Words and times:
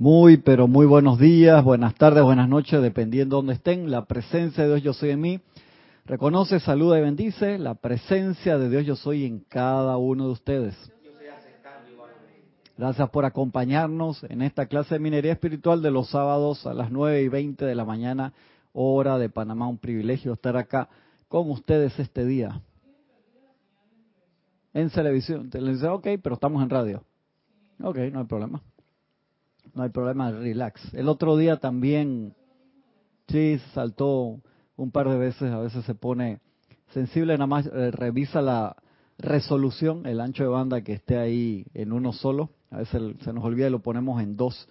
Muy, 0.00 0.38
pero 0.38 0.66
muy 0.66 0.86
buenos 0.86 1.18
días, 1.18 1.62
buenas 1.62 1.94
tardes, 1.94 2.24
buenas 2.24 2.48
noches, 2.48 2.80
dependiendo 2.80 3.36
de 3.36 3.38
dónde 3.40 3.52
estén. 3.52 3.90
La 3.90 4.06
presencia 4.06 4.64
de 4.64 4.70
Dios 4.70 4.82
yo 4.82 4.92
soy 4.94 5.10
en 5.10 5.20
mí. 5.20 5.40
Reconoce, 6.06 6.58
saluda 6.58 6.98
y 6.98 7.02
bendice 7.02 7.58
la 7.58 7.74
presencia 7.74 8.56
de 8.56 8.70
Dios 8.70 8.86
yo 8.86 8.96
soy 8.96 9.26
en 9.26 9.40
cada 9.40 9.98
uno 9.98 10.24
de 10.24 10.32
ustedes. 10.32 10.74
Gracias 12.78 13.10
por 13.10 13.26
acompañarnos 13.26 14.24
en 14.24 14.40
esta 14.40 14.64
clase 14.64 14.94
de 14.94 15.00
minería 15.00 15.32
espiritual 15.32 15.82
de 15.82 15.90
los 15.90 16.08
sábados 16.08 16.66
a 16.66 16.72
las 16.72 16.90
9 16.90 17.20
y 17.20 17.28
20 17.28 17.66
de 17.66 17.74
la 17.74 17.84
mañana, 17.84 18.32
hora 18.72 19.18
de 19.18 19.28
Panamá. 19.28 19.68
Un 19.68 19.76
privilegio 19.76 20.32
estar 20.32 20.56
acá 20.56 20.88
con 21.28 21.50
ustedes 21.50 21.98
este 21.98 22.24
día. 22.24 22.62
En 24.72 24.88
televisión. 24.88 25.50
Televisión, 25.50 25.92
ok, 25.92 26.08
pero 26.22 26.36
estamos 26.36 26.62
en 26.62 26.70
radio. 26.70 27.04
Ok, 27.82 27.98
no 28.10 28.20
hay 28.20 28.26
problema. 28.26 28.62
No 29.74 29.82
hay 29.82 29.90
problema, 29.90 30.30
relax. 30.30 30.92
El 30.94 31.08
otro 31.08 31.36
día 31.36 31.58
también, 31.58 32.34
sí, 33.28 33.58
saltó 33.74 34.40
un 34.76 34.90
par 34.90 35.08
de 35.08 35.18
veces, 35.18 35.50
a 35.52 35.58
veces 35.58 35.84
se 35.84 35.94
pone 35.94 36.40
sensible, 36.92 37.34
nada 37.34 37.46
más 37.46 37.66
eh, 37.66 37.90
revisa 37.90 38.42
la 38.42 38.76
resolución, 39.18 40.06
el 40.06 40.20
ancho 40.20 40.42
de 40.42 40.48
banda 40.48 40.82
que 40.82 40.94
esté 40.94 41.18
ahí 41.18 41.66
en 41.74 41.92
uno 41.92 42.12
solo. 42.12 42.50
A 42.70 42.78
veces 42.78 43.00
se 43.20 43.32
nos 43.32 43.44
olvida 43.44 43.66
y 43.66 43.70
lo 43.70 43.80
ponemos 43.80 44.22
en 44.22 44.36
dos. 44.36 44.68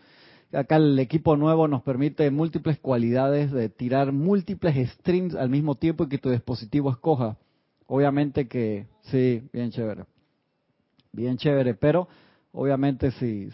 Acá 0.52 0.78
el 0.78 0.98
equipo 0.98 1.38
nuevo 1.38 1.68
nos 1.68 1.84
permite 1.84 2.32
múltiples 2.32 2.80
cualidades 2.80 3.52
de 3.52 3.70
tirar 3.70 4.12
múltiples 4.12 4.90
streams 4.94 5.36
al 5.36 5.50
mismo 5.50 5.76
tiempo 5.76 6.06
y 6.06 6.10
que 6.10 6.18
tu 6.18 6.32
dispositivo 6.32 6.90
escoja. 6.90 7.38
Obviamente 7.86 8.48
que 8.48 8.88
sí, 9.04 9.44
bien 9.54 9.70
chévere. 9.70 10.06
Bien 11.12 11.38
chévere, 11.38 11.76
pero 11.76 12.08
obviamente 12.52 13.12
si, 13.12 13.50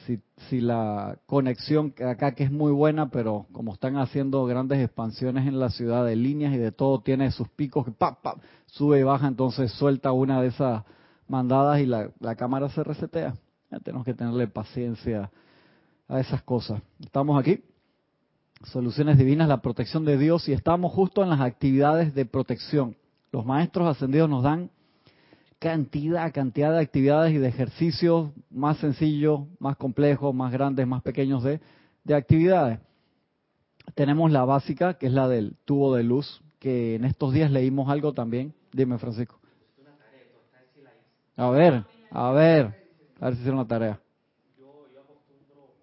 si, 0.49 0.61
la 0.61 1.17
conexión 1.25 1.93
acá 2.05 2.33
que 2.33 2.43
es 2.43 2.51
muy 2.51 2.71
buena, 2.71 3.09
pero 3.09 3.45
como 3.51 3.73
están 3.73 3.97
haciendo 3.97 4.45
grandes 4.45 4.79
expansiones 4.79 5.47
en 5.47 5.59
la 5.59 5.69
ciudad 5.69 6.05
de 6.05 6.15
líneas 6.15 6.53
y 6.53 6.57
de 6.57 6.71
todo, 6.71 7.01
tiene 7.01 7.31
sus 7.31 7.49
picos 7.49 7.85
que 7.85 7.91
pa, 7.91 8.21
pa, 8.21 8.35
sube 8.67 8.99
y 8.99 9.03
baja, 9.03 9.27
entonces 9.27 9.71
suelta 9.73 10.11
una 10.11 10.41
de 10.41 10.47
esas 10.47 10.83
mandadas 11.27 11.79
y 11.79 11.85
la, 11.85 12.09
la 12.19 12.35
cámara 12.35 12.69
se 12.69 12.83
resetea. 12.83 13.35
Ya 13.71 13.79
tenemos 13.79 14.05
que 14.05 14.13
tenerle 14.13 14.47
paciencia 14.47 15.31
a 16.07 16.19
esas 16.19 16.41
cosas. 16.43 16.81
Estamos 16.99 17.39
aquí, 17.39 17.63
Soluciones 18.63 19.17
Divinas, 19.17 19.47
la 19.47 19.61
protección 19.61 20.05
de 20.05 20.17
Dios, 20.17 20.47
y 20.47 20.53
estamos 20.53 20.93
justo 20.93 21.21
en 21.21 21.29
las 21.29 21.41
actividades 21.41 22.15
de 22.15 22.25
protección. 22.25 22.95
Los 23.31 23.45
maestros 23.45 23.87
ascendidos 23.87 24.29
nos 24.29 24.43
dan 24.43 24.69
cantidad, 25.59 26.31
cantidad 26.33 26.71
de 26.71 26.79
actividades 26.79 27.33
y 27.33 27.37
de 27.37 27.47
ejercicios 27.47 28.31
más 28.49 28.77
sencillos, 28.77 29.41
más 29.59 29.77
complejos, 29.77 30.33
más 30.33 30.51
grandes, 30.51 30.85
más 30.87 31.01
pequeños 31.01 31.43
de, 31.43 31.59
de 32.03 32.15
actividades. 32.15 32.79
Tenemos 33.93 34.31
la 34.31 34.43
básica, 34.45 34.95
que 34.95 35.07
es 35.07 35.13
la 35.13 35.27
del 35.27 35.55
tubo 35.65 35.95
de 35.95 36.03
luz, 36.03 36.41
que 36.59 36.95
en 36.95 37.05
estos 37.05 37.33
días 37.33 37.51
leímos 37.51 37.89
algo 37.89 38.13
también. 38.13 38.53
Dime, 38.71 38.97
Francisco. 38.97 39.39
A 41.37 41.49
ver, 41.49 41.83
a 42.11 42.31
ver, 42.31 42.73
a 43.19 43.25
ver 43.25 43.33
si 43.33 43.39
hicieron 43.41 43.59
la 43.59 43.65
tarea. 43.67 43.99
Yo, 44.57 44.87
yo 44.93 45.01
acostumbro 45.01 45.73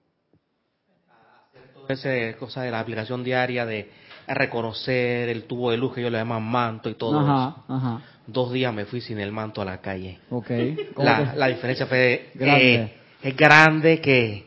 a 1.11 1.47
hacer 1.47 1.73
toda 1.75 1.93
esa 1.93 2.39
cosa 2.39 2.63
de 2.63 2.71
la 2.71 2.81
aplicación 2.81 3.23
diaria 3.23 3.67
de 3.67 3.91
reconocer 4.27 5.29
el 5.29 5.45
tubo 5.45 5.71
de 5.71 5.77
luz 5.77 5.95
que 5.95 6.01
yo 6.01 6.09
le 6.09 6.19
llaman 6.19 6.43
manto 6.43 6.89
y 6.89 6.95
todo 6.95 7.21
Ajá, 7.21 7.49
eso. 7.49 7.65
ajá. 7.69 8.03
Dos 8.33 8.53
días 8.53 8.73
me 8.73 8.85
fui 8.87 9.01
sin 9.01 9.19
el 9.21 9.31
manto 9.33 9.61
a 9.61 9.65
la 9.65 9.81
calle. 9.81 10.19
Ok. 10.31 10.51
¿Cómo 10.95 11.09
La, 11.37 11.49
diferencia 11.49 11.87
fue 11.87 12.31
Grande. 12.35 12.75
eh, 12.75 12.93
es 13.23 13.37
grande 13.37 14.01
que, 14.01 14.47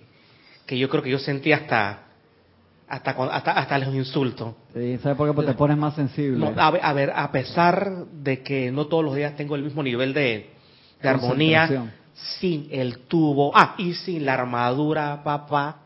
que 0.66 0.78
yo 0.78 0.89
creo 0.89 1.03
que 1.03 1.09
yo 1.11 1.19
sentí 1.19 1.52
hasta 1.52 2.00
hasta 2.88 3.11
hasta, 3.11 3.52
hasta 3.52 3.80
los 3.80 3.94
insultos. 3.95 4.53
Sí, 4.73 4.97
¿Sabes 5.02 5.17
por 5.17 5.28
qué? 5.28 5.33
Porque 5.33 5.52
te 5.52 5.58
pones 5.58 5.78
más 5.78 5.95
sensible. 5.95 6.38
No, 6.38 6.53
a, 6.61 6.72
ver, 6.72 6.81
a 6.83 6.94
ver, 6.94 7.11
a 7.16 7.31
pesar 7.31 8.06
de 8.11 8.41
que 8.44 8.72
no 8.72 8.86
todos 8.88 9.03
los 9.03 9.16
días 9.16 9.35
tengo 9.35 9.56
el 9.56 9.63
mismo 9.63 9.81
nivel 9.81 10.13
de, 10.13 10.50
de 11.02 11.09
armonía, 11.09 11.67
sin 12.13 12.67
el 12.72 13.00
tubo, 13.07 13.52
ah, 13.56 13.75
y 13.78 13.94
sin 13.94 14.25
la 14.25 14.35
armadura, 14.35 15.22
papá. 15.23 15.78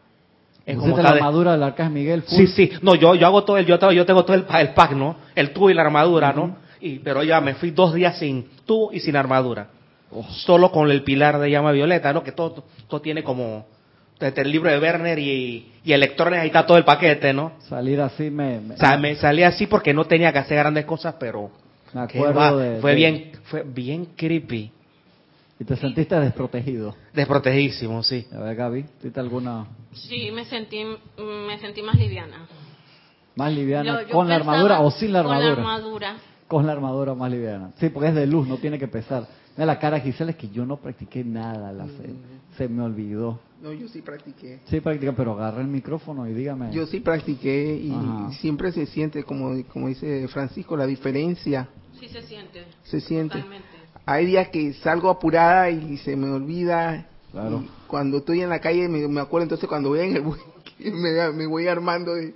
Es 0.66 0.78
como 0.78 0.98
la 0.98 1.04
de- 1.14 1.18
armadura 1.20 1.54
del 1.54 1.64
Arcángel 1.64 1.94
Miguel. 1.94 2.22
full. 2.24 2.38
Sí, 2.38 2.48
sí, 2.48 2.72
no, 2.82 2.96
yo, 2.96 3.16
yo 3.16 3.26
hago 3.26 3.44
todo 3.44 3.58
el, 3.58 3.66
yo, 3.66 3.80
tengo- 3.80 3.94
yo 3.94 4.06
tengo 4.06 4.24
todo 4.26 4.36
el, 4.36 4.46
el 4.60 4.70
pack, 4.74 4.92
¿no? 4.92 5.16
El 5.36 5.52
tubo 5.54 5.70
y 5.70 5.74
la 5.74 5.82
armadura, 5.84 6.34
¿no? 6.34 6.58
Y, 6.82 7.00
pero 7.00 7.24
ya 7.24 7.42
me 7.42 7.56
fui 7.56 7.72
dos 7.72 7.94
días 7.94 8.18
sin 8.20 8.48
tubo 8.66 8.92
y 8.94 9.00
sin 9.00 9.16
armadura. 9.16 9.68
Oh. 10.12 10.24
Solo 10.30 10.72
con 10.72 10.90
el 10.90 11.04
pilar 11.04 11.40
de 11.40 11.52
llama 11.52 11.72
violeta, 11.72 12.12
¿no? 12.14 12.24
Que 12.24 12.32
todo, 12.32 12.64
todo 12.88 13.02
tiene 13.02 13.24
como, 13.24 13.66
desde 14.20 14.42
el 14.42 14.52
libro 14.52 14.70
de 14.72 14.80
Werner 14.80 15.20
y, 15.20 15.72
y 15.84 15.94
electrones, 15.94 16.40
ahí 16.40 16.48
está 16.48 16.66
todo 16.66 16.78
el 16.78 16.84
paquete, 16.86 17.32
¿no? 17.34 17.52
Salir 17.68 18.02
así 18.02 18.30
me, 18.32 18.60
me- 18.60 18.76
O 18.76 18.78
sea, 18.78 18.98
me 18.98 19.16
salí 19.16 19.44
así 19.44 19.68
porque 19.68 19.94
no 19.94 20.06
tenía 20.06 20.32
que 20.34 20.40
hacer 20.40 20.58
grandes 20.58 20.86
cosas, 20.86 21.16
pero 21.20 21.52
me 21.94 22.02
acuerdo 22.02 22.34
va, 22.40 22.56
de... 22.56 22.80
fue 22.82 22.92
de- 22.92 22.96
bien, 22.96 23.32
fue 23.44 23.64
bien 23.64 24.06
creepy, 24.16 24.72
Y 25.60 25.66
te 25.66 25.76
sentiste 25.76 26.20
desprotegido. 26.20 26.96
desprotegidísimo, 27.14 28.02
sí. 28.02 28.26
A 28.34 28.40
ver, 28.40 28.56
Gaby, 28.56 28.86
¿tuviste 29.02 29.20
alguna 29.20 29.68
Sí, 29.94 30.32
me 30.32 30.46
sentí, 30.46 30.84
me 31.18 31.60
sentí 31.60 31.82
más 31.84 31.96
liviana. 31.96 32.48
más 33.36 33.54
liviana? 33.54 34.02
Yo- 34.02 34.08
yo 34.08 34.14
¿Con 34.14 34.28
la 34.28 34.36
armadura 34.38 34.80
o 34.82 34.90
sin 34.92 35.14
la 35.14 35.20
armadura? 35.20 35.56
Con 35.56 35.64
la 35.64 35.74
armadura. 35.76 36.16
Con 36.50 36.66
la 36.66 36.74
armadura 36.74 37.14
más 37.14 37.32
liviana. 37.32 37.72
Sí, 37.80 37.88
porque 37.90 38.10
es 38.10 38.16
de 38.16 38.28
luz, 38.28 38.48
no 38.48 38.58
tiene 38.58 38.78
que 38.78 38.88
pesar. 38.90 39.26
Mira 39.56 39.68
la 39.68 39.80
cara 39.80 39.98
de 39.98 40.04
Gisela, 40.04 40.32
es 40.32 40.38
que 40.38 40.50
yo 40.50 40.66
no 40.66 40.78
practiqué 40.78 41.24
nada, 41.24 41.72
la 41.72 41.86
se, 41.86 42.14
se 42.58 42.68
me 42.68 42.82
olvidó. 42.82 43.40
No, 43.62 43.72
yo 43.74 43.88
sí 43.88 44.02
practiqué. 44.02 44.60
Sí, 44.66 44.80
practica, 44.80 45.12
pero 45.12 45.34
agarra 45.34 45.62
el 45.62 45.68
micrófono 45.68 46.28
y 46.28 46.34
dígame. 46.34 46.72
Yo 46.72 46.88
sí 46.88 47.02
practiqué 47.02 47.76
y 47.76 47.92
Ajá. 47.92 48.32
siempre 48.40 48.72
se 48.72 48.86
siente, 48.86 49.24
como, 49.24 49.52
como 49.66 49.90
dice 49.90 50.28
Francisco, 50.30 50.76
la 50.78 50.86
diferencia. 50.86 51.68
Sí 52.00 52.08
se 52.08 52.22
siente. 52.24 52.64
Se 52.84 53.02
siente. 53.02 53.36
Totalmente. 53.36 53.68
Hay 54.06 54.26
días 54.26 54.48
que 54.50 54.74
salgo 54.74 55.10
apurada 55.10 55.70
y 55.70 55.98
se 55.98 56.16
me 56.16 56.30
olvida. 56.32 57.06
Claro. 57.32 57.62
Y 57.64 57.70
cuando 57.88 58.18
estoy 58.18 58.42
en 58.42 58.50
la 58.50 58.60
calle 58.60 58.88
me, 58.88 59.08
me 59.08 59.22
acuerdo, 59.22 59.44
entonces 59.44 59.68
cuando 59.70 59.90
voy 59.90 60.00
en 60.00 60.16
el 60.16 60.22
bus, 60.24 60.40
me, 60.80 61.32
me 61.34 61.46
voy 61.46 61.68
armando 61.68 62.16
de, 62.16 62.34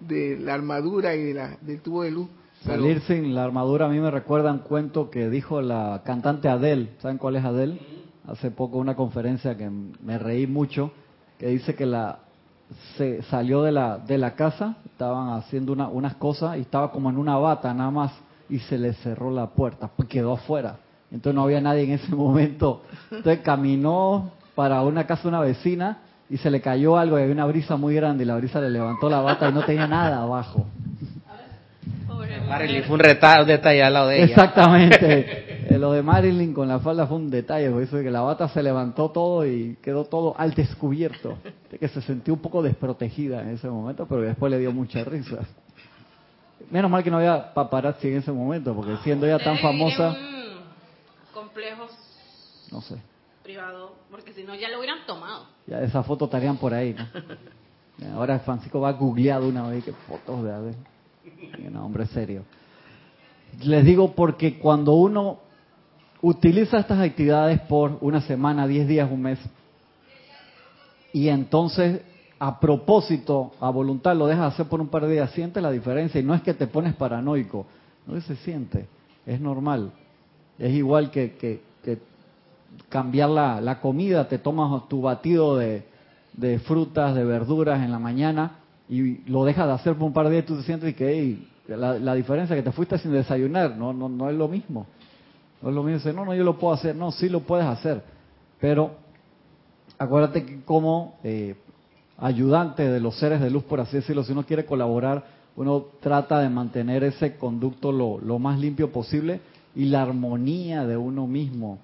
de 0.00 0.36
la 0.36 0.54
armadura 0.54 1.14
y 1.14 1.22
de 1.22 1.34
la, 1.34 1.56
del 1.62 1.80
tubo 1.80 2.02
de 2.02 2.10
luz. 2.10 2.28
Pero- 2.66 2.82
Salir 2.82 3.00
sin 3.02 3.34
la 3.34 3.44
armadura 3.44 3.86
a 3.86 3.88
mí 3.88 3.98
me 4.00 4.10
recuerda 4.10 4.52
un 4.52 4.58
cuento 4.58 5.10
que 5.10 5.30
dijo 5.30 5.62
la 5.62 6.02
cantante 6.04 6.48
Adele. 6.48 6.90
¿Saben 7.00 7.18
cuál 7.18 7.36
es 7.36 7.44
Adele? 7.44 7.78
Hace 8.26 8.50
poco 8.50 8.78
una 8.78 8.96
conferencia 8.96 9.56
que 9.56 9.70
me 9.70 10.18
reí 10.18 10.46
mucho, 10.46 10.90
que 11.38 11.46
dice 11.46 11.74
que 11.76 11.86
la 11.86 12.18
se 12.96 13.22
salió 13.22 13.62
de 13.62 13.70
la 13.70 13.98
de 13.98 14.18
la 14.18 14.34
casa, 14.34 14.78
estaban 14.86 15.28
haciendo 15.38 15.72
una, 15.72 15.86
unas 15.88 16.16
cosas 16.16 16.56
y 16.56 16.62
estaba 16.62 16.90
como 16.90 17.08
en 17.10 17.16
una 17.18 17.36
bata 17.36 17.72
nada 17.72 17.92
más 17.92 18.12
y 18.48 18.58
se 18.58 18.76
le 18.78 18.92
cerró 18.94 19.30
la 19.30 19.46
puerta, 19.50 19.88
pues 19.96 20.08
quedó 20.08 20.32
afuera. 20.32 20.78
Entonces 21.12 21.36
no 21.36 21.44
había 21.44 21.60
nadie 21.60 21.84
en 21.84 21.92
ese 21.92 22.12
momento. 22.16 22.82
Entonces 23.12 23.40
caminó 23.44 24.32
para 24.56 24.82
una 24.82 25.06
casa 25.06 25.22
de 25.22 25.28
una 25.28 25.40
vecina 25.40 25.98
y 26.28 26.38
se 26.38 26.50
le 26.50 26.60
cayó 26.60 26.96
algo 26.98 27.16
y 27.18 27.22
había 27.22 27.34
una 27.34 27.46
brisa 27.46 27.76
muy 27.76 27.94
grande 27.94 28.24
y 28.24 28.26
la 28.26 28.36
brisa 28.36 28.60
le 28.60 28.70
levantó 28.70 29.08
la 29.08 29.20
bata 29.20 29.48
y 29.48 29.52
no 29.52 29.64
tenía 29.64 29.86
nada 29.86 30.22
abajo. 30.22 30.66
Marilyn 32.48 32.84
fue 32.84 32.94
un, 32.94 33.00
reta- 33.00 33.40
un 33.40 33.46
detalle 33.46 33.82
al 33.82 33.92
lado 33.94 34.08
de 34.08 34.16
ella. 34.22 34.26
Exactamente. 34.26 35.42
Eh, 35.68 35.78
Lo 35.80 35.90
de 35.90 36.00
Marilyn 36.00 36.54
con 36.54 36.68
la 36.68 36.78
falda 36.78 37.08
fue 37.08 37.16
un 37.16 37.28
detalle, 37.28 37.68
porque 37.70 37.86
eso 37.86 37.96
de 37.96 38.04
que 38.04 38.10
la 38.12 38.20
bata 38.20 38.48
se 38.48 38.62
levantó 38.62 39.10
todo 39.10 39.44
y 39.44 39.76
quedó 39.82 40.04
todo 40.04 40.32
al 40.38 40.54
descubierto. 40.54 41.38
De 41.72 41.76
que 41.76 41.88
se 41.88 42.00
sintió 42.02 42.34
un 42.34 42.38
poco 42.40 42.62
desprotegida 42.62 43.42
en 43.42 43.48
ese 43.48 43.68
momento, 43.68 44.06
pero 44.06 44.20
después 44.20 44.48
le 44.52 44.60
dio 44.60 44.70
mucha 44.70 45.02
risa. 45.02 45.38
Menos 46.70 46.88
mal 46.88 47.02
que 47.02 47.10
no 47.10 47.16
había 47.16 47.52
paparazzi 47.52 48.06
en 48.06 48.18
ese 48.18 48.30
momento, 48.30 48.74
porque 48.76 48.96
siendo 49.02 49.26
ella 49.26 49.40
tan 49.42 49.58
famosa, 49.58 50.10
en 50.16 50.24
un 50.24 50.58
complejo 51.34 51.86
no 52.70 52.80
sé, 52.80 52.94
privado, 53.42 53.96
porque 54.08 54.32
si 54.34 54.44
no 54.44 54.54
ya 54.54 54.68
lo 54.68 54.78
hubieran 54.78 54.98
tomado. 55.04 55.46
ya 55.66 55.80
esas 55.82 56.06
fotos 56.06 56.26
estarían 56.28 56.58
por 56.58 56.72
ahí, 56.72 56.94
¿no? 56.94 58.14
Ahora 58.16 58.38
Francisco 58.38 58.80
va 58.80 58.90
a 58.90 58.92
googlear 58.92 59.40
de 59.40 59.48
una 59.48 59.66
vez 59.68 59.84
que 59.84 59.92
fotos 59.92 60.44
de 60.44 60.52
Adele. 60.52 60.76
No, 61.72 61.86
hombre, 61.86 62.06
serio. 62.06 62.44
Les 63.62 63.84
digo 63.84 64.12
porque 64.14 64.58
cuando 64.58 64.94
uno 64.94 65.38
utiliza 66.22 66.78
estas 66.78 67.00
actividades 67.00 67.60
por 67.62 67.98
una 68.00 68.20
semana, 68.20 68.66
10 68.66 68.88
días, 68.88 69.10
un 69.10 69.22
mes, 69.22 69.38
y 71.12 71.28
entonces 71.28 72.02
a 72.38 72.60
propósito, 72.60 73.52
a 73.60 73.70
voluntad, 73.70 74.14
lo 74.14 74.26
dejas 74.26 74.52
hacer 74.52 74.66
por 74.66 74.80
un 74.80 74.88
par 74.88 75.06
de 75.06 75.12
días, 75.12 75.30
sientes 75.30 75.62
la 75.62 75.70
diferencia. 75.70 76.20
Y 76.20 76.24
no 76.24 76.34
es 76.34 76.42
que 76.42 76.52
te 76.52 76.66
pones 76.66 76.94
paranoico, 76.94 77.66
no 78.06 78.20
se 78.20 78.36
siente, 78.36 78.86
es 79.24 79.40
normal. 79.40 79.90
Es 80.58 80.74
igual 80.74 81.10
que, 81.10 81.32
que, 81.36 81.62
que 81.82 81.98
cambiar 82.90 83.30
la, 83.30 83.60
la 83.60 83.80
comida, 83.80 84.28
te 84.28 84.38
tomas 84.38 84.86
tu 84.88 85.00
batido 85.00 85.56
de, 85.56 85.84
de 86.34 86.58
frutas, 86.58 87.14
de 87.14 87.24
verduras 87.24 87.82
en 87.82 87.90
la 87.90 87.98
mañana 87.98 88.58
y 88.88 89.18
lo 89.28 89.44
dejas 89.44 89.66
de 89.66 89.72
hacer 89.72 89.94
por 89.94 90.04
un 90.04 90.12
par 90.12 90.26
de 90.26 90.32
días 90.32 90.46
tú 90.46 90.56
te 90.56 90.62
sientes 90.62 90.94
que 90.94 91.08
hey, 91.08 91.48
la, 91.68 91.98
la 91.98 92.14
diferencia 92.14 92.54
que 92.54 92.62
te 92.62 92.72
fuiste 92.72 92.98
sin 92.98 93.12
desayunar, 93.12 93.76
no, 93.76 93.92
no, 93.92 94.08
no 94.08 94.30
es 94.30 94.36
lo 94.36 94.48
mismo. 94.48 94.86
No 95.62 95.70
es 95.70 95.74
lo 95.74 95.82
mismo, 95.82 95.98
dice, 95.98 96.12
no, 96.12 96.24
no, 96.24 96.34
yo 96.34 96.44
lo 96.44 96.58
puedo 96.58 96.74
hacer, 96.74 96.94
no, 96.94 97.10
sí 97.10 97.28
lo 97.28 97.40
puedes 97.40 97.66
hacer, 97.66 98.02
pero 98.60 98.92
acuérdate 99.98 100.44
que 100.44 100.60
como 100.62 101.18
eh, 101.24 101.56
ayudante 102.18 102.88
de 102.88 103.00
los 103.00 103.18
seres 103.18 103.40
de 103.40 103.50
luz, 103.50 103.64
por 103.64 103.80
así 103.80 103.96
decirlo. 103.96 104.24
Si 104.24 104.32
uno 104.32 104.44
quiere 104.44 104.66
colaborar, 104.66 105.24
uno 105.56 105.86
trata 106.00 106.40
de 106.40 106.48
mantener 106.48 107.04
ese 107.04 107.36
conducto 107.36 107.92
lo, 107.92 108.18
lo 108.18 108.38
más 108.38 108.58
limpio 108.58 108.92
posible 108.92 109.40
y 109.74 109.86
la 109.86 110.02
armonía 110.02 110.86
de 110.86 110.96
uno 110.96 111.26
mismo 111.26 111.78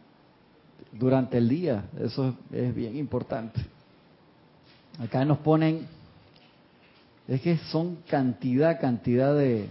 durante 0.92 1.38
el 1.38 1.48
día. 1.48 1.84
Eso 2.00 2.34
es, 2.52 2.58
es 2.58 2.74
bien 2.74 2.96
importante. 2.96 3.60
Acá 5.02 5.24
nos 5.24 5.38
ponen, 5.38 5.86
es 7.28 7.40
que 7.40 7.56
son 7.70 7.98
cantidad, 8.08 8.80
cantidad 8.80 9.34
de, 9.36 9.68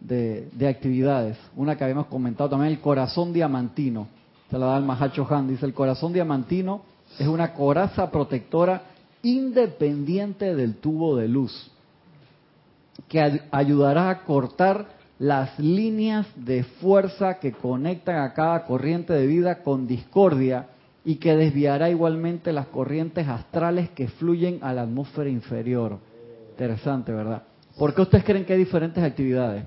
de, 0.00 0.48
de 0.52 0.68
actividades. 0.68 1.36
Una 1.56 1.76
que 1.76 1.84
habíamos 1.84 2.06
comentado 2.06 2.50
también, 2.50 2.72
el 2.72 2.80
corazón 2.80 3.32
diamantino. 3.32 4.08
Se 4.50 4.58
la 4.58 4.66
da 4.66 4.78
el 4.78 4.84
Mahacho 4.84 5.26
Han. 5.30 5.48
Dice, 5.48 5.66
el 5.66 5.74
corazón 5.74 6.12
diamantino 6.12 6.82
es 7.18 7.26
una 7.26 7.52
coraza 7.52 8.10
protectora 8.10 8.82
independiente 9.22 10.54
del 10.54 10.76
tubo 10.76 11.16
de 11.16 11.28
luz 11.28 11.70
que 13.08 13.20
ay- 13.20 13.40
ayudará 13.50 14.10
a 14.10 14.22
cortar 14.24 14.86
las 15.18 15.58
líneas 15.58 16.26
de 16.36 16.64
fuerza 16.64 17.38
que 17.38 17.52
conectan 17.52 18.16
a 18.18 18.32
cada 18.34 18.64
corriente 18.64 19.12
de 19.12 19.26
vida 19.26 19.62
con 19.62 19.86
discordia 19.86 20.66
y 21.04 21.16
que 21.16 21.36
desviará 21.36 21.90
igualmente 21.90 22.52
las 22.52 22.66
corrientes 22.68 23.26
astrales 23.28 23.90
que 23.90 24.08
fluyen 24.08 24.58
a 24.62 24.72
la 24.72 24.82
atmósfera 24.82 25.28
inferior. 25.30 25.98
Interesante, 26.54 27.12
¿verdad? 27.12 27.42
¿Por 27.76 27.92
qué 27.92 28.02
ustedes 28.02 28.22
creen 28.22 28.44
que 28.44 28.52
hay 28.52 28.60
diferentes 28.60 29.02
actividades? 29.02 29.64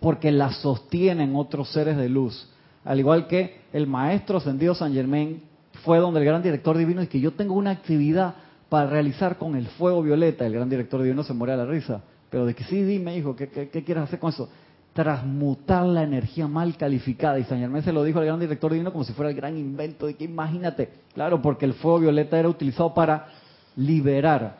Porque 0.00 0.30
las 0.30 0.56
sostienen 0.56 1.34
otros 1.34 1.72
seres 1.72 1.96
de 1.96 2.10
luz. 2.10 2.46
Al 2.84 2.98
igual 2.98 3.26
que 3.26 3.62
el 3.72 3.86
maestro 3.86 4.36
ascendido 4.36 4.74
San 4.74 4.92
Germain 4.92 5.42
fue 5.82 5.98
donde 5.98 6.20
el 6.20 6.26
gran 6.26 6.42
director 6.42 6.76
divino 6.76 7.00
dice 7.00 7.10
que 7.10 7.20
yo 7.20 7.32
tengo 7.32 7.54
una 7.54 7.70
actividad 7.70 8.34
para 8.68 8.90
realizar 8.90 9.38
con 9.38 9.56
el 9.56 9.66
fuego 9.66 10.02
violeta. 10.02 10.44
El 10.44 10.52
gran 10.52 10.68
director 10.68 11.00
divino 11.00 11.22
se 11.22 11.32
muere 11.32 11.54
a 11.54 11.56
la 11.56 11.64
risa. 11.64 12.02
Pero 12.28 12.44
de 12.44 12.54
que 12.54 12.64
sí, 12.64 12.82
dime, 12.82 13.16
hijo, 13.16 13.34
¿qué, 13.34 13.48
quieres 13.48 14.04
hacer 14.04 14.18
con 14.18 14.30
eso? 14.30 14.50
Transmutar 14.92 15.86
la 15.86 16.02
energía 16.02 16.46
mal 16.46 16.76
calificada. 16.76 17.38
Y 17.38 17.44
San 17.44 17.60
Germain 17.60 17.82
se 17.82 17.92
lo 17.92 18.04
dijo 18.04 18.18
al 18.18 18.26
gran 18.26 18.40
director 18.40 18.70
divino 18.70 18.92
como 18.92 19.04
si 19.04 19.14
fuera 19.14 19.30
el 19.30 19.36
gran 19.36 19.56
invento. 19.56 20.06
De 20.06 20.16
que 20.16 20.24
imagínate, 20.24 20.90
claro, 21.14 21.40
porque 21.40 21.64
el 21.64 21.72
fuego 21.72 22.00
violeta 22.00 22.38
era 22.38 22.50
utilizado 22.50 22.92
para 22.92 23.28
liberar. 23.76 24.58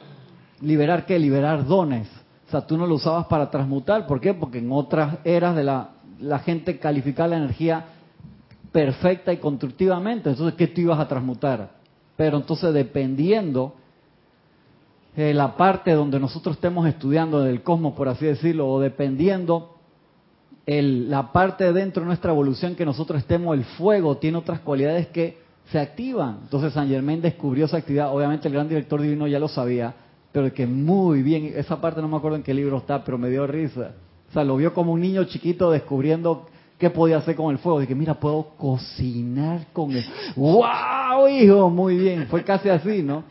¿Liberar 0.62 1.04
qué? 1.04 1.18
Liberar 1.18 1.66
dones. 1.66 2.08
O 2.48 2.50
sea, 2.50 2.66
tú 2.66 2.78
no 2.78 2.86
lo 2.86 2.94
usabas 2.94 3.26
para 3.26 3.50
transmutar. 3.50 4.06
¿Por 4.06 4.20
qué? 4.20 4.32
Porque 4.34 4.58
en 4.58 4.70
otras 4.72 5.18
eras 5.24 5.54
de 5.56 5.64
la, 5.64 5.90
la 6.20 6.38
gente 6.38 6.78
calificaba 6.78 7.28
la 7.28 7.36
energía 7.36 7.84
perfecta 8.70 9.32
y 9.32 9.36
constructivamente. 9.36 10.30
Entonces, 10.30 10.54
¿qué 10.54 10.66
tú 10.66 10.80
ibas 10.80 10.98
a 10.98 11.08
transmutar? 11.08 11.70
Pero 12.16 12.38
entonces, 12.38 12.72
dependiendo 12.72 13.74
la 15.14 15.56
parte 15.56 15.92
donde 15.92 16.18
nosotros 16.18 16.56
estemos 16.56 16.86
estudiando 16.86 17.40
del 17.40 17.62
cosmos, 17.62 17.94
por 17.94 18.08
así 18.08 18.24
decirlo, 18.24 18.68
o 18.68 18.80
dependiendo 18.80 19.76
el, 20.64 21.10
la 21.10 21.32
parte 21.32 21.70
dentro 21.72 22.02
de 22.02 22.06
nuestra 22.06 22.32
evolución 22.32 22.74
que 22.74 22.86
nosotros 22.86 23.18
estemos, 23.20 23.54
el 23.56 23.64
fuego 23.64 24.16
tiene 24.16 24.38
otras 24.38 24.60
cualidades 24.60 25.08
que 25.08 25.38
se 25.70 25.78
activan. 25.78 26.38
Entonces 26.44 26.72
San 26.72 26.88
Germain 26.88 27.20
descubrió 27.20 27.66
esa 27.66 27.76
actividad, 27.76 28.14
obviamente 28.14 28.48
el 28.48 28.54
gran 28.54 28.68
director 28.68 29.00
divino 29.00 29.26
ya 29.26 29.38
lo 29.38 29.48
sabía, 29.48 29.94
pero 30.32 30.52
que 30.52 30.66
muy 30.66 31.22
bien, 31.22 31.52
esa 31.54 31.80
parte 31.80 32.00
no 32.00 32.08
me 32.08 32.16
acuerdo 32.16 32.36
en 32.38 32.42
qué 32.42 32.54
libro 32.54 32.78
está, 32.78 33.04
pero 33.04 33.18
me 33.18 33.28
dio 33.28 33.46
risa. 33.46 33.92
O 34.30 34.32
sea, 34.32 34.44
lo 34.44 34.56
vio 34.56 34.72
como 34.72 34.92
un 34.92 35.00
niño 35.00 35.24
chiquito 35.24 35.70
descubriendo 35.70 36.46
qué 36.78 36.88
podía 36.88 37.18
hacer 37.18 37.36
con 37.36 37.52
el 37.52 37.58
fuego. 37.58 37.80
Dije, 37.80 37.94
mira, 37.94 38.14
puedo 38.14 38.54
cocinar 38.56 39.66
con 39.72 39.92
el... 39.92 40.04
¡Wow, 40.34 41.28
hijo! 41.28 41.68
Muy 41.68 41.98
bien, 41.98 42.26
fue 42.28 42.42
casi 42.42 42.70
así, 42.70 43.02
¿no? 43.02 43.24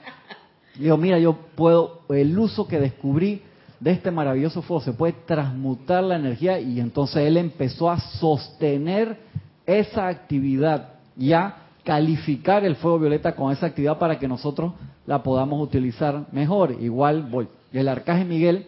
Digo, 0.77 0.95
mira, 0.97 1.17
yo 1.17 1.35
puedo, 1.55 2.01
el 2.09 2.37
uso 2.37 2.67
que 2.67 2.79
descubrí 2.79 3.41
de 3.79 3.91
este 3.91 4.11
maravilloso 4.11 4.61
fuego 4.61 4.81
se 4.81 4.93
puede 4.93 5.13
transmutar 5.25 6.03
la 6.03 6.15
energía 6.15 6.59
y 6.59 6.79
entonces 6.79 7.23
él 7.25 7.35
empezó 7.35 7.89
a 7.89 7.99
sostener 7.99 9.17
esa 9.65 10.07
actividad, 10.07 10.93
ya 11.15 11.57
calificar 11.83 12.63
el 12.63 12.75
fuego 12.75 12.99
violeta 12.99 13.35
con 13.35 13.51
esa 13.51 13.65
actividad 13.65 13.97
para 13.97 14.19
que 14.19 14.27
nosotros 14.27 14.73
la 15.05 15.23
podamos 15.23 15.61
utilizar 15.61 16.25
mejor. 16.31 16.75
Igual 16.79 17.23
voy. 17.23 17.47
El 17.71 17.87
arcaje 17.87 18.25
Miguel 18.25 18.67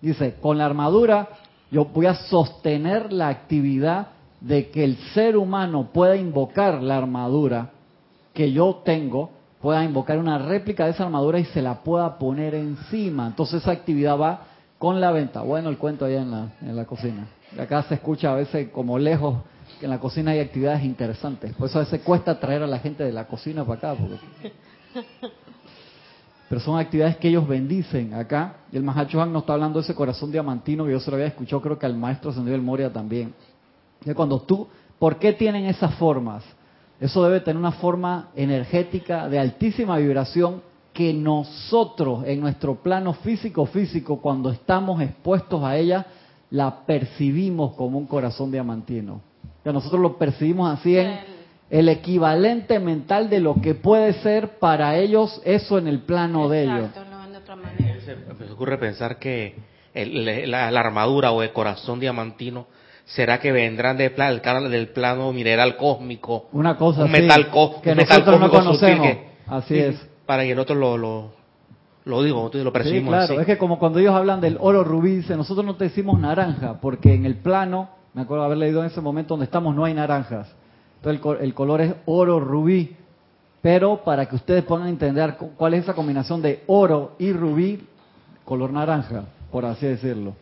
dice, 0.00 0.36
con 0.40 0.58
la 0.58 0.66
armadura 0.66 1.28
yo 1.70 1.84
voy 1.86 2.06
a 2.06 2.14
sostener 2.14 3.12
la 3.12 3.28
actividad 3.28 4.08
de 4.40 4.70
que 4.70 4.84
el 4.84 4.96
ser 5.14 5.36
humano 5.36 5.90
pueda 5.92 6.16
invocar 6.16 6.82
la 6.82 6.96
armadura 6.96 7.70
que 8.32 8.52
yo 8.52 8.82
tengo, 8.84 9.30
pueda 9.60 9.84
invocar 9.84 10.18
una 10.18 10.38
réplica 10.38 10.86
de 10.86 10.92
esa 10.92 11.04
armadura 11.04 11.38
y 11.38 11.44
se 11.46 11.62
la 11.62 11.82
pueda 11.82 12.18
poner 12.18 12.54
encima. 12.54 13.26
Entonces 13.26 13.62
esa 13.62 13.72
actividad 13.72 14.18
va 14.18 14.42
con 14.78 15.00
la 15.00 15.12
venta. 15.12 15.42
Bueno, 15.42 15.68
el 15.68 15.78
cuento 15.78 16.06
allá 16.06 16.22
en 16.22 16.30
la, 16.30 16.48
en 16.62 16.74
la 16.74 16.86
cocina. 16.86 17.28
Acá 17.58 17.82
se 17.82 17.94
escucha 17.94 18.32
a 18.32 18.36
veces 18.36 18.70
como 18.70 18.98
lejos 18.98 19.36
que 19.78 19.86
en 19.86 19.90
la 19.90 20.00
cocina 20.00 20.32
hay 20.32 20.40
actividades 20.40 20.84
interesantes. 20.84 21.52
Por 21.54 21.68
eso 21.68 21.78
a 21.78 21.82
veces 21.82 22.00
cuesta 22.00 22.38
traer 22.40 22.62
a 22.62 22.66
la 22.66 22.78
gente 22.78 23.04
de 23.04 23.12
la 23.12 23.26
cocina 23.26 23.64
para 23.64 23.92
acá. 23.92 23.94
Porque... 24.00 24.52
Pero 26.48 26.60
son 26.60 26.78
actividades 26.78 27.16
que 27.18 27.28
ellos 27.28 27.46
bendicen 27.46 28.12
acá. 28.12 28.56
Y 28.72 28.76
el 28.76 28.82
Mahacho 28.82 29.22
Han 29.22 29.32
nos 29.32 29.42
está 29.42 29.52
hablando 29.52 29.78
de 29.78 29.84
ese 29.84 29.94
corazón 29.94 30.32
diamantino 30.32 30.84
que 30.84 30.92
yo 30.92 31.00
se 31.00 31.10
lo 31.10 31.16
había 31.16 31.28
escuchado, 31.28 31.62
creo 31.62 31.78
que 31.78 31.86
al 31.86 31.96
maestro 31.96 32.30
Ascendido 32.30 32.52
del 32.52 32.62
Moria 32.62 32.92
también. 32.92 33.32
Que 34.02 34.14
cuando 34.14 34.40
tú, 34.40 34.66
¿por 34.98 35.18
qué 35.18 35.32
tienen 35.32 35.66
esas 35.66 35.94
formas? 35.94 36.42
Eso 36.98 37.22
debe 37.22 37.40
tener 37.40 37.56
una 37.56 37.72
forma 37.72 38.30
energética 38.34 39.28
de 39.28 39.38
altísima 39.38 39.96
vibración 39.98 40.60
que 40.92 41.14
nosotros 41.14 42.24
en 42.26 42.40
nuestro 42.40 42.74
plano 42.82 43.12
físico 43.12 43.64
físico 43.66 44.20
cuando 44.20 44.50
estamos 44.50 45.00
expuestos 45.00 45.62
a 45.62 45.76
ella 45.76 46.06
la 46.50 46.84
percibimos 46.84 47.74
como 47.74 47.96
un 47.96 48.06
corazón 48.06 48.50
diamantino. 48.50 49.20
Que 49.62 49.72
nosotros 49.72 50.00
lo 50.00 50.18
percibimos 50.18 50.76
así 50.76 50.96
en 50.96 51.39
el 51.70 51.88
equivalente 51.88 52.78
mental 52.80 53.30
de 53.30 53.40
lo 53.40 53.54
que 53.60 53.74
puede 53.74 54.12
ser 54.14 54.58
para 54.58 54.96
ellos 54.96 55.40
eso 55.44 55.78
en 55.78 55.86
el 55.86 56.00
plano 56.00 56.48
de 56.48 56.64
ellos. 56.64 56.86
Exacto, 56.88 57.10
lo 57.10 57.18
ven 57.20 57.32
de 57.32 57.38
otra 57.38 57.56
manera. 57.56 58.00
Se 58.04 58.16
me 58.44 58.52
ocurre 58.52 58.76
pensar 58.78 59.18
que 59.18 59.54
el- 59.94 60.50
la, 60.50 60.70
la 60.70 60.80
armadura 60.80 61.30
o 61.30 61.42
el 61.42 61.52
corazón 61.52 62.00
diamantino 62.00 62.66
será 63.04 63.38
que 63.40 63.50
vendrán 63.52 63.96
del 63.96 64.12
plano, 64.12 64.32
del 64.32 64.40
plano- 64.40 64.68
del 64.68 64.88
plano 64.88 65.32
mineral 65.32 65.76
cósmico, 65.76 66.48
Una 66.52 66.76
cosa 66.76 67.04
un 67.04 67.10
así, 67.12 67.22
metal, 67.22 67.50
co- 67.50 67.80
que 67.80 67.90
un 67.90 67.96
metal 67.98 68.18
nosotros 68.20 68.40
no 68.40 68.50
cósmico 68.50 68.74
sutil 68.74 68.96
conocemos. 68.98 69.06
que- 69.24 69.30
Así 69.46 69.74
sí, 69.74 69.80
es. 69.80 70.08
Para 70.26 70.44
que 70.44 70.54
nosotros 70.54 70.78
lo, 70.78 70.96
lo, 70.96 71.32
lo 72.04 72.22
digo, 72.22 72.38
nosotros 72.38 72.62
lo 72.64 72.70
Sí, 72.70 72.74
percibimos 72.74 73.08
claro, 73.10 73.24
así. 73.24 73.36
es 73.40 73.46
que 73.46 73.58
como 73.58 73.78
cuando 73.80 73.98
ellos 73.98 74.14
hablan 74.14 74.40
del 74.40 74.56
oro 74.60 74.84
rubí, 74.84 75.16
dice, 75.16 75.36
nosotros 75.36 75.66
no 75.66 75.74
te 75.76 75.84
decimos 75.84 76.20
naranja, 76.20 76.80
porque 76.80 77.14
en 77.14 77.26
el 77.26 77.36
plano, 77.36 77.90
me 78.14 78.22
acuerdo 78.22 78.44
haber 78.44 78.58
leído 78.58 78.80
en 78.80 78.86
ese 78.86 79.00
momento 79.00 79.34
donde 79.34 79.44
estamos, 79.44 79.74
no 79.74 79.84
hay 79.84 79.94
naranjas. 79.94 80.54
Entonces 81.00 81.16
el, 81.16 81.20
co- 81.20 81.34
el 81.38 81.54
color 81.54 81.80
es 81.80 81.94
oro 82.06 82.38
rubí. 82.40 82.94
Pero 83.62 84.02
para 84.04 84.26
que 84.26 84.36
ustedes 84.36 84.64
puedan 84.64 84.88
entender 84.88 85.36
cu- 85.36 85.50
cuál 85.56 85.74
es 85.74 85.84
esa 85.84 85.94
combinación 85.94 86.40
de 86.42 86.62
oro 86.66 87.12
y 87.18 87.32
rubí, 87.32 87.80
color 88.44 88.72
naranja, 88.72 89.24
por 89.50 89.64
así 89.64 89.86
decirlo. 89.86 90.34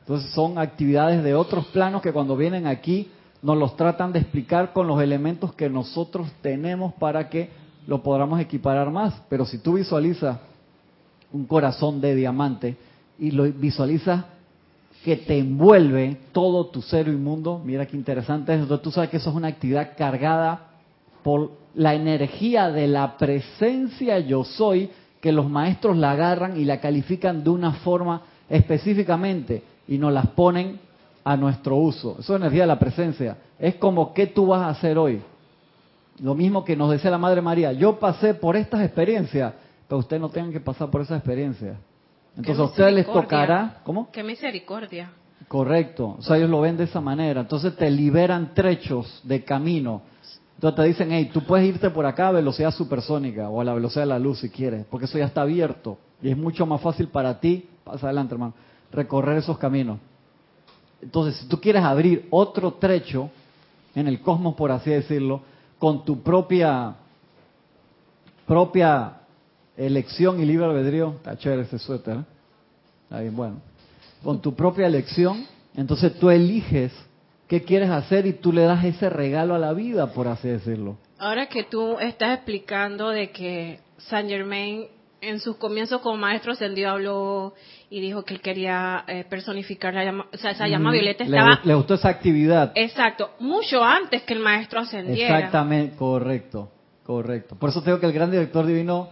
Entonces 0.00 0.30
son 0.32 0.58
actividades 0.58 1.22
de 1.24 1.34
otros 1.34 1.66
planos 1.66 2.02
que 2.02 2.12
cuando 2.12 2.36
vienen 2.36 2.66
aquí 2.66 3.10
nos 3.42 3.56
los 3.56 3.76
tratan 3.76 4.12
de 4.12 4.20
explicar 4.20 4.72
con 4.72 4.86
los 4.86 5.00
elementos 5.00 5.52
que 5.54 5.68
nosotros 5.68 6.28
tenemos 6.42 6.94
para 6.94 7.28
que 7.28 7.50
lo 7.86 8.02
podamos 8.02 8.40
equiparar 8.40 8.90
más. 8.90 9.14
Pero 9.28 9.44
si 9.44 9.58
tú 9.58 9.74
visualizas 9.74 10.38
un 11.32 11.44
corazón 11.46 12.00
de 12.00 12.14
diamante 12.14 12.76
y 13.18 13.30
lo 13.32 13.44
visualizas 13.44 14.24
que 15.04 15.16
te 15.16 15.38
envuelve 15.38 16.16
todo 16.32 16.66
tu 16.66 16.82
ser 16.82 17.08
inmundo, 17.08 17.60
mira 17.64 17.86
qué 17.86 17.96
interesante 17.96 18.54
es. 18.54 18.60
Entonces 18.60 18.82
tú 18.82 18.90
sabes 18.90 19.10
que 19.10 19.18
eso 19.18 19.30
es 19.30 19.36
una 19.36 19.48
actividad 19.48 19.92
cargada 19.96 20.68
por 21.22 21.50
la 21.74 21.94
energía 21.94 22.70
de 22.70 22.86
la 22.88 23.16
presencia 23.16 24.18
yo 24.18 24.44
soy, 24.44 24.90
que 25.20 25.32
los 25.32 25.48
maestros 25.48 25.96
la 25.96 26.12
agarran 26.12 26.58
y 26.58 26.64
la 26.64 26.80
califican 26.80 27.42
de 27.42 27.50
una 27.50 27.72
forma 27.72 28.22
específicamente 28.48 29.62
y 29.88 29.98
nos 29.98 30.12
las 30.12 30.28
ponen 30.28 30.78
a 31.24 31.36
nuestro 31.36 31.76
uso. 31.76 32.16
Eso 32.20 32.34
es 32.34 32.40
energía 32.40 32.62
de 32.62 32.68
la 32.68 32.78
presencia. 32.78 33.36
Es 33.58 33.74
como 33.76 34.14
qué 34.14 34.28
tú 34.28 34.46
vas 34.46 34.62
a 34.62 34.68
hacer 34.68 34.96
hoy. 34.98 35.20
Lo 36.20 36.34
mismo 36.34 36.64
que 36.64 36.76
nos 36.76 36.90
decía 36.90 37.10
la 37.10 37.18
Madre 37.18 37.42
María, 37.42 37.72
yo 37.72 37.98
pasé 37.98 38.34
por 38.34 38.56
estas 38.56 38.82
experiencias, 38.82 39.52
pero 39.88 39.98
ustedes 39.98 40.22
no 40.22 40.28
tengan 40.28 40.52
que 40.52 40.60
pasar 40.60 40.90
por 40.90 41.02
esas 41.02 41.18
experiencias. 41.18 41.76
Entonces 42.36 42.58
a 42.58 42.64
ustedes 42.64 42.92
les 42.92 43.06
tocará, 43.06 43.80
¿cómo? 43.82 44.10
Qué 44.10 44.22
misericordia. 44.22 45.10
Correcto, 45.48 46.16
o 46.18 46.22
sea, 46.22 46.36
ellos 46.36 46.50
lo 46.50 46.60
ven 46.60 46.76
de 46.76 46.84
esa 46.84 47.00
manera. 47.00 47.40
Entonces 47.40 47.76
te 47.76 47.90
liberan 47.90 48.52
trechos 48.54 49.20
de 49.24 49.44
camino. 49.44 50.02
Entonces 50.54 50.76
te 50.76 50.82
dicen, 50.88 51.12
hey, 51.12 51.30
tú 51.32 51.42
puedes 51.42 51.66
irte 51.66 51.90
por 51.90 52.06
acá 52.06 52.28
a 52.28 52.32
velocidad 52.32 52.70
supersónica 52.70 53.48
o 53.48 53.60
a 53.60 53.64
la 53.64 53.74
velocidad 53.74 54.02
de 54.02 54.08
la 54.08 54.18
luz 54.18 54.40
si 54.40 54.50
quieres, 54.50 54.86
porque 54.90 55.04
eso 55.04 55.18
ya 55.18 55.26
está 55.26 55.42
abierto 55.42 55.98
y 56.22 56.30
es 56.30 56.36
mucho 56.36 56.66
más 56.66 56.80
fácil 56.80 57.08
para 57.08 57.38
ti, 57.40 57.68
pasa 57.84 58.06
adelante 58.06 58.34
hermano, 58.34 58.54
recorrer 58.90 59.38
esos 59.38 59.58
caminos. 59.58 59.98
Entonces, 61.02 61.36
si 61.36 61.46
tú 61.46 61.60
quieres 61.60 61.82
abrir 61.82 62.26
otro 62.30 62.72
trecho 62.74 63.30
en 63.94 64.08
el 64.08 64.20
cosmos, 64.20 64.54
por 64.54 64.72
así 64.72 64.90
decirlo, 64.90 65.42
con 65.78 66.04
tu 66.04 66.22
propia 66.22 66.96
propia 68.46 69.12
elección 69.76 70.40
y 70.40 70.44
libre 70.44 70.66
albedrío, 70.66 71.14
está 71.16 71.36
chévere 71.36 71.62
ese 71.62 71.78
suéter, 71.78 72.16
¿eh? 72.16 72.24
está 73.04 73.20
bien 73.20 73.36
bueno. 73.36 73.60
Con 74.22 74.40
tu 74.40 74.54
propia 74.54 74.86
elección, 74.86 75.46
entonces 75.74 76.18
tú 76.18 76.30
eliges 76.30 76.92
qué 77.48 77.62
quieres 77.62 77.90
hacer 77.90 78.26
y 78.26 78.32
tú 78.32 78.52
le 78.52 78.62
das 78.62 78.84
ese 78.84 79.08
regalo 79.10 79.54
a 79.54 79.58
la 79.58 79.72
vida, 79.72 80.12
por 80.12 80.26
así 80.28 80.48
decirlo. 80.48 80.96
Ahora 81.18 81.46
que 81.46 81.64
tú 81.64 81.98
estás 81.98 82.34
explicando 82.34 83.10
de 83.10 83.30
que 83.30 83.80
Saint 83.98 84.28
Germain 84.28 84.86
en 85.20 85.40
sus 85.40 85.56
comienzos 85.56 86.00
como 86.02 86.16
maestro 86.16 86.52
ascendido 86.52 86.90
habló 86.90 87.54
y 87.88 88.00
dijo 88.00 88.24
que 88.24 88.34
él 88.34 88.40
quería 88.40 89.04
eh, 89.08 89.24
personificar 89.28 89.94
la 89.94 90.04
llama, 90.04 90.26
o 90.32 90.36
sea, 90.36 90.50
esa 90.50 90.68
llama 90.68 90.90
Mm, 90.90 90.92
violeta 90.92 91.24
le, 91.24 91.30
estaba 91.36 91.60
le 91.64 91.74
gustó 91.74 91.94
esa 91.94 92.08
actividad. 92.08 92.72
exacto, 92.74 93.30
mucho 93.40 93.82
antes 93.82 94.22
que 94.22 94.34
el 94.34 94.40
maestro 94.40 94.80
ascendiera. 94.80 95.38
Exactamente, 95.38 95.96
correcto, 95.96 96.70
correcto. 97.04 97.56
Por 97.56 97.70
eso 97.70 97.80
te 97.82 97.90
digo 97.90 98.00
que 98.00 98.06
el 98.06 98.12
gran 98.12 98.30
director 98.30 98.66
divino 98.66 99.08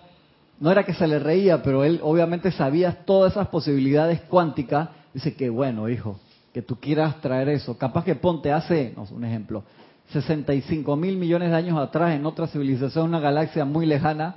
no 0.64 0.73
era 0.73 0.85
que 0.85 0.94
se 0.94 1.06
le 1.06 1.18
reía, 1.18 1.62
pero 1.62 1.85
él 1.85 2.00
obviamente 2.02 2.50
sabía 2.50 3.04
todas 3.04 3.33
esas 3.33 3.49
posibilidades 3.49 4.23
cuánticas. 4.23 4.88
Dice 5.12 5.37
que 5.37 5.50
bueno, 5.50 5.90
hijo, 5.90 6.18
que 6.54 6.62
tú 6.62 6.80
quieras 6.80 7.21
traer 7.21 7.50
eso. 7.50 7.76
Capaz 7.76 8.02
que 8.02 8.14
ponte 8.14 8.50
hace, 8.50 8.94
no 8.97 9.02
un 9.14 9.26
ejemplo, 9.26 9.62
65 10.09 10.97
mil 10.97 11.18
millones 11.18 11.50
de 11.50 11.56
años 11.56 11.78
atrás 11.78 12.14
en 12.14 12.25
otra 12.25 12.47
civilización, 12.47 13.09
una 13.09 13.21
galaxia 13.21 13.66
muy 13.66 13.85
lejana, 13.85 14.37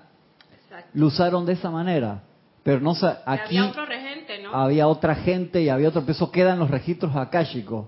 Exacto. 0.66 0.90
lo 0.96 1.08
usaron 1.08 1.46
de 1.46 1.54
esa 1.54 1.72
manera. 1.72 2.24
Pero 2.62 2.82
no 2.82 2.92
Y 2.92 3.06
aquí 3.26 3.56
había 3.58 3.70
otro 3.70 3.86
regente, 3.86 4.44
¿no? 4.44 4.54
había 4.54 4.88
otra 4.90 5.16
gente 5.16 5.62
y 5.62 5.70
había 5.70 5.88
otro, 5.88 6.04
eso 6.06 6.30
queda 6.30 6.52
en 6.52 6.60
los 6.60 6.70
registros 6.70 7.16
akáshicos. 7.16 7.88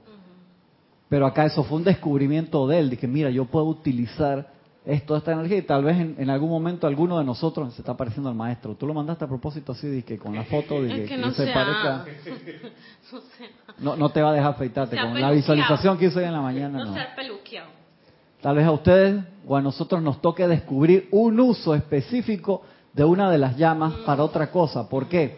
Pero 1.09 1.25
acá 1.25 1.45
eso 1.45 1.65
fue 1.65 1.77
un 1.79 1.83
descubrimiento 1.83 2.65
de 2.69 2.79
él, 2.79 2.97
que 2.97 3.05
mira, 3.05 3.31
yo 3.31 3.43
puedo 3.43 3.65
utilizar 3.65 4.47
esto, 4.85 5.15
esta 5.17 5.33
energía, 5.33 5.57
y 5.57 5.61
tal 5.63 5.83
vez 5.83 5.97
en, 5.97 6.15
en 6.17 6.29
algún 6.29 6.49
momento 6.49 6.87
alguno 6.87 7.19
de 7.19 7.25
nosotros 7.25 7.73
se 7.73 7.81
está 7.81 7.95
pareciendo 7.95 8.29
al 8.29 8.35
maestro. 8.35 8.75
Tú 8.75 8.87
lo 8.87 8.93
mandaste 8.93 9.25
a 9.25 9.27
propósito 9.27 9.73
así, 9.73 9.87
de 9.87 10.03
que 10.03 10.17
con 10.17 10.33
la 10.33 10.43
foto, 10.45 10.81
de 10.81 11.05
que, 11.05 11.15
es 11.15 11.19
no 11.19 11.31
se 11.31 11.47
parezca. 11.47 12.05
no. 13.11 13.91
No, 13.91 13.95
no 13.95 14.09
te 14.09 14.21
va 14.21 14.31
a 14.31 14.33
dejar 14.33 14.51
afeitarte. 14.51 14.95
Con 14.95 15.05
la 15.05 15.11
peluqueado. 15.11 15.35
visualización 15.35 15.97
que 15.97 16.05
hice 16.05 16.19
hoy 16.19 16.25
en 16.25 16.33
la 16.33 16.41
mañana, 16.41 16.83
No 16.83 16.93
ser 16.93 17.15
peluqueado. 17.15 17.69
Tal 18.41 18.55
vez 18.55 18.65
a 18.65 18.71
ustedes 18.71 19.23
o 19.45 19.57
a 19.57 19.61
nosotros 19.61 20.01
nos 20.01 20.21
toque 20.21 20.47
descubrir 20.47 21.09
un 21.11 21.39
uso 21.39 21.75
específico 21.75 22.61
de 22.93 23.03
una 23.03 23.29
de 23.29 23.37
las 23.37 23.57
llamas 23.57 23.93
para 24.05 24.23
otra 24.23 24.49
cosa. 24.49 24.87
¿Por 24.87 25.07
qué? 25.07 25.37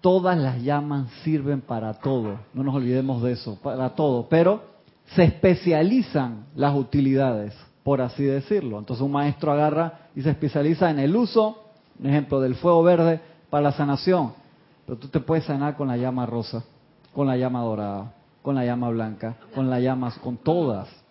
Todas 0.00 0.36
las 0.38 0.60
llamas 0.62 1.10
sirven 1.22 1.60
para 1.60 1.94
todo, 1.94 2.40
no 2.54 2.64
nos 2.64 2.74
olvidemos 2.74 3.22
de 3.22 3.32
eso, 3.32 3.58
para 3.62 3.90
todo, 3.90 4.26
pero 4.28 4.64
se 5.14 5.22
especializan 5.22 6.46
las 6.56 6.74
utilidades, 6.74 7.54
por 7.82 8.00
así 8.00 8.24
decirlo. 8.24 8.78
Entonces 8.78 9.02
un 9.02 9.12
maestro 9.12 9.52
agarra 9.52 10.08
y 10.14 10.22
se 10.22 10.30
especializa 10.30 10.90
en 10.90 10.98
el 10.98 11.14
uso, 11.16 11.62
un 11.98 12.06
ejemplo, 12.06 12.40
del 12.40 12.54
fuego 12.54 12.82
verde 12.82 13.20
para 13.50 13.64
la 13.64 13.72
sanación, 13.72 14.32
pero 14.86 14.98
tú 14.98 15.08
te 15.08 15.20
puedes 15.20 15.44
sanar 15.44 15.76
con 15.76 15.88
la 15.88 15.96
llama 15.96 16.26
rosa, 16.26 16.64
con 17.14 17.26
la 17.26 17.36
llama 17.36 17.60
dorada, 17.60 18.12
con 18.42 18.54
la 18.54 18.64
llama 18.64 18.90
blanca, 18.90 19.36
con 19.54 19.68
la 19.68 19.80
llama, 19.80 20.12
con 20.22 20.36
todas 20.36 21.02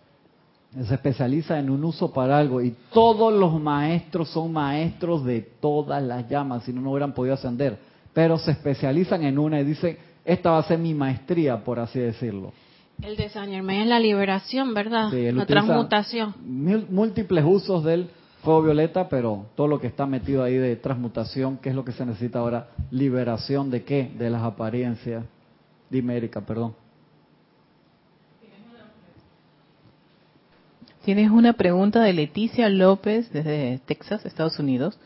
se 0.71 0.93
especializa 0.93 1.59
en 1.59 1.69
un 1.69 1.83
uso 1.83 2.13
para 2.13 2.37
algo 2.37 2.61
y 2.61 2.73
todos 2.93 3.33
los 3.33 3.59
maestros 3.59 4.29
son 4.29 4.53
maestros 4.53 5.25
de 5.25 5.41
todas 5.41 6.01
las 6.01 6.29
llamas, 6.29 6.63
si 6.63 6.71
no, 6.71 6.81
no 6.81 6.91
hubieran 6.91 7.13
podido 7.13 7.33
ascender, 7.33 7.77
pero 8.13 8.37
se 8.37 8.51
especializan 8.51 9.23
en 9.23 9.37
una 9.37 9.59
y 9.59 9.65
dicen, 9.65 9.97
esta 10.23 10.51
va 10.51 10.59
a 10.59 10.63
ser 10.63 10.79
mi 10.79 10.93
maestría, 10.93 11.61
por 11.63 11.79
así 11.79 11.99
decirlo. 11.99 12.53
El 13.01 13.15
de 13.15 13.29
Germain 13.29 13.81
es 13.81 13.87
la 13.87 13.99
liberación, 13.99 14.73
¿verdad? 14.73 15.09
Sí, 15.09 15.31
la 15.31 15.45
transmutación. 15.45 16.35
múltiples 16.89 17.43
usos 17.45 17.83
del 17.83 18.09
fuego 18.43 18.63
violeta, 18.63 19.09
pero 19.09 19.47
todo 19.55 19.67
lo 19.67 19.79
que 19.79 19.87
está 19.87 20.05
metido 20.05 20.43
ahí 20.43 20.55
de 20.55 20.75
transmutación, 20.75 21.57
que 21.57 21.69
es 21.69 21.75
lo 21.75 21.83
que 21.83 21.91
se 21.91 22.05
necesita 22.05 22.39
ahora, 22.39 22.69
liberación 22.91 23.71
de 23.71 23.83
qué? 23.83 24.11
De 24.17 24.29
las 24.29 24.43
apariencias. 24.43 25.23
Dime, 25.89 26.15
Erika, 26.15 26.41
perdón. 26.41 26.75
Tienes 31.03 31.31
una 31.31 31.53
pregunta 31.53 32.01
de 32.01 32.13
Leticia 32.13 32.69
López 32.69 33.31
desde 33.33 33.79
Texas, 33.85 34.23
Estados 34.23 34.59
Unidos. 34.59 34.99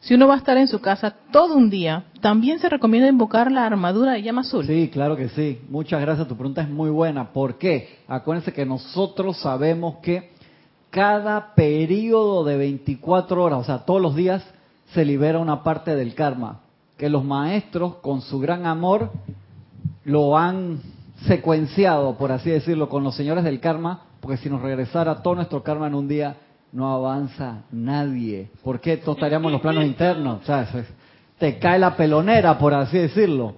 Si 0.00 0.14
uno 0.14 0.28
va 0.28 0.34
a 0.34 0.38
estar 0.38 0.56
en 0.56 0.68
su 0.68 0.80
casa 0.80 1.14
todo 1.32 1.56
un 1.56 1.70
día, 1.70 2.04
¿también 2.20 2.60
se 2.60 2.68
recomienda 2.68 3.08
invocar 3.08 3.50
la 3.50 3.66
armadura 3.66 4.12
de 4.12 4.22
llama 4.22 4.42
azul? 4.42 4.64
Sí, 4.64 4.90
claro 4.92 5.16
que 5.16 5.28
sí. 5.30 5.60
Muchas 5.68 6.00
gracias. 6.00 6.28
Tu 6.28 6.36
pregunta 6.36 6.62
es 6.62 6.68
muy 6.68 6.90
buena. 6.90 7.32
¿Por 7.32 7.58
qué? 7.58 7.98
Acuérdense 8.06 8.52
que 8.52 8.64
nosotros 8.64 9.38
sabemos 9.38 9.96
que 10.02 10.30
cada 10.90 11.54
periodo 11.54 12.44
de 12.44 12.56
24 12.56 13.42
horas, 13.42 13.58
o 13.58 13.64
sea, 13.64 13.78
todos 13.80 14.00
los 14.00 14.14
días, 14.14 14.44
se 14.94 15.04
libera 15.04 15.40
una 15.40 15.62
parte 15.62 15.96
del 15.96 16.14
karma. 16.14 16.60
Que 16.96 17.08
los 17.08 17.24
maestros, 17.24 17.96
con 17.96 18.20
su 18.22 18.38
gran 18.38 18.66
amor, 18.66 19.10
lo 20.04 20.38
han 20.38 20.80
secuenciado, 21.26 22.16
por 22.16 22.30
así 22.30 22.50
decirlo, 22.50 22.88
con 22.88 23.02
los 23.02 23.16
señores 23.16 23.42
del 23.42 23.60
karma, 23.60 24.02
porque 24.20 24.36
si 24.36 24.48
nos 24.48 24.62
regresara 24.62 25.22
todo 25.22 25.34
nuestro 25.34 25.62
karma 25.62 25.88
en 25.88 25.94
un 25.94 26.08
día, 26.08 26.36
no 26.72 26.92
avanza 26.92 27.62
nadie. 27.70 28.50
¿Por 28.62 28.80
qué? 28.80 28.96
Todos 28.98 29.16
estaríamos 29.18 29.46
en 29.48 29.52
los 29.52 29.60
planos 29.62 29.84
internos. 29.84 30.42
O 30.42 30.44
sea, 30.44 30.66
se- 30.66 30.84
te 31.38 31.58
cae 31.58 31.78
la 31.78 31.96
pelonera, 31.96 32.58
por 32.58 32.74
así 32.74 32.98
decirlo. 32.98 33.54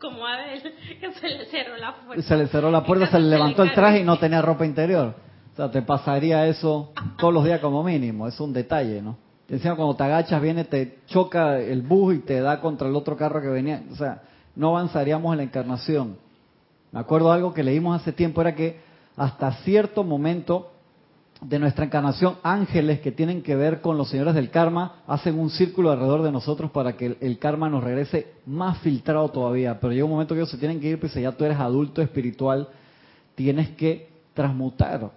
Como 0.00 0.24
a 0.26 0.52
él, 0.52 0.62
que 1.00 1.12
se 1.12 1.28
le 1.28 1.46
cerró 1.46 1.76
la 1.76 1.96
puerta. 1.96 2.22
Se 2.22 2.36
le 2.36 2.46
cerró 2.46 2.70
la 2.70 2.84
puerta, 2.84 3.06
se 3.08 3.18
le 3.18 3.28
levantó 3.28 3.62
el 3.62 3.72
traje 3.72 4.00
y 4.00 4.04
no 4.04 4.18
tenía 4.18 4.40
ropa 4.42 4.64
interior. 4.64 5.14
O 5.52 5.56
sea, 5.56 5.70
te 5.70 5.82
pasaría 5.82 6.46
eso 6.46 6.92
todos 7.18 7.34
los 7.34 7.44
días 7.44 7.58
como 7.60 7.82
mínimo. 7.82 8.28
Es 8.28 8.38
un 8.38 8.52
detalle, 8.52 9.02
¿no? 9.02 9.16
Y 9.48 9.54
encima 9.54 9.74
cuando 9.74 9.96
te 9.96 10.04
agachas 10.04 10.40
viene, 10.40 10.64
te 10.64 10.98
choca 11.06 11.58
el 11.58 11.82
bus 11.82 12.14
y 12.14 12.18
te 12.18 12.40
da 12.40 12.60
contra 12.60 12.86
el 12.86 12.94
otro 12.94 13.16
carro 13.16 13.40
que 13.40 13.48
venía. 13.48 13.82
O 13.90 13.96
sea, 13.96 14.22
no 14.54 14.68
avanzaríamos 14.76 15.32
en 15.32 15.38
la 15.38 15.42
encarnación. 15.44 16.16
Me 16.92 17.00
acuerdo 17.00 17.32
algo 17.32 17.52
que 17.52 17.64
leímos 17.64 18.00
hace 18.00 18.12
tiempo, 18.12 18.40
era 18.40 18.54
que 18.54 18.78
hasta 19.16 19.50
cierto 19.64 20.04
momento 20.04 20.70
de 21.40 21.58
nuestra 21.58 21.84
encarnación, 21.84 22.36
ángeles 22.42 23.00
que 23.00 23.12
tienen 23.12 23.42
que 23.42 23.54
ver 23.54 23.80
con 23.80 23.96
los 23.96 24.08
señores 24.08 24.34
del 24.34 24.50
karma 24.50 25.02
hacen 25.06 25.38
un 25.38 25.50
círculo 25.50 25.90
alrededor 25.90 26.22
de 26.22 26.32
nosotros 26.32 26.70
para 26.70 26.96
que 26.96 27.06
el, 27.06 27.18
el 27.20 27.38
karma 27.38 27.68
nos 27.68 27.84
regrese 27.84 28.34
más 28.46 28.78
filtrado 28.78 29.28
todavía. 29.28 29.78
Pero 29.80 29.92
llega 29.92 30.04
un 30.04 30.10
momento 30.10 30.34
que 30.34 30.40
ellos 30.40 30.50
se 30.50 30.58
tienen 30.58 30.80
que 30.80 30.88
ir, 30.88 31.00
pues 31.00 31.14
ya 31.14 31.32
tú 31.32 31.44
eres 31.44 31.58
adulto 31.58 32.02
espiritual, 32.02 32.68
tienes 33.34 33.70
que 33.70 34.08
transmutar. 34.34 35.10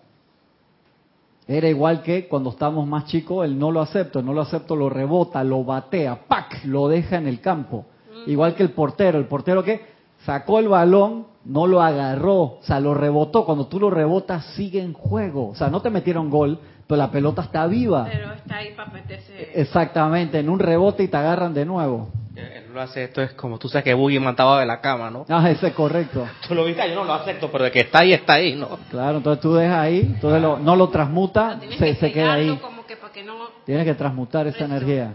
Era 1.48 1.68
igual 1.68 2.04
que 2.04 2.28
cuando 2.28 2.52
estábamos 2.52 2.88
más 2.88 3.06
chicos, 3.06 3.44
el 3.44 3.58
no 3.58 3.72
lo 3.72 3.82
acepto, 3.82 4.20
el 4.20 4.26
no 4.26 4.34
lo 4.34 4.42
acepto 4.42 4.76
lo 4.76 4.90
rebota, 4.90 5.44
lo 5.44 5.64
batea, 5.64 6.28
¡pac! 6.28 6.64
lo 6.66 6.88
deja 6.88 7.18
en 7.18 7.28
el 7.28 7.42
campo. 7.42 7.86
Igual 8.28 8.56
que 8.56 8.64
el 8.64 8.72
portero, 8.72 9.18
el 9.18 9.26
portero 9.26 9.64
que 9.64 9.91
sacó 10.26 10.60
el 10.60 10.68
balón, 10.68 11.28
no 11.46 11.66
lo 11.68 11.82
agarró, 11.82 12.36
o 12.42 12.60
sea, 12.62 12.80
lo 12.80 12.94
rebotó. 12.94 13.46
Cuando 13.46 13.68
tú 13.68 13.80
lo 13.80 13.90
rebotas, 13.90 14.46
sigue 14.56 14.82
en 14.82 14.94
juego. 14.94 15.50
O 15.50 15.56
sea, 15.56 15.70
no 15.70 15.82
te 15.82 15.90
metieron 15.90 16.30
gol, 16.30 16.60
pero 16.88 16.98
la 16.98 17.10
pelota 17.12 17.42
está 17.44 17.66
viva. 17.68 18.08
Pero 18.12 18.32
está 18.34 18.58
ahí 18.58 18.74
para 18.76 18.92
meterse. 18.92 19.50
Exactamente, 19.56 20.40
en 20.40 20.50
un 20.50 20.60
rebote 20.60 21.04
y 21.04 21.08
te 21.08 21.18
agarran 21.18 21.54
de 21.54 21.66
nuevo. 21.66 22.10
Él 22.36 22.66
lo 22.74 22.80
hace, 22.82 23.04
esto 23.04 23.22
es 23.22 23.34
como 23.34 23.58
tú 23.60 23.68
sabes 23.68 23.84
que 23.84 23.94
Boogie 23.94 24.20
mataba 24.20 24.60
de 24.62 24.66
la 24.66 24.80
cama, 24.80 25.10
¿no? 25.12 25.26
Ah, 25.28 25.50
ese 25.52 25.68
es 25.68 25.74
correcto. 25.74 26.26
Tú 26.48 26.56
lo 26.56 26.64
viste, 26.64 26.88
yo 26.90 26.96
no 26.96 27.04
lo 27.04 27.14
acepto, 27.14 27.52
pero 27.52 27.66
de 27.66 27.72
que 27.72 27.82
está 27.82 28.00
ahí, 28.00 28.14
está 28.14 28.34
ahí, 28.36 28.56
¿no? 28.56 28.70
Claro, 28.90 29.18
entonces 29.18 29.42
tú 29.42 29.54
dejas 29.54 29.78
ahí, 29.80 30.00
entonces 30.16 30.42
lo- 30.42 30.58
no 30.58 30.76
lo 30.78 30.88
transmuta, 30.90 31.60
se, 31.60 31.68
que 31.78 31.96
se 31.96 32.12
queda 32.14 32.34
ahí. 32.34 32.58
como 32.62 32.86
que 32.86 32.96
para 32.96 33.12
que 33.12 33.24
no. 33.24 33.34
Tienes 33.66 33.84
que 33.86 33.94
transmutar 33.96 34.48
esa 34.48 34.58
Eso. 34.64 34.66
energía. 34.66 35.14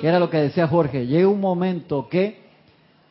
Que 0.00 0.08
era 0.08 0.18
lo 0.18 0.30
que 0.30 0.38
decía 0.38 0.66
Jorge. 0.66 1.06
Llega 1.06 1.28
un 1.28 1.40
momento 1.40 2.08
que 2.08 2.43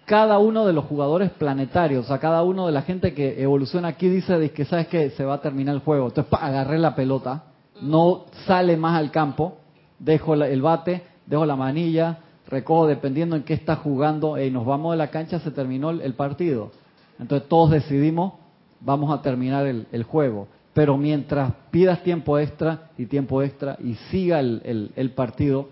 cada 0.06 0.38
uno 0.38 0.66
de 0.66 0.74
los 0.74 0.86
jugadores 0.86 1.32
planetarios, 1.32 2.06
o 2.06 2.08
sea, 2.08 2.20
cada 2.20 2.44
uno 2.44 2.66
de 2.66 2.74
la 2.74 2.82
gente 2.82 3.14
que 3.14 3.42
evoluciona 3.42 3.90
aquí 3.90 4.10
dice 4.10 4.52
que 4.52 4.66
sabes 4.66 4.88
que 4.88 5.12
se 5.12 5.24
va 5.24 5.36
a 5.36 5.42
terminar 5.42 5.76
el 5.76 5.82
juego. 5.82 6.08
Entonces, 6.08 6.30
pa, 6.30 6.46
agarré 6.46 6.78
la 6.78 6.96
pelota, 6.96 7.44
no 7.82 8.26
sale 8.46 8.76
más 8.76 9.00
al 9.00 9.12
campo, 9.12 9.58
dejo 10.00 10.34
el 10.36 10.62
bate, 10.62 11.04
dejo 11.26 11.46
la 11.46 11.56
manilla, 11.56 12.20
recojo 12.48 12.88
dependiendo 12.88 13.36
en 13.36 13.44
qué 13.44 13.54
está 13.54 13.78
jugando, 13.78 14.40
y 14.42 14.52
nos 14.52 14.66
vamos 14.66 14.92
de 14.92 14.98
la 14.98 15.10
cancha, 15.10 15.40
se 15.40 15.52
terminó 15.52 15.92
el, 15.92 16.14
partido. 16.16 16.72
Entonces 17.20 17.48
todos 17.48 17.72
decidimos, 17.72 18.34
vamos 18.82 19.18
a 19.18 19.22
terminar 19.22 19.66
el, 19.66 20.04
juego. 20.04 20.48
Pero 20.74 20.98
mientras 20.98 21.54
pidas 21.72 22.04
tiempo 22.04 22.40
extra 22.40 22.90
y 22.98 23.06
tiempo 23.06 23.42
extra 23.42 23.78
y 23.82 23.94
siga 24.10 24.40
el- 24.40 24.92
el 24.96 25.12
partido 25.12 25.70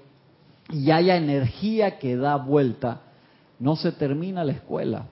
y 0.70 0.92
haya 0.92 1.18
energía 1.18 1.98
que 1.98 2.16
da 2.16 2.36
vuelta, 2.38 3.02
no 3.62 3.76
se 3.76 3.92
termina 3.94 4.44
la 4.44 4.52
escuela. 4.52 5.06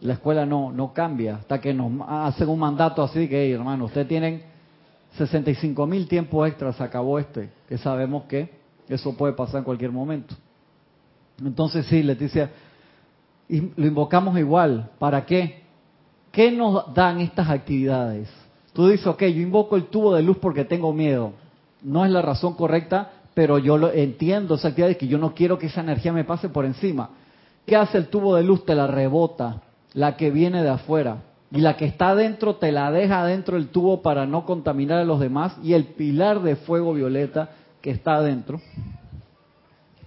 La 0.00 0.14
escuela 0.14 0.44
no, 0.44 0.72
no 0.72 0.92
cambia 0.92 1.36
hasta 1.36 1.60
que 1.60 1.72
nos 1.72 1.92
hacen 2.08 2.48
un 2.48 2.58
mandato 2.58 3.02
así 3.02 3.28
que, 3.28 3.44
"Hey, 3.44 3.52
hermano, 3.52 3.84
ustedes 3.84 4.08
tienen 4.08 4.42
65 5.16 5.86
mil 5.86 6.08
tiempos 6.08 6.48
extras, 6.48 6.80
acabó 6.80 7.18
este, 7.18 7.50
que 7.68 7.78
sabemos 7.78 8.24
que 8.24 8.50
eso 8.88 9.16
puede 9.16 9.34
pasar 9.34 9.58
en 9.58 9.64
cualquier 9.64 9.92
momento. 9.92 10.34
Entonces 11.42 11.86
sí, 11.86 12.02
Leticia, 12.02 12.50
lo 13.48 13.86
invocamos 13.86 14.38
igual. 14.38 14.90
¿Para 14.98 15.24
qué? 15.24 15.62
¿Qué 16.32 16.50
nos 16.50 16.92
dan 16.94 17.20
estas 17.20 17.48
actividades? 17.48 18.28
Tú 18.72 18.88
dices, 18.88 19.06
ok, 19.06 19.22
yo 19.22 19.40
invoco 19.40 19.76
el 19.76 19.84
tubo 19.84 20.14
de 20.14 20.22
luz 20.22 20.38
porque 20.38 20.64
tengo 20.64 20.92
miedo. 20.92 21.32
No 21.82 22.04
es 22.04 22.10
la 22.10 22.22
razón 22.22 22.54
correcta, 22.54 23.12
pero 23.34 23.58
yo 23.58 23.76
lo 23.78 23.92
entiendo 23.92 24.54
esa 24.54 24.68
actividad 24.68 24.88
de 24.88 24.96
que 24.96 25.06
yo 25.06 25.18
no 25.18 25.34
quiero 25.34 25.58
que 25.58 25.66
esa 25.66 25.80
energía 25.80 26.12
me 26.12 26.24
pase 26.24 26.48
por 26.48 26.64
encima. 26.64 27.10
¿Qué 27.66 27.76
hace 27.76 27.98
el 27.98 28.08
tubo 28.08 28.36
de 28.36 28.42
luz? 28.42 28.64
Te 28.64 28.74
la 28.74 28.86
rebota, 28.86 29.62
la 29.94 30.16
que 30.16 30.30
viene 30.30 30.62
de 30.62 30.68
afuera. 30.68 31.18
Y 31.50 31.60
la 31.60 31.76
que 31.76 31.84
está 31.84 32.08
adentro 32.08 32.56
te 32.56 32.72
la 32.72 32.90
deja 32.90 33.22
adentro 33.22 33.56
del 33.56 33.68
tubo 33.68 34.02
para 34.02 34.26
no 34.26 34.44
contaminar 34.44 34.98
a 34.98 35.04
los 35.04 35.20
demás. 35.20 35.56
Y 35.62 35.72
el 35.72 35.84
pilar 35.84 36.42
de 36.42 36.56
fuego 36.56 36.92
violeta 36.92 37.50
que 37.80 37.90
está 37.90 38.16
adentro, 38.16 38.60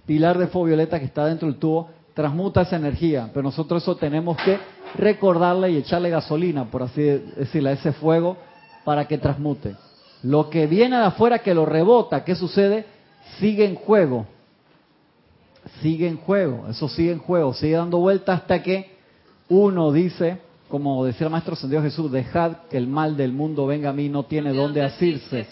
pilar 0.04 0.36
de 0.36 0.48
fuego 0.48 0.66
violeta 0.66 0.98
que 0.98 1.06
está 1.06 1.24
dentro 1.24 1.48
del 1.48 1.58
tubo, 1.58 1.88
transmuta 2.14 2.62
esa 2.62 2.76
energía. 2.76 3.30
Pero 3.32 3.44
nosotros 3.44 3.82
eso 3.82 3.96
tenemos 3.96 4.36
que 4.38 4.58
recordarle 4.96 5.70
y 5.70 5.76
echarle 5.78 6.10
gasolina, 6.10 6.64
por 6.64 6.82
así 6.82 7.02
decirlo, 7.02 7.70
a 7.70 7.72
ese 7.72 7.92
fuego 7.92 8.36
para 8.84 9.06
que 9.06 9.18
transmute. 9.18 9.74
Lo 10.22 10.50
que 10.50 10.66
viene 10.66 10.96
de 10.96 11.04
afuera 11.04 11.38
que 11.38 11.54
lo 11.54 11.64
rebota, 11.64 12.24
¿qué 12.24 12.34
sucede? 12.34 12.84
Sigue 13.38 13.64
en 13.64 13.76
juego. 13.76 14.26
Sigue 15.82 16.08
en 16.08 16.16
juego, 16.16 16.66
eso 16.68 16.88
sigue 16.88 17.12
en 17.12 17.18
juego, 17.18 17.52
sigue 17.54 17.74
dando 17.76 17.98
vuelta 17.98 18.32
hasta 18.32 18.62
que 18.62 18.96
uno 19.48 19.92
dice, 19.92 20.38
como 20.68 21.04
decía 21.04 21.26
el 21.26 21.30
Maestro 21.30 21.54
Ascendido 21.54 21.82
Jesús, 21.82 22.10
dejad 22.10 22.52
que 22.70 22.76
el 22.76 22.86
mal 22.88 23.16
del 23.16 23.32
mundo 23.32 23.66
venga 23.66 23.90
a 23.90 23.92
mí, 23.92 24.08
no 24.08 24.24
tiene 24.24 24.52
dónde 24.52 24.82
asirse. 24.82 25.46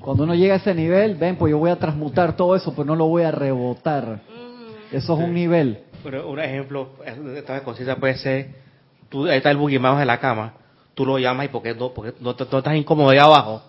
Cuando 0.00 0.24
uno 0.24 0.34
llega 0.34 0.54
a 0.54 0.56
ese 0.58 0.74
nivel, 0.74 1.14
ven, 1.16 1.36
pues 1.36 1.50
yo 1.50 1.58
voy 1.58 1.70
a 1.70 1.76
transmutar 1.78 2.36
todo 2.36 2.54
eso, 2.56 2.74
pues 2.74 2.86
no 2.86 2.96
lo 2.96 3.06
voy 3.06 3.22
a 3.24 3.30
rebotar. 3.30 4.20
Eso 4.92 5.14
es 5.18 5.24
un 5.24 5.34
nivel. 5.34 5.80
Pero 6.02 6.28
un 6.30 6.38
ejemplo, 6.38 6.90
de 7.24 7.38
esta 7.38 7.62
conciencia 7.64 7.96
puede 7.96 8.16
ser, 8.16 8.54
tú, 9.08 9.26
ahí 9.26 9.38
está 9.38 9.50
el 9.50 9.56
buguimao 9.56 10.00
en 10.00 10.06
la 10.06 10.18
cama, 10.20 10.54
tú 10.94 11.04
lo 11.04 11.18
llamas 11.18 11.46
y 11.46 11.48
porque 11.48 11.74
no, 11.74 11.92
porque 11.92 12.14
no, 12.20 12.34
te- 12.36 12.46
no 12.50 12.58
estás 12.58 12.76
incómodo 12.76 13.10
ahí 13.10 13.18
abajo, 13.18 13.62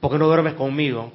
porque 0.00 0.18
no 0.18 0.26
duermes 0.26 0.54
conmigo. 0.54 1.12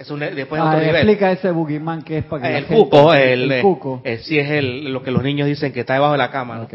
Es 0.00 0.10
un, 0.10 0.20
después 0.20 0.58
es 0.60 0.66
Ah, 0.66 0.70
otro 0.70 0.78
nivel. 0.80 0.96
explica 0.96 1.30
ese 1.30 1.50
boogeyman 1.50 2.00
que 2.02 2.18
es 2.18 2.24
para 2.24 2.42
que 2.48 2.56
El 2.56 2.64
gente- 2.64 2.74
cuco, 2.84 3.12
el, 3.12 3.52
el 3.52 3.60
cuco. 3.62 4.00
eh, 4.02 4.18
sí 4.22 4.38
es 4.38 4.48
el, 4.50 4.90
lo 4.90 5.02
que 5.02 5.10
los 5.10 5.22
niños 5.22 5.46
dicen 5.46 5.72
que 5.74 5.80
está 5.80 5.92
debajo 5.92 6.12
de 6.12 6.18
la 6.18 6.30
cama. 6.30 6.56
¿no? 6.56 6.62
Ok. 6.62 6.72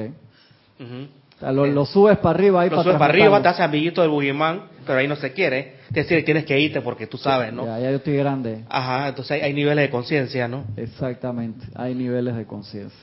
Ujú. 0.79 1.07
O 1.35 1.39
sea, 1.39 1.51
lo, 1.51 1.65
lo 1.65 1.85
subes 1.87 2.19
para 2.19 2.37
arriba 2.37 2.61
ahí 2.61 2.69
Lo 2.69 2.75
para 2.77 2.83
subes 2.83 2.99
para 2.99 3.05
arriba, 3.11 3.25
te 3.25 3.29
transmutarlo. 3.41 3.55
hace 3.55 3.63
amiguito 3.63 4.01
del 4.03 4.11
buguimán, 4.11 4.61
pero 4.85 4.99
ahí 4.99 5.07
no 5.07 5.15
se 5.15 5.33
quiere. 5.33 5.73
Es 5.89 5.95
decir, 6.07 6.23
tienes 6.23 6.45
que 6.45 6.59
irte 6.59 6.81
porque 6.81 7.07
tú 7.07 7.17
sabes, 7.17 7.51
¿no? 7.51 7.65
Ya, 7.65 7.79
ya 7.79 7.89
yo 7.89 7.97
estoy 7.97 8.15
grande. 8.17 8.63
Ajá, 8.69 9.07
entonces 9.09 9.31
hay, 9.31 9.41
hay 9.41 9.53
niveles 9.53 9.85
de 9.85 9.89
conciencia, 9.89 10.47
¿no? 10.47 10.65
Exactamente, 10.77 11.65
hay 11.73 11.95
niveles 11.95 12.35
de 12.35 12.45
conciencia. 12.45 12.99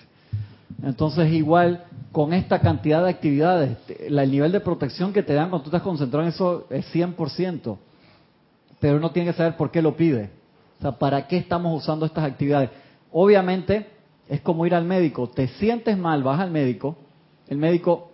Entonces, 0.84 1.32
igual, 1.32 1.84
con 2.12 2.32
esta 2.32 2.60
cantidad 2.60 3.02
de 3.04 3.10
actividades, 3.10 3.70
el 4.06 4.30
nivel 4.30 4.52
de 4.52 4.60
protección 4.60 5.12
que 5.12 5.22
te 5.24 5.34
dan 5.34 5.50
cuando 5.50 5.64
tú 5.64 5.70
estás 5.70 5.82
concentrado 5.82 6.22
en 6.22 6.28
eso 6.30 6.66
es 6.70 6.86
100%. 6.94 7.76
Pero 8.82 8.96
uno 8.96 9.12
tiene 9.12 9.30
que 9.30 9.36
saber 9.36 9.56
por 9.56 9.70
qué 9.70 9.80
lo 9.80 9.94
pide. 9.94 10.30
O 10.78 10.82
sea, 10.82 10.90
¿para 10.90 11.28
qué 11.28 11.36
estamos 11.36 11.80
usando 11.80 12.04
estas 12.04 12.24
actividades? 12.24 12.68
Obviamente, 13.12 13.86
es 14.28 14.40
como 14.40 14.66
ir 14.66 14.74
al 14.74 14.84
médico. 14.84 15.28
Te 15.28 15.46
sientes 15.46 15.96
mal, 15.96 16.24
vas 16.24 16.40
al 16.40 16.50
médico, 16.50 16.96
el 17.46 17.58
médico 17.58 18.10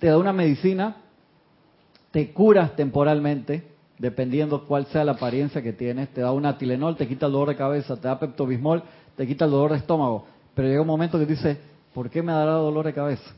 te 0.00 0.08
da 0.08 0.18
una 0.18 0.32
medicina, 0.32 0.96
te 2.10 2.32
curas 2.32 2.74
temporalmente, 2.74 3.68
dependiendo 3.98 4.64
cuál 4.66 4.86
sea 4.86 5.04
la 5.04 5.12
apariencia 5.12 5.62
que 5.62 5.74
tienes, 5.74 6.08
te 6.08 6.22
da 6.22 6.32
una 6.32 6.58
Tilenol, 6.58 6.96
te 6.96 7.06
quita 7.06 7.26
el 7.26 7.32
dolor 7.32 7.50
de 7.50 7.56
cabeza, 7.56 7.94
te 7.94 8.08
da 8.08 8.18
Pepto-Bismol, 8.18 8.82
te 9.14 9.28
quita 9.28 9.44
el 9.44 9.52
dolor 9.52 9.70
de 9.70 9.76
estómago. 9.76 10.26
Pero 10.56 10.66
llega 10.66 10.80
un 10.80 10.88
momento 10.88 11.20
que 11.20 11.26
dices, 11.26 11.56
¿por 11.94 12.10
qué 12.10 12.20
me 12.20 12.32
dará 12.32 12.54
dolor 12.54 12.84
de 12.84 12.94
cabeza? 12.94 13.32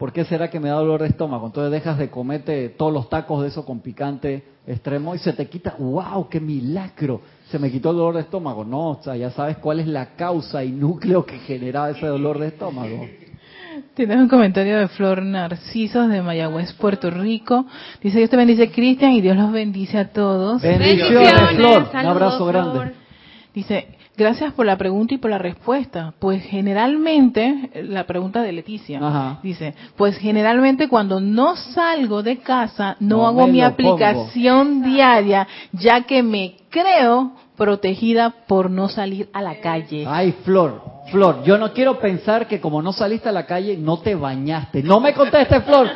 ¿Por 0.00 0.14
qué 0.14 0.24
será 0.24 0.48
que 0.48 0.58
me 0.58 0.70
da 0.70 0.76
dolor 0.76 1.02
de 1.02 1.08
estómago? 1.08 1.48
Entonces 1.48 1.70
dejas 1.70 1.98
de 1.98 2.08
comerte 2.08 2.70
todos 2.70 2.90
los 2.90 3.10
tacos 3.10 3.42
de 3.42 3.48
eso 3.48 3.66
con 3.66 3.80
picante 3.80 4.42
extremo 4.66 5.14
y 5.14 5.18
se 5.18 5.34
te 5.34 5.46
quita, 5.46 5.74
wow, 5.78 6.26
qué 6.26 6.40
milagro, 6.40 7.20
se 7.50 7.58
me 7.58 7.70
quitó 7.70 7.90
el 7.90 7.98
dolor 7.98 8.14
de 8.14 8.22
estómago. 8.22 8.64
No, 8.64 8.92
o 8.92 9.02
sea, 9.02 9.14
ya 9.14 9.30
sabes 9.30 9.58
cuál 9.58 9.78
es 9.78 9.86
la 9.86 10.16
causa 10.16 10.64
y 10.64 10.72
núcleo 10.72 11.26
que 11.26 11.36
generaba 11.40 11.90
ese 11.90 12.06
dolor 12.06 12.38
de 12.38 12.46
estómago. 12.46 13.06
Tienes 13.94 14.16
un 14.16 14.28
comentario 14.28 14.78
de 14.78 14.88
Flor 14.88 15.22
Narcisos 15.22 16.08
de 16.08 16.22
Mayagüez, 16.22 16.72
Puerto 16.72 17.10
Rico. 17.10 17.66
Dice, 18.02 18.16
Dios 18.16 18.30
te 18.30 18.38
bendice 18.38 18.70
Cristian 18.70 19.12
y 19.12 19.20
Dios 19.20 19.36
los 19.36 19.52
bendice 19.52 19.98
a 19.98 20.08
todos. 20.08 20.62
Bendiciones, 20.62 21.56
Flor. 21.56 21.90
Un 21.92 22.06
abrazo 22.06 22.46
grande. 22.46 22.70
Flor. 22.72 22.92
Dice, 23.52 23.98
gracias 24.20 24.52
por 24.52 24.66
la 24.66 24.76
pregunta 24.76 25.14
y 25.14 25.18
por 25.18 25.30
la 25.30 25.38
respuesta. 25.38 26.14
Pues 26.18 26.42
generalmente, 26.44 27.70
eh, 27.72 27.82
la 27.82 28.04
pregunta 28.04 28.42
de 28.42 28.52
Leticia, 28.52 28.98
Ajá. 29.02 29.40
dice, 29.42 29.74
pues 29.96 30.16
generalmente 30.18 30.88
cuando 30.88 31.20
no 31.20 31.56
salgo 31.56 32.22
de 32.22 32.38
casa, 32.38 32.96
no, 33.00 33.16
No 33.18 33.26
hago 33.26 33.46
mi 33.46 33.60
aplicación 33.62 34.82
diaria, 34.82 35.46
ya 35.72 36.02
que 36.02 36.22
me 36.22 36.56
creo 36.70 37.32
protegida 37.56 38.30
por 38.46 38.70
no 38.70 38.88
salir 38.88 39.28
a 39.32 39.42
la 39.42 39.60
calle. 39.60 40.04
Ay, 40.08 40.32
Flor, 40.44 40.82
Flor, 41.10 41.42
yo 41.44 41.58
no 41.58 41.72
quiero 41.72 41.98
pensar 41.98 42.46
que 42.48 42.60
como 42.60 42.80
no 42.82 42.92
saliste 42.92 43.28
a 43.28 43.32
la 43.32 43.44
calle, 43.46 43.76
no 43.76 43.98
te 43.98 44.14
bañaste. 44.14 44.82
No 44.82 45.00
me 45.00 45.12
contestes, 45.12 45.62
Flor. 45.64 45.88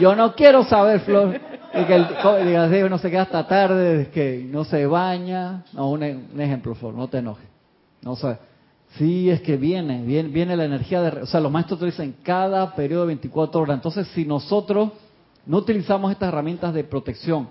Yo 0.00 0.14
no 0.14 0.34
quiero 0.34 0.64
saber, 0.64 1.00
Flor. 1.00 1.38
Y 1.72 1.84
que 1.84 1.94
el, 1.94 2.06
co- 2.22 2.36
digas, 2.36 2.70
"Sí, 2.70 2.82
uno 2.82 2.98
se 2.98 3.10
queda 3.10 3.22
hasta 3.22 3.46
tarde, 3.46 4.10
que 4.14 4.44
no 4.50 4.64
se 4.64 4.86
baña. 4.86 5.62
No, 5.72 5.90
un, 5.90 6.02
un 6.02 6.40
ejemplo, 6.40 6.74
Flor, 6.74 6.94
no 6.94 7.06
te 7.08 7.18
enojes. 7.18 7.49
No 8.02 8.16
sé. 8.16 8.38
Sí, 8.98 9.30
es 9.30 9.40
que 9.42 9.56
viene, 9.56 10.02
viene, 10.02 10.28
viene 10.30 10.56
la 10.56 10.64
energía 10.64 11.00
de... 11.02 11.22
O 11.22 11.26
sea, 11.26 11.38
los 11.40 11.52
maestros 11.52 11.78
te 11.78 11.86
dicen 11.86 12.16
cada 12.24 12.74
periodo 12.74 13.02
de 13.02 13.08
24 13.08 13.60
horas. 13.60 13.76
Entonces, 13.76 14.08
si 14.08 14.24
nosotros 14.24 14.90
no 15.46 15.58
utilizamos 15.58 16.10
estas 16.10 16.28
herramientas 16.28 16.74
de 16.74 16.82
protección 16.84 17.48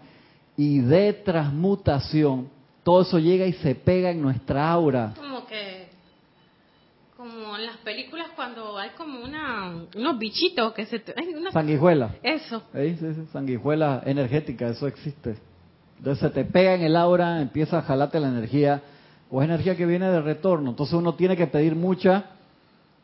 y 0.58 0.80
de 0.80 1.14
transmutación, 1.14 2.50
todo 2.84 3.02
eso 3.04 3.20
llega 3.20 3.46
y 3.46 3.54
se 3.54 3.74
pega 3.76 4.10
en 4.12 4.22
nuestra 4.22 4.70
aura. 4.70 5.14
Como 5.16 5.46
que, 5.46 5.88
como 7.16 7.56
en 7.58 7.66
las 7.66 7.78
películas 7.78 8.28
cuando 8.36 8.78
hay 8.78 8.90
como 8.98 9.22
una, 9.24 9.74
unos 9.96 10.20
bichitos 10.20 10.74
que 10.74 10.86
se 10.86 11.00
te, 11.00 11.14
ay, 11.18 11.34
una- 11.36 11.52
Sanguijuela. 11.52 12.16
eso. 12.24 12.64
¿Eh? 12.74 12.98
Sí, 13.00 13.14
sí, 13.14 13.22
sanguijuela 13.32 14.02
energética, 14.06 14.68
eso 14.70 14.88
existe. 14.88 15.38
Entonces 15.98 16.20
se 16.22 16.30
te 16.30 16.46
pega 16.46 16.74
en 16.76 16.82
el 16.84 16.96
aura, 16.96 17.42
empieza 17.42 17.80
a 17.80 17.82
jalarte 17.82 18.20
la 18.20 18.30
energía, 18.30 18.82
o 19.32 19.42
es 19.42 19.50
energía 19.50 19.76
que 19.76 19.86
viene 19.86 20.10
de 20.10 20.22
retorno. 20.22 20.72
Entonces 20.72 20.96
uno 20.96 21.14
tiene 21.16 21.38
que 21.38 21.48
pedir 21.48 21.76
mucha 21.76 22.26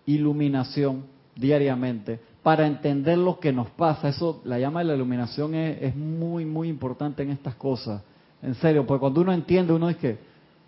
iluminación 0.06 1.06
diariamente 1.36 2.20
para 2.42 2.68
entender 2.68 3.18
lo 3.18 3.40
que 3.40 3.52
nos 3.52 3.70
pasa. 3.72 4.10
Eso, 4.10 4.42
la 4.46 4.60
llama 4.60 4.82
de 4.82 4.86
la 4.86 4.96
iluminación 4.96 5.56
es, 5.56 5.96
muy, 5.96 6.46
muy 6.46 6.70
importante 6.70 7.24
en 7.24 7.32
estas 7.32 7.56
cosas. 7.56 8.02
En 8.42 8.56
serio, 8.56 8.86
porque 8.86 9.00
cuando 9.00 9.22
uno 9.22 9.34
entiende, 9.34 9.74
uno 9.74 9.90
es 9.90 9.98
que, 9.98 10.20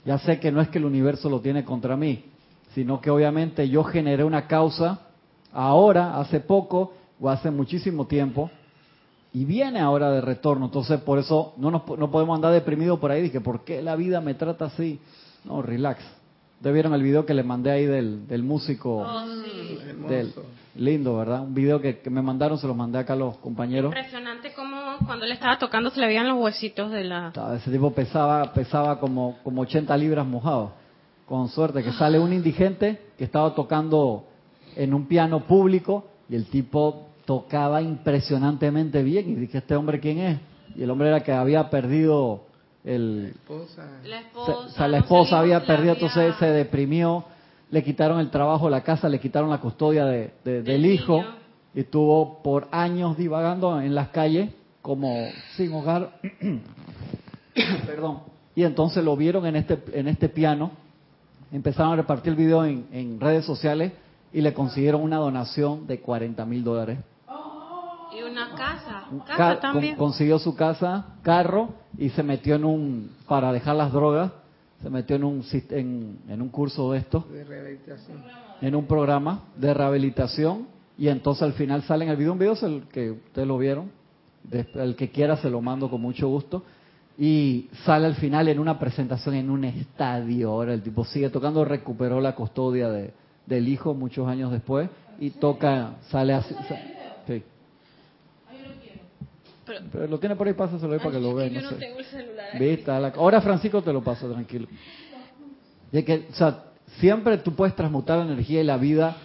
ya 0.05 0.17
sé 0.17 0.39
que 0.39 0.51
no 0.51 0.61
es 0.61 0.69
que 0.69 0.79
el 0.79 0.85
universo 0.85 1.29
lo 1.29 1.39
tiene 1.39 1.63
contra 1.63 1.95
mí, 1.95 2.23
sino 2.73 2.99
que 3.01 3.09
obviamente 3.09 3.67
yo 3.69 3.83
generé 3.83 4.23
una 4.23 4.47
causa 4.47 5.01
ahora, 5.53 6.19
hace 6.19 6.39
poco 6.39 6.93
o 7.19 7.29
hace 7.29 7.51
muchísimo 7.51 8.07
tiempo, 8.07 8.49
y 9.33 9.45
viene 9.45 9.79
ahora 9.79 10.09
de 10.11 10.21
retorno. 10.21 10.65
Entonces, 10.65 10.99
por 11.01 11.19
eso 11.19 11.53
no, 11.57 11.69
nos, 11.69 11.83
no 11.97 12.09
podemos 12.09 12.35
andar 12.35 12.53
deprimidos 12.53 12.97
por 12.99 13.11
ahí. 13.11 13.21
Dije, 13.21 13.41
¿por 13.41 13.63
qué 13.63 13.81
la 13.83 13.95
vida 13.95 14.19
me 14.21 14.33
trata 14.33 14.65
así? 14.65 14.99
No, 15.47 15.61
relax. 15.61 16.03
¿Ustedes 16.57 16.73
vieron 16.73 16.93
el 16.93 17.03
video 17.03 17.25
que 17.25 17.33
le 17.33 17.43
mandé 17.43 17.71
ahí 17.71 17.85
del, 17.85 18.27
del 18.27 18.43
músico? 18.43 18.97
Oh, 18.97 19.25
sí. 19.27 19.79
del, 20.09 20.33
lindo, 20.75 21.17
¿verdad? 21.17 21.41
Un 21.41 21.53
video 21.53 21.79
que, 21.79 21.99
que 21.99 22.09
me 22.09 22.21
mandaron, 22.21 22.57
se 22.57 22.67
los 22.67 22.75
mandé 22.75 22.99
acá 22.99 23.13
a 23.13 23.15
los 23.15 23.37
compañeros. 23.37 23.93
Impresionante 23.95 24.53
como 24.53 24.97
cuando 25.05 25.25
le 25.25 25.33
estaba 25.33 25.57
tocando 25.57 25.89
se 25.89 25.99
le 25.99 26.07
veían 26.07 26.27
los 26.27 26.37
huesitos 26.37 26.91
de 26.91 27.03
la... 27.03 27.31
Ese 27.55 27.71
tipo 27.71 27.91
pesaba, 27.91 28.53
pesaba 28.53 28.99
como, 28.99 29.37
como 29.43 29.61
80 29.61 29.95
libras 29.97 30.25
mojado. 30.25 30.73
Con 31.25 31.47
suerte 31.49 31.83
que 31.83 31.91
sale 31.93 32.19
un 32.19 32.33
indigente 32.33 33.01
que 33.17 33.23
estaba 33.23 33.53
tocando 33.53 34.25
en 34.75 34.93
un 34.93 35.07
piano 35.07 35.45
público 35.45 36.07
y 36.29 36.35
el 36.35 36.45
tipo 36.45 37.07
tocaba 37.25 37.81
impresionantemente 37.81 39.03
bien. 39.03 39.29
Y 39.29 39.35
dije, 39.35 39.59
¿este 39.59 39.75
hombre 39.75 39.99
quién 39.99 40.19
es? 40.19 40.39
Y 40.75 40.83
el 40.83 40.89
hombre 40.89 41.09
era 41.09 41.21
que 41.21 41.33
había 41.33 41.69
perdido 41.69 42.46
el... 42.83 43.33
Esposa. 43.35 43.87
La 44.05 44.19
esposa, 44.21 44.51
o 44.57 44.69
sea, 44.69 44.87
la 44.87 44.97
esposa 44.99 45.39
había 45.39 45.59
la 45.59 45.65
perdido, 45.65 45.93
entonces 45.93 46.35
se 46.39 46.45
deprimió, 46.47 47.25
le 47.71 47.83
quitaron 47.83 48.19
el 48.19 48.29
trabajo, 48.29 48.69
la 48.69 48.81
casa, 48.81 49.09
le 49.09 49.19
quitaron 49.19 49.49
la 49.49 49.59
custodia 49.59 50.05
de- 50.05 50.33
de- 50.45 50.61
del 50.61 50.63
Del 50.63 50.85
hijo 50.85 51.17
niño. 51.17 51.35
y 51.75 51.79
estuvo 51.81 52.41
por 52.43 52.67
años 52.71 53.17
divagando 53.17 53.81
en 53.81 53.93
las 53.93 54.09
calles 54.09 54.51
como 54.81 55.13
sin 55.55 55.73
hogar. 55.73 56.19
Perdón. 57.85 58.19
Y 58.55 58.63
entonces 58.63 59.03
lo 59.03 59.15
vieron 59.15 59.45
en 59.45 59.55
este, 59.55 59.77
en 59.93 60.07
este 60.07 60.29
piano, 60.29 60.71
empezaron 61.51 61.93
a 61.93 61.95
repartir 61.97 62.29
el 62.31 62.35
video 62.37 62.65
en, 62.65 62.87
en 62.91 63.19
redes 63.19 63.45
sociales 63.45 63.91
y 64.33 64.41
le 64.41 64.53
consiguieron 64.53 65.01
una 65.01 65.17
donación 65.17 65.87
de 65.87 65.99
40 65.99 66.45
mil 66.45 66.63
dólares. 66.63 66.99
Y 68.17 68.23
una 68.23 68.49
casa, 68.55 69.05
Ca- 69.27 69.35
casa 69.37 69.59
también. 69.59 69.95
con- 69.95 70.07
consiguió 70.07 70.39
su 70.39 70.55
casa, 70.55 71.05
carro 71.21 71.69
y 71.97 72.09
se 72.09 72.23
metió 72.23 72.55
en 72.55 72.65
un, 72.65 73.09
para 73.27 73.51
dejar 73.51 73.75
las 73.75 73.91
drogas, 73.91 74.31
se 74.81 74.89
metió 74.89 75.15
en 75.15 75.23
un, 75.23 75.43
en, 75.71 76.19
en 76.29 76.41
un 76.41 76.49
curso 76.49 76.91
de 76.91 76.99
esto, 76.99 77.25
De 77.31 77.43
rehabilitación. 77.43 78.17
en 78.61 78.75
un 78.75 78.85
programa 78.85 79.45
de 79.55 79.73
rehabilitación 79.73 80.67
y 80.97 81.07
entonces 81.07 81.43
al 81.43 81.53
final 81.53 81.81
sale 81.83 82.05
en 82.05 82.11
el 82.11 82.17
video 82.17 82.33
un 82.33 82.39
video 82.39 82.53
es 82.53 82.63
el 82.63 82.83
que 82.91 83.11
ustedes 83.11 83.47
lo 83.47 83.57
vieron, 83.57 83.91
el 84.75 84.95
que 84.95 85.09
quiera 85.09 85.37
se 85.37 85.49
lo 85.49 85.61
mando 85.61 85.89
con 85.89 86.01
mucho 86.01 86.27
gusto 86.27 86.63
y 87.17 87.67
sale 87.85 88.05
al 88.05 88.15
final 88.15 88.47
en 88.47 88.59
una 88.59 88.77
presentación 88.77 89.33
en 89.35 89.49
un 89.49 89.65
estadio. 89.65 90.51
Ahora 90.51 90.73
el 90.73 90.83
tipo 90.83 91.03
sigue 91.03 91.29
tocando, 91.31 91.65
recuperó 91.65 92.21
la 92.21 92.35
custodia 92.35 92.89
de, 92.89 93.11
del 93.47 93.67
hijo 93.67 93.95
muchos 93.95 94.27
años 94.27 94.51
después 94.51 94.89
y 95.19 95.31
toca, 95.31 95.95
sale 96.09 96.33
así. 96.33 96.55
sí. 97.25 97.43
Pero- 99.67 99.79
Pero 99.91 100.07
lo 100.07 100.19
tiene 100.19 100.35
por 100.35 100.47
ahí, 100.47 100.53
pásaselo 100.53 100.93
ahí 100.93 100.99
para 100.99 101.11
que 101.11 101.19
lo 101.19 101.35
vean. 101.35 101.49
yo 101.49 101.61
no 101.61 101.71
no 101.71 101.77
sé. 101.77 101.85
tengo 101.85 101.99
el 101.99 102.05
celular. 102.05 102.45
aquí. 102.53 102.63
Viste, 102.63 102.87
la- 102.99 103.07
ahora 103.09 103.41
Francisco 103.41 103.81
te 103.81 103.93
lo 103.93 104.01
pasa, 104.03 104.27
tranquilo. 104.29 104.67
De 105.91 106.03
que, 106.03 106.27
o 106.31 106.33
sea, 106.35 106.63
siempre 106.99 107.37
tú 107.37 107.53
puedes 107.53 107.75
transmutar 107.75 108.17
la 108.19 108.25
energía 108.25 108.61
y 108.61 108.63
la 108.63 108.77
vida 108.77 109.15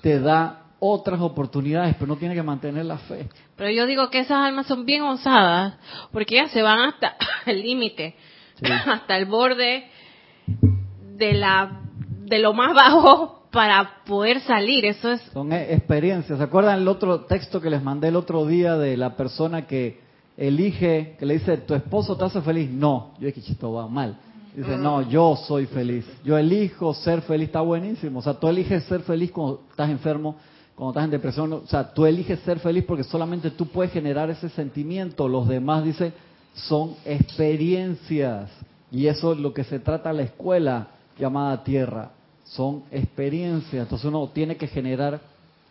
te 0.00 0.18
da 0.20 0.58
otras 0.80 1.20
oportunidades, 1.20 1.94
pero 1.94 2.08
no 2.08 2.16
tiene 2.16 2.34
que 2.34 2.42
mantener 2.42 2.84
la 2.84 2.98
fe. 2.98 3.28
Pero 3.56 3.70
yo 3.70 3.86
digo 3.86 4.10
que 4.10 4.18
esas 4.20 4.38
almas 4.38 4.66
son 4.66 4.84
bien 4.84 5.02
osadas, 5.02 5.74
porque 6.10 6.34
ellas 6.40 6.50
se 6.50 6.62
van 6.62 6.80
hasta 6.80 7.16
el 7.46 7.62
límite, 7.62 8.16
Sí. 8.54 8.64
hasta 8.86 9.16
el 9.16 9.26
borde 9.26 9.84
de 11.16 11.32
la 11.34 11.80
de 12.24 12.38
lo 12.38 12.52
más 12.52 12.74
bajo 12.74 13.41
para 13.52 14.02
poder 14.04 14.40
salir. 14.40 14.84
Eso 14.86 15.10
es 15.12 15.20
Son 15.32 15.52
eh, 15.52 15.74
experiencias. 15.74 16.38
¿Se 16.38 16.44
acuerdan 16.44 16.80
el 16.80 16.88
otro 16.88 17.20
texto 17.20 17.60
que 17.60 17.70
les 17.70 17.82
mandé 17.82 18.08
el 18.08 18.16
otro 18.16 18.46
día 18.46 18.76
de 18.76 18.96
la 18.96 19.14
persona 19.14 19.66
que 19.66 20.00
elige, 20.36 21.14
que 21.18 21.26
le 21.26 21.34
dice, 21.34 21.58
¿tu 21.58 21.74
esposo 21.74 22.16
te 22.16 22.24
hace 22.24 22.40
feliz? 22.40 22.70
No. 22.70 23.12
Yo 23.20 23.26
dije, 23.26 23.40
esto 23.40 23.72
va 23.72 23.86
mal. 23.86 24.16
Dice, 24.56 24.76
no, 24.76 25.02
yo 25.08 25.36
soy 25.36 25.66
feliz. 25.66 26.04
Yo 26.24 26.36
elijo 26.36 26.92
ser 26.94 27.22
feliz. 27.22 27.46
Está 27.46 27.60
buenísimo. 27.60 28.18
O 28.18 28.22
sea, 28.22 28.34
tú 28.34 28.48
eliges 28.48 28.84
ser 28.84 29.00
feliz 29.00 29.30
cuando 29.30 29.62
estás 29.70 29.88
enfermo, 29.88 30.36
cuando 30.74 30.90
estás 30.92 31.04
en 31.04 31.10
depresión. 31.10 31.52
O 31.52 31.66
sea, 31.66 31.92
tú 31.92 32.04
eliges 32.06 32.40
ser 32.40 32.58
feliz 32.58 32.84
porque 32.84 33.04
solamente 33.04 33.50
tú 33.50 33.66
puedes 33.66 33.92
generar 33.92 34.28
ese 34.30 34.48
sentimiento. 34.48 35.28
Los 35.28 35.46
demás, 35.48 35.84
dice, 35.84 36.12
son 36.54 36.94
experiencias. 37.04 38.50
Y 38.90 39.06
eso 39.06 39.32
es 39.32 39.38
lo 39.38 39.54
que 39.54 39.64
se 39.64 39.78
trata 39.78 40.12
la 40.12 40.22
escuela 40.22 40.88
llamada 41.18 41.64
tierra. 41.64 42.10
Son 42.44 42.82
experiencias. 42.90 43.82
Entonces 43.84 44.04
uno 44.06 44.28
tiene 44.32 44.56
que 44.56 44.66
generar 44.66 45.20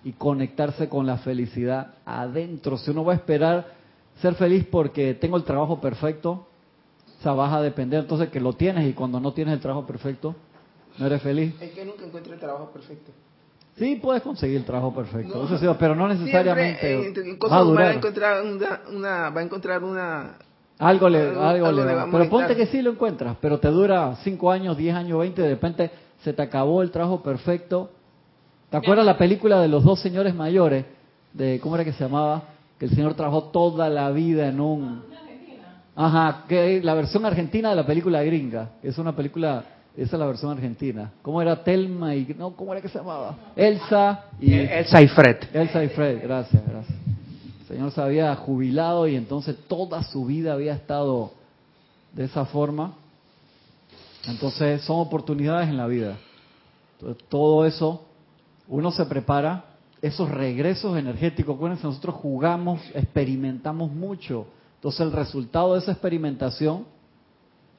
y 0.04 0.14
conectarse 0.14 0.90
con 0.90 1.06
la 1.06 1.18
felicidad 1.18 1.94
adentro. 2.06 2.78
Si 2.78 2.90
uno 2.92 3.04
va 3.06 3.14
a 3.14 3.16
esperar 3.18 3.68
ser 4.22 4.36
feliz 4.36 4.66
porque 4.70 5.14
tengo 5.14 5.38
el 5.38 5.44
trabajo 5.44 5.80
perfecto, 5.80 6.48
o 7.20 7.24
sea, 7.24 7.34
vas 7.34 7.54
a 7.54 7.62
depender 7.62 8.00
entonces 8.02 8.30
que 8.30 8.40
lo 8.40 8.54
tienes 8.54 8.88
y 8.90 8.94
cuando 8.94 9.20
no 9.20 9.32
tienes 9.34 9.54
el 9.54 9.60
trabajo 9.60 9.86
perfecto, 9.86 10.36
no 10.98 11.06
eres 11.06 11.22
feliz. 11.22 11.54
Es 11.62 11.72
que 11.72 11.86
nunca 11.86 12.04
encuentro 12.06 12.34
el 12.34 12.40
trabajo 12.40 12.72
perfecto. 12.72 13.12
Sí, 13.78 13.96
puedes 14.02 14.22
conseguir 14.22 14.58
el 14.58 14.66
trabajo 14.66 14.94
perfecto, 14.94 15.48
No. 15.50 15.58
sí, 15.58 15.66
pero 15.80 15.96
no 15.96 16.08
necesariamente 16.08 16.80
Siempre, 17.00 17.22
eh, 17.22 17.26
en 17.28 17.36
va 17.36 17.40
cosas 17.40 17.58
a 17.58 17.64
humanas 17.64 17.76
va 17.78 17.82
a 17.82 17.94
durar. 17.94 17.96
encontrar 17.96 18.44
una, 18.44 18.82
una- 18.98 19.30
va 19.30 19.40
a 19.40 19.44
encontrar 19.44 19.84
una 19.84 20.36
Algo 20.80 21.10
le, 21.10 21.20
algo- 21.22 21.42
algo 21.42 21.72
le 21.72 21.86
va. 21.94 22.06
va 22.06 22.12
Pero 22.12 22.30
ponte 22.30 22.56
que 22.56 22.66
sí 22.66 22.82
lo 22.82 22.92
encuentras, 22.92 23.38
pero 23.40 23.60
te 23.60 23.70
dura 23.70 24.16
5 24.24 24.52
años, 24.52 24.76
10 24.76 24.96
años, 24.96 25.20
20, 25.20 25.42
de 25.42 25.50
repente 25.50 25.92
se 26.24 26.34
te 26.34 26.42
acabó 26.42 26.82
el 26.82 26.92
trabajo 26.92 27.22
perfecto. 27.22 27.90
¿Te 28.70 28.78
acuerdas 28.78 29.06
la 29.06 29.18
película 29.18 29.60
de 29.60 29.68
los 29.68 29.84
dos 29.84 30.00
señores 30.00 30.34
mayores? 30.34 30.86
de 31.34 31.60
¿Cómo 31.62 31.76
era 31.76 31.86
que 31.86 31.94
se 31.94 32.04
llamaba? 32.04 32.44
Que 32.78 32.86
el 32.86 32.92
señor 32.92 33.14
trabajó 33.14 33.46
toda 33.46 33.90
la 33.90 34.12
vida 34.12 34.48
en 34.48 34.60
un... 34.60 35.04
Ajá, 35.96 36.46
que 36.48 36.82
la 36.82 36.94
versión 36.94 37.26
argentina 37.26 37.70
de 37.70 37.76
la 37.76 37.86
película 37.86 38.24
gringa. 38.24 38.70
Es 38.82 38.98
una 38.98 39.16
película, 39.16 39.64
esa 39.96 40.16
es 40.16 40.20
la 40.20 40.26
versión 40.26 40.52
argentina. 40.52 41.12
¿Cómo 41.22 41.42
era 41.42 41.64
Telma 41.64 42.16
y... 42.16 42.34
No, 42.38 42.56
¿cómo 42.56 42.72
era 42.72 42.82
que 42.82 42.90
se 42.90 42.98
llamaba? 42.98 43.36
Elsa 43.56 44.26
y... 44.40 44.54
Elsa 44.54 45.02
y 45.02 45.08
Fred. 45.10 45.38
Elsa 45.54 45.84
y 45.84 45.90
Fred, 45.90 46.22
gracias, 46.24 46.64
gracias. 46.66 46.98
El 47.62 47.68
señor 47.68 47.92
se 47.92 48.02
había 48.02 48.36
jubilado 48.36 49.08
y 49.08 49.16
entonces 49.16 49.56
toda 49.68 50.04
su 50.04 50.26
vida 50.26 50.54
había 50.54 50.74
estado 50.74 51.32
de 52.14 52.26
esa 52.26 52.46
forma. 52.46 52.94
Entonces 54.28 54.82
son 54.84 55.00
oportunidades 55.00 55.70
en 55.70 55.78
la 55.78 55.88
vida. 55.88 56.18
Todo 57.30 57.66
eso, 57.66 58.06
uno 58.68 58.92
se 58.92 59.06
prepara, 59.06 59.66
esos 60.02 60.30
regresos 60.30 60.98
energéticos, 60.98 61.56
acuérdense, 61.56 61.86
nosotros 61.86 62.16
jugamos, 62.16 62.82
experimentamos 62.94 63.92
mucho. 63.92 64.48
Entonces 64.76 65.02
el 65.02 65.12
resultado 65.12 65.74
de 65.74 65.80
esa 65.80 65.92
experimentación, 65.92 66.86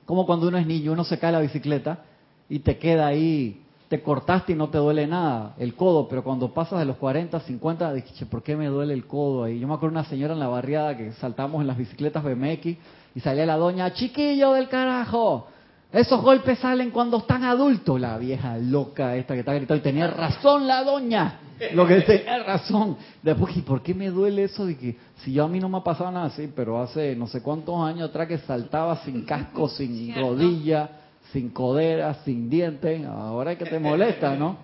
como 0.04 0.26
cuando 0.26 0.48
uno 0.48 0.58
es 0.58 0.66
niño, 0.66 0.92
uno 0.92 1.04
se 1.04 1.18
cae 1.18 1.32
la 1.32 1.40
bicicleta 1.40 2.04
y 2.48 2.60
te 2.60 2.78
queda 2.78 3.06
ahí, 3.06 3.60
te 3.88 4.02
cortaste 4.02 4.52
y 4.52 4.56
no 4.56 4.68
te 4.70 4.78
duele 4.78 5.06
nada, 5.06 5.54
el 5.58 5.74
codo, 5.74 6.08
pero 6.08 6.24
cuando 6.24 6.54
pasas 6.54 6.78
de 6.78 6.84
los 6.84 6.96
40, 6.96 7.38
50, 7.40 7.92
dije, 7.92 8.14
"Che, 8.14 8.26
¿por 8.26 8.42
qué 8.42 8.56
me 8.56 8.66
duele 8.66 8.94
el 8.94 9.06
codo 9.06 9.44
ahí? 9.44 9.58
Yo 9.58 9.68
me 9.68 9.74
acuerdo 9.74 9.92
una 9.92 10.04
señora 10.04 10.32
en 10.32 10.40
la 10.40 10.48
barriada 10.48 10.96
que 10.96 11.12
saltamos 11.12 11.60
en 11.60 11.66
las 11.66 11.76
bicicletas 11.76 12.22
BMX 12.24 12.76
y 13.14 13.20
salía 13.20 13.44
la 13.46 13.56
doña, 13.56 13.92
chiquillo 13.92 14.52
del 14.52 14.68
carajo, 14.68 15.48
esos 15.92 16.22
golpes 16.22 16.58
salen 16.58 16.90
cuando 16.90 17.18
están 17.18 17.44
adultos. 17.44 18.00
La 18.00 18.16
vieja 18.18 18.56
loca 18.58 19.16
esta 19.16 19.34
que 19.34 19.40
está 19.40 19.54
gritando. 19.54 19.76
Y 19.80 19.82
tenía 19.82 20.08
razón 20.08 20.66
la 20.66 20.82
doña. 20.82 21.38
Lo 21.74 21.86
que 21.86 22.00
tenía 22.00 22.42
razón. 22.42 22.96
Después, 23.22 23.56
¿y 23.56 23.62
por 23.62 23.82
qué 23.82 23.94
me 23.94 24.08
duele 24.10 24.44
eso 24.44 24.66
de 24.66 24.76
que 24.76 24.96
si 25.18 25.32
yo 25.32 25.44
a 25.44 25.48
mí 25.48 25.60
no 25.60 25.68
me 25.68 25.78
ha 25.78 25.84
pasado 25.84 26.10
nada 26.10 26.26
así, 26.26 26.50
pero 26.54 26.80
hace 26.82 27.14
no 27.14 27.26
sé 27.26 27.42
cuántos 27.42 27.76
años 27.86 28.08
atrás 28.08 28.26
que 28.26 28.38
saltaba 28.38 28.96
sin 29.04 29.24
casco, 29.24 29.68
sin 29.68 29.94
Cierto. 30.06 30.20
rodilla, 30.30 30.88
sin 31.32 31.50
codera, 31.50 32.14
sin 32.24 32.50
dientes, 32.50 33.06
ahora 33.06 33.52
es 33.52 33.58
que 33.58 33.66
te 33.66 33.78
molesta, 33.78 34.34
¿no? 34.34 34.56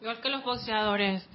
igual 0.00 0.20
que 0.20 0.28
los 0.30 0.44
boxeadores. 0.44 1.26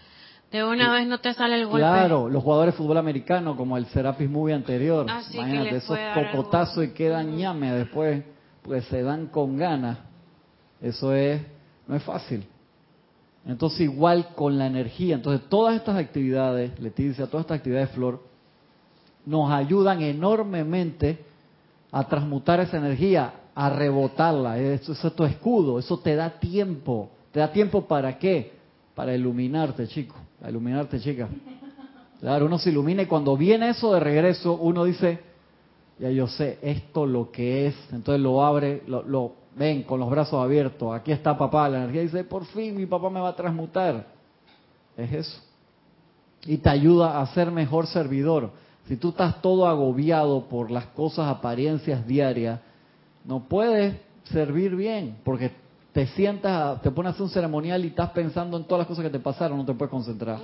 De 0.52 0.64
una 0.66 0.92
vez 0.92 1.08
no 1.08 1.20
te 1.20 1.34
sale 1.34 1.56
el 1.56 1.66
golpe. 1.66 1.80
Claro, 1.80 2.28
los 2.30 2.44
jugadores 2.44 2.74
de 2.74 2.78
fútbol 2.78 2.98
americano, 2.98 3.56
como 3.56 3.78
el 3.78 3.86
Serapis 3.88 4.30
Movie 4.30 4.54
anterior, 4.56 5.06
Ah, 5.10 5.22
imagínate 5.34 5.78
esos 5.78 5.98
cocotazos 6.14 6.84
y 6.86 6.90
quedan 6.92 7.36
ñame 7.38 7.72
después, 7.74 8.24
pues 8.62 8.86
se 8.86 9.02
dan 9.04 9.28
con 9.28 9.58
ganas. 9.58 9.98
Eso 10.82 11.14
es, 11.14 11.42
no 11.88 11.96
es 11.96 12.04
fácil. 12.04 12.46
Entonces 13.46 13.82
igual 13.82 14.30
con 14.36 14.58
la 14.58 14.68
energía, 14.68 15.16
entonces 15.16 15.48
todas 15.50 15.76
estas 15.76 15.98
actividades, 15.98 16.80
Leticia, 16.80 17.26
todas 17.26 17.46
estas 17.46 17.58
actividades, 17.58 17.90
Flor, 17.92 18.22
nos 19.26 19.52
ayudan 19.52 20.02
enormemente 20.02 21.20
a 21.92 22.08
transmutar 22.08 22.60
esa 22.60 22.78
energía, 22.78 23.34
a 23.56 23.70
rebotarla. 23.70 24.60
Eso, 24.60 24.94
eso 24.94 25.08
es 25.08 25.16
tu 25.16 25.24
escudo, 25.24 25.80
eso 25.80 26.00
te 26.00 26.16
da 26.16 26.30
tiempo. 26.30 27.10
¿Te 27.32 27.40
da 27.40 27.52
tiempo 27.52 27.88
para 27.88 28.18
qué? 28.18 28.54
Para 28.94 29.16
iluminarte, 29.16 29.88
chico. 29.88 30.16
Para 30.40 30.52
iluminarte, 30.52 31.00
chica. 31.00 31.28
Claro, 32.20 32.46
uno 32.46 32.60
se 32.60 32.70
ilumina 32.70 33.02
y 33.02 33.08
cuando 33.08 33.36
viene 33.36 33.70
eso 33.70 33.94
de 33.94 34.00
regreso, 34.00 34.54
uno 34.54 34.84
dice, 34.84 35.20
ya 36.02 36.10
yo 36.10 36.28
sé 36.28 36.58
esto 36.64 37.06
lo 37.06 37.32
que 37.32 37.68
es. 37.68 37.76
Entonces 37.92 38.20
lo 38.20 38.44
abre, 38.44 38.82
lo, 38.88 39.04
lo 39.04 39.34
ven 39.56 39.84
con 39.84 40.00
los 40.00 40.10
brazos 40.10 40.44
abiertos. 40.44 40.94
Aquí 40.96 41.12
está 41.12 41.38
papá. 41.38 41.70
La 41.70 41.78
energía 41.78 42.02
dice, 42.02 42.24
por 42.24 42.46
fin 42.46 42.76
mi 42.76 42.88
papá 42.88 43.12
me 43.12 43.20
va 43.20 43.30
a 43.30 43.36
transmutar. 43.36 44.08
Es 44.98 45.14
eso. 45.14 45.42
Y 46.48 46.58
te 46.58 46.70
ayuda 46.70 47.22
a 47.22 47.28
ser 47.28 47.52
mejor 47.52 47.86
servidor. 47.86 48.50
Si 48.88 48.98
tú 48.98 49.10
estás 49.10 49.44
todo 49.44 49.68
agobiado 49.68 50.50
por 50.50 50.72
las 50.72 50.88
cosas, 50.88 51.28
apariencias 51.28 52.06
diarias, 52.08 52.60
no 53.24 53.48
puedes 53.48 53.96
servir 54.24 54.76
bien, 54.76 55.18
porque 55.24 55.52
te 55.94 56.08
sientas, 56.08 56.82
te 56.82 56.90
pones 56.90 57.12
a 57.12 57.14
hacer 57.14 57.24
un 57.24 57.30
ceremonial 57.30 57.86
y 57.86 57.90
estás 57.90 58.10
pensando 58.10 58.58
en 58.58 58.64
todas 58.64 58.80
las 58.80 58.88
cosas 58.88 59.04
que 59.04 59.12
te 59.12 59.20
pasaron, 59.20 59.60
no 59.60 59.66
te 59.66 59.74
puedes 59.76 59.92
concentrar. 59.92 60.40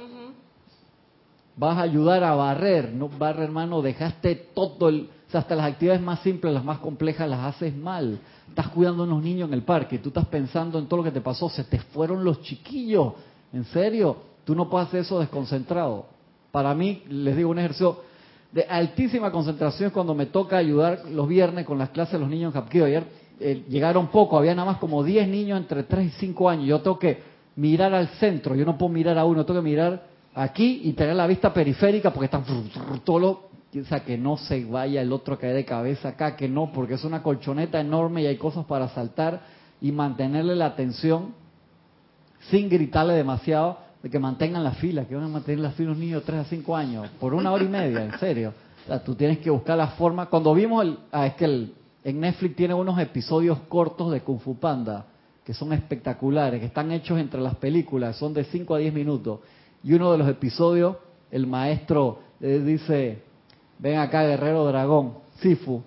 Vas 1.56 1.78
a 1.80 1.82
ayudar 1.82 2.24
a 2.24 2.36
barrer, 2.36 2.94
no 2.94 3.10
barrer, 3.10 3.46
hermano, 3.46 3.82
dejaste 3.82 4.36
todo 4.54 4.90
el, 4.90 5.10
o 5.28 5.32
sea, 5.32 5.42
hasta 5.42 5.56
las 5.56 5.66
actividades 5.72 6.02
más 6.02 6.22
simples, 6.22 6.54
las 6.54 6.64
más 6.64 6.78
complejas, 6.78 7.30
las 7.30 7.56
haces 7.56 7.76
mal. 7.76 8.18
Estás 8.48 8.70
cuidando 8.70 9.04
a 9.04 9.06
unos 9.06 9.22
niños 9.22 9.50
en 9.50 9.54
el 9.54 9.64
parque, 9.64 10.00
tú 10.00 10.10
estás 10.10 10.26
pensando 10.26 10.80
en 10.80 10.88
todo 10.88 10.98
lo 10.98 11.04
que 11.04 11.12
te 11.12 11.20
pasó, 11.20 11.50
se 11.50 11.66
te 11.66 11.80
fueron 11.80 12.24
los 12.24 12.42
chiquillos, 12.42 13.14
¿en 13.52 13.66
serio? 13.66 14.18
Tú 14.46 14.56
no 14.56 14.70
puedes 14.70 14.88
hacer 14.88 15.02
eso 15.02 15.20
desconcentrado. 15.20 16.06
Para 16.52 16.74
mí, 16.74 17.04
les 17.10 17.36
digo, 17.36 17.50
un 17.50 17.60
ejercicio 17.60 17.98
de 18.54 18.64
altísima 18.64 19.30
concentración 19.30 19.92
cuando 19.92 20.16
me 20.16 20.28
toca 20.28 20.58
ayudar 20.58 21.04
los 21.12 21.28
viernes 21.28 21.66
con 21.66 21.78
las 21.78 21.90
clases 21.90 22.14
de 22.14 22.20
los 22.20 22.30
niños 22.30 22.56
en 22.56 22.62
Capquido. 22.62 22.86
Ayer 22.86 23.04
eh, 23.42 23.66
llegaron 23.68 24.08
poco, 24.08 24.38
había 24.38 24.56
nada 24.56 24.72
más 24.72 24.78
como 24.78 25.04
10 25.04 25.28
niños 25.28 25.60
entre 25.60 25.84
3 25.84 26.08
y 26.08 26.10
5 26.12 26.50
años. 26.50 26.68
Yo 26.68 26.80
tengo 26.80 26.98
que 26.98 27.22
mirar 27.58 27.94
al 27.94 28.08
centro, 28.20 28.56
yo 28.56 28.66
no 28.66 28.78
puedo 28.78 28.94
mirar 28.94 29.18
a 29.18 29.26
uno, 29.26 29.46
tengo 29.46 29.60
que 29.60 29.70
mirar 29.70 30.08
aquí 30.34 30.82
y 30.86 30.94
tener 30.94 31.16
la 31.16 31.28
vista 31.28 31.54
periférica 31.54 32.12
porque 32.12 32.26
están 32.26 32.46
todo 33.04 33.48
sea, 33.86 34.02
que 34.04 34.18
no 34.18 34.38
se 34.38 34.66
vaya 34.66 35.02
el 35.02 35.12
otro 35.12 35.36
a 35.36 35.40
caer 35.40 35.56
de 35.56 35.66
cabeza 35.66 36.10
acá, 36.10 36.36
que 36.36 36.48
no, 36.48 36.72
porque 36.72 36.96
es 36.96 37.04
una 37.04 37.24
colchoneta 37.24 37.80
enorme 37.80 38.24
y 38.24 38.28
hay 38.28 38.38
cosas 38.38 38.66
para 38.66 38.90
saltar 38.90 39.42
y 39.82 39.92
mantenerle 39.92 40.56
la 40.56 40.68
atención 40.68 41.34
sin 42.50 42.70
gritarle 42.70 43.14
demasiado, 43.14 43.80
de 44.02 44.10
que 44.10 44.20
mantengan 44.20 44.64
la 44.64 44.72
fila, 44.72 45.06
que 45.06 45.16
van 45.16 45.26
a 45.26 45.28
mantener 45.28 45.60
la 45.60 45.72
fila 45.72 45.90
los 45.90 45.98
niños 45.98 46.22
de 46.22 46.26
3 46.28 46.40
a 46.40 46.46
5 46.46 46.76
años, 46.76 47.10
por 47.20 47.34
una 47.34 47.52
hora 47.52 47.64
y 47.64 47.68
media, 47.68 48.06
en 48.06 48.18
serio. 48.20 48.54
O 48.84 48.88
sea, 48.88 49.04
tú 49.04 49.16
tienes 49.16 49.40
que 49.40 49.50
buscar 49.50 49.78
la 49.78 49.88
forma. 49.88 50.28
Cuando 50.28 50.54
vimos 50.54 50.86
el, 50.86 50.98
ah, 51.12 51.26
es 51.28 51.34
que 51.34 51.46
el, 51.46 51.74
en 52.04 52.20
Netflix 52.20 52.56
tiene 52.56 52.74
unos 52.74 52.98
episodios 53.00 53.60
cortos 53.68 54.12
de 54.12 54.22
Kung 54.22 54.40
Fu 54.40 54.58
Panda, 54.58 55.08
que 55.44 55.54
son 55.54 55.74
espectaculares, 55.74 56.60
que 56.60 56.68
están 56.68 56.92
hechos 56.92 57.20
entre 57.20 57.42
las 57.42 57.56
películas, 57.56 58.16
son 58.16 58.34
de 58.34 58.44
5 58.44 58.76
a 58.76 58.78
10 58.78 58.94
minutos. 58.94 59.40
Y 59.84 59.94
uno 59.94 60.12
de 60.12 60.18
los 60.18 60.30
episodios, 60.30 60.98
el 61.32 61.48
maestro 61.48 62.20
le 62.40 62.60
dice, 62.62 63.24
ven 63.80 64.00
acá, 64.00 64.24
guerrero 64.24 64.66
dragón, 64.66 65.14
Sifu, 65.42 65.84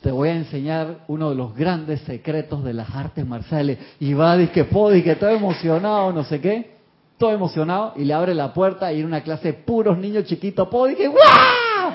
te 0.00 0.10
voy 0.10 0.30
a 0.30 0.36
enseñar 0.36 1.04
uno 1.08 1.30
de 1.30 1.36
los 1.36 1.54
grandes 1.54 2.00
secretos 2.02 2.64
de 2.64 2.72
las 2.72 2.94
artes 2.94 3.26
marciales. 3.26 3.78
Y 3.98 4.14
va, 4.14 4.36
que 4.38 4.66
que 4.66 5.16
todo 5.16 5.30
emocionado, 5.30 6.12
no 6.12 6.24
sé 6.24 6.40
qué, 6.40 6.78
todo 7.18 7.32
emocionado, 7.32 7.92
y 7.96 8.04
le 8.04 8.14
abre 8.14 8.34
la 8.34 8.54
puerta 8.54 8.92
y 8.92 9.00
en 9.00 9.06
una 9.06 9.22
clase 9.22 9.52
puros 9.52 9.98
niños 9.98 10.24
chiquitos, 10.24 10.68
po, 10.68 10.86
dije, 10.86 11.06
¡guau! 11.06 11.92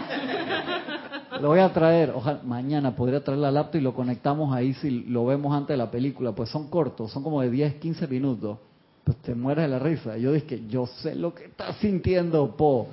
Lo 1.42 1.50
voy 1.50 1.60
a 1.60 1.74
traer, 1.74 2.12
ojalá, 2.16 2.42
mañana 2.44 2.96
podría 2.96 3.24
traer 3.24 3.40
la 3.40 3.52
laptop 3.52 3.80
y 3.80 3.84
lo 3.84 3.94
conectamos 3.94 4.56
ahí 4.56 4.74
si 4.76 4.90
lo 4.90 5.26
vemos 5.26 5.54
antes 5.54 5.70
de 5.70 5.78
la 5.78 5.92
película, 5.92 6.32
pues 6.32 6.50
son 6.50 6.70
cortos, 6.70 7.12
son 7.12 7.24
como 7.24 7.42
de 7.42 7.50
10, 7.50 7.76
15 7.76 8.08
minutos. 8.08 8.60
Pues 9.04 9.18
te 9.18 9.36
mueres 9.36 9.66
de 9.66 9.68
la 9.70 9.80
risa. 9.80 10.18
Yo 10.18 10.32
dije, 10.32 10.64
yo 10.68 10.88
sé 10.88 11.14
lo 11.14 11.34
que 11.34 11.46
estás 11.46 11.76
sintiendo, 11.78 12.56
Po, 12.56 12.88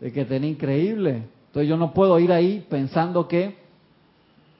de 0.00 0.12
que 0.12 0.24
tenés 0.24 0.52
increíble. 0.52 1.24
Entonces 1.58 1.70
yo 1.70 1.76
no 1.76 1.92
puedo 1.92 2.16
ir 2.20 2.30
ahí 2.30 2.64
pensando 2.70 3.26
que 3.26 3.56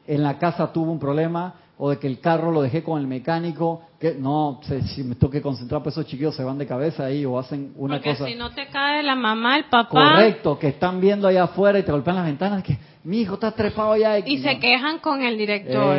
en 0.08 0.20
la 0.20 0.36
casa 0.36 0.72
tuvo 0.72 0.90
un 0.90 0.98
problema 0.98 1.54
o 1.76 1.90
de 1.90 1.98
que 2.00 2.08
el 2.08 2.18
carro 2.18 2.50
lo 2.50 2.60
dejé 2.60 2.82
con 2.82 3.00
el 3.00 3.06
mecánico, 3.06 3.82
que 4.00 4.14
no, 4.14 4.60
si 4.64 5.04
me 5.04 5.14
tengo 5.14 5.30
que 5.30 5.40
concentrar, 5.40 5.80
pues 5.80 5.94
esos 5.94 6.06
chiquillos 6.06 6.34
se 6.34 6.42
van 6.42 6.58
de 6.58 6.66
cabeza 6.66 7.04
ahí 7.04 7.24
o 7.24 7.38
hacen 7.38 7.72
una 7.76 7.98
Porque 7.98 8.10
cosa. 8.10 8.26
si 8.26 8.34
no 8.34 8.50
te 8.50 8.66
cae 8.66 9.04
la 9.04 9.14
mamá, 9.14 9.58
el 9.58 9.66
papá. 9.66 9.90
Correcto, 9.90 10.58
que 10.58 10.66
están 10.66 11.00
viendo 11.00 11.28
allá 11.28 11.44
afuera 11.44 11.78
y 11.78 11.84
te 11.84 11.92
golpean 11.92 12.16
las 12.16 12.26
ventanas, 12.26 12.64
que 12.64 12.76
mi 13.04 13.20
hijo 13.20 13.34
está 13.34 13.52
trepado 13.52 13.92
allá. 13.92 14.18
Y 14.18 14.38
no. 14.38 14.42
se 14.42 14.58
quejan 14.58 14.98
con 14.98 15.22
el 15.22 15.38
director. 15.38 15.96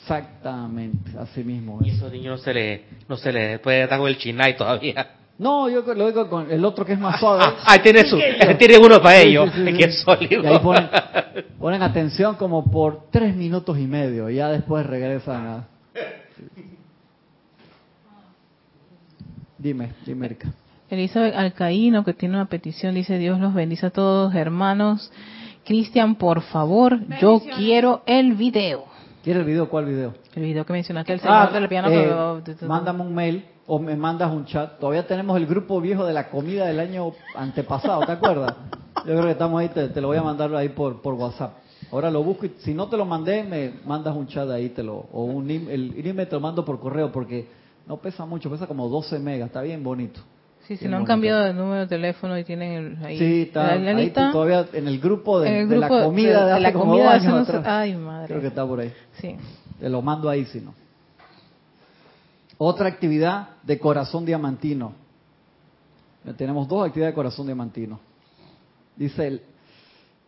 Exactamente, 0.00 1.10
así 1.18 1.44
mismo. 1.44 1.80
Y 1.84 1.90
es. 1.90 1.96
esos 1.96 2.10
niños 2.10 2.38
no 2.38 2.42
se 2.42 2.54
le, 2.54 2.84
no 3.06 3.18
se 3.18 3.32
le 3.32 3.58
puede 3.58 3.86
dar 3.86 3.98
con 3.98 4.08
el 4.08 4.16
chinay 4.16 4.56
todavía. 4.56 5.16
No, 5.38 5.68
yo 5.68 5.82
lo 5.94 6.06
digo 6.06 6.28
con 6.28 6.50
el 6.50 6.64
otro 6.64 6.84
que 6.84 6.92
es 6.92 6.98
más 7.00 7.18
suave. 7.18 7.42
Ah, 7.44 7.54
ahí 7.66 7.78
tiene 7.80 8.04
su, 8.04 8.16
tiene 8.58 8.78
uno 8.78 9.00
para 9.02 9.20
Sí, 9.22 9.28
ellos, 9.28 9.50
sí, 9.52 9.56
sí, 9.56 9.68
es 9.68 9.72
sí. 9.72 9.78
que 9.78 9.84
es 9.84 10.00
sólido. 10.02 10.42
Y 10.44 10.46
ahí 10.46 10.58
ponen, 10.60 10.88
ponen 11.58 11.82
atención 11.82 12.36
como 12.36 12.70
por 12.70 13.06
tres 13.10 13.34
minutos 13.34 13.76
y 13.78 13.86
medio, 13.86 14.30
y 14.30 14.36
ya 14.36 14.48
después 14.48 14.86
regresan 14.86 15.46
a... 15.46 15.68
Dime, 19.58 19.90
dime, 20.04 20.26
Erika. 20.26 20.48
Elizabeth 20.90 21.34
Alcaíno, 21.34 22.04
que 22.04 22.12
tiene 22.12 22.34
una 22.34 22.46
petición, 22.46 22.94
dice 22.94 23.16
Dios 23.18 23.38
los 23.40 23.54
bendice 23.54 23.86
a 23.86 23.90
todos, 23.90 24.34
hermanos. 24.34 25.10
Cristian, 25.64 26.16
por 26.16 26.42
favor, 26.42 26.98
yo 27.20 27.40
quiero 27.56 28.02
el 28.06 28.34
video. 28.34 28.84
¿Quiere 29.22 29.40
el 29.40 29.46
video? 29.46 29.68
¿Cuál 29.68 29.84
video? 29.86 30.14
El 30.34 30.42
video 30.42 30.66
que 30.66 30.72
mencionaste, 30.72 31.12
el 31.12 31.20
señor 31.20 31.52
del 31.52 31.68
piano. 31.68 31.88
eh, 31.90 32.40
mándame 32.66 33.02
un 33.02 33.14
mail 33.14 33.44
o 33.66 33.78
me 33.78 33.96
mandas 33.96 34.32
un 34.32 34.44
chat. 34.44 34.78
Todavía 34.78 35.06
tenemos 35.06 35.36
el 35.36 35.46
grupo 35.46 35.80
viejo 35.80 36.04
de 36.04 36.12
la 36.12 36.28
comida 36.30 36.66
del 36.66 36.80
año 36.80 37.12
antepasado, 37.34 38.04
¿te 38.06 38.12
acuerdas? 38.12 38.54
Yo 38.96 39.02
creo 39.14 39.24
que 39.24 39.30
estamos 39.32 39.60
ahí, 39.60 39.68
te, 39.68 39.88
te 39.88 40.00
lo 40.00 40.08
voy 40.08 40.16
a 40.16 40.22
mandar 40.22 40.54
ahí 40.54 40.68
por, 40.70 41.00
por 41.02 41.14
WhatsApp. 41.14 41.58
Ahora 41.90 42.10
lo 42.10 42.22
busco 42.22 42.46
y 42.46 42.52
si 42.58 42.72
no 42.74 42.88
te 42.88 42.96
lo 42.96 43.04
mandé, 43.04 43.42
me 43.44 43.74
mandas 43.84 44.16
un 44.16 44.26
chat 44.26 44.48
ahí, 44.50 44.68
te 44.70 44.82
lo, 44.82 44.94
o 45.12 45.24
un 45.24 45.50
el, 45.50 45.94
el 45.96 46.06
email 46.06 46.28
te 46.28 46.34
lo 46.34 46.40
mando 46.40 46.64
por 46.64 46.78
correo 46.80 47.10
porque 47.12 47.46
no 47.86 47.96
pesa 47.98 48.24
mucho, 48.24 48.48
pesa 48.50 48.66
como 48.66 48.88
12 48.88 49.18
megas, 49.18 49.48
está 49.48 49.60
bien 49.62 49.82
bonito. 49.82 50.20
Sí, 50.66 50.76
si 50.76 50.84
no 50.84 50.92
han 50.96 51.02
bonito. 51.02 51.08
cambiado 51.08 51.44
de 51.44 51.54
número 51.54 51.80
de 51.80 51.86
teléfono 51.88 52.38
y 52.38 52.44
tienen 52.44 52.72
el- 53.00 53.04
ahí 53.04 53.18
Sí, 53.18 53.42
está 53.48 53.74
la, 53.76 53.90
ahí 53.90 54.04
lista. 54.04 54.30
todavía 54.30 54.64
en 54.72 54.86
el 54.86 55.00
grupo 55.00 55.40
de, 55.40 55.48
en 55.48 55.54
el 55.62 55.68
de 55.68 55.76
la 55.78 55.88
comida 55.88 56.40
de, 56.40 56.46
de 56.46 56.52
hace 56.52 56.60
la 56.60 56.72
como 56.72 56.84
comida 56.92 57.04
dos 57.04 57.12
hace 57.14 57.26
años 57.26 57.34
unos- 57.34 57.48
atrás. 57.48 57.64
Ay, 57.66 57.96
madre. 57.96 58.28
Creo 58.28 58.40
que 58.40 58.46
está 58.46 58.64
por 58.66 58.78
ahí. 58.80 58.92
Sí. 59.14 59.36
Te 59.80 59.88
lo 59.88 60.00
mando 60.02 60.30
ahí 60.30 60.44
si 60.44 60.60
no. 60.60 60.72
Otra 62.64 62.86
actividad 62.86 63.60
de 63.64 63.76
corazón 63.80 64.24
diamantino. 64.24 64.92
Tenemos 66.36 66.68
dos 66.68 66.86
actividades 66.86 67.10
de 67.12 67.16
corazón 67.16 67.46
diamantino. 67.46 67.98
Dice, 68.94 69.26
el- 69.26 69.42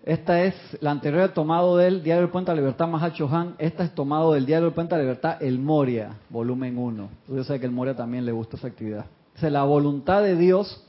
esta 0.04 0.42
es, 0.42 0.56
la 0.80 0.90
anterior 0.90 1.28
tomado 1.28 1.76
del 1.76 2.02
Diario 2.02 2.22
del 2.22 2.32
Puente 2.32 2.50
de 2.50 2.56
la 2.56 2.60
Libertad 2.62 2.88
Mahacho 2.88 3.28
Han, 3.28 3.54
esta 3.58 3.84
es 3.84 3.94
tomado 3.94 4.32
del 4.32 4.46
Diario 4.46 4.64
del 4.64 4.74
Puente 4.74 4.96
de 4.96 4.98
la 4.98 5.04
Libertad 5.04 5.40
El 5.40 5.60
Moria, 5.60 6.16
volumen 6.28 6.76
1. 6.76 7.08
Yo 7.28 7.44
sé 7.44 7.60
que 7.60 7.66
el 7.66 7.72
Moria 7.72 7.94
también 7.94 8.26
le 8.26 8.32
gusta 8.32 8.56
esa 8.56 8.66
actividad. 8.66 9.06
Dice, 9.34 9.48
la 9.48 9.62
voluntad 9.62 10.20
de 10.20 10.34
Dios 10.34 10.84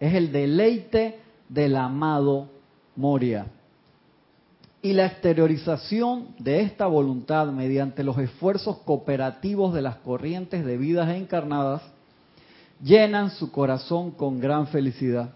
es 0.00 0.12
el 0.12 0.30
deleite 0.32 1.18
del 1.48 1.76
amado 1.76 2.50
Moria 2.94 3.46
y 4.82 4.94
la 4.94 5.06
exteriorización 5.06 6.28
de 6.38 6.62
esta 6.62 6.86
voluntad 6.86 7.48
mediante 7.48 8.02
los 8.02 8.18
esfuerzos 8.18 8.78
cooperativos 8.78 9.74
de 9.74 9.82
las 9.82 9.96
corrientes 9.96 10.64
de 10.64 10.78
vidas 10.78 11.14
encarnadas 11.14 11.82
llenan 12.82 13.30
su 13.30 13.52
corazón 13.52 14.10
con 14.12 14.40
gran 14.40 14.68
felicidad. 14.68 15.34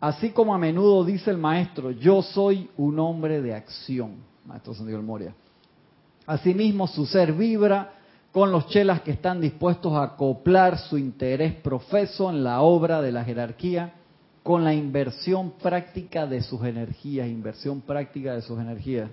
Así 0.00 0.30
como 0.30 0.54
a 0.54 0.58
menudo 0.58 1.04
dice 1.04 1.30
el 1.30 1.36
maestro, 1.36 1.90
yo 1.90 2.22
soy 2.22 2.70
un 2.78 2.98
hombre 2.98 3.42
de 3.42 3.54
acción, 3.54 4.14
maestro 4.46 4.72
San 4.72 4.86
Diego 4.86 5.02
Moria. 5.02 5.34
Asimismo, 6.26 6.86
su 6.86 7.04
ser 7.04 7.34
vibra 7.34 7.92
con 8.32 8.50
los 8.50 8.68
chelas 8.68 9.02
que 9.02 9.10
están 9.10 9.42
dispuestos 9.42 9.92
a 9.92 10.04
acoplar 10.04 10.78
su 10.78 10.96
interés 10.96 11.52
profeso 11.54 12.30
en 12.30 12.44
la 12.44 12.62
obra 12.62 13.02
de 13.02 13.12
la 13.12 13.24
jerarquía 13.24 13.94
con 14.42 14.64
la 14.64 14.72
inversión 14.72 15.52
práctica 15.62 16.26
de 16.26 16.42
sus 16.42 16.62
energías, 16.64 17.28
inversión 17.28 17.80
práctica 17.80 18.34
de 18.34 18.42
sus 18.42 18.58
energías. 18.58 19.10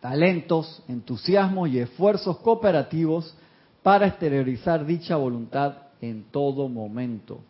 Talentos, 0.00 0.82
entusiasmos 0.88 1.68
y 1.68 1.78
esfuerzos 1.78 2.38
cooperativos 2.38 3.34
para 3.82 4.06
exteriorizar 4.06 4.86
dicha 4.86 5.16
voluntad 5.16 5.74
en 6.00 6.24
todo 6.30 6.68
momento. 6.68 7.40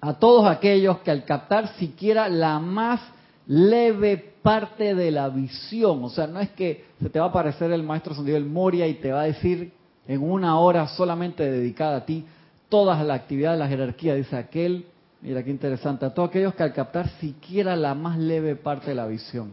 A 0.00 0.14
todos 0.14 0.46
aquellos 0.46 0.98
que 1.00 1.10
al 1.10 1.24
captar 1.24 1.68
siquiera 1.76 2.28
la 2.28 2.58
más 2.58 3.00
leve 3.46 4.34
parte 4.42 4.94
de 4.94 5.10
la 5.10 5.28
visión, 5.28 6.02
o 6.04 6.08
sea, 6.08 6.26
no 6.26 6.40
es 6.40 6.50
que 6.50 6.84
se 7.00 7.10
te 7.10 7.18
va 7.18 7.26
a 7.26 7.28
aparecer 7.28 7.70
el 7.72 7.82
maestro 7.82 8.14
San 8.14 8.24
Diego 8.24 8.38
el 8.38 8.46
Moria 8.46 8.86
y 8.86 8.94
te 8.94 9.12
va 9.12 9.22
a 9.22 9.24
decir 9.24 9.72
en 10.06 10.22
una 10.22 10.58
hora 10.58 10.88
solamente 10.88 11.50
dedicada 11.50 11.98
a 11.98 12.04
ti 12.04 12.24
todas 12.70 13.04
las 13.04 13.20
actividades 13.20 13.58
de 13.58 13.64
la 13.64 13.68
jerarquía, 13.68 14.14
dice 14.14 14.36
aquel, 14.36 14.86
mira 15.20 15.42
qué 15.42 15.50
interesante, 15.50 16.06
a 16.06 16.14
todos 16.14 16.30
aquellos 16.30 16.54
que 16.54 16.62
al 16.62 16.72
captar 16.72 17.08
siquiera 17.20 17.76
la 17.76 17.94
más 17.94 18.16
leve 18.16 18.56
parte 18.56 18.86
de 18.90 18.94
la 18.94 19.06
visión. 19.06 19.52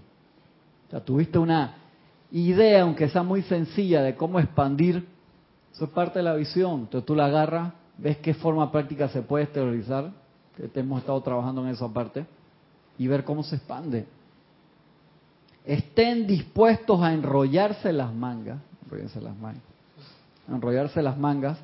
O 0.94 1.02
tuviste 1.02 1.38
una 1.38 1.76
idea, 2.32 2.84
aunque 2.84 3.10
sea 3.10 3.24
muy 3.24 3.42
sencilla, 3.42 4.02
de 4.02 4.16
cómo 4.16 4.40
expandir, 4.40 5.06
eso 5.74 5.86
es 5.86 5.92
parte 5.92 6.20
de 6.20 6.24
la 6.24 6.36
visión. 6.36 6.82
Entonces 6.82 7.06
tú 7.06 7.16
la 7.16 7.26
agarras, 7.26 7.74
ves 7.98 8.18
qué 8.18 8.34
forma 8.34 8.72
práctica 8.72 9.10
se 9.10 9.22
puede 9.22 9.46
exteriorizar, 9.46 10.12
que 10.56 10.68
te 10.68 10.80
hemos 10.80 11.00
estado 11.02 11.20
trabajando 11.22 11.64
en 11.64 11.70
esa 11.70 11.88
parte, 11.90 12.26
y 12.98 13.08
ver 13.08 13.24
cómo 13.24 13.44
se 13.44 13.58
expande. 13.58 14.06
Estén 15.66 16.26
dispuestos 16.26 17.02
a 17.02 17.14
enrollarse 17.14 17.92
las 17.92 18.14
mangas, 18.14 18.60
enrollarse 18.86 19.22
las 19.22 19.36
mangas, 19.36 19.64
enrollarse 20.48 21.02
las 21.02 21.18
mangas, 21.18 21.58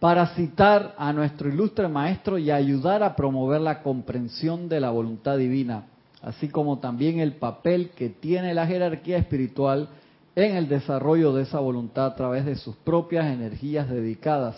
para 0.00 0.34
citar 0.34 0.94
a 0.98 1.12
nuestro 1.12 1.48
ilustre 1.48 1.88
maestro 1.88 2.38
y 2.38 2.50
ayudar 2.50 3.02
a 3.02 3.16
promover 3.16 3.60
la 3.60 3.82
comprensión 3.82 4.68
de 4.68 4.80
la 4.80 4.90
voluntad 4.90 5.38
divina, 5.38 5.84
así 6.22 6.48
como 6.48 6.78
también 6.78 7.18
el 7.20 7.34
papel 7.36 7.90
que 7.90 8.10
tiene 8.10 8.54
la 8.54 8.66
jerarquía 8.66 9.18
espiritual 9.18 9.88
en 10.34 10.56
el 10.56 10.68
desarrollo 10.68 11.32
de 11.32 11.44
esa 11.44 11.60
voluntad 11.60 12.06
a 12.06 12.14
través 12.14 12.44
de 12.44 12.56
sus 12.56 12.76
propias 12.76 13.26
energías 13.26 13.88
dedicadas. 13.88 14.56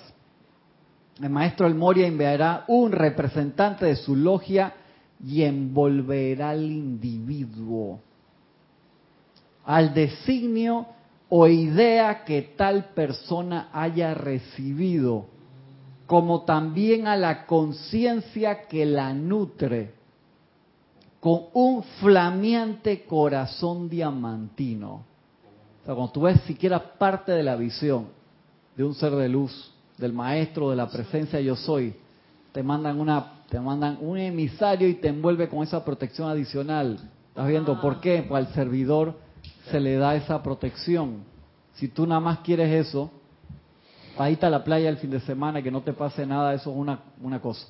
El 1.22 1.31
maestro 1.31 1.66
El 1.66 1.74
Moria 1.74 2.07
enviará 2.07 2.64
un 2.66 2.92
representante 2.92 3.87
de 3.87 3.96
su 3.96 4.16
logia 4.16 4.74
y 5.24 5.42
envolverá 5.42 6.51
al 6.51 6.62
individuo 6.62 8.01
al 9.68 9.92
designio 9.92 10.87
o 11.29 11.47
idea 11.47 12.25
que 12.25 12.43
tal 12.43 12.87
persona 12.95 13.69
haya 13.73 14.14
recibido, 14.14 15.27
como 16.07 16.43
también 16.43 17.07
a 17.07 17.17
la 17.17 17.45
conciencia 17.47 18.67
que 18.67 18.87
la 18.87 19.12
nutre, 19.12 19.95
con 21.21 21.47
un 21.53 21.83
flameante 22.01 23.05
corazón 23.05 23.88
diamantino. 23.88 25.05
O 25.83 25.85
sea, 25.85 25.95
cuando 25.95 26.12
tú 26.12 26.23
ves 26.23 26.41
siquiera 26.43 26.95
parte 26.97 27.33
de 27.33 27.43
la 27.43 27.57
visión 27.57 28.07
de 28.77 28.85
un 28.85 28.95
ser 28.95 29.12
de 29.12 29.29
luz, 29.29 29.75
del 29.99 30.12
maestro, 30.12 30.71
de 30.71 30.77
la 30.77 30.88
presencia 30.88 31.41
yo 31.41 31.57
soy, 31.57 31.95
te 32.53 32.62
mandan 32.62 33.01
una, 33.01 33.43
te 33.51 33.61
mandan 33.61 33.99
un 34.01 34.17
emisario 34.17 34.88
y 34.88 34.95
te 34.95 35.09
envuelve 35.09 35.49
con 35.49 35.62
esa 35.62 35.85
protección 35.85 36.31
adicional. 36.31 36.99
¿Estás 37.29 37.49
viendo 37.49 37.81
por 37.81 38.01
qué? 38.01 38.25
Pues 38.27 38.47
al 38.47 38.55
servidor 38.55 39.28
se 39.70 39.81
le 39.81 39.96
da 39.96 40.14
esa 40.14 40.42
protección. 40.42 41.24
Si 41.74 41.88
tú 41.88 42.07
nada 42.07 42.20
más 42.20 42.40
quieres 42.40 42.87
eso, 42.87 43.11
para 44.16 44.31
irte 44.31 44.46
a 44.46 44.50
la 44.50 44.64
playa 44.64 44.88
el 44.88 44.96
fin 44.96 45.11
de 45.11 45.20
semana, 45.20 45.62
que 45.62 45.70
no 45.70 45.83
te 45.83 45.92
pase 45.92 46.26
nada, 46.26 46.52
eso 46.54 46.70
es 46.70 46.76
una, 46.76 47.00
una 47.22 47.40
cosa. 47.40 47.66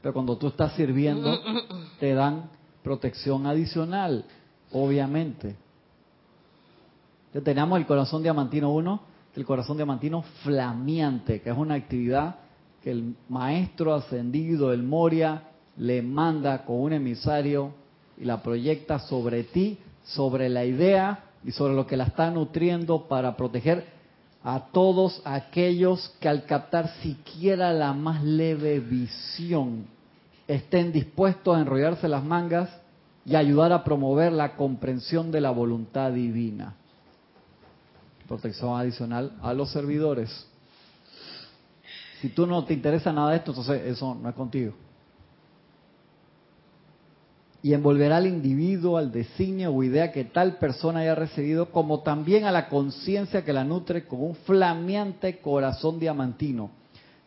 Pero 0.00 0.12
cuando 0.12 0.36
tú 0.36 0.48
estás 0.48 0.72
sirviendo, 0.74 1.38
te 2.00 2.12
dan 2.12 2.50
protección 2.82 3.46
adicional, 3.46 4.24
obviamente. 4.72 5.56
Entonces 7.26 7.44
tenemos 7.44 7.78
el 7.78 7.86
corazón 7.86 8.22
diamantino 8.22 8.72
1, 8.72 9.00
el 9.36 9.46
corazón 9.46 9.76
diamantino 9.76 10.22
flameante, 10.42 11.40
que 11.40 11.50
es 11.50 11.56
una 11.56 11.74
actividad 11.74 12.36
que 12.82 12.90
el 12.90 13.14
maestro 13.28 13.94
ascendido, 13.94 14.72
el 14.72 14.82
Moria, 14.82 15.44
le 15.76 16.02
manda 16.02 16.64
con 16.64 16.80
un 16.80 16.92
emisario 16.92 17.72
y 18.18 18.24
la 18.24 18.42
proyecta 18.42 18.98
sobre 18.98 19.44
ti, 19.44 19.78
sobre 20.02 20.48
la 20.48 20.64
idea 20.64 21.31
y 21.44 21.52
sobre 21.52 21.74
lo 21.74 21.86
que 21.86 21.96
la 21.96 22.04
está 22.04 22.30
nutriendo 22.30 23.08
para 23.08 23.36
proteger 23.36 23.86
a 24.44 24.68
todos 24.72 25.22
aquellos 25.24 26.14
que 26.20 26.28
al 26.28 26.44
captar 26.46 26.88
siquiera 27.00 27.72
la 27.72 27.92
más 27.92 28.22
leve 28.22 28.80
visión 28.80 29.86
estén 30.48 30.92
dispuestos 30.92 31.56
a 31.56 31.60
enrollarse 31.60 32.08
las 32.08 32.24
mangas 32.24 32.68
y 33.24 33.36
ayudar 33.36 33.72
a 33.72 33.84
promover 33.84 34.32
la 34.32 34.56
comprensión 34.56 35.30
de 35.30 35.40
la 35.40 35.50
voluntad 35.50 36.10
divina. 36.12 36.74
Protección 38.26 38.78
adicional 38.78 39.32
a 39.42 39.54
los 39.54 39.70
servidores. 39.70 40.48
Si 42.20 42.28
tú 42.30 42.46
no 42.46 42.64
te 42.64 42.74
interesa 42.74 43.12
nada 43.12 43.30
de 43.30 43.36
esto, 43.38 43.52
entonces 43.52 43.82
eso 43.84 44.14
no 44.14 44.28
es 44.28 44.34
contigo. 44.34 44.74
Y 47.62 47.74
envolverá 47.74 48.16
al 48.16 48.26
individuo 48.26 48.96
al 48.96 49.12
designio 49.12 49.72
o 49.72 49.82
idea 49.84 50.10
que 50.10 50.24
tal 50.24 50.58
persona 50.58 51.00
haya 51.00 51.14
recibido, 51.14 51.70
como 51.70 52.00
también 52.00 52.44
a 52.44 52.50
la 52.50 52.68
conciencia 52.68 53.44
que 53.44 53.52
la 53.52 53.64
nutre 53.64 54.06
con 54.06 54.22
un 54.22 54.34
flameante 54.34 55.38
corazón 55.38 56.00
diamantino. 56.00 56.70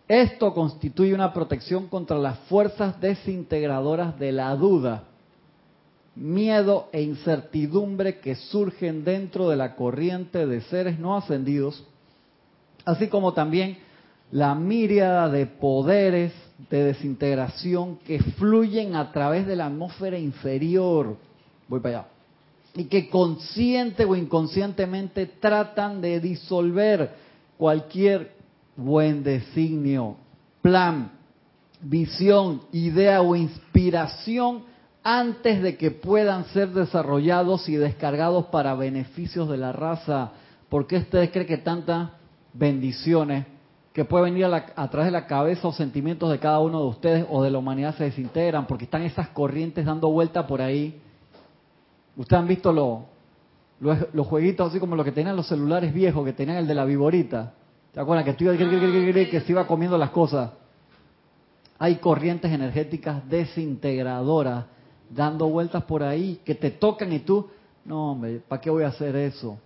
Esto 0.07 0.53
constituye 0.53 1.13
una 1.13 1.33
protección 1.33 1.87
contra 1.87 2.17
las 2.17 2.37
fuerzas 2.49 2.99
desintegradoras 2.99 4.19
de 4.19 4.31
la 4.33 4.55
duda 4.55 5.05
miedo 6.15 6.87
e 6.93 7.01
incertidumbre 7.01 8.19
que 8.19 8.35
surgen 8.35 9.03
dentro 9.03 9.49
de 9.49 9.57
la 9.57 9.75
corriente 9.75 10.47
de 10.47 10.61
seres 10.61 10.97
no 10.97 11.15
ascendidos, 11.15 11.83
así 12.85 13.07
como 13.07 13.33
también 13.33 13.77
la 14.31 14.55
míriada 14.55 15.29
de 15.29 15.45
poderes 15.45 16.33
de 16.69 16.83
desintegración 16.85 17.97
que 17.97 18.19
fluyen 18.19 18.95
a 18.95 19.11
través 19.11 19.45
de 19.45 19.55
la 19.55 19.67
atmósfera 19.67 20.17
inferior. 20.17 21.17
Voy 21.67 21.79
para 21.79 21.99
allá. 21.99 22.07
Y 22.75 22.85
que 22.85 23.09
consciente 23.09 24.05
o 24.05 24.15
inconscientemente 24.15 25.25
tratan 25.25 26.01
de 26.01 26.19
disolver 26.19 27.11
cualquier 27.57 28.33
buen 28.75 29.23
designio, 29.23 30.17
plan, 30.61 31.11
visión, 31.81 32.61
idea 32.71 33.21
o 33.21 33.35
inspiración 33.35 34.63
antes 35.03 35.61
de 35.61 35.77
que 35.77 35.91
puedan 35.91 36.45
ser 36.45 36.69
desarrollados 36.69 37.69
y 37.69 37.75
descargados 37.75 38.47
para 38.47 38.75
beneficios 38.75 39.47
de 39.49 39.57
la 39.57 39.71
raza. 39.71 40.31
¿Por 40.67 40.87
qué 40.87 40.97
ustedes 40.97 41.31
creen 41.31 41.47
que 41.47 41.57
tantas 41.57 42.09
bendiciones 42.53 43.45
que 43.95 44.03
pueden 44.03 44.33
venir 44.33 44.43
a, 44.43 44.89
través 44.89 45.07
de 45.07 45.11
la 45.11 45.25
cabeza 45.25 45.69
o 45.69 45.71
sentimientos 45.71 46.29
de 46.29 46.37
cada 46.37 46.59
uno 46.59 46.81
de 46.81 46.87
ustedes 46.87 47.25
o 47.29 47.41
de 47.41 47.49
la 47.49 47.59
humanidad 47.59 47.95
se 47.95 48.03
desintegran? 48.03 48.67
Porque 48.67 48.83
están 48.83 49.03
esas 49.03 49.29
corrientes 49.29 49.85
dando 49.85 50.09
vuelta 50.09 50.45
por 50.45 50.61
ahí. 50.61 51.01
Ustedes 52.17 52.41
han 52.41 52.45
visto 52.45 52.73
los 53.79 54.27
jueguitos 54.27 54.67
así 54.67 54.81
como 54.81 54.97
los 54.97 55.05
que 55.05 55.13
tenían 55.13 55.37
los 55.37 55.47
celulares 55.47 55.93
viejos, 55.93 56.25
que 56.25 56.33
tenían 56.33 56.57
el 56.57 56.67
de 56.67 56.75
la 56.75 56.83
viborita. 56.83 57.53
¿Te 57.93 58.01
acuerdas? 58.01 58.25
Que, 58.25 58.33
tú, 58.33 58.43
que 58.43 59.39
se 59.39 59.51
iba 59.53 59.65
comiendo 59.65 59.97
las 59.97 60.09
cosas. 60.09 60.51
Hay 61.79 61.95
corrientes 61.95 62.51
energéticas 62.51 63.25
desintegradoras 63.29 64.65
dando 65.09 65.47
vueltas 65.47 65.85
por 65.85 66.03
ahí, 66.03 66.41
que 66.43 66.55
te 66.55 66.71
tocan 66.71 67.13
y 67.13 67.19
tú, 67.19 67.47
no, 67.85 68.11
hombre, 68.11 68.41
¿para 68.45 68.59
qué 68.59 68.69
voy 68.69 68.83
a 68.83 68.87
hacer 68.87 69.15
eso? 69.15 69.57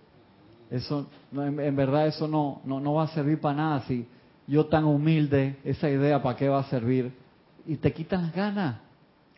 Eso, 0.70 1.08
en, 1.32 1.74
verdad, 1.74 2.06
eso 2.06 2.28
no, 2.28 2.60
no, 2.64 2.78
no 2.78 2.94
va 2.94 3.02
a 3.02 3.08
servir 3.08 3.40
para 3.40 3.56
nada. 3.56 3.80
Si 3.88 4.06
yo 4.50 4.66
tan 4.66 4.84
humilde, 4.84 5.60
esa 5.62 5.88
idea, 5.88 6.20
¿para 6.20 6.36
qué 6.36 6.48
va 6.48 6.58
a 6.58 6.64
servir? 6.64 7.14
Y 7.66 7.76
te 7.76 7.92
quitan 7.92 8.22
las 8.22 8.34
ganas. 8.34 8.80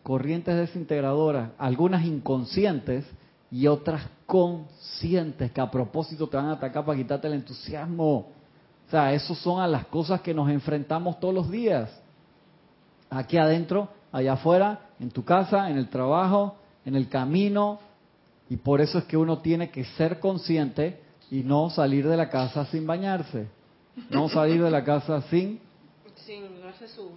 Corrientes 0.03 0.57
desintegradoras, 0.57 1.51
algunas 1.59 2.07
inconscientes 2.07 3.05
y 3.51 3.67
otras 3.67 4.09
conscientes, 4.25 5.53
que 5.53 5.61
a 5.61 5.71
propósito 5.71 6.27
te 6.29 6.39
van 6.39 6.47
a 6.47 6.53
atacar 6.53 6.87
para 6.87 6.97
quitarte 6.97 7.27
el 7.27 7.35
entusiasmo. 7.35 8.15
O 8.15 8.91
sea, 8.91 9.13
esas 9.13 9.37
son 9.37 9.61
a 9.61 9.69
las 9.69 9.85
cosas 9.85 10.23
que 10.23 10.33
nos 10.33 10.49
enfrentamos 10.49 11.21
todos 11.21 11.35
los 11.35 11.51
días. 11.51 11.91
Aquí 13.11 13.37
adentro, 13.37 13.91
allá 14.13 14.33
afuera, 14.33 14.81
en 14.99 15.11
tu 15.11 15.27
casa, 15.27 15.69
en 15.69 15.77
el 15.77 15.91
trabajo, 15.91 16.57
en 16.87 16.97
el 16.97 17.11
camino, 17.11 17.81
y 18.49 18.57
por 18.57 18.81
eso 18.81 18.97
es 18.97 19.05
que 19.05 19.19
uno 19.19 19.41
tiene 19.41 19.69
que 19.71 19.85
ser 19.85 20.21
consciente 20.21 21.01
y 21.31 21.43
no 21.43 21.69
salir 21.69 22.09
de 22.09 22.17
la 22.17 22.31
casa 22.31 22.65
sin 22.65 22.87
bañarse, 22.87 23.49
no 24.11 24.29
salir 24.29 24.63
de 24.63 24.71
la 24.71 24.85
casa 24.85 25.23
sin 25.23 25.61
sin, 26.17 26.43
su... 26.89 27.11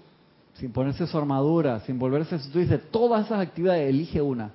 sin 0.54 0.72
ponerse 0.72 1.06
su 1.06 1.18
armadura, 1.18 1.80
sin 1.82 2.00
volverse, 2.00 2.38
tú 2.52 2.60
dices, 2.60 2.90
todas 2.92 3.26
esas 3.26 3.40
actividades, 3.40 3.90
elige 3.90 4.22
una. 4.22 4.52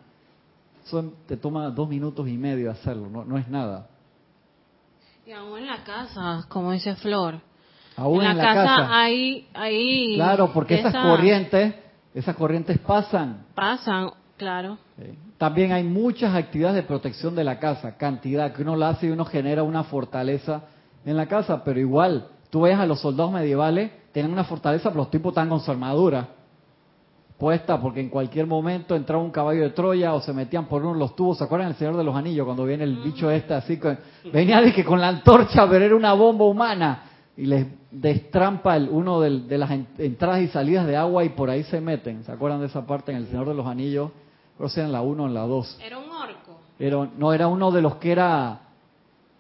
Eso 0.84 1.12
te 1.26 1.36
toma 1.36 1.70
dos 1.70 1.88
minutos 1.88 2.26
y 2.28 2.36
medio 2.36 2.70
hacerlo, 2.70 3.08
no, 3.08 3.24
no 3.24 3.38
es 3.38 3.46
nada. 3.48 3.86
Y 5.24 5.32
aún 5.32 5.58
en 5.58 5.66
la 5.68 5.84
casa, 5.84 6.46
como 6.48 6.72
dice 6.72 6.96
Flor. 6.96 7.40
Aún 7.96 8.22
en, 8.22 8.36
la, 8.36 8.42
casa, 8.42 9.00
hay, 9.00 9.46
hay... 9.54 10.16
Claro, 10.16 10.52
porque 10.52 10.80
esas 10.80 10.94
corrientes 10.94 11.74
esas 12.14 12.34
corrientes 12.34 12.78
pasan. 12.78 13.44
Pasan, 13.54 14.10
claro. 14.36 14.78
También 15.38 15.72
hay 15.72 15.84
muchas 15.84 16.34
actividades 16.34 16.76
de 16.76 16.82
protección 16.82 17.34
de 17.34 17.44
la 17.44 17.58
casa, 17.58 17.96
cantidad 17.96 18.52
que 18.52 18.62
uno 18.62 18.76
la 18.76 18.90
hace 18.90 19.06
y 19.06 19.10
uno 19.10 19.24
genera 19.24 19.62
una 19.62 19.84
fortaleza 19.84 20.64
en 21.04 21.16
la 21.16 21.26
casa, 21.26 21.62
pero 21.64 21.80
igual, 21.80 22.28
tú 22.50 22.62
ves 22.62 22.78
a 22.78 22.86
los 22.86 23.00
soldados 23.00 23.32
medievales, 23.32 23.90
tienen 24.12 24.32
una 24.32 24.44
fortaleza, 24.44 24.90
pero 24.90 25.02
los 25.02 25.10
tipos 25.10 25.30
están 25.30 25.48
con 25.48 25.60
su 25.60 25.70
armadura 25.70 26.28
puesta, 27.40 27.80
porque 27.80 28.00
en 28.00 28.10
cualquier 28.10 28.46
momento 28.46 28.94
entraba 28.94 29.22
un 29.22 29.30
caballo 29.30 29.62
de 29.62 29.70
Troya 29.70 30.12
o 30.12 30.20
se 30.20 30.32
metían 30.34 30.66
por 30.66 30.82
uno 30.82 30.92
de 30.92 31.00
los 31.00 31.16
tubos. 31.16 31.38
¿Se 31.38 31.44
acuerdan 31.44 31.68
del 31.68 31.78
Señor 31.78 31.96
de 31.96 32.04
los 32.04 32.14
Anillos 32.14 32.44
cuando 32.44 32.66
viene 32.66 32.84
el 32.84 32.96
bicho 32.98 33.30
este 33.30 33.54
así? 33.54 33.80
venía 34.30 34.60
de 34.60 34.74
que 34.74 34.84
con 34.84 35.00
la 35.00 35.08
antorcha, 35.08 35.66
pero 35.68 35.82
era 35.82 35.96
una 35.96 36.12
bomba 36.12 36.44
humana 36.44 37.04
y 37.36 37.46
les 37.46 37.66
destrampa 37.90 38.76
el, 38.76 38.90
uno 38.90 39.20
de 39.22 39.56
las 39.56 39.70
entradas 39.70 40.42
y 40.42 40.48
salidas 40.48 40.86
de 40.86 40.96
agua 40.96 41.24
y 41.24 41.30
por 41.30 41.48
ahí 41.48 41.62
se 41.64 41.80
meten. 41.80 42.22
¿Se 42.24 42.30
acuerdan 42.30 42.60
de 42.60 42.66
esa 42.66 42.86
parte 42.86 43.10
en 43.10 43.18
El 43.18 43.26
Señor 43.28 43.48
de 43.48 43.54
los 43.54 43.66
Anillos? 43.66 44.10
Creo 44.58 44.68
que 44.68 44.74
era 44.78 44.86
en 44.86 44.92
la 44.92 45.00
1 45.00 45.22
o 45.22 45.26
en 45.26 45.34
la 45.34 45.40
2. 45.40 45.78
¿Era 45.82 45.98
un 45.98 46.10
orco? 46.10 46.60
Pero, 46.76 47.08
no, 47.16 47.32
era 47.32 47.48
uno 47.48 47.70
de 47.70 47.80
los 47.80 47.96
que 47.96 48.12
era 48.12 48.60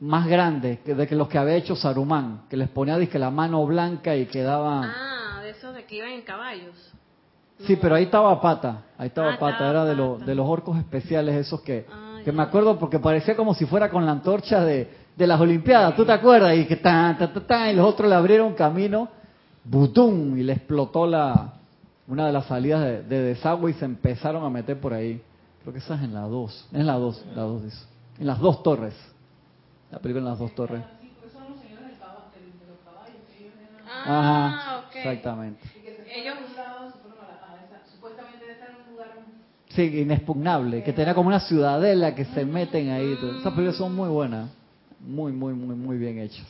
más 0.00 0.26
grande, 0.26 0.80
que 0.84 0.94
de 0.94 1.06
que 1.06 1.14
los 1.14 1.28
que 1.28 1.38
había 1.38 1.54
hecho 1.54 1.76
Saruman, 1.76 2.42
que 2.48 2.56
les 2.56 2.68
ponía 2.68 2.96
la 2.96 3.30
mano 3.30 3.64
blanca 3.66 4.16
y 4.16 4.26
quedaba... 4.26 4.82
Ah, 4.84 5.40
de 5.42 5.50
esos 5.50 5.74
de 5.74 5.84
que 5.84 5.96
iban 5.96 6.10
en 6.10 6.22
caballos. 6.22 6.74
Sí, 7.66 7.76
pero 7.76 7.94
ahí 7.94 8.04
estaba 8.04 8.40
Pata, 8.40 8.84
ahí 8.96 9.08
estaba 9.08 9.34
ah, 9.34 9.38
Pata, 9.38 9.68
era 9.68 9.84
de, 9.84 9.94
los 9.94 10.24
de 10.24 10.34
los 10.34 10.48
orcos 10.48 10.78
especiales 10.78 11.34
esos 11.34 11.60
que, 11.60 11.86
ah, 11.92 12.20
que 12.24 12.32
me 12.32 12.42
acuerdo 12.42 12.78
porque 12.78 12.98
parecía 12.98 13.36
como 13.36 13.52
si 13.52 13.66
fuera 13.66 13.90
con 13.90 14.06
la 14.06 14.12
antorcha 14.12 14.64
de, 14.64 14.90
de 15.14 15.26
las 15.26 15.38
Olimpiadas, 15.38 15.94
¿tú 15.94 16.06
te 16.06 16.12
acuerdas? 16.12 16.56
Y 16.56 16.64
que 16.64 16.76
tan, 16.76 17.18
tan, 17.18 17.46
tan, 17.46 17.70
y 17.70 17.74
los 17.74 17.86
otros 17.86 18.08
le 18.08 18.14
abrieron 18.14 18.54
camino, 18.54 19.08
butum, 19.64 20.38
y 20.38 20.42
le 20.42 20.54
explotó 20.54 21.06
la 21.06 21.54
una 22.10 22.26
de 22.26 22.32
las 22.32 22.46
salidas 22.46 22.80
de, 23.08 23.22
desagüe 23.22 23.70
y 23.70 23.74
se 23.74 23.84
empezaron 23.84 24.44
a 24.44 24.50
meter 24.50 24.80
por 24.80 24.92
ahí. 24.92 25.22
Creo 25.62 25.72
que 25.72 25.78
esa 25.78 25.94
es 25.94 26.02
en 26.02 26.12
la 26.12 26.22
2, 26.22 26.68
en 26.72 26.86
la 26.86 26.94
2, 26.94 27.24
la 27.36 27.42
2 27.42 27.64
dice. 27.64 27.86
En 28.18 28.26
las 28.26 28.38
dos 28.40 28.62
torres. 28.62 28.94
La 29.90 29.98
película 29.98 30.20
en 30.24 30.30
las 30.30 30.38
dos 30.38 30.54
torres. 30.54 30.82
Ah, 34.04 34.48
Ajá, 34.48 34.84
exactamente. 34.96 35.60
Ellos 36.16 36.34
Sí, 39.70 39.82
inexpugnable, 40.00 40.82
que 40.82 40.92
tenía 40.92 41.14
como 41.14 41.28
una 41.28 41.40
ciudadela 41.40 42.14
que 42.14 42.24
se 42.24 42.44
meten 42.44 42.90
ahí. 42.90 43.12
Esas 43.12 43.52
películas 43.52 43.76
son 43.76 43.94
muy 43.94 44.08
buenas 44.08 44.50
muy, 45.00 45.32
muy, 45.32 45.54
muy, 45.54 45.74
muy 45.74 45.98
bien 45.98 46.18
hechas. 46.18 46.46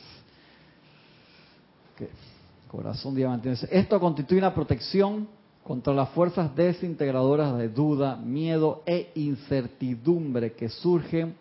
Corazón 2.67 3.15
diamante. 3.15 3.53
Esto 3.69 3.99
constituye 3.99 4.39
una 4.39 4.53
protección 4.53 5.27
contra 5.63 5.93
las 5.93 6.09
fuerzas 6.09 6.55
desintegradoras 6.55 7.57
de 7.57 7.69
duda, 7.69 8.15
miedo 8.15 8.81
e 8.85 9.11
incertidumbre 9.15 10.53
que 10.53 10.69
surgen 10.69 11.35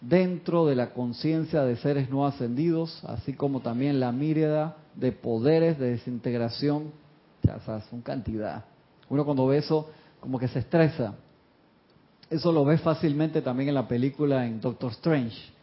dentro 0.00 0.66
de 0.66 0.76
la 0.76 0.90
conciencia 0.90 1.62
de 1.62 1.76
seres 1.76 2.10
no 2.10 2.26
ascendidos, 2.26 3.04
así 3.04 3.32
como 3.32 3.60
también 3.60 4.00
la 4.00 4.12
mírida 4.12 4.76
de 4.94 5.12
poderes 5.12 5.78
de 5.78 5.90
desintegración. 5.90 6.92
Ya 7.42 7.60
sabes, 7.60 7.84
son 7.84 8.02
cantidad. 8.02 8.64
Uno 9.08 9.24
cuando 9.24 9.46
ve 9.46 9.58
eso, 9.58 9.88
como 10.20 10.38
que 10.38 10.48
se 10.48 10.60
estresa. 10.60 11.14
Eso 12.30 12.52
lo 12.52 12.64
ve 12.64 12.78
fácilmente 12.78 13.40
también 13.40 13.70
en 13.70 13.74
la 13.74 13.88
película 13.88 14.46
en 14.46 14.60
Doctor 14.60 14.92
Strange 14.92 15.58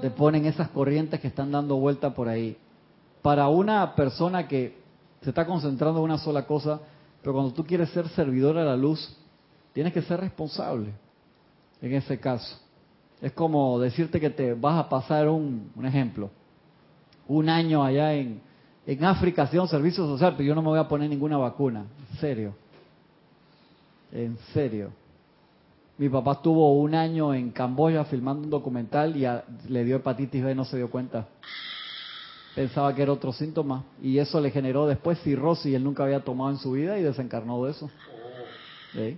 te 0.00 0.10
ponen 0.10 0.46
esas 0.46 0.68
corrientes 0.68 1.20
que 1.20 1.28
están 1.28 1.52
dando 1.52 1.76
vuelta 1.76 2.14
por 2.14 2.28
ahí. 2.28 2.56
Para 3.20 3.48
una 3.48 3.94
persona 3.94 4.48
que 4.48 4.78
se 5.20 5.30
está 5.30 5.46
concentrando 5.46 5.98
en 6.00 6.04
una 6.04 6.18
sola 6.18 6.46
cosa, 6.46 6.80
pero 7.20 7.34
cuando 7.34 7.52
tú 7.52 7.64
quieres 7.64 7.90
ser 7.90 8.08
servidor 8.10 8.58
a 8.58 8.64
la 8.64 8.76
luz, 8.76 9.16
tienes 9.72 9.92
que 9.92 10.02
ser 10.02 10.20
responsable 10.20 10.92
en 11.80 11.94
ese 11.94 12.18
caso. 12.18 12.58
Es 13.22 13.32
como 13.32 13.78
decirte 13.78 14.18
que 14.20 14.30
te 14.30 14.52
vas 14.52 14.78
a 14.78 14.88
pasar 14.88 15.28
un, 15.28 15.70
un 15.76 15.86
ejemplo, 15.86 16.28
un 17.28 17.48
año 17.48 17.82
allá 17.84 18.12
en, 18.14 18.40
en 18.86 19.04
África 19.04 19.44
haciendo 19.44 19.68
servicio 19.68 20.04
social, 20.06 20.34
pero 20.36 20.48
yo 20.48 20.54
no 20.56 20.60
me 20.62 20.68
voy 20.68 20.78
a 20.80 20.88
poner 20.88 21.08
ninguna 21.08 21.38
vacuna. 21.38 21.84
En 22.10 22.18
serio. 22.18 22.54
En 24.12 24.36
serio. 24.52 24.90
Mi 25.98 26.08
papá 26.08 26.32
estuvo 26.32 26.72
un 26.80 26.94
año 26.96 27.32
en 27.32 27.50
Camboya 27.52 28.04
filmando 28.06 28.42
un 28.42 28.50
documental 28.50 29.16
y 29.16 29.24
a- 29.24 29.44
le 29.68 29.84
dio 29.84 29.96
hepatitis 29.96 30.42
B 30.42 30.50
y 30.50 30.54
no 30.56 30.64
se 30.64 30.76
dio 30.76 30.90
cuenta. 30.90 31.28
Pensaba 32.56 32.94
que 32.94 33.02
era 33.02 33.12
otro 33.12 33.32
síntoma 33.32 33.84
y 34.02 34.18
eso 34.18 34.40
le 34.40 34.50
generó 34.50 34.86
después 34.86 35.18
cirrosis 35.20 35.66
y 35.66 35.74
él 35.74 35.84
nunca 35.84 36.02
había 36.02 36.20
tomado 36.20 36.50
en 36.50 36.58
su 36.58 36.72
vida 36.72 36.98
y 36.98 37.02
desencarnó 37.02 37.64
de 37.64 37.70
eso. 37.70 37.88
¿Sí? 38.92 39.16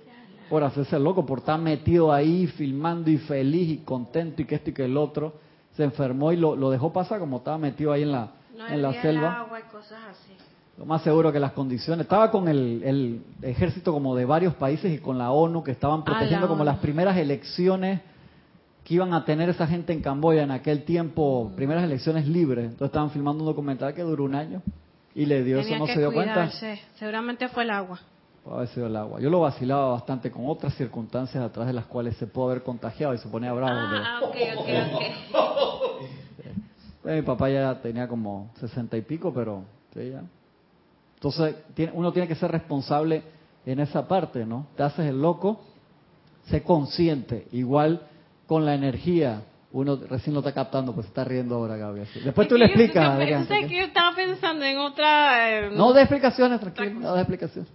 Por 0.50 0.62
hacerse 0.64 0.98
loco, 0.98 1.24
por 1.24 1.38
estar 1.40 1.58
metido 1.58 2.12
ahí 2.12 2.46
filmando 2.46 3.10
y 3.10 3.18
feliz 3.18 3.68
y 3.70 3.76
contento 3.78 4.42
y 4.42 4.44
que 4.44 4.54
esto 4.56 4.70
y 4.70 4.72
que 4.72 4.84
el 4.84 4.96
otro. 4.96 5.34
Se 5.76 5.82
enfermó 5.84 6.30
y 6.32 6.36
lo, 6.36 6.54
lo 6.54 6.70
dejó 6.70 6.92
pasar 6.92 7.18
como 7.18 7.38
estaba 7.38 7.58
metido 7.58 7.92
ahí 7.92 8.02
en 8.02 8.12
la, 8.12 8.30
No 8.56 8.68
en 8.68 8.82
la 8.82 8.92
selva. 9.02 9.40
agua 9.40 9.58
y 9.60 9.62
cosas 9.64 9.98
así. 10.10 10.32
Lo 10.78 10.86
más 10.86 11.02
seguro 11.02 11.32
que 11.32 11.40
las 11.40 11.52
condiciones. 11.52 12.04
Estaba 12.04 12.30
con 12.30 12.46
el, 12.48 12.82
el 12.84 13.22
ejército 13.42 13.92
como 13.92 14.14
de 14.16 14.24
varios 14.24 14.54
países 14.54 14.92
y 14.92 14.98
con 14.98 15.18
la 15.18 15.30
ONU 15.30 15.62
que 15.64 15.70
estaban 15.72 16.00
Ah, 16.00 16.04
protegiendo 16.04 16.46
la 16.46 16.48
como 16.48 16.64
las 16.64 16.78
primeras 16.78 17.16
elecciones 17.16 18.00
que 18.84 18.94
iban 18.94 19.14
a 19.14 19.24
tener 19.24 19.48
esa 19.48 19.66
gente 19.66 19.92
en 19.92 20.00
Camboya 20.02 20.42
en 20.42 20.50
aquel 20.50 20.84
tiempo, 20.84 21.50
primeras 21.56 21.84
elecciones 21.84 22.26
libres. 22.28 22.64
Entonces 22.66 22.86
estaban 22.86 23.10
filmando 23.10 23.42
un 23.42 23.48
documental 23.48 23.94
que 23.94 24.02
duró 24.02 24.24
un 24.24 24.34
año 24.34 24.62
y 25.14 25.26
le 25.26 25.42
dio 25.42 25.58
Tenía 25.58 25.76
eso, 25.76 25.78
no 25.80 25.86
que 25.86 25.94
se 25.94 26.00
dio 26.00 26.12
cuenta. 26.12 26.34
cuidarse. 26.34 26.80
Seguramente 26.96 27.48
fue 27.48 27.62
el 27.62 27.70
agua. 27.70 27.98
Puede 28.44 28.56
haber 28.58 28.68
sido 28.68 28.86
el 28.88 28.96
agua. 28.96 29.20
Yo 29.20 29.30
lo 29.30 29.40
vacilaba 29.40 29.92
bastante 29.92 30.30
con 30.30 30.46
otras 30.46 30.74
circunstancias 30.74 31.42
atrás 31.42 31.66
de 31.66 31.72
las 31.72 31.86
cuales 31.86 32.14
se 32.18 32.26
pudo 32.26 32.50
haber 32.50 32.62
contagiado 32.62 33.14
y 33.14 33.18
se 33.18 33.28
ponía 33.28 33.52
bravo. 33.52 33.80
pero- 33.90 34.04
Ah, 34.04 34.20
ok, 34.22 34.36
ok, 34.58 34.68
ok. 34.94 35.02
Eh, 37.06 37.16
Mi 37.16 37.22
papá 37.22 37.50
ya 37.50 37.74
tenía 37.82 38.08
como 38.08 38.50
sesenta 38.58 38.96
y 38.96 39.02
pico, 39.02 39.30
pero 39.34 39.64
sí, 39.92 40.10
ya. 40.10 40.22
Entonces, 41.16 41.54
tiene- 41.74 41.92
uno 41.94 42.12
tiene 42.12 42.26
que 42.26 42.34
ser 42.34 42.50
responsable 42.50 43.22
en 43.66 43.78
esa 43.80 44.08
parte, 44.08 44.46
¿no? 44.46 44.68
Te 44.74 44.82
haces 44.84 45.06
el 45.10 45.20
loco, 45.20 45.60
sé 46.48 46.62
consciente. 46.62 47.46
Igual 47.52 48.00
con 48.46 48.64
la 48.64 48.74
energía, 48.74 49.42
uno 49.72 49.96
recién 50.08 50.32
lo 50.32 50.40
está 50.40 50.52
captando, 50.54 50.94
pues 50.94 51.06
está 51.06 51.24
riendo 51.24 51.56
ahora, 51.56 51.76
sí. 52.06 52.20
Después 52.20 52.48
tú 52.48 52.56
le 52.56 52.68
yo- 52.68 52.74
explicas, 52.74 53.18
yo- 53.18 53.38
¿ok? 53.40 53.68
que 53.68 53.76
yo 53.76 53.84
estaba 53.84 54.16
pensando 54.16 54.64
en 54.64 54.78
otra... 54.78 55.50
eh, 55.58 55.70
No 55.74 55.92
de 55.92 56.00
explicaciones, 56.02 56.58
tranquilo, 56.60 57.00
no 57.00 57.12
de 57.14 57.20
explicaciones. 57.20 57.70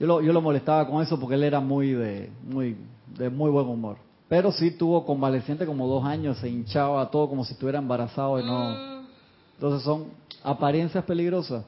Yo 0.00 0.06
lo, 0.06 0.22
yo 0.22 0.32
lo 0.32 0.40
molestaba 0.40 0.88
con 0.88 1.02
eso 1.02 1.20
porque 1.20 1.34
él 1.34 1.44
era 1.44 1.60
muy 1.60 1.92
de, 1.92 2.30
muy 2.42 2.74
de 3.18 3.28
muy 3.28 3.50
buen 3.50 3.66
humor. 3.66 3.98
Pero 4.28 4.50
sí 4.50 4.70
tuvo 4.70 5.04
convaleciente 5.04 5.66
como 5.66 5.86
dos 5.86 6.04
años, 6.04 6.38
se 6.38 6.48
hinchaba 6.48 7.10
todo 7.10 7.28
como 7.28 7.44
si 7.44 7.52
estuviera 7.52 7.78
embarazado 7.78 8.40
y 8.40 8.44
no... 8.44 8.70
Mm, 8.70 9.06
Entonces 9.54 9.82
son 9.82 10.06
apariencias 10.42 11.04
peligrosas. 11.04 11.64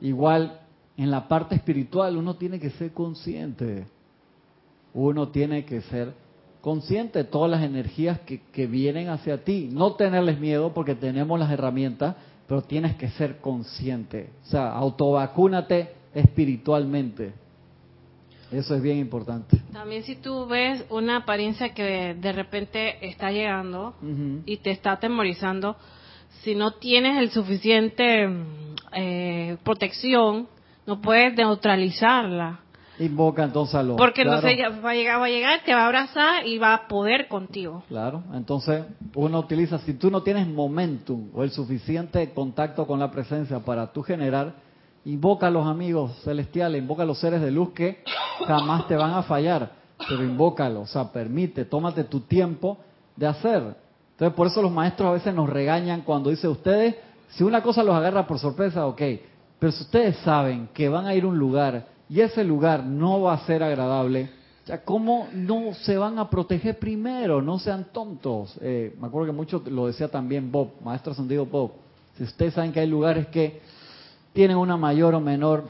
Igual 0.00 0.58
en 0.96 1.10
la 1.10 1.28
parte 1.28 1.54
espiritual 1.54 2.16
uno 2.16 2.36
tiene 2.36 2.58
que 2.58 2.70
ser 2.70 2.92
consciente. 2.92 3.86
Uno 4.94 5.28
tiene 5.28 5.66
que 5.66 5.82
ser 5.82 6.14
consciente 6.62 7.18
de 7.18 7.24
todas 7.24 7.50
las 7.50 7.62
energías 7.62 8.20
que, 8.20 8.40
que 8.52 8.66
vienen 8.66 9.10
hacia 9.10 9.44
ti. 9.44 9.68
No 9.70 9.92
tenerles 9.96 10.40
miedo 10.40 10.72
porque 10.72 10.94
tenemos 10.94 11.38
las 11.38 11.50
herramientas, 11.50 12.16
pero 12.48 12.62
tienes 12.62 12.96
que 12.96 13.10
ser 13.10 13.38
consciente. 13.42 14.30
O 14.46 14.48
sea, 14.48 14.72
autovacúnate 14.72 15.90
espiritualmente. 16.14 17.34
Eso 18.50 18.74
es 18.74 18.82
bien 18.82 18.98
importante. 18.98 19.60
También 19.72 20.04
si 20.04 20.16
tú 20.16 20.46
ves 20.46 20.84
una 20.90 21.16
apariencia 21.18 21.74
que 21.74 22.14
de 22.14 22.32
repente 22.32 23.06
está 23.06 23.30
llegando 23.30 23.94
y 24.44 24.58
te 24.58 24.70
está 24.70 24.92
atemorizando, 24.92 25.76
si 26.42 26.54
no 26.54 26.72
tienes 26.72 27.18
el 27.18 27.30
suficiente 27.30 28.28
eh, 28.92 29.56
protección, 29.64 30.48
no 30.86 31.00
puedes 31.00 31.34
neutralizarla. 31.34 32.60
Invoca 32.98 33.44
entonces 33.44 33.74
a 33.74 33.82
los... 33.82 33.96
Porque 33.96 34.24
no 34.24 34.40
claro. 34.40 34.56
ya 34.56 34.68
va 34.70 34.90
a 34.90 34.94
llegar, 34.94 35.20
va 35.20 35.26
a 35.26 35.28
llegar, 35.28 35.60
te 35.64 35.74
va 35.74 35.82
a 35.82 35.86
abrazar 35.86 36.46
y 36.46 36.56
va 36.56 36.72
a 36.72 36.88
poder 36.88 37.28
contigo. 37.28 37.82
Claro, 37.88 38.22
entonces 38.32 38.84
uno 39.14 39.40
utiliza, 39.40 39.78
si 39.80 39.94
tú 39.94 40.10
no 40.10 40.22
tienes 40.22 40.46
momentum 40.46 41.30
o 41.34 41.42
el 41.42 41.50
suficiente 41.50 42.32
contacto 42.32 42.86
con 42.86 42.98
la 42.98 43.10
presencia 43.10 43.60
para 43.60 43.92
tú 43.92 44.02
generar, 44.02 44.54
invoca 45.06 45.46
a 45.46 45.50
los 45.50 45.66
amigos 45.66 46.12
celestiales, 46.22 46.80
invoca 46.80 47.02
a 47.02 47.06
los 47.06 47.18
seres 47.18 47.40
de 47.40 47.50
luz 47.50 47.70
que 47.70 48.02
jamás 48.46 48.86
te 48.86 48.94
van 48.94 49.12
a 49.12 49.22
fallar, 49.22 49.72
pero 50.08 50.22
invócalo, 50.22 50.82
o 50.82 50.86
sea, 50.86 51.10
permite, 51.10 51.64
tómate 51.64 52.04
tu 52.04 52.20
tiempo 52.20 52.78
de 53.16 53.26
hacer. 53.26 53.76
Entonces 54.12 54.36
por 54.36 54.46
eso 54.46 54.60
los 54.62 54.72
maestros 54.72 55.08
a 55.08 55.12
veces 55.12 55.34
nos 55.34 55.48
regañan 55.48 56.02
cuando 56.02 56.30
dice 56.30 56.48
ustedes, 56.48 56.96
si 57.30 57.44
una 57.44 57.62
cosa 57.62 57.82
los 57.82 57.94
agarra 57.94 58.26
por 58.26 58.38
sorpresa, 58.38 58.86
ok, 58.86 59.02
pero 59.58 59.72
si 59.72 59.82
ustedes 59.82 60.16
saben 60.18 60.68
que 60.74 60.88
van 60.88 61.06
a 61.06 61.14
ir 61.14 61.24
a 61.24 61.28
un 61.28 61.38
lugar 61.38 61.86
y 62.08 62.20
ese 62.20 62.44
lugar 62.44 62.84
no 62.84 63.22
va 63.22 63.34
a 63.34 63.46
ser 63.46 63.62
agradable, 63.62 64.30
sea, 64.66 64.82
¿cómo 64.82 65.28
no 65.32 65.74
se 65.74 65.96
van 65.96 66.18
a 66.18 66.28
proteger 66.28 66.78
primero? 66.78 67.40
No 67.40 67.58
sean 67.58 67.86
tontos. 67.92 68.58
Eh, 68.60 68.94
me 69.00 69.06
acuerdo 69.06 69.26
que 69.26 69.36
mucho 69.36 69.62
lo 69.66 69.86
decía 69.86 70.08
también 70.08 70.50
Bob, 70.50 70.72
maestro 70.82 71.12
ascendido 71.12 71.46
Bob. 71.46 71.70
Si 72.16 72.24
ustedes 72.24 72.54
saben 72.54 72.72
que 72.72 72.80
hay 72.80 72.88
lugares 72.88 73.28
que 73.28 73.60
tienen 74.36 74.58
una 74.58 74.76
mayor 74.76 75.14
o 75.14 75.20
menor 75.20 75.64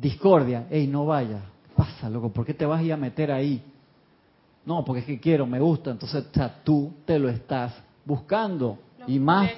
discordia, 0.00 0.68
ey, 0.70 0.86
no 0.86 1.06
vaya. 1.06 1.40
¿Qué 1.64 1.74
pasa, 1.74 2.08
loco? 2.08 2.30
¿Por 2.32 2.46
qué 2.46 2.54
te 2.54 2.64
vas 2.64 2.78
a 2.78 2.82
ir 2.84 2.92
a 2.92 2.96
meter 2.96 3.32
ahí? 3.32 3.60
No, 4.64 4.84
porque 4.84 5.00
es 5.00 5.06
que 5.06 5.18
quiero, 5.18 5.44
me 5.44 5.58
gusta. 5.58 5.90
Entonces, 5.90 6.24
o 6.30 6.32
sea, 6.32 6.62
tú 6.62 6.92
te 7.04 7.18
lo 7.18 7.28
estás 7.28 7.74
buscando. 8.04 8.78
y 9.08 9.18
más, 9.18 9.50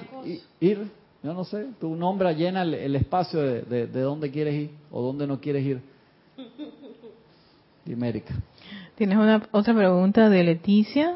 ir, 0.59 0.89
yo 1.21 1.31
no 1.31 1.43
sé, 1.43 1.67
tu 1.79 1.95
nombre 1.95 2.33
llena 2.33 2.63
el, 2.63 2.73
el 2.73 2.95
espacio 2.95 3.39
de, 3.39 3.61
de, 3.61 3.85
de 3.85 4.01
dónde 4.01 4.31
quieres 4.31 4.55
ir 4.55 4.71
o 4.91 5.03
dónde 5.03 5.27
no 5.27 5.39
quieres 5.39 5.63
ir. 5.63 5.81
Tienes 8.95 9.17
una 9.19 9.43
otra 9.51 9.75
pregunta 9.75 10.27
de 10.27 10.43
Leticia. 10.43 11.13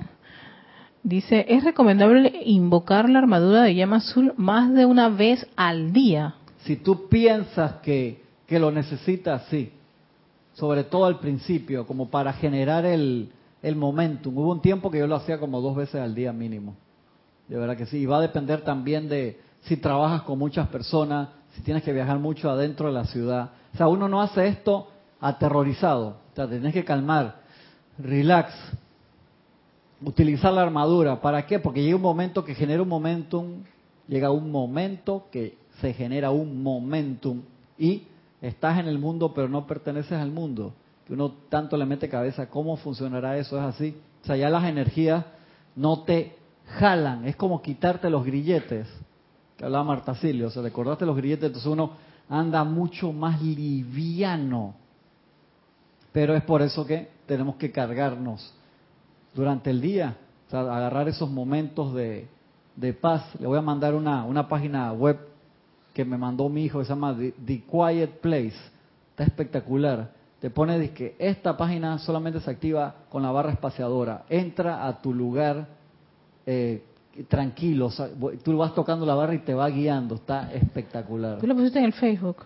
Dice, 1.01 1.47
¿es 1.49 1.63
recomendable 1.63 2.43
invocar 2.45 3.09
la 3.09 3.17
armadura 3.17 3.63
de 3.63 3.73
llama 3.73 3.97
azul 3.97 4.35
más 4.37 4.71
de 4.71 4.85
una 4.85 5.09
vez 5.09 5.47
al 5.55 5.93
día? 5.93 6.35
Si 6.63 6.77
tú 6.77 7.07
piensas 7.07 7.73
que, 7.81 8.23
que 8.47 8.59
lo 8.59 8.71
necesitas, 8.71 9.45
sí. 9.49 9.71
Sobre 10.53 10.83
todo 10.83 11.05
al 11.05 11.19
principio, 11.19 11.87
como 11.87 12.09
para 12.09 12.33
generar 12.33 12.85
el, 12.85 13.31
el 13.61 13.75
momentum. 13.75 14.37
Hubo 14.37 14.51
un 14.51 14.61
tiempo 14.61 14.91
que 14.91 14.99
yo 14.99 15.07
lo 15.07 15.15
hacía 15.15 15.39
como 15.39 15.61
dos 15.61 15.75
veces 15.75 16.01
al 16.01 16.13
día 16.13 16.33
mínimo. 16.33 16.75
De 17.47 17.57
verdad 17.57 17.77
que 17.77 17.85
sí. 17.85 17.99
Y 17.99 18.05
va 18.05 18.17
a 18.17 18.21
depender 18.21 18.61
también 18.61 19.07
de 19.07 19.39
si 19.61 19.77
trabajas 19.77 20.23
con 20.23 20.39
muchas 20.39 20.67
personas, 20.69 21.29
si 21.55 21.61
tienes 21.61 21.83
que 21.83 21.93
viajar 21.93 22.19
mucho 22.19 22.49
adentro 22.49 22.87
de 22.87 22.93
la 22.93 23.05
ciudad. 23.05 23.51
O 23.73 23.77
sea, 23.77 23.87
uno 23.87 24.07
no 24.07 24.21
hace 24.21 24.47
esto 24.47 24.87
aterrorizado. 25.19 26.17
O 26.31 26.35
sea, 26.35 26.47
tenés 26.47 26.73
que 26.73 26.83
calmar, 26.83 27.41
relax, 27.97 28.53
utilizar 30.03 30.53
la 30.53 30.63
armadura. 30.63 31.21
¿Para 31.21 31.45
qué? 31.45 31.59
Porque 31.59 31.83
llega 31.83 31.95
un 31.95 32.01
momento 32.01 32.43
que 32.43 32.55
genera 32.55 32.81
un 32.81 32.89
momentum, 32.89 33.63
llega 34.07 34.31
un 34.31 34.51
momento 34.51 35.27
que 35.31 35.57
se 35.81 35.93
genera 35.93 36.31
un 36.31 36.61
momentum 36.63 37.41
y 37.77 38.03
estás 38.41 38.79
en 38.79 38.87
el 38.87 38.99
mundo 38.99 39.33
pero 39.33 39.49
no 39.49 39.67
perteneces 39.67 40.13
al 40.13 40.31
mundo. 40.31 40.73
Que 41.05 41.13
uno 41.13 41.33
tanto 41.49 41.75
le 41.75 41.85
mete 41.85 42.07
cabeza, 42.07 42.47
¿cómo 42.49 42.77
funcionará 42.77 43.37
eso? 43.37 43.57
Es 43.57 43.63
así. 43.63 43.97
O 44.23 44.25
sea, 44.25 44.37
ya 44.37 44.49
las 44.49 44.63
energías 44.65 45.25
no 45.75 46.03
te 46.03 46.35
jalan, 46.79 47.25
es 47.25 47.35
como 47.35 47.61
quitarte 47.61 48.09
los 48.09 48.23
grilletes, 48.23 48.87
que 49.57 49.65
hablaba 49.65 49.83
Marta 49.83 50.15
Silio, 50.15 50.47
o 50.47 50.49
sea, 50.49 50.61
recordaste 50.61 51.05
los 51.05 51.17
grilletes, 51.17 51.45
entonces 51.45 51.69
uno 51.69 51.91
anda 52.29 52.63
mucho 52.63 53.11
más 53.11 53.41
liviano. 53.41 54.75
Pero 56.11 56.35
es 56.35 56.43
por 56.43 56.61
eso 56.61 56.85
que 56.85 57.09
tenemos 57.25 57.55
que 57.55 57.71
cargarnos 57.71 58.53
durante 59.33 59.69
el 59.69 59.81
día, 59.81 60.17
o 60.47 60.51
sea, 60.51 60.61
agarrar 60.61 61.07
esos 61.07 61.29
momentos 61.29 61.93
de, 61.93 62.27
de 62.75 62.93
paz. 62.93 63.23
Le 63.39 63.47
voy 63.47 63.57
a 63.57 63.61
mandar 63.61 63.95
una, 63.95 64.23
una 64.25 64.47
página 64.47 64.91
web 64.93 65.30
que 65.93 66.05
me 66.05 66.17
mandó 66.17 66.47
mi 66.49 66.65
hijo, 66.65 66.79
que 66.79 66.85
se 66.85 66.89
llama 66.89 67.15
The, 67.17 67.33
The 67.45 67.63
Quiet 67.69 68.19
Place. 68.21 68.55
Está 69.11 69.23
espectacular. 69.23 70.09
Te 70.39 70.49
pone 70.49 70.89
que 70.91 71.15
esta 71.19 71.55
página 71.55 71.99
solamente 71.99 72.39
se 72.39 72.49
activa 72.49 72.95
con 73.09 73.21
la 73.21 73.31
barra 73.31 73.51
espaciadora. 73.51 74.23
Entra 74.29 74.87
a 74.87 75.01
tu 75.01 75.13
lugar 75.13 75.67
eh, 76.45 76.83
tranquilo. 77.27 77.87
o 77.87 77.91
sea, 77.91 78.07
tú 78.43 78.57
vas 78.57 78.73
tocando 78.73 79.05
la 79.05 79.13
barra 79.15 79.35
y 79.35 79.39
te 79.39 79.53
va 79.53 79.69
guiando. 79.69 80.15
Está 80.15 80.51
espectacular. 80.53 81.37
¿Tú 81.39 81.45
lo 81.47 81.55
pusiste 81.55 81.77
en 81.79 81.85
el 81.85 81.93
Facebook? 81.93 82.37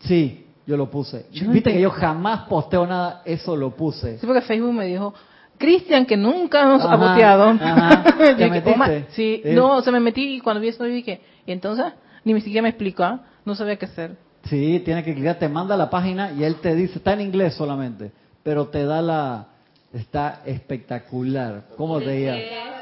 Sí, 0.00 0.46
yo 0.66 0.76
lo 0.76 0.90
puse. 0.90 1.26
Yo 1.32 1.48
Viste 1.50 1.72
que 1.72 1.80
yo 1.80 1.90
jamás 1.90 2.48
posteo 2.48 2.86
nada, 2.86 3.22
eso 3.24 3.54
lo 3.54 3.70
puse. 3.76 4.18
Sí, 4.18 4.26
porque 4.26 4.40
Facebook 4.42 4.72
me 4.72 4.86
dijo, 4.86 5.14
Cristian, 5.58 6.06
que 6.06 6.16
nunca 6.16 6.64
nos 6.64 6.82
ha 6.82 6.92
Ajá, 6.94 7.08
boteado. 7.10 7.48
ajá. 7.50 8.04
Yo 8.18 8.36
¿Te 8.36 8.44
dije, 8.44 8.50
metiste? 8.50 9.06
Sí, 9.10 9.42
Eh. 9.44 9.54
no, 9.54 9.80
se 9.82 9.90
me 9.90 9.98
metí 10.00 10.36
y 10.36 10.40
cuando 10.40 10.60
vi 10.60 10.68
eso 10.68 10.84
dije, 10.84 11.20
y 11.46 11.52
entonces 11.52 11.86
ni 12.34 12.40
siquiera 12.40 12.62
me 12.62 12.68
explicó, 12.70 13.02
¿ah? 13.04 13.24
no 13.44 13.54
sabía 13.54 13.76
qué 13.76 13.86
hacer. 13.86 14.16
Sí, 14.44 14.80
tiene 14.84 15.02
que 15.04 15.14
clicar, 15.14 15.38
te 15.38 15.48
manda 15.48 15.76
la 15.76 15.90
página 15.90 16.32
y 16.32 16.44
él 16.44 16.56
te 16.56 16.74
dice, 16.74 16.98
está 16.98 17.12
en 17.12 17.20
inglés 17.22 17.54
solamente, 17.54 18.12
pero 18.42 18.68
te 18.68 18.84
da 18.84 19.02
la... 19.02 19.46
Está 19.92 20.42
espectacular. 20.44 21.64
¿Cómo 21.76 21.98
te 21.98 22.10
diga? 22.10 22.36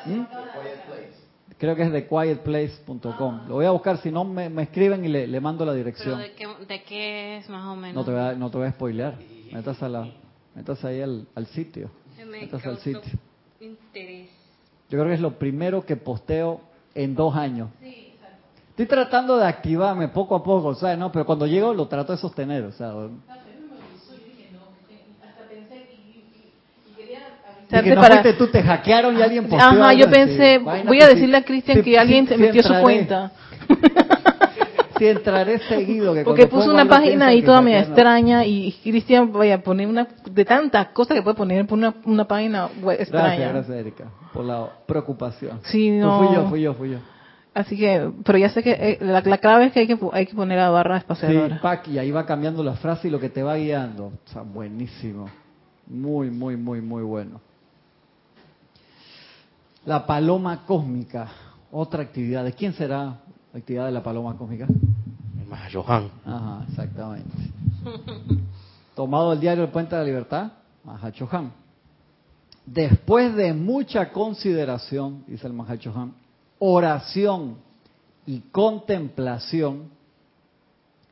¿Mm? 0.07 0.23
Creo 1.59 1.75
que 1.77 1.83
es 1.85 1.93
de 1.93 2.07
quietplace.com. 2.07 3.49
Lo 3.49 3.55
voy 3.55 3.65
a 3.65 3.71
buscar, 3.71 3.99
si 3.99 4.11
no 4.11 4.25
me, 4.25 4.49
me 4.51 4.65
escriben 4.65 5.05
y 5.05 5.09
le, 5.09 5.27
le 5.27 5.41
mando 5.41 5.65
la 5.65 5.73
Pero 5.73 5.79
dirección. 5.85 6.19
¿de 6.19 6.33
qué, 6.33 6.47
de 6.69 6.83
qué 6.83 7.37
es 7.39 7.49
más 7.49 7.65
o 7.67 7.77
menos? 7.77 7.95
No 7.95 8.05
te 8.05 8.11
voy 8.11 8.21
a, 8.21 8.33
no 8.35 8.51
te 8.51 8.59
voy 8.59 8.67
a 8.67 8.73
spoilear. 8.73 9.15
Métase 9.53 9.85
a 9.85 9.89
la... 9.89 10.09
Métase 10.55 10.87
ahí 10.89 11.01
al, 11.01 11.27
al 11.35 11.47
sitio. 11.47 11.91
Me 12.19 12.25
Métase 12.43 12.69
al 12.69 12.79
sitio. 12.79 13.01
interés. 13.61 14.29
Yo 14.91 14.99
creo 14.99 15.07
que 15.07 15.15
es 15.15 15.21
lo 15.21 15.39
primero 15.39 15.87
que 15.87 15.97
posteo 15.97 16.61
en 16.95 17.15
dos 17.15 17.35
años. 17.37 17.71
Estoy 18.77 18.87
tratando 18.87 19.39
de 19.39 19.47
activarme 19.47 20.09
poco 20.09 20.35
a 20.35 20.45
poco, 20.45 20.75
¿sabes? 20.75 20.99
No, 20.99 21.11
pero 21.11 21.25
cuando 21.25 21.47
llego 21.47 21.73
lo 21.73 21.89
trato 21.89 22.13
de 22.13 22.19
sostener, 22.19 22.63
o 22.65 22.73
sea, 22.73 22.93
y 27.71 27.83
que 27.83 27.95
no 27.95 28.03
para- 28.03 28.37
tú, 28.37 28.49
te 28.49 28.63
hackearon 28.63 29.17
y 29.19 29.23
alguien 29.23 29.49
posteó 29.49 29.83
Ajá, 29.83 29.95
yo 29.95 30.11
pensé, 30.11 30.59
Vaina 30.59 30.89
voy 30.89 31.01
a 31.01 31.09
decirle 31.09 31.39
a 31.39 31.43
Cristian 31.43 31.79
sí- 31.79 31.85
que 31.85 31.99
alguien 31.99 32.27
se 32.29 32.35
sí 32.37 32.41
metió 32.43 32.63
su 32.63 32.69
entraré. 32.69 32.83
cuenta. 32.83 33.33
Sí 34.99 35.07
entraré 35.07 35.59
seguido. 35.59 36.15
Que 36.15 36.23
Porque 36.25 36.47
puso 36.47 36.71
una 36.71 36.87
página 36.87 37.27
ahí 37.27 37.43
toda 37.43 37.61
media 37.61 37.81
extraña 37.81 38.47
y 38.47 38.73
Cristian 38.83 39.31
vaya 39.31 39.57
a 39.57 39.59
poner 39.59 39.89
una 39.89 40.07
de 40.31 40.45
tantas 40.47 40.89
cosas 40.89 41.17
que 41.17 41.23
puede 41.23 41.37
poner 41.37 41.67
por 41.67 41.77
una, 41.77 41.95
una 42.07 42.27
página 42.27 42.71
extraña. 42.99 43.27
Gracias, 43.27 43.53
gracias 43.53 43.77
Erika, 43.79 44.05
por 44.33 44.45
la 44.47 44.67
preocupación. 44.87 45.61
Sí, 45.65 45.91
Pues 45.91 46.01
no. 46.01 46.19
Fui 46.19 46.35
yo, 46.35 46.49
fui 46.49 46.63
yo, 46.63 46.75
fui 46.75 46.91
yo. 46.93 46.99
Así 47.57 47.75
que, 47.75 48.13
pero 48.23 48.37
ya 48.37 48.51
sé 48.51 48.63
que 48.63 48.73
eh, 48.73 48.99
la, 49.01 49.23
la 49.23 49.39
clave 49.39 49.65
es 49.65 49.73
que 49.73 49.81
hay 49.81 49.87
que, 49.87 49.99
pu- 49.99 50.11
hay 50.13 50.27
que 50.27 50.35
poner 50.35 50.59
la 50.59 50.69
barra 50.69 50.97
Sí, 50.99 51.05
espaciadora. 51.05 51.59
pack, 51.63 51.89
y 51.89 51.99
ahí 51.99 52.11
va 52.11 52.27
cambiando 52.27 52.63
la 52.63 52.75
frase 52.75 53.09
y 53.09 53.11
lo 53.11 53.19
que 53.19 53.31
te 53.31 53.43
va 53.43 53.57
guiando. 53.57 54.09
O 54.09 54.31
sea, 54.31 54.43
buenísimo. 54.43 55.27
Muy, 55.87 56.31
muy, 56.31 56.55
muy, 56.59 56.83
muy 56.83 57.03
bueno. 57.03 57.41
La 59.87 60.05
paloma 60.05 60.65
cósmica, 60.67 61.29
otra 61.73 62.03
actividad. 62.03 62.45
¿De 62.45 62.53
quién 62.53 62.75
será 62.75 63.21
la 63.53 63.59
actividad 63.59 63.87
de 63.87 63.93
la 63.93 64.03
paloma 64.03 64.37
cósmica? 64.37 64.67
El 64.67 65.47
Mahayohan. 65.49 66.11
Ajá, 66.27 66.65
exactamente. 66.69 67.31
Tomado 68.95 69.33
el 69.33 69.41
diario 69.41 69.65
El 69.65 69.71
Puente 69.71 69.95
de 69.95 70.03
la 70.03 70.07
Libertad, 70.07 70.53
Mahachohan. 70.85 71.53
Después 72.67 73.35
de 73.35 73.55
mucha 73.55 74.11
consideración, 74.13 75.25
dice 75.27 75.47
el 75.47 75.53
Mahachohan, 75.55 76.13
oración 76.59 77.59
y 78.27 78.41
contemplación, 78.41 79.91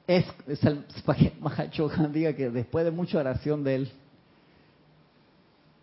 es, 0.07 0.26
es 0.47 0.62
el, 0.64 0.84
para 1.05 1.18
que 1.18 1.32
Mahachohan 1.40 2.12
diga 2.12 2.32
que 2.34 2.51
después 2.51 2.84
de 2.84 2.90
mucha 2.90 3.18
oración 3.18 3.64
de 3.64 3.74
él, 3.76 3.92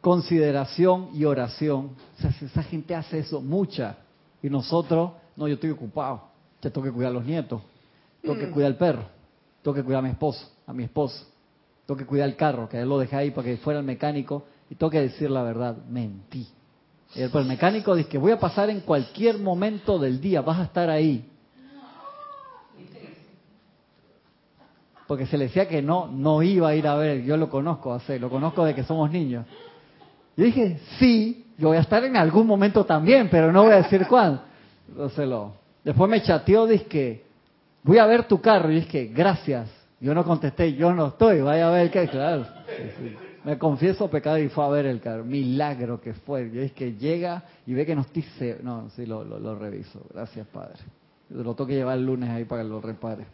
consideración 0.02 1.10
y 1.14 1.26
oración, 1.26 1.92
o 2.18 2.22
sea, 2.22 2.32
si 2.34 2.46
esa 2.46 2.64
gente 2.64 2.96
hace 2.96 3.20
eso, 3.20 3.42
mucha, 3.42 3.98
y 4.42 4.50
nosotros, 4.50 5.12
no, 5.36 5.48
yo 5.48 5.56
estoy 5.56 5.70
ocupado, 5.70 6.30
ya 6.62 6.70
tengo 6.70 6.86
que 6.86 6.92
cuidar 6.92 7.12
a 7.12 7.14
los 7.14 7.26
nietos, 7.26 7.62
tengo 8.22 8.36
que 8.36 8.50
cuidar 8.50 8.72
al 8.72 8.78
perro, 8.78 9.06
tengo 9.62 9.76
que 9.76 9.84
cuidar 9.84 10.00
a 10.00 10.04
mi 10.04 10.10
esposo, 10.10 10.52
a 10.66 10.74
mi 10.74 10.84
esposo, 10.84 11.28
tengo 11.86 11.98
que 11.98 12.06
cuidar 12.06 12.28
el 12.28 12.36
carro, 12.36 12.68
que 12.68 12.80
él 12.80 12.90
lo 12.90 12.98
dejé 12.98 13.16
ahí 13.16 13.32
para 13.32 13.46
que 13.46 13.58
fuera 13.58 13.80
el 13.80 13.86
mecánico, 13.86 14.46
y 14.70 14.76
tengo 14.76 14.90
que 14.90 15.02
decir 15.02 15.30
la 15.30 15.44
verdad, 15.44 15.78
mentí. 15.88 16.48
Y 17.16 17.22
el, 17.22 17.46
mecánico 17.46 17.96
dice 17.96 18.10
que 18.10 18.18
voy 18.18 18.32
a 18.32 18.40
pasar 18.40 18.70
en 18.70 18.82
cualquier 18.82 19.38
momento 19.38 20.00
del 20.00 20.22
día, 20.22 20.42
vas 20.42 20.60
a 20.60 20.64
estar 20.64 20.90
ahí. 20.90 21.28
Porque 25.08 25.26
se 25.26 25.38
le 25.38 25.46
decía 25.46 25.68
que 25.68 25.82
no, 25.82 26.08
no 26.08 26.42
iba 26.42 26.70
a 26.70 26.76
ir 26.76 26.88
a 26.88 26.96
ver, 26.96 27.24
yo 27.24 27.36
lo 27.36 27.50
conozco, 27.50 27.94
hace, 27.94 28.18
lo 28.18 28.30
conozco 28.30 28.64
de 28.64 28.74
que 28.74 28.84
somos 28.84 29.12
niños. 29.12 29.46
Yo 30.38 30.46
dije, 30.46 30.80
sí, 31.00 31.48
yo 31.58 31.68
voy 31.68 31.78
a 31.78 31.82
estar 31.82 32.02
en 32.06 32.16
algún 32.16 32.48
momento 32.48 32.86
también, 32.86 33.28
pero 33.30 33.52
no 33.52 33.64
voy 33.64 33.74
a 33.74 33.78
decir 33.78 34.08
cuándo. 34.08 34.42
Entonces 34.88 35.28
lo, 35.28 35.54
después 35.84 36.10
me 36.10 36.22
chateó, 36.22 36.66
dije 36.66 36.86
que 36.86 37.26
voy 37.84 37.98
a 37.98 38.06
ver 38.06 38.24
tu 38.24 38.40
carro. 38.40 38.72
Y 38.72 38.76
dije, 38.76 39.12
gracias. 39.14 39.70
Yo 40.00 40.16
no 40.16 40.24
contesté, 40.24 40.74
yo 40.74 40.94
no 40.94 41.08
estoy, 41.08 41.42
vaya 41.42 41.68
a 41.68 41.72
ver 41.72 41.92
qué, 41.92 42.08
claro. 42.08 42.46
Sí, 42.66 42.84
sí. 42.98 43.31
Me 43.44 43.58
confieso 43.58 44.08
pecado 44.10 44.38
y 44.38 44.50
fue 44.50 44.64
a 44.64 44.70
ver 44.70 44.86
el 44.86 45.02
carro. 45.02 45.24
Milagro 45.24 46.00
que 46.00 46.14
fue. 46.14 46.52
Yo 46.52 46.62
dije 46.62 46.74
que 46.74 46.94
llega 46.94 47.44
y 47.66 47.74
ve 47.74 47.86
que 47.86 47.96
no 47.96 48.02
estoy 48.02 48.24
No, 48.62 48.90
sí, 48.92 49.06
lo, 49.06 49.56
reviso. 49.56 50.02
Gracias, 50.14 50.46
Padre. 50.48 50.80
Lo 51.30 51.56
tengo 51.56 51.68
que 51.68 51.76
llevar 51.76 51.98
el 51.98 52.06
lunes 52.06 52.30
ahí 52.30 52.46
para 52.46 52.62
que 52.62 52.70
lo 52.70 52.82
repare. 52.82 53.26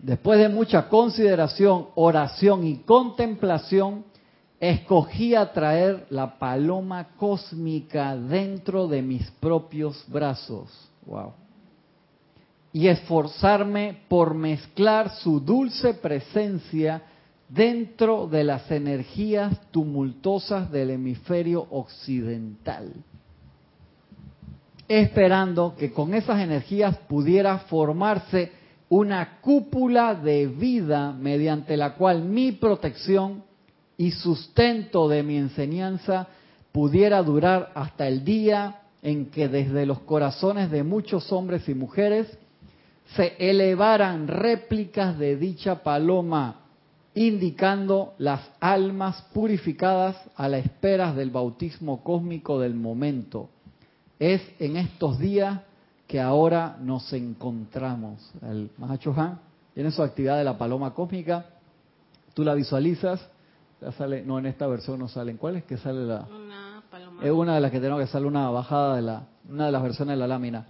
Después 0.00 0.38
de 0.38 0.48
mucha 0.48 0.88
consideración, 0.88 1.88
oración 1.96 2.64
y 2.64 2.78
contemplación, 2.78 4.04
escogí 4.60 5.34
atraer 5.34 6.06
la 6.10 6.38
paloma 6.38 7.08
cósmica 7.16 8.14
dentro 8.14 8.86
de 8.86 9.02
mis 9.02 9.28
propios 9.32 10.04
brazos. 10.06 10.88
Wow. 11.06 11.32
Y 12.72 12.86
esforzarme 12.86 14.02
por 14.08 14.34
mezclar 14.34 15.10
su 15.10 15.40
dulce 15.40 15.94
presencia 15.94 17.02
dentro 17.48 18.26
de 18.26 18.44
las 18.44 18.70
energías 18.70 19.58
tumultuosas 19.70 20.70
del 20.70 20.90
hemisferio 20.90 21.66
occidental. 21.70 22.92
Esperando 24.86 25.74
que 25.76 25.92
con 25.92 26.14
esas 26.14 26.40
energías 26.40 26.96
pudiera 27.08 27.58
formarse 27.58 28.52
una 28.88 29.40
cúpula 29.40 30.14
de 30.14 30.46
vida 30.46 31.12
mediante 31.12 31.76
la 31.76 31.94
cual 31.94 32.22
mi 32.22 32.52
protección 32.52 33.42
y 33.98 34.12
sustento 34.12 35.08
de 35.08 35.22
mi 35.22 35.36
enseñanza 35.36 36.28
pudiera 36.72 37.22
durar 37.22 37.72
hasta 37.74 38.06
el 38.06 38.24
día 38.24 38.82
en 39.02 39.26
que 39.26 39.48
desde 39.48 39.84
los 39.84 40.00
corazones 40.00 40.70
de 40.70 40.82
muchos 40.82 41.30
hombres 41.32 41.68
y 41.68 41.74
mujeres 41.74 42.26
se 43.14 43.34
elevaran 43.38 44.28
réplicas 44.28 45.18
de 45.18 45.36
dicha 45.36 45.82
paloma, 45.82 46.67
indicando 47.18 48.14
las 48.18 48.48
almas 48.60 49.22
purificadas 49.34 50.16
a 50.36 50.48
la 50.48 50.58
espera 50.58 51.12
del 51.12 51.30
bautismo 51.30 52.04
cósmico 52.04 52.60
del 52.60 52.74
momento. 52.74 53.48
Es 54.20 54.40
en 54.60 54.76
estos 54.76 55.18
días 55.18 55.60
que 56.06 56.20
ahora 56.20 56.76
nos 56.80 57.12
encontramos. 57.12 58.30
El 58.42 58.70
Mahacho 58.78 59.12
Han 59.16 59.40
tiene 59.74 59.90
su 59.90 60.00
actividad 60.00 60.38
de 60.38 60.44
la 60.44 60.56
paloma 60.58 60.94
cósmica, 60.94 61.46
tú 62.34 62.44
la 62.44 62.54
visualizas, 62.54 63.20
ya 63.80 63.90
sale, 63.92 64.22
no 64.24 64.38
en 64.38 64.46
esta 64.46 64.68
versión 64.68 65.00
no 65.00 65.08
sale, 65.08 65.32
¿en 65.32 65.38
cuál 65.38 65.56
es 65.56 65.64
que 65.64 65.76
sale 65.76 66.04
la? 66.04 66.20
Una 66.20 66.84
paloma. 66.88 67.24
Es 67.24 67.32
una 67.32 67.56
de 67.56 67.60
las 67.60 67.72
que 67.72 67.80
tenemos 67.80 68.00
que 68.00 68.06
sale 68.06 68.26
una 68.26 68.48
bajada 68.50 68.94
de 68.94 69.02
la, 69.02 69.22
una 69.48 69.66
de 69.66 69.72
las 69.72 69.82
versiones 69.82 70.14
de 70.14 70.20
la 70.20 70.28
lámina. 70.28 70.66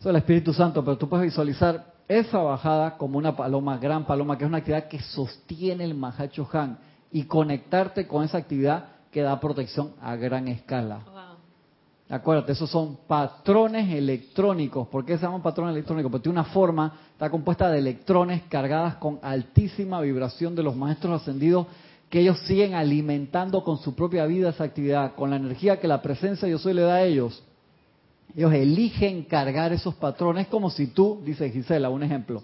Eso 0.00 0.08
es 0.08 0.10
el 0.10 0.16
Espíritu 0.16 0.52
Santo, 0.52 0.84
pero 0.84 0.98
tú 0.98 1.08
puedes 1.08 1.24
visualizar 1.24 1.97
esa 2.08 2.38
bajada 2.38 2.96
como 2.96 3.18
una 3.18 3.36
paloma, 3.36 3.76
gran 3.78 4.06
paloma, 4.06 4.36
que 4.36 4.44
es 4.44 4.48
una 4.48 4.58
actividad 4.58 4.88
que 4.88 5.00
sostiene 5.00 5.84
el 5.84 5.94
Mahacho 5.94 6.48
Han 6.52 6.78
y 7.12 7.24
conectarte 7.24 8.06
con 8.06 8.24
esa 8.24 8.38
actividad 8.38 8.86
que 9.10 9.22
da 9.22 9.38
protección 9.38 9.92
a 10.00 10.16
gran 10.16 10.48
escala. 10.48 11.00
Wow. 11.04 11.28
Acuérdate, 12.10 12.52
esos 12.52 12.70
son 12.70 12.96
patrones 13.06 13.94
electrónicos. 13.94 14.88
¿Por 14.88 15.04
qué 15.04 15.18
se 15.18 15.24
llaman 15.24 15.42
patrones 15.42 15.74
electrónicos? 15.74 16.10
Porque 16.10 16.22
tiene 16.22 16.40
una 16.40 16.48
forma, 16.48 16.94
está 17.12 17.28
compuesta 17.28 17.70
de 17.70 17.78
electrones 17.78 18.42
cargadas 18.48 18.96
con 18.96 19.18
altísima 19.20 20.00
vibración 20.00 20.54
de 20.54 20.62
los 20.62 20.74
maestros 20.74 21.20
ascendidos 21.20 21.66
que 22.08 22.20
ellos 22.20 22.38
siguen 22.46 22.74
alimentando 22.74 23.62
con 23.62 23.76
su 23.78 23.94
propia 23.94 24.24
vida 24.24 24.48
esa 24.48 24.64
actividad, 24.64 25.14
con 25.14 25.28
la 25.28 25.36
energía 25.36 25.78
que 25.78 25.86
la 25.86 26.00
presencia 26.00 26.48
yo 26.48 26.58
soy 26.58 26.72
le 26.72 26.82
da 26.82 26.94
a 26.94 27.02
ellos. 27.04 27.44
Ellos 28.36 28.52
eligen 28.52 29.24
cargar 29.24 29.72
esos 29.72 29.94
patrones 29.94 30.46
como 30.48 30.70
si 30.70 30.88
tú, 30.88 31.20
dice 31.24 31.50
Gisela, 31.50 31.90
un 31.90 32.02
ejemplo, 32.02 32.42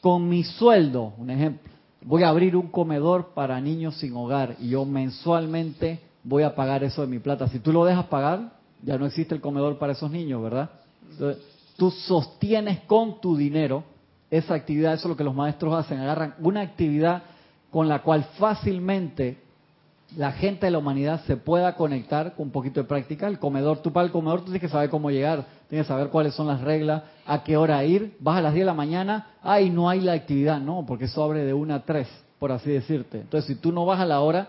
con 0.00 0.28
mi 0.28 0.44
sueldo, 0.44 1.14
un 1.18 1.30
ejemplo, 1.30 1.72
voy 2.02 2.22
a 2.22 2.28
abrir 2.28 2.56
un 2.56 2.68
comedor 2.68 3.30
para 3.34 3.60
niños 3.60 3.96
sin 3.96 4.14
hogar 4.14 4.56
y 4.60 4.70
yo 4.70 4.84
mensualmente 4.84 6.00
voy 6.22 6.42
a 6.42 6.54
pagar 6.54 6.84
eso 6.84 7.02
de 7.02 7.08
mi 7.08 7.18
plata. 7.18 7.48
Si 7.48 7.58
tú 7.58 7.72
lo 7.72 7.84
dejas 7.84 8.06
pagar, 8.06 8.52
ya 8.82 8.98
no 8.98 9.06
existe 9.06 9.34
el 9.34 9.40
comedor 9.40 9.78
para 9.78 9.92
esos 9.92 10.10
niños, 10.10 10.42
¿verdad? 10.42 10.70
Entonces, 11.10 11.42
tú 11.76 11.90
sostienes 11.90 12.80
con 12.80 13.20
tu 13.20 13.36
dinero 13.36 13.84
esa 14.30 14.54
actividad, 14.54 14.94
eso 14.94 15.08
es 15.08 15.10
lo 15.10 15.16
que 15.16 15.24
los 15.24 15.34
maestros 15.34 15.74
hacen, 15.74 15.98
agarran 15.98 16.34
una 16.40 16.60
actividad 16.60 17.22
con 17.70 17.88
la 17.88 18.02
cual 18.02 18.24
fácilmente 18.38 19.38
la 20.16 20.32
gente 20.32 20.66
de 20.66 20.72
la 20.72 20.78
humanidad 20.78 21.22
se 21.26 21.36
pueda 21.36 21.74
conectar 21.74 22.34
con 22.34 22.46
un 22.46 22.52
poquito 22.52 22.80
de 22.80 22.88
práctica. 22.88 23.26
El 23.26 23.38
comedor, 23.38 23.78
tú 23.78 23.92
para 23.92 24.06
el 24.06 24.12
comedor 24.12 24.42
tienes 24.42 24.60
que 24.60 24.68
saber 24.68 24.88
cómo 24.88 25.10
llegar, 25.10 25.44
tienes 25.68 25.86
que 25.86 25.92
saber 25.92 26.08
cuáles 26.08 26.34
son 26.34 26.46
las 26.46 26.60
reglas, 26.62 27.02
a 27.26 27.42
qué 27.42 27.56
hora 27.56 27.84
ir, 27.84 28.16
vas 28.20 28.38
a 28.38 28.42
las 28.42 28.54
10 28.54 28.62
de 28.62 28.66
la 28.66 28.74
mañana, 28.74 29.26
ay, 29.42 29.68
no 29.70 29.88
hay 29.88 30.00
la 30.00 30.14
actividad, 30.14 30.60
no, 30.60 30.84
porque 30.86 31.04
eso 31.04 31.22
abre 31.22 31.44
de 31.44 31.52
1 31.52 31.74
a 31.74 31.80
3, 31.80 32.08
por 32.38 32.52
así 32.52 32.70
decirte. 32.70 33.20
Entonces, 33.20 33.46
si 33.46 33.60
tú 33.60 33.70
no 33.70 33.84
vas 33.84 34.00
a 34.00 34.06
la 34.06 34.20
hora, 34.20 34.48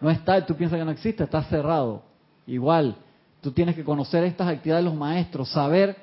no 0.00 0.10
está, 0.10 0.44
tú 0.44 0.54
piensas 0.54 0.78
que 0.78 0.84
no 0.84 0.90
existe, 0.90 1.24
está 1.24 1.42
cerrado. 1.44 2.02
Igual, 2.46 2.96
tú 3.40 3.50
tienes 3.52 3.74
que 3.74 3.84
conocer 3.84 4.24
estas 4.24 4.48
actividades 4.48 4.84
de 4.84 4.90
los 4.90 4.98
maestros, 4.98 5.50
saber 5.50 5.96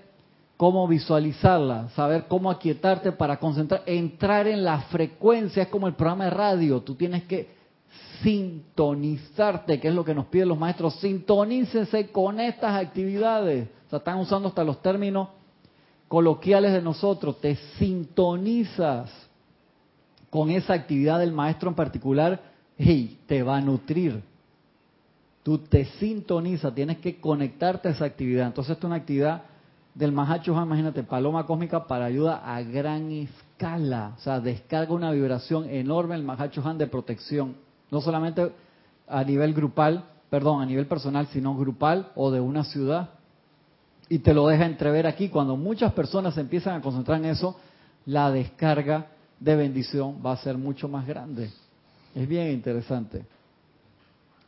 cómo 0.58 0.88
visualizarlas, 0.88 1.92
saber 1.94 2.26
cómo 2.28 2.50
aquietarte 2.50 3.12
para 3.12 3.38
concentrar, 3.38 3.84
entrar 3.86 4.48
en 4.48 4.64
la 4.64 4.80
frecuencia, 4.82 5.64
es 5.64 5.70
como 5.70 5.88
el 5.88 5.94
programa 5.94 6.26
de 6.26 6.30
radio, 6.32 6.82
tú 6.82 6.96
tienes 6.96 7.24
que 7.26 7.55
sintonizarte, 8.22 9.80
que 9.80 9.88
es 9.88 9.94
lo 9.94 10.06
que 10.06 10.14
nos 10.14 10.26
piden 10.26 10.50
los 10.50 10.58
maestros, 10.58 10.96
sintonícense 11.00 12.12
con 12.12 12.40
estas 12.40 12.82
actividades. 12.82 13.68
O 13.88 13.90
sea, 13.90 14.00
están 14.00 14.20
usando 14.20 14.50
hasta 14.50 14.64
los 14.64 14.82
términos 14.82 15.30
coloquiales 16.08 16.74
de 16.74 16.82
nosotros, 16.82 17.40
te 17.42 17.56
sintonizas 17.78 19.12
con 20.30 20.50
esa 20.50 20.74
actividad 20.74 21.20
del 21.20 21.32
maestro 21.32 21.70
en 21.70 21.76
particular 21.76 22.42
y 22.78 23.18
te 23.28 23.42
va 23.42 23.58
a 23.58 23.62
nutrir. 23.62 24.22
Tú 25.44 25.60
te 25.60 25.86
sintonizas, 25.86 26.74
tienes 26.74 26.98
que 26.98 27.20
conectarte 27.20 27.88
a 27.88 27.92
esa 27.92 28.06
actividad. 28.06 28.48
Entonces, 28.48 28.72
esta 28.72 28.88
es 28.88 28.90
una 28.90 28.96
actividad 28.96 29.44
del 29.94 30.12
Mahacho 30.12 30.52
imagínate, 30.52 31.04
paloma 31.04 31.46
cósmica 31.46 31.88
para 31.88 32.06
ayuda 32.06 32.42
a 32.46 32.62
gran 32.62 33.12
escala. 33.12 34.14
O 34.18 34.20
sea, 34.20 34.40
descarga 34.42 34.94
una 34.94 35.12
vibración 35.12 35.70
enorme 35.70 36.16
el 36.16 36.24
Mahacho 36.24 36.62
de 36.62 36.88
protección. 36.88 37.56
No 37.96 38.02
solamente 38.02 38.52
a 39.08 39.24
nivel 39.24 39.54
grupal, 39.54 40.04
perdón, 40.30 40.62
a 40.62 40.66
nivel 40.66 40.86
personal, 40.86 41.28
sino 41.28 41.56
grupal 41.56 42.12
o 42.16 42.30
de 42.30 42.42
una 42.42 42.66
ciudad. 42.66 43.12
Y 44.10 44.20
te 44.20 44.34
lo 44.34 44.48
deja 44.48 44.66
entrever 44.66 45.08
aquí. 45.08 45.30
Cuando 45.30 45.56
muchas 45.56 45.94
personas 45.94 46.34
se 46.34 46.42
empiezan 46.42 46.76
a 46.76 46.82
concentrar 46.82 47.20
en 47.20 47.28
eso, 47.28 47.56
la 48.06 48.32
descarga 48.32 49.08
de 49.40 49.56
bendición 49.56 50.18
va 50.24 50.34
a 50.34 50.38
ser 50.44 50.58
mucho 50.58 50.90
más 50.90 51.08
grande. 51.08 51.52
Es 52.14 52.28
bien 52.28 52.52
interesante. 52.52 53.26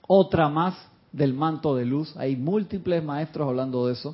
Otra 0.07 0.49
más 0.49 0.75
del 1.13 1.33
manto 1.33 1.73
de 1.73 1.85
luz. 1.85 2.17
Hay 2.17 2.35
múltiples 2.35 3.01
maestros 3.01 3.47
hablando 3.47 3.87
de 3.87 3.93
eso. 3.93 4.13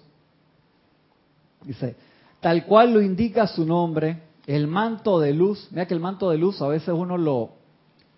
Dice, 1.63 1.95
tal 2.39 2.67
cual 2.67 2.93
lo 2.93 3.01
indica 3.01 3.47
su 3.47 3.65
nombre, 3.65 4.21
el 4.45 4.67
manto 4.67 5.19
de 5.19 5.34
luz, 5.34 5.69
mira 5.71 5.88
que 5.88 5.95
el 5.95 5.99
manto 5.99 6.29
de 6.29 6.38
luz 6.38 6.61
a 6.61 6.67
veces 6.67 6.93
uno 6.95 7.17
lo, 7.17 7.49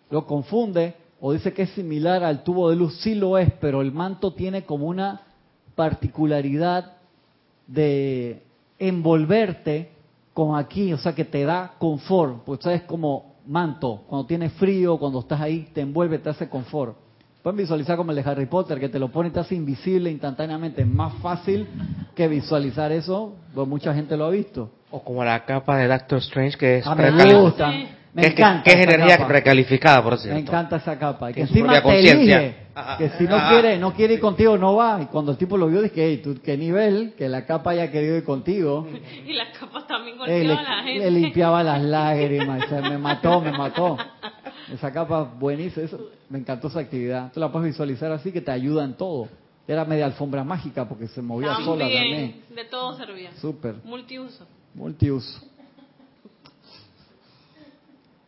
lo 0.09 0.25
confunde 0.25 1.04
o 1.19 1.31
dice 1.33 1.53
que 1.53 1.63
es 1.63 1.69
similar 1.71 2.23
al 2.23 2.43
tubo 2.43 2.69
de 2.69 2.75
luz, 2.75 2.95
sí 3.01 3.15
lo 3.15 3.37
es, 3.37 3.51
pero 3.59 3.81
el 3.81 3.91
manto 3.91 4.33
tiene 4.33 4.63
como 4.63 4.85
una 4.87 5.21
particularidad 5.75 6.93
de 7.67 8.41
envolverte 8.79 9.89
con 10.33 10.57
aquí, 10.57 10.91
o 10.93 10.97
sea 10.97 11.13
que 11.15 11.25
te 11.25 11.43
da 11.45 11.73
confort, 11.79 12.43
pues 12.43 12.59
sabes 12.61 12.81
como 12.83 13.35
manto, 13.47 14.03
cuando 14.07 14.27
tienes 14.27 14.51
frío, 14.53 14.97
cuando 14.97 15.19
estás 15.19 15.39
ahí, 15.39 15.69
te 15.73 15.81
envuelve, 15.81 16.19
te 16.19 16.29
hace 16.29 16.49
confort. 16.49 16.95
Pueden 17.41 17.57
visualizar 17.57 17.95
como 17.95 18.11
el 18.11 18.17
de 18.17 18.29
Harry 18.29 18.47
Potter, 18.47 18.79
que 18.79 18.89
te 18.89 18.97
lo 18.97 19.09
pone 19.09 19.29
y 19.29 19.31
te 19.31 19.39
hace 19.39 19.53
invisible 19.55 20.09
instantáneamente. 20.09 20.81
Es 20.81 20.87
más 20.87 21.13
fácil 21.21 21.67
que 22.15 22.27
visualizar 22.27 22.91
eso, 22.91 23.35
pues 23.53 23.67
mucha 23.67 23.93
gente 23.93 24.17
lo 24.17 24.25
ha 24.25 24.29
visto. 24.31 24.71
O 24.89 24.99
como 25.03 25.23
la 25.23 25.45
capa 25.45 25.77
de 25.77 25.87
Doctor 25.87 26.17
Strange, 26.19 26.57
que 26.57 26.77
es 26.79 26.87
Ah, 26.87 26.95
me 26.95 27.03
precali- 27.11 27.39
gusta. 27.39 27.71
Me 28.15 28.21
que, 28.21 28.27
encanta 28.29 28.63
que 28.63 28.69
es 28.71 28.75
esa 28.79 28.95
energía 28.95 29.17
capa. 29.17 29.29
recalificada, 29.33 30.01
por 30.03 30.17
cierto. 30.17 30.35
Me 30.35 30.41
encanta 30.41 30.77
esa 30.77 30.97
capa. 30.97 31.31
Y 31.31 31.33
que 31.33 31.41
encima 31.41 31.81
te 31.81 31.99
elige. 32.11 32.55
Ajá. 32.73 32.97
Que 32.97 33.09
si 33.09 33.25
no 33.25 33.35
Ajá. 33.35 33.49
quiere, 33.49 33.77
no 33.77 33.93
quiere 33.93 34.13
ir 34.15 34.19
contigo, 34.21 34.57
no 34.57 34.75
va. 34.75 35.01
Y 35.01 35.05
cuando 35.07 35.33
el 35.33 35.37
tipo 35.37 35.57
lo 35.57 35.67
vio, 35.67 35.81
dije, 35.81 35.95
hey, 36.05 36.21
¿tú, 36.23 36.37
qué 36.41 36.55
nivel, 36.57 37.13
que 37.17 37.27
la 37.27 37.45
capa 37.45 37.71
haya 37.71 37.91
querido 37.91 38.15
ir 38.15 38.23
contigo. 38.23 38.87
Y 39.27 39.33
las 39.33 39.57
capas 39.57 39.85
también 39.85 40.15
Eh, 40.15 40.19
golpeaban 40.47 40.65
a 40.65 40.75
la 40.77 40.83
gente. 40.83 41.11
le 41.11 41.11
limpiaba 41.19 41.61
las 41.63 41.81
lágrimas. 41.83 42.63
y 42.65 42.69
se 42.69 42.81
me 42.81 42.97
mató, 42.97 43.41
me 43.41 43.51
mató. 43.51 43.97
Esa 44.73 44.91
capa 44.93 45.23
buenísima. 45.23 45.85
eso- 45.85 46.09
me 46.29 46.39
encantó 46.39 46.69
esa 46.69 46.79
actividad. 46.79 47.31
Tú 47.33 47.39
la 47.41 47.51
puedes 47.51 47.67
visualizar 47.69 48.11
así 48.13 48.31
que 48.31 48.39
te 48.41 48.51
ayuda 48.51 48.83
en 48.85 48.93
todo. 48.95 49.27
Era 49.67 49.83
media 49.83 50.05
alfombra 50.05 50.43
mágica 50.43 50.87
porque 50.87 51.07
se 51.07 51.21
movía 51.21 51.53
sola 51.65 51.79
también. 51.85 52.01
También, 52.03 52.35
de 52.55 52.65
todo 52.65 52.93
servía. 52.95 53.31
Súper. 53.41 53.75
Multiuso. 53.83 54.45
Multiuso. 54.73 55.41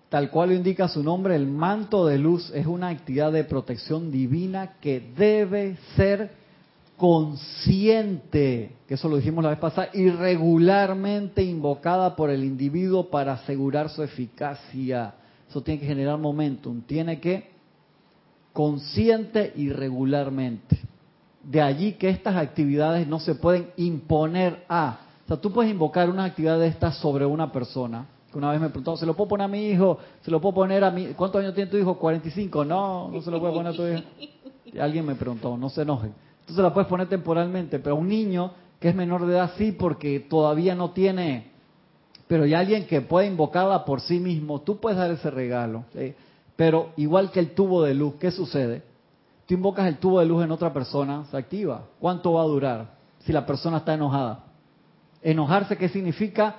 Tal 0.10 0.30
cual 0.30 0.54
indica 0.54 0.88
su 0.88 1.04
nombre, 1.04 1.36
el 1.36 1.48
manto 1.48 2.06
de 2.06 2.18
luz 2.18 2.50
es 2.56 2.66
una 2.66 2.88
actividad 2.88 3.32
de 3.32 3.44
protección 3.44 4.10
divina 4.10 4.76
que 4.80 5.02
debe 5.18 5.78
ser 5.98 6.32
consciente, 6.96 8.72
que 8.88 8.94
eso 8.94 9.10
lo 9.10 9.18
dijimos 9.18 9.44
la 9.44 9.52
vez 9.52 9.60
pasada, 9.60 9.90
y 9.94 10.10
regularmente 10.10 11.44
invocada 11.44 12.16
por 12.16 12.30
el 12.30 12.44
individuo 12.44 13.10
para 13.10 13.34
asegurar 13.34 13.90
su 13.90 14.02
eficacia. 14.02 15.14
Eso 15.50 15.62
tiene 15.62 15.82
que 15.82 15.88
generar 15.88 16.18
momentum, 16.18 16.82
tiene 16.82 17.20
que 17.20 17.52
consciente 18.54 19.54
y 19.56 19.70
regularmente. 19.70 20.80
De 21.44 21.62
allí 21.62 21.94
que 21.94 22.10
estas 22.10 22.36
actividades 22.36 23.08
no 23.08 23.20
se 23.20 23.36
pueden 23.36 23.70
imponer 23.78 24.66
a. 24.68 25.00
O 25.26 25.28
sea, 25.28 25.38
tú 25.38 25.52
puedes 25.52 25.72
invocar 25.72 26.10
una 26.10 26.24
actividad 26.24 26.60
de 26.60 26.68
estas 26.68 26.98
sobre 26.98 27.26
una 27.26 27.52
persona. 27.52 28.08
Una 28.34 28.52
vez 28.52 28.60
me 28.60 28.70
preguntó, 28.70 28.98
¿se 28.98 29.06
lo 29.06 29.16
puedo 29.16 29.30
poner 29.30 29.46
a 29.46 29.48
mi 29.48 29.70
hijo? 29.70 29.98
¿Se 30.22 30.30
lo 30.30 30.42
puedo 30.42 30.56
poner 30.56 30.84
a 30.84 30.92
mi... 30.92 31.08
¿Cuántos 31.08 31.42
años 31.42 31.54
tiene 31.56 31.72
tu 31.72 31.78
hijo? 31.78 31.98
45. 31.98 32.66
No, 32.66 33.10
no 33.10 33.22
se 33.22 33.32
lo 33.32 33.40
puede 33.40 33.54
poner 33.54 33.74
a 33.74 33.76
tu 33.76 33.88
hijo. 33.88 34.04
Alguien 34.80 35.06
me 35.06 35.16
preguntó, 35.16 35.58
no 35.58 35.70
se 35.70 35.82
enojen. 35.84 36.14
Entonces 36.42 36.62
la 36.64 36.74
puedes 36.74 36.88
poner 36.88 37.08
temporalmente, 37.08 37.80
pero 37.80 37.96
un 37.96 38.08
niño 38.08 38.52
que 38.80 38.90
es 38.90 38.96
menor 38.96 39.26
de 39.26 39.34
edad 39.34 39.52
sí, 39.58 39.72
porque 39.72 40.20
todavía 40.20 40.76
no 40.76 40.92
tiene... 40.92 41.52
Pero 42.28 42.46
ya 42.46 42.60
alguien 42.60 42.86
que 42.86 43.00
puede 43.02 43.28
invocarla 43.28 43.86
por 43.86 44.02
sí 44.02 44.20
mismo, 44.20 44.62
tú 44.62 44.78
puedes 44.80 44.98
dar 44.98 45.10
ese 45.10 45.32
regalo. 45.32 45.86
Pero 46.58 46.90
igual 46.98 47.32
que 47.32 47.40
el 47.40 47.56
tubo 47.56 47.84
de 47.84 47.94
luz, 47.94 48.16
¿qué 48.20 48.32
sucede? 48.32 48.84
Tú 49.46 49.54
invocas 49.54 49.88
el 49.88 49.98
tubo 49.98 50.20
de 50.20 50.26
luz 50.26 50.44
en 50.44 50.52
otra 50.52 50.74
persona, 50.74 51.24
se 51.32 51.38
activa. 51.38 51.86
¿Cuánto 52.00 52.34
va 52.34 52.42
a 52.42 52.46
durar 52.46 52.98
si 53.20 53.32
la 53.32 53.46
persona 53.46 53.78
está 53.78 53.94
enojada? 53.94 54.44
Enojarse, 55.22 55.78
¿qué 55.78 55.88
significa? 55.88 56.56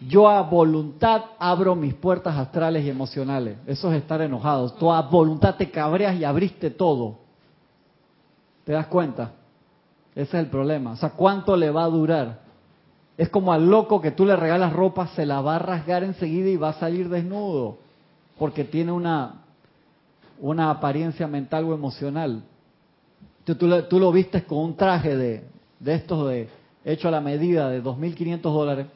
Yo 0.00 0.28
a 0.28 0.42
voluntad 0.42 1.22
abro 1.38 1.74
mis 1.74 1.94
puertas 1.94 2.36
astrales 2.36 2.84
y 2.84 2.90
emocionales. 2.90 3.58
Eso 3.66 3.90
es 3.92 4.00
estar 4.00 4.20
enojado. 4.20 4.72
Tú 4.74 4.92
a 4.92 5.02
voluntad 5.02 5.56
te 5.56 5.70
cabreas 5.70 6.18
y 6.18 6.24
abriste 6.24 6.70
todo. 6.70 7.18
¿Te 8.64 8.72
das 8.72 8.86
cuenta? 8.86 9.32
Ese 10.14 10.36
es 10.36 10.44
el 10.44 10.46
problema. 10.46 10.92
O 10.92 10.96
sea, 10.96 11.10
¿cuánto 11.10 11.56
le 11.56 11.70
va 11.70 11.84
a 11.84 11.88
durar? 11.88 12.40
Es 13.16 13.28
como 13.28 13.52
al 13.52 13.68
loco 13.68 14.00
que 14.00 14.12
tú 14.12 14.24
le 14.24 14.36
regalas 14.36 14.72
ropa, 14.72 15.08
se 15.08 15.26
la 15.26 15.40
va 15.40 15.56
a 15.56 15.58
rasgar 15.58 16.04
enseguida 16.04 16.48
y 16.48 16.56
va 16.56 16.68
a 16.68 16.74
salir 16.74 17.08
desnudo. 17.08 17.78
Porque 18.38 18.62
tiene 18.62 18.92
una, 18.92 19.42
una 20.40 20.70
apariencia 20.70 21.26
mental 21.26 21.64
o 21.64 21.74
emocional. 21.74 22.42
Tú, 23.44 23.98
lo 23.98 24.12
vistes 24.12 24.44
con 24.44 24.58
un 24.58 24.76
traje 24.76 25.16
de, 25.16 25.44
de 25.80 25.94
estos 25.94 26.28
de 26.28 26.48
hecho 26.84 27.08
a 27.08 27.10
la 27.10 27.20
medida 27.20 27.68
de 27.70 27.82
2.500 27.82 28.40
dólares. 28.40 28.86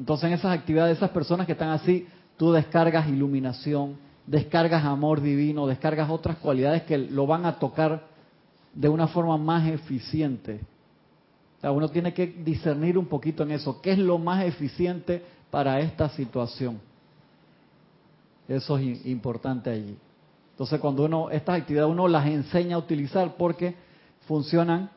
Entonces 0.00 0.28
en 0.28 0.32
esas 0.32 0.58
actividades, 0.58 0.96
esas 0.96 1.10
personas 1.10 1.44
que 1.44 1.52
están 1.52 1.68
así, 1.68 2.08
tú 2.38 2.52
descargas 2.52 3.06
iluminación, 3.06 3.98
descargas 4.26 4.82
amor 4.82 5.20
divino, 5.20 5.66
descargas 5.66 6.08
otras 6.08 6.38
cualidades 6.38 6.84
que 6.84 6.96
lo 6.96 7.26
van 7.26 7.44
a 7.44 7.58
tocar 7.58 8.06
de 8.72 8.88
una 8.88 9.08
forma 9.08 9.36
más 9.36 9.68
eficiente. 9.68 10.62
O 11.62 11.70
uno 11.72 11.90
tiene 11.90 12.14
que 12.14 12.28
discernir 12.28 12.96
un 12.96 13.04
poquito 13.04 13.42
en 13.42 13.50
eso. 13.50 13.82
¿Qué 13.82 13.92
es 13.92 13.98
lo 13.98 14.16
más 14.16 14.42
eficiente 14.42 15.22
para 15.50 15.78
esta 15.80 16.08
situación? 16.08 16.80
Eso 18.48 18.78
es 18.78 19.04
importante 19.04 19.68
allí. 19.68 19.98
Entonces, 20.52 20.80
cuando 20.80 21.04
uno, 21.04 21.28
estas 21.28 21.60
actividades 21.60 21.92
uno 21.92 22.08
las 22.08 22.26
enseña 22.26 22.76
a 22.76 22.78
utilizar 22.78 23.34
porque 23.36 23.74
funcionan 24.26 24.88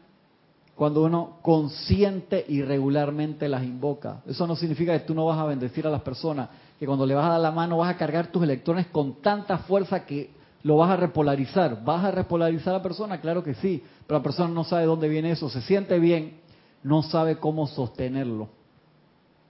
cuando 0.76 1.04
uno 1.04 1.38
consciente 1.42 2.44
y 2.48 2.62
regularmente 2.62 3.48
las 3.48 3.64
invoca. 3.64 4.22
Eso 4.28 4.48
no 4.48 4.56
significa 4.56 4.94
que 4.94 5.06
tú 5.06 5.14
no 5.14 5.26
vas 5.26 5.38
a 5.38 5.46
bendecir 5.46 5.86
a 5.86 5.92
las 5.92 6.02
personas, 6.02 6.50
que 6.80 6.86
cuando 6.86 7.06
le 7.06 7.14
vas 7.14 7.26
a 7.26 7.34
dar 7.34 7.42
la 7.42 7.52
mano 7.52 7.78
vas 7.78 7.94
a 7.94 7.98
cargar 7.98 8.28
tus 8.28 8.44
electrones 8.44 8.88
con 8.88 9.22
tanta 9.22 9.60
fuerza 9.60 10.06
que 10.06 10.32
lo 10.64 10.78
vas 10.78 10.90
a 10.90 10.96
repolarizar. 10.96 11.84
¿Vas 11.84 12.04
a 12.04 12.12
repolarizar 12.12 12.74
a 12.74 12.78
la 12.78 12.84
persona? 12.84 13.22
Claro 13.22 13.44
que 13.44 13.54
sí, 13.56 13.84
pero 14.08 14.20
la 14.20 14.24
persona 14.24 14.50
no 14.50 14.64
sabe 14.64 14.86
dónde 14.86 15.08
viene 15.10 15.32
eso, 15.32 15.50
se 15.50 15.62
siente 15.62 16.00
bien, 16.00 16.40
no 16.82 17.04
sabe 17.04 17.38
cómo 17.38 17.68
sostenerlo. 17.68 18.50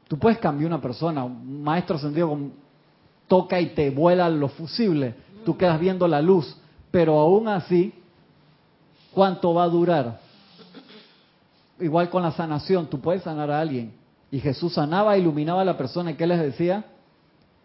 Tú 0.07 0.19
puedes 0.19 0.39
cambiar 0.39 0.67
una 0.67 0.81
persona, 0.81 1.23
un 1.23 1.63
maestro 1.63 1.95
ascendido 1.95 2.37
toca 3.27 3.59
y 3.61 3.67
te 3.67 3.89
vuela 3.89 4.29
los 4.29 4.51
fusibles, 4.51 5.15
tú 5.45 5.55
quedas 5.55 5.79
viendo 5.79 6.07
la 6.07 6.21
luz, 6.21 6.57
pero 6.91 7.17
aún 7.17 7.47
así, 7.47 7.93
¿cuánto 9.13 9.53
va 9.53 9.63
a 9.63 9.69
durar? 9.69 10.22
Igual 11.79 12.09
con 12.09 12.23
la 12.23 12.31
sanación, 12.31 12.87
tú 12.87 12.99
puedes 12.99 13.23
sanar 13.23 13.49
a 13.51 13.59
alguien. 13.59 13.93
Y 14.31 14.39
Jesús 14.39 14.73
sanaba, 14.73 15.17
iluminaba 15.17 15.61
a 15.61 15.65
la 15.65 15.77
persona 15.77 16.11
y 16.11 16.15
¿qué 16.15 16.27
les 16.27 16.39
decía? 16.39 16.85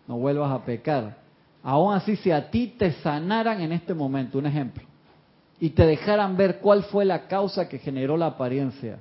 No 0.06 0.18
vuelvas 0.18 0.52
a 0.52 0.64
pecar. 0.64 1.16
Aún 1.62 1.94
así, 1.94 2.16
si 2.16 2.30
a 2.30 2.50
ti 2.50 2.74
te 2.78 2.92
sanaran 3.02 3.60
en 3.60 3.72
este 3.72 3.94
momento, 3.94 4.38
un 4.38 4.46
ejemplo, 4.46 4.84
y 5.60 5.70
te 5.70 5.84
dejaran 5.86 6.36
ver 6.36 6.60
cuál 6.60 6.84
fue 6.84 7.04
la 7.04 7.26
causa 7.26 7.68
que 7.68 7.78
generó 7.78 8.16
la 8.16 8.26
apariencia. 8.26 8.98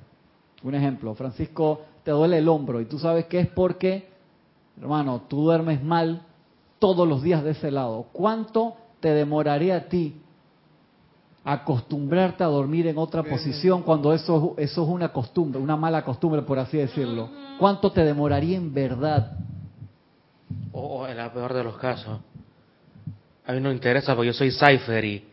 Un 0.62 0.74
ejemplo, 0.74 1.14
Francisco, 1.14 1.82
te 2.02 2.10
duele 2.10 2.38
el 2.38 2.48
hombro 2.48 2.80
y 2.80 2.86
tú 2.86 2.98
sabes 2.98 3.26
que 3.26 3.40
es 3.40 3.48
porque, 3.48 4.08
hermano, 4.80 5.22
tú 5.28 5.42
duermes 5.42 5.82
mal 5.82 6.22
todos 6.78 7.06
los 7.06 7.22
días 7.22 7.44
de 7.44 7.52
ese 7.52 7.70
lado. 7.70 8.06
¿Cuánto 8.12 8.76
te 9.00 9.10
demoraría 9.10 9.76
a 9.76 9.80
ti 9.88 10.20
acostumbrarte 11.52 12.44
a 12.44 12.46
dormir 12.46 12.86
en 12.86 12.98
otra 12.98 13.22
posición 13.22 13.82
cuando 13.82 14.12
eso, 14.12 14.54
eso 14.58 14.82
es 14.82 14.88
una 14.88 15.08
costumbre, 15.08 15.60
una 15.60 15.76
mala 15.76 16.04
costumbre, 16.04 16.42
por 16.42 16.58
así 16.58 16.76
decirlo? 16.76 17.30
¿Cuánto 17.58 17.90
te 17.90 18.04
demoraría 18.04 18.56
en 18.56 18.72
verdad? 18.74 19.32
O, 20.72 21.00
o 21.00 21.06
en 21.08 21.18
el 21.18 21.30
peor 21.30 21.54
de 21.54 21.64
los 21.64 21.76
casos. 21.78 22.20
A 23.46 23.52
mí 23.52 23.60
no 23.60 23.70
me 23.70 23.74
interesa 23.74 24.14
porque 24.14 24.26
yo 24.28 24.32
soy 24.34 24.50
Cypher 24.50 25.04
y 25.04 25.24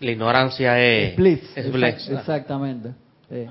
la 0.00 0.10
ignorancia 0.10 0.78
es, 0.80 1.14
Blitz, 1.16 1.56
es 1.56 1.66
exact- 1.66 1.72
Blitz. 1.72 2.08
exactamente. 2.08 2.90
Sí. 3.28 3.46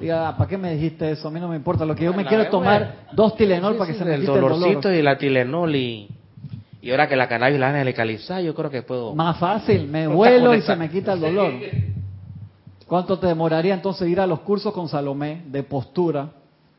Diga, 0.00 0.36
¿para 0.36 0.48
qué 0.48 0.58
me 0.58 0.74
dijiste 0.74 1.10
eso? 1.10 1.28
A 1.28 1.30
mí 1.30 1.40
no 1.40 1.48
me 1.48 1.56
importa. 1.56 1.84
Lo 1.86 1.94
que 1.94 2.04
yo 2.04 2.12
me 2.12 2.22
La 2.24 2.28
quiero 2.28 2.44
verdad, 2.44 2.50
tomar 2.50 2.94
dos 3.12 3.36
Tylenol 3.36 3.72
Sí, 3.72 3.78
para 3.78 3.86
que 3.88 3.92
sí, 3.94 3.98
se 4.00 4.04
me 4.04 4.14
el 4.14 4.20
quite 4.20 4.32
el 4.32 4.40
dolorcito 4.40 4.80
dolor. 4.88 4.94
y 4.98 5.02
la 5.02 5.16
Tilenol 5.18 5.76
y, 5.76 6.08
Y 6.84 6.90
ahora 6.90 7.08
que 7.08 7.16
la 7.16 7.26
cannabis 7.26 7.58
la 7.58 7.70
han 7.70 7.82
legalizado, 7.82 8.42
yo 8.42 8.54
creo 8.54 8.68
que 8.68 8.82
puedo... 8.82 9.14
Más 9.14 9.38
fácil, 9.38 9.88
me 9.88 10.06
vuelo 10.06 10.54
y 10.54 10.60
se 10.60 10.76
me 10.76 10.90
quita 10.90 11.14
el 11.14 11.20
dolor. 11.20 11.52
¿Cuánto 12.86 13.18
te 13.18 13.26
demoraría 13.26 13.72
entonces 13.72 14.06
ir 14.06 14.20
a 14.20 14.26
los 14.26 14.40
cursos 14.40 14.70
con 14.74 14.86
Salomé 14.86 15.44
de 15.46 15.62
postura 15.62 16.28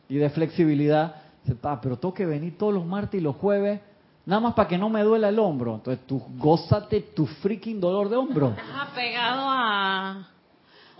y 0.08 0.18
de 0.18 0.30
flexibilidad? 0.30 1.16
Dice, 1.43 1.56
"Pa, 1.56 1.82
pero 1.82 1.97
tengo 1.97 2.14
que 2.14 2.28
venir 2.28 2.56
todos 2.56 2.72
los 2.72 2.86
martes 2.86 3.20
y 3.20 3.24
los 3.24 3.36
jueves, 3.38 3.80
nada 4.28 4.39
más 4.41 4.53
para 4.53 4.70
que 4.70 4.78
no 4.78 4.89
me 4.89 5.01
duela 5.01 5.30
el 5.30 5.39
hombro. 5.39 5.74
Entonces 5.74 6.06
tú 6.06 6.22
gózate 6.38 7.01
tu 7.01 7.26
freaking 7.26 7.82
dolor 7.82 8.08
de 8.08 8.16
hombro. 8.16 8.49
Estás 8.49 8.91
apegado 8.91 9.41
a, 9.49 10.28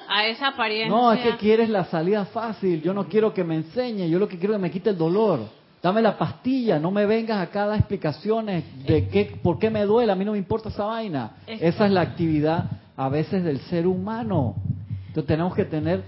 a 0.10 0.26
esa 0.26 0.48
apariencia. 0.48 0.90
No, 0.90 1.14
es 1.14 1.20
que 1.22 1.38
quieres 1.38 1.70
la 1.70 1.86
salida 1.86 2.26
fácil. 2.26 2.82
Yo 2.82 2.92
no 2.92 3.06
quiero 3.08 3.36
que 3.36 3.44
me 3.44 3.54
enseñe, 3.58 4.10
yo 4.10 4.18
lo 4.18 4.28
que 4.28 4.40
quiero 4.40 4.56
es 4.56 4.58
que 4.58 4.64
me 4.64 4.72
quite 4.72 4.90
el 4.90 4.98
dolor. 4.98 5.42
Dame 5.86 6.02
la 6.02 6.18
pastilla, 6.18 6.80
no 6.80 6.90
me 6.90 7.06
vengas 7.06 7.40
acá 7.40 7.66
a 7.66 7.68
dar 7.68 7.78
explicaciones 7.78 8.64
de 8.88 9.08
qué, 9.08 9.38
por 9.44 9.60
qué 9.60 9.70
me 9.70 9.84
duele, 9.84 10.12
a 10.12 10.16
mí 10.16 10.26
no 10.26 10.32
me 10.32 10.40
importa 10.40 10.70
esa 10.70 10.86
vaina. 10.86 11.34
Esa 11.46 11.86
es 11.86 11.92
la 11.92 12.02
actividad 12.02 12.66
a 12.98 13.08
veces 13.08 13.44
del 13.44 13.60
ser 13.60 13.86
humano. 13.86 14.56
Entonces 15.10 15.28
tenemos 15.28 15.54
que 15.54 15.64
tener 15.64 16.02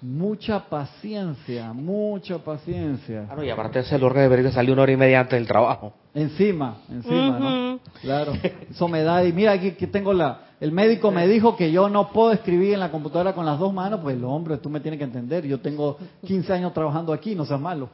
mucha 0.00 0.60
paciencia, 0.60 1.74
mucha 1.74 2.38
paciencia. 2.38 3.26
Ah, 3.28 3.34
no, 3.36 3.44
y 3.44 3.50
aparte 3.50 3.80
ese 3.80 3.98
lugar 3.98 4.16
debería 4.16 4.46
de 4.46 4.52
salir 4.52 4.72
una 4.72 4.80
hora 4.80 4.92
y 4.92 4.96
media 4.96 5.20
antes 5.20 5.38
del 5.38 5.46
trabajo. 5.46 5.92
Encima, 6.14 6.78
encima, 6.90 7.38
¿no? 7.38 7.80
Claro. 8.00 8.32
Eso 8.70 8.88
me 8.88 9.02
da, 9.02 9.22
y 9.26 9.34
mira 9.34 9.52
aquí 9.52 9.72
que 9.72 9.88
tengo 9.88 10.14
la, 10.14 10.40
el 10.58 10.72
médico 10.72 11.10
me 11.10 11.28
dijo 11.28 11.54
que 11.54 11.70
yo 11.70 11.90
no 11.90 12.12
puedo 12.12 12.32
escribir 12.32 12.72
en 12.72 12.80
la 12.80 12.90
computadora 12.90 13.34
con 13.34 13.44
las 13.44 13.58
dos 13.58 13.74
manos, 13.74 14.00
pues 14.02 14.16
hombre, 14.22 14.56
tú 14.56 14.70
me 14.70 14.80
tienes 14.80 14.96
que 14.96 15.04
entender, 15.04 15.46
yo 15.46 15.60
tengo 15.60 15.98
15 16.26 16.50
años 16.50 16.72
trabajando 16.72 17.12
aquí, 17.12 17.34
no 17.34 17.44
seas 17.44 17.60
malo. 17.60 17.90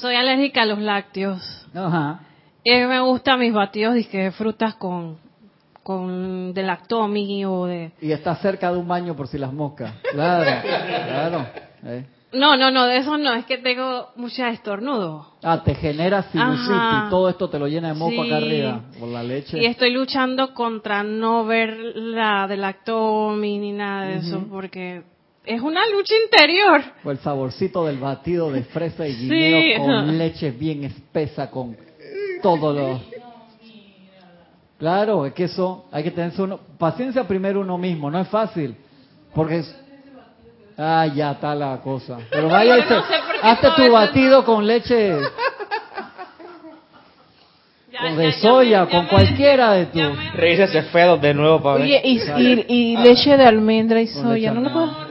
Soy 0.00 0.14
alérgica 0.16 0.62
a 0.62 0.66
los 0.66 0.78
lácteos. 0.78 1.66
Ajá. 1.74 2.20
Mí 2.64 2.72
me 2.86 3.00
gustan 3.00 3.38
mis 3.40 3.52
batidos 3.52 3.94
de 3.94 4.30
frutas 4.32 4.74
con, 4.76 5.18
con 5.82 6.52
de 6.54 6.62
lactomi 6.62 7.44
o 7.44 7.66
de... 7.66 7.92
Y 8.00 8.12
está 8.12 8.34
cerca 8.36 8.70
de 8.72 8.78
un 8.78 8.88
baño 8.88 9.14
por 9.14 9.28
si 9.28 9.38
las 9.38 9.52
moscas. 9.52 9.92
Claro, 10.12 10.62
claro. 10.62 11.46
eh. 11.84 12.06
No, 12.32 12.56
no, 12.56 12.70
no, 12.70 12.86
de 12.86 12.98
eso 12.98 13.18
no, 13.18 13.32
es 13.34 13.44
que 13.44 13.58
tengo 13.58 14.10
mucha 14.14 14.50
estornudo. 14.50 15.34
Ah, 15.42 15.62
te 15.64 15.74
genera 15.74 16.22
sinusitis, 16.22 17.10
todo 17.10 17.28
esto 17.28 17.50
te 17.50 17.58
lo 17.58 17.66
llena 17.66 17.88
de 17.88 17.94
moco 17.94 18.12
Sí. 18.22 18.28
acá 18.28 18.36
arriba, 18.36 18.80
por 19.00 19.08
la 19.08 19.22
leche. 19.24 19.58
Y 19.60 19.66
estoy 19.66 19.92
luchando 19.92 20.54
contra 20.54 21.02
no 21.02 21.44
ver 21.44 21.76
la 21.96 22.46
de 22.46 22.56
lactomi 22.56 23.58
ni 23.58 23.72
nada 23.72 24.06
de 24.06 24.16
eso, 24.18 24.46
porque 24.48 25.02
es 25.54 25.60
una 25.62 25.80
lucha 25.88 26.14
interior. 26.24 26.82
O 27.04 27.10
el 27.10 27.18
saborcito 27.18 27.84
del 27.86 27.98
batido 27.98 28.50
de 28.50 28.62
fresa 28.64 29.06
y 29.06 29.12
Sí. 29.14 29.28
guineo 29.28 29.78
con 29.84 30.18
leche 30.18 30.50
bien 30.50 30.84
espesa, 30.84 31.50
con 31.50 31.76
todo 32.42 32.72
lo... 32.72 33.00
Claro, 34.78 35.26
es 35.26 35.34
que 35.34 35.44
eso 35.44 35.84
hay 35.92 36.02
que 36.04 36.10
tener 36.10 36.32
uno... 36.40 36.58
Paciencia 36.78 37.24
primero 37.28 37.60
uno 37.60 37.76
mismo, 37.76 38.10
no 38.10 38.20
es 38.20 38.28
fácil. 38.28 38.74
Porque... 39.34 39.58
es- 39.58 39.76
Ah, 40.82 41.06
ya 41.14 41.32
está 41.32 41.54
la 41.54 41.78
cosa. 41.82 42.16
Pero 42.30 42.48
vaya 42.56 42.76
no 42.78 42.82
sé 42.82 42.88
qué 42.88 42.94
hazte 43.42 43.68
tu 43.76 43.92
batido 43.92 44.42
con 44.46 44.66
leche 44.66 45.14
Ya, 47.92 48.04
o 48.04 48.10
ya, 48.10 48.16
de 48.16 48.30
ya 48.32 48.38
soya, 48.40 48.86
con 48.86 49.02
me- 49.02 49.08
cualquiera 49.10 49.72
de 49.72 49.86
tus... 49.86 50.00
ya 50.00 50.08
me- 50.10 50.30
Revisa 50.30 50.64
ese 50.64 50.82
feo 50.84 51.16
de 51.18 51.34
nuevo 51.34 51.60
para 51.60 51.74
ver. 51.78 51.84
Oye, 51.84 52.00
y, 52.04 52.18
y, 52.18 52.64
y 52.68 52.96
leche 52.96 53.36
de 53.36 53.44
almendra 53.44 54.00
y 54.00 54.06
Con 54.10 54.22
soya, 54.22 54.52
¿no 54.54 54.60
lo 54.60 54.72
puedo? 54.72 55.09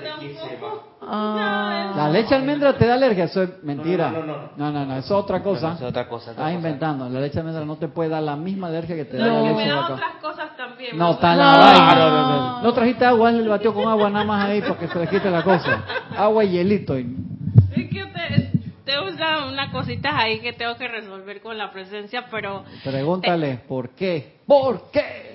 Ah, 1.11 1.93
La 1.95 2.09
leche 2.09 2.29
de 2.29 2.35
almendra 2.35 2.77
te 2.77 2.85
da 2.85 2.93
alergia, 2.93 3.23
eso 3.23 3.41
es 3.41 3.63
mentira. 3.63 4.11
No, 4.11 4.19
no, 4.23 4.25
no, 4.25 4.49
no, 4.57 4.71
no, 4.71 4.85
no, 4.85 4.97
eso 4.97 5.05
es 5.17 5.23
otra 5.23 5.41
cosa. 5.41 5.73
Es 5.73 5.81
otra 5.81 6.07
cosa, 6.07 6.33
cosa. 6.35 6.51
inventando. 6.53 7.09
La 7.09 7.19
leche 7.19 7.33
de 7.35 7.39
almendra 7.39 7.65
no 7.65 7.77
te 7.77 7.87
puede 7.87 8.09
dar 8.11 8.21
la 8.21 8.35
misma 8.35 8.67
alergia 8.67 8.95
que 8.95 9.05
te 9.05 9.17
da 9.17 9.25
No. 9.25 9.33
la 9.33 9.41
leche 9.41 9.55
me 9.55 9.67
da 9.69 9.79
otras 9.89 10.15
cosas 10.21 10.55
también. 10.55 10.97
No, 10.97 11.11
está 11.11 11.35
la 11.35 12.59
No. 12.63 12.73
trajiste 12.73 13.05
agua, 13.05 13.31
él 13.31 13.43
le 13.43 13.49
batió 13.49 13.73
con 13.73 13.87
agua 13.87 14.09
nada 14.09 14.25
más 14.25 14.49
ahí 14.49 14.61
para 14.61 14.77
que 14.77 14.87
se 14.87 14.99
le 14.99 15.07
quite 15.07 15.29
la 15.31 15.43
cosa. 15.43 15.83
Agua 16.15 16.43
y 16.43 16.51
hielito. 16.51 16.97
y- 16.99 17.07
Es 17.75 17.89
que 17.89 18.05
te, 18.05 18.51
te 18.85 18.99
usa 18.99 19.45
unas 19.47 19.69
cositas 19.71 20.13
ahí 20.15 20.39
que 20.41 20.53
tengo 20.53 20.75
que 20.75 20.87
resolver 20.87 21.41
con 21.41 21.57
la 21.57 21.71
presencia, 21.71 22.25
pero... 22.29 22.63
Pregúntale, 22.83 23.61
¿por 23.67 23.89
qué? 23.89 24.37
¿Por 24.45 24.91
qué? 24.91 25.29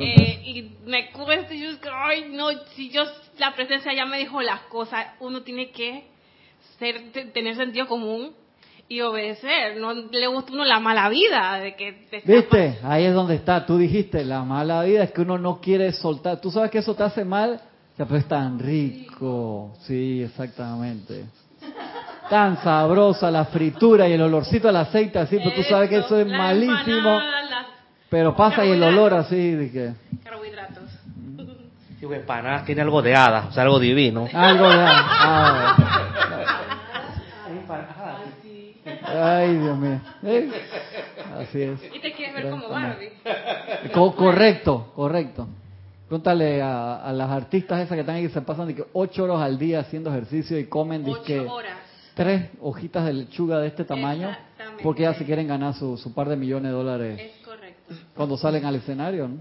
Eh, 0.00 0.42
y 0.44 0.72
me 0.86 1.10
cuesta, 1.10 1.54
y 1.54 1.62
yo 1.62 1.70
es 1.70 1.76
que, 1.78 1.88
ay, 1.92 2.26
no, 2.32 2.48
si 2.74 2.90
yo, 2.90 3.02
la 3.38 3.54
presencia 3.54 3.92
ya 3.94 4.06
me 4.06 4.18
dijo 4.18 4.40
las 4.42 4.60
cosas, 4.62 5.06
uno 5.20 5.42
tiene 5.42 5.70
que 5.70 6.04
ser, 6.78 7.12
te- 7.12 7.26
tener 7.26 7.56
sentido 7.56 7.86
común 7.86 8.32
y 8.88 9.00
obedecer, 9.02 9.76
no 9.76 9.92
le 9.92 10.26
gusta 10.28 10.52
uno 10.52 10.64
la 10.64 10.80
mala 10.80 11.08
vida 11.08 11.58
de 11.60 11.74
que 11.76 11.92
te 12.10 12.16
escapas. 12.18 12.36
¿Viste? 12.36 12.78
Ahí 12.84 13.04
es 13.04 13.12
donde 13.14 13.34
está. 13.34 13.66
Tú 13.66 13.76
dijiste, 13.76 14.24
la 14.24 14.42
mala 14.44 14.82
vida 14.84 15.04
es 15.04 15.12
que 15.12 15.20
uno 15.20 15.36
no 15.38 15.60
quiere 15.60 15.92
soltar. 15.92 16.40
¿Tú 16.40 16.50
sabes 16.50 16.70
que 16.70 16.78
eso 16.78 16.94
te 16.94 17.02
hace 17.02 17.24
mal? 17.24 17.60
Ya, 17.98 18.06
pero 18.06 18.16
es 18.16 18.26
tan 18.28 18.58
rico. 18.58 19.74
Sí, 19.82 20.22
exactamente. 20.22 21.24
Tan 22.30 22.62
sabrosa 22.62 23.30
la 23.30 23.46
fritura 23.46 24.08
y 24.08 24.12
el 24.12 24.22
olorcito 24.22 24.68
al 24.68 24.76
aceite 24.76 25.18
así, 25.18 25.36
pero 25.38 25.52
tú 25.54 25.62
sabes 25.64 25.90
que 25.90 25.98
eso 25.98 26.18
es 26.18 26.26
malísimo. 26.26 27.18
Pero 28.10 28.34
pasa 28.36 28.64
y 28.64 28.70
el 28.70 28.82
olor 28.82 29.12
así 29.14 29.50
de 29.50 29.70
que. 29.70 29.92
Digo, 32.00 32.14
empanadas 32.14 32.64
tiene 32.64 32.80
algo 32.82 33.02
de 33.02 33.14
hadas, 33.14 33.46
o 33.46 33.52
sea, 33.52 33.64
algo 33.64 33.78
divino. 33.80 34.28
algo 34.32 34.68
de 34.68 34.84
ah, 34.86 35.76
Ay, 39.04 39.56
Dios 39.56 39.78
mío. 39.78 40.00
¿Eh? 40.22 40.50
Así 41.38 41.62
es. 41.62 41.80
Y 41.94 42.00
te 42.00 42.12
quieres 42.12 42.34
ver 42.34 42.50
como 42.50 42.68
Barbie. 42.68 43.10
Co- 43.92 44.14
correcto, 44.14 44.92
correcto. 44.94 45.46
Pregúntale 46.08 46.62
a, 46.62 46.96
a 47.02 47.12
las 47.12 47.30
artistas 47.30 47.80
esas 47.80 47.94
que 47.94 48.00
están 48.00 48.16
ahí 48.16 48.22
que 48.22 48.28
se 48.32 48.40
pasan 48.40 48.68
de 48.68 48.74
que 48.76 48.84
ocho 48.94 49.24
horas 49.24 49.40
al 49.42 49.58
día 49.58 49.80
haciendo 49.80 50.10
ejercicio 50.10 50.58
y 50.58 50.64
comen 50.66 51.04
horas. 51.06 51.76
tres 52.14 52.48
hojitas 52.62 53.04
de 53.04 53.12
lechuga 53.12 53.58
de 53.58 53.68
este 53.68 53.84
tamaño 53.84 54.34
porque 54.82 55.02
ya 55.02 55.12
se 55.14 55.24
quieren 55.26 55.46
ganar 55.46 55.74
su, 55.74 55.98
su 55.98 56.14
par 56.14 56.28
de 56.28 56.36
millones 56.36 56.70
de 56.72 56.78
dólares 56.78 57.20
Es 57.20 57.44
correcto. 57.44 57.94
cuando 58.16 58.38
salen 58.38 58.64
al 58.64 58.76
escenario. 58.76 59.28
¿no? 59.28 59.36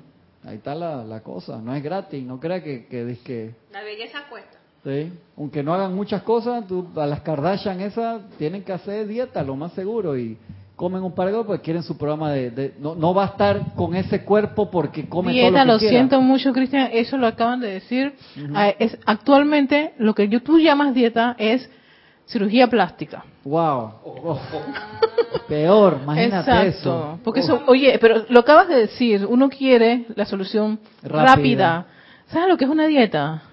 Ahí 0.48 0.56
está 0.58 0.74
la, 0.76 1.04
la 1.04 1.20
cosa, 1.22 1.60
no 1.62 1.76
es 1.76 1.84
gratis, 1.84 2.24
no 2.24 2.40
crea 2.40 2.64
que, 2.64 2.86
que, 2.88 3.04
dizque, 3.06 3.52
La 3.74 3.84
belleza 3.84 4.20
cuesta. 4.30 4.58
Sí, 4.84 5.12
aunque 5.38 5.62
no 5.64 5.74
hagan 5.74 5.94
muchas 5.94 6.22
cosas, 6.24 6.66
tú- 6.68 6.88
a 6.96 7.06
las 7.06 7.20
Kardashian 7.22 7.82
esas 7.82 8.22
tienen 8.38 8.64
que 8.64 8.72
hacer 8.72 9.06
dieta, 9.08 9.44
lo 9.44 9.56
más 9.58 9.74
seguro, 9.74 10.18
y 10.18 10.38
comen 10.78 11.04
un 11.04 11.14
par 11.14 11.32
de 11.32 11.44
porque 11.44 11.62
quieren 11.64 11.84
su 11.84 11.98
programa 11.98 12.32
de... 12.32 12.52
de- 12.52 12.74
no, 12.80 12.96
no 12.96 13.14
va 13.14 13.24
a 13.24 13.28
estar 13.28 13.74
con 13.76 13.96
ese 13.96 14.24
cuerpo 14.24 14.70
porque 14.72 15.10
come 15.10 15.34
dieta, 15.34 15.50
todo 15.50 15.66
lo 15.66 15.74
lo 15.74 15.80
que 15.80 15.88
quiera. 15.88 15.98
siento 15.98 16.22
mucho, 16.22 16.54
Cristian, 16.54 16.90
eso 16.94 17.18
lo 17.18 17.28
acaban 17.28 17.60
de 17.60 17.68
decir. 17.72 18.14
Ah, 18.54 18.70
es, 18.80 18.98
actualmente, 19.06 19.94
lo 19.98 20.14
que 20.16 20.30
yo, 20.30 20.42
tú 20.44 20.60
llamas 20.60 20.94
dieta 20.94 21.36
es 21.40 21.70
cirugía 22.28 22.68
plástica. 22.68 23.24
Wow. 23.44 23.92
Oh. 24.06 24.40
Peor, 25.48 26.00
imagínate 26.04 26.50
Exacto. 26.52 26.68
eso. 26.68 27.20
Porque 27.24 27.40
Oh. 27.40 27.44
eso, 27.44 27.64
oye, 27.68 27.98
pero 28.00 28.26
lo 28.30 28.40
acabas 28.42 28.68
de 28.68 28.76
decir, 28.76 29.26
uno 29.28 29.50
quiere 29.50 30.06
la 30.16 30.26
solución 30.26 30.80
Rápida. 31.04 31.26
rápida. 31.36 31.86
¿Sabes 32.28 32.50
lo 32.50 32.58
que 32.58 32.66
es 32.66 32.70
una 32.72 32.86
dieta? 32.88 33.44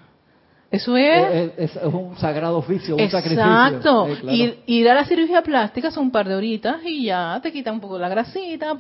Eso 0.71 0.97
es... 0.97 1.23
Eh, 1.31 1.53
Es, 1.57 1.77
es 1.77 1.83
un 1.85 2.17
sagrado 2.19 2.59
oficio, 2.59 2.97
un 2.97 3.09
sacrificio. 3.09 3.45
Exacto. 3.45 4.07
Claro. 4.21 4.37
y, 4.37 4.59
ir 4.67 4.89
a 4.91 4.95
la 4.95 5.05
cirugía 5.05 5.41
plástica 5.43 5.93
son 5.93 6.05
un 6.07 6.11
par 6.11 6.27
de 6.27 6.35
horitas 6.35 6.79
y 6.85 7.05
ya 7.05 7.39
te 7.41 7.53
quitan 7.53 7.75
un 7.75 7.81
poco 7.81 7.97
la 7.97 8.09
grasita, 8.09 8.75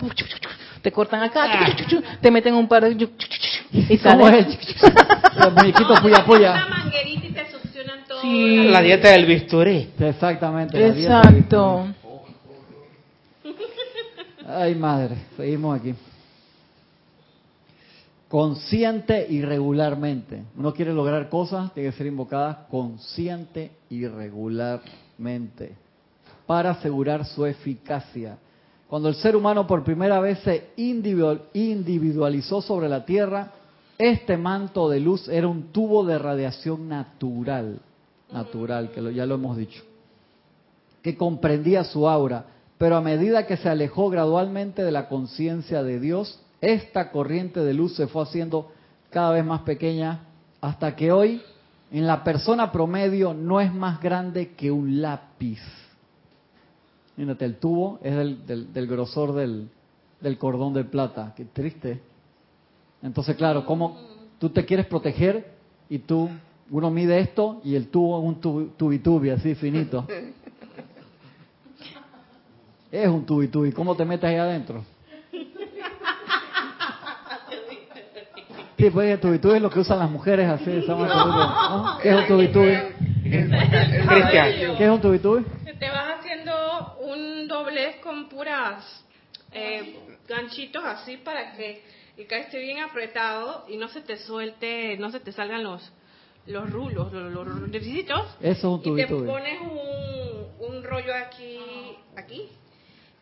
te 0.82 0.90
cortan 0.90 1.22
acá, 1.22 1.46
te 2.20 2.30
meten 2.32 2.54
un 2.54 2.66
par 2.66 2.82
de... 2.82 3.08
y 3.72 3.98
¿Cómo 3.98 4.26
sales. 4.26 4.46
es? 4.48 4.82
El 5.46 5.52
muñequito 5.52 5.94
puya 6.02 6.16
Una 6.16 6.24
puya. 6.26 6.66
manguerita 6.68 7.26
y 7.26 7.30
te 7.30 7.40
succionan 7.42 7.52
todo. 7.52 7.53
Sí. 8.24 8.68
La 8.68 8.80
dieta 8.80 9.10
del 9.10 9.26
bisturí. 9.26 9.90
Exactamente. 9.98 10.78
la 10.78 10.92
dieta 10.94 11.20
de 11.22 11.38
Exacto. 11.38 11.86
Ay, 14.46 14.74
madre, 14.74 15.16
seguimos 15.36 15.78
aquí. 15.78 15.94
Consciente 18.28 19.26
y 19.28 19.42
regularmente. 19.42 20.42
Uno 20.56 20.72
quiere 20.72 20.92
lograr 20.92 21.28
cosas, 21.28 21.72
tiene 21.74 21.90
que 21.90 21.96
ser 21.96 22.06
invocadas 22.06 22.56
consciente 22.70 23.70
y 23.90 24.06
regularmente 24.06 25.74
para 26.46 26.70
asegurar 26.70 27.24
su 27.24 27.46
eficacia. 27.46 28.36
Cuando 28.88 29.08
el 29.08 29.14
ser 29.14 29.36
humano 29.36 29.66
por 29.66 29.82
primera 29.84 30.20
vez 30.20 30.38
se 30.40 30.70
individual- 30.76 31.42
individualizó 31.54 32.60
sobre 32.60 32.88
la 32.88 33.04
Tierra, 33.04 33.50
este 33.98 34.36
manto 34.36 34.88
de 34.88 35.00
luz 35.00 35.28
era 35.28 35.46
un 35.46 35.72
tubo 35.72 36.04
de 36.04 36.18
radiación 36.18 36.88
natural, 36.88 37.80
natural, 38.32 38.90
que 38.90 39.00
lo- 39.00 39.10
ya 39.10 39.26
lo 39.26 39.34
hemos 39.36 39.56
dicho 39.56 39.82
que 41.02 41.18
comprendía 41.18 41.84
su 41.84 42.08
aura, 42.08 42.46
pero 42.78 42.96
a 42.96 43.02
medida 43.02 43.46
que 43.46 43.58
se 43.58 43.68
alejó 43.68 44.08
gradualmente 44.08 44.82
de 44.82 44.90
la 44.90 45.06
conciencia 45.06 45.82
de 45.82 46.00
Dios, 46.00 46.40
esta 46.62 47.10
corriente 47.10 47.60
de 47.60 47.74
luz 47.74 47.94
se 47.94 48.06
fue 48.06 48.22
haciendo 48.22 48.72
cada 49.10 49.32
vez 49.32 49.44
más 49.44 49.60
pequeña 49.60 50.20
hasta 50.62 50.96
que 50.96 51.12
hoy 51.12 51.42
en 51.92 52.06
la 52.06 52.24
persona 52.24 52.72
promedio 52.72 53.34
no 53.34 53.60
es 53.60 53.70
más 53.72 54.00
grande 54.00 54.54
que 54.54 54.70
un 54.70 55.02
lápiz. 55.02 55.60
Mírate, 57.18 57.44
el 57.44 57.56
tubo 57.58 57.98
es 58.02 58.16
del, 58.16 58.46
del, 58.46 58.72
del 58.72 58.86
grosor 58.86 59.34
del, 59.34 59.68
del 60.22 60.38
cordón 60.38 60.72
de 60.72 60.84
plata. 60.84 61.34
Qué 61.36 61.44
triste. 61.44 62.00
Entonces, 63.02 63.36
claro, 63.36 63.66
como 63.66 63.98
tú 64.38 64.48
te 64.48 64.64
quieres 64.64 64.86
proteger 64.86 65.52
y 65.90 65.98
tú, 65.98 66.30
uno 66.70 66.90
mide 66.90 67.18
esto 67.20 67.60
y 67.64 67.74
el 67.76 67.88
tubo 67.88 68.18
es 68.20 68.24
un 68.24 68.40
tubi- 68.40 68.70
tubitubi 68.76 69.30
así 69.30 69.54
finito. 69.54 70.06
Es 72.90 73.08
un 73.08 73.24
tubitubi. 73.26 73.72
¿Cómo 73.72 73.96
te 73.96 74.04
metes 74.04 74.24
ahí 74.30 74.36
adentro? 74.36 74.84
Sí, 78.76 78.90
pues 78.90 79.10
el 79.10 79.20
tubitubi 79.20 79.56
es 79.56 79.62
lo 79.62 79.70
que 79.70 79.80
usan 79.80 79.98
las 79.98 80.10
mujeres 80.10 80.48
así. 80.48 80.64
tubitubi, 80.64 81.06
¿no? 81.08 81.98
¿Qué 82.02 82.08
es 82.10 82.16
un 82.16 82.26
tubitubi? 82.26 82.76
Cristian. 84.08 84.76
¿Qué 84.76 84.84
es 84.84 84.90
un 84.90 85.00
tubitubi? 85.00 85.44
Te 85.78 85.90
vas 85.90 86.18
haciendo 86.18 86.98
un 87.02 87.48
doblez 87.48 87.96
con 88.02 88.28
puras 88.28 88.84
eh, 89.52 89.96
ganchitos 90.28 90.84
así 90.84 91.16
para 91.18 91.52
que 91.52 91.82
el 92.16 92.26
cabello 92.26 92.46
esté 92.46 92.58
bien 92.60 92.80
apretado 92.82 93.64
y 93.68 93.76
no 93.76 93.88
se 93.88 94.00
te 94.02 94.18
suelte, 94.18 94.96
no 94.98 95.10
se 95.10 95.20
te 95.20 95.32
salgan 95.32 95.62
los 95.64 95.92
los 96.46 96.70
rulos, 96.70 97.12
los, 97.12 97.32
los 97.32 97.46
rulitos. 97.48 98.20
Eso 98.40 98.50
es 98.58 98.64
un 98.64 98.80
Y 98.80 98.82
te 98.82 99.06
tubitubi. 99.06 99.26
pones 99.26 99.60
un, 99.60 100.74
un 100.76 100.84
rollo 100.84 101.12
aquí, 101.14 101.58
aquí 102.16 102.48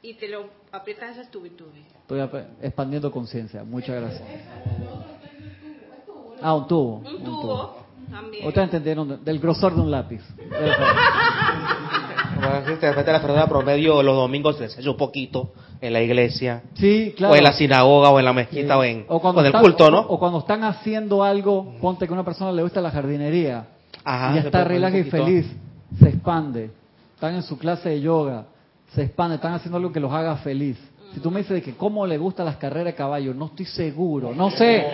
y 0.02 0.14
te 0.14 0.28
lo 0.28 0.46
aprietas 0.72 1.16
ese 1.16 1.30
tubitubi. 1.30 1.84
Estoy 2.02 2.20
expandiendo 2.60 3.10
conciencia. 3.12 3.62
Muchas 3.64 4.00
gracias. 4.00 4.22
Ah, 6.42 6.54
un 6.54 6.66
tubo. 6.66 6.96
Un 6.96 7.22
tubo 7.24 7.86
también. 8.10 8.46
Ustedes 8.46 8.64
entendieron 8.66 9.08
de- 9.08 9.16
del 9.18 9.38
grosor 9.38 9.74
de 9.74 9.80
un 9.80 9.90
lápiz. 9.90 10.20
Sí, 12.66 12.74
De 12.74 12.88
repente 12.90 13.12
la 13.12 13.20
persona 13.20 13.46
promedio 13.46 14.02
los 14.02 14.16
domingos 14.16 14.56
se 14.56 14.64
hace 14.64 14.88
un 14.88 14.96
poquito 14.96 15.52
en 15.80 15.92
la 15.92 16.02
iglesia, 16.02 16.62
Sí, 16.74 17.14
claro. 17.16 17.34
o 17.34 17.36
en 17.36 17.44
la 17.44 17.52
sinagoga, 17.52 18.10
o 18.10 18.18
en 18.18 18.24
la 18.24 18.32
mezquita, 18.32 18.74
Sí. 18.74 18.78
o 18.80 18.84
en, 18.84 19.04
O 19.08 19.20
cuando 19.20 19.38
o 19.40 19.42
en 19.42 19.46
el 19.46 19.50
están- 19.50 19.62
culto, 19.62 19.86
o- 19.86 19.90
¿no? 19.90 20.00
O, 20.00 20.18
cuando 20.18 20.38
están 20.40 20.64
haciendo 20.64 21.22
algo, 21.22 21.74
ponte 21.80 22.06
que 22.06 22.12
a 22.12 22.14
una 22.14 22.24
persona 22.24 22.50
le 22.52 22.62
gusta 22.62 22.80
la 22.80 22.90
jardinería 22.90 23.66
Ajá, 24.04 24.32
y 24.32 24.34
ya 24.36 24.40
está 24.42 24.64
relax 24.64 24.96
y 24.96 25.04
feliz, 25.04 25.46
se 25.98 26.08
expande. 26.08 26.70
Están 27.14 27.34
en 27.36 27.42
su 27.42 27.56
clase 27.58 27.90
de 27.90 28.00
yoga, 28.00 28.46
se 28.94 29.02
expande, 29.02 29.36
están 29.36 29.54
haciendo 29.54 29.76
algo 29.78 29.92
que 29.92 30.00
los 30.00 30.12
haga 30.12 30.36
feliz. 30.36 30.76
Si 31.14 31.20
tú 31.20 31.30
me 31.30 31.40
dices 31.40 31.54
de 31.54 31.62
que 31.62 31.74
cómo 31.76 32.06
le 32.06 32.16
gustan 32.18 32.46
las 32.46 32.56
carreras 32.56 32.86
de 32.86 32.94
caballo, 32.94 33.34
no 33.34 33.46
estoy 33.46 33.66
seguro, 33.66 34.32
no 34.34 34.50
sé, 34.50 34.84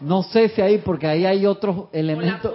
no 0.00 0.22
sé 0.22 0.48
si 0.48 0.60
ahí 0.60 0.78
porque 0.78 1.06
ahí 1.06 1.24
hay 1.24 1.46
otros 1.46 1.84
elementos. 1.92 2.52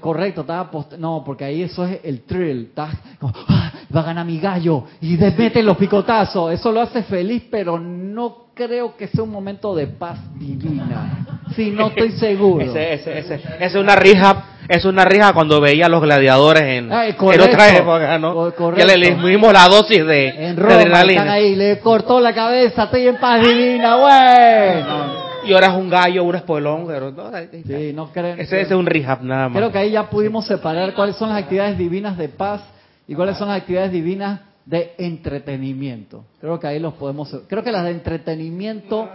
Correcto, 0.00 0.42
estaba 0.42 0.70
apost- 0.70 0.96
no, 0.98 1.22
porque 1.24 1.44
ahí 1.44 1.62
eso 1.62 1.84
es 1.84 2.00
el 2.04 2.22
thrill, 2.22 2.66
estás 2.70 2.94
como, 3.18 3.32
"Ah, 3.48 3.72
va 3.94 4.00
a 4.00 4.04
ganar 4.04 4.26
mi 4.26 4.38
gallo 4.38 4.84
y 5.00 5.16
de- 5.16 5.30
mete 5.32 5.62
los 5.62 5.76
picotazos, 5.76 6.52
eso 6.52 6.70
lo 6.72 6.80
hace 6.80 7.02
feliz, 7.04 7.44
pero 7.50 7.78
no 7.78 8.44
creo 8.54 8.96
que 8.96 9.08
sea 9.08 9.22
un 9.24 9.30
momento 9.30 9.74
de 9.74 9.86
paz 9.88 10.18
divina. 10.38 11.26
Sí, 11.56 11.70
no 11.70 11.88
estoy 11.88 12.12
seguro. 12.18 12.64
Ese, 12.64 12.94
ese, 12.94 13.18
ese, 13.18 13.40
es 13.60 13.74
una 13.74 13.96
rija, 13.96 14.44
es 14.68 14.84
una 14.84 15.04
rija 15.04 15.32
cuando 15.32 15.60
veía 15.60 15.86
a 15.86 15.88
los 15.88 16.00
gladiadores 16.02 16.62
en, 16.62 16.92
Ay, 16.92 17.10
en 17.10 17.16
correcto. 17.16 17.46
otra 17.46 17.76
época, 17.76 18.20
correcto. 18.56 18.86
le, 18.86 18.96
le 18.96 19.14
dimos 19.28 19.52
la 19.52 19.66
dosis 19.68 20.06
de, 20.06 20.28
En 20.28 20.56
de 20.56 20.62
Roma 20.62 20.74
están 20.78 20.94
adrenalina. 20.94 21.32
ahí, 21.32 21.54
le 21.56 21.78
cortó 21.80 22.20
la 22.20 22.32
cabeza, 22.32 22.84
estoy 22.84 23.08
en 23.08 23.16
paz 23.16 23.40
divina, 23.46 23.96
bueno. 23.96 25.23
Y 25.46 25.52
ahora 25.52 25.68
es 25.68 25.74
un 25.74 25.88
gallo, 25.88 26.24
un 26.24 26.34
espolón, 26.34 26.86
pero 26.86 27.10
no. 27.10 27.30
Sí, 27.66 27.92
no 27.94 28.10
creen. 28.12 28.40
ese, 28.40 28.60
ese 28.60 28.74
es 28.74 28.78
un 28.78 28.86
rehab 28.86 29.22
nada 29.22 29.48
más. 29.48 29.58
Creo 29.58 29.72
que 29.72 29.78
ahí 29.78 29.90
ya 29.92 30.08
pudimos 30.08 30.46
separar 30.46 30.94
cuáles 30.94 31.16
son 31.16 31.28
las 31.28 31.42
actividades 31.42 31.78
divinas 31.78 32.16
de 32.16 32.28
paz 32.28 32.62
y 33.06 33.14
cuáles 33.14 33.36
son 33.36 33.48
las 33.48 33.58
actividades 33.58 33.92
divinas 33.92 34.40
de 34.66 34.94
entretenimiento. 34.98 36.24
Creo 36.40 36.58
que 36.58 36.66
ahí 36.66 36.78
los 36.78 36.94
podemos. 36.94 37.34
Creo 37.48 37.62
que 37.62 37.72
las 37.72 37.84
de 37.84 37.90
entretenimiento 37.90 39.08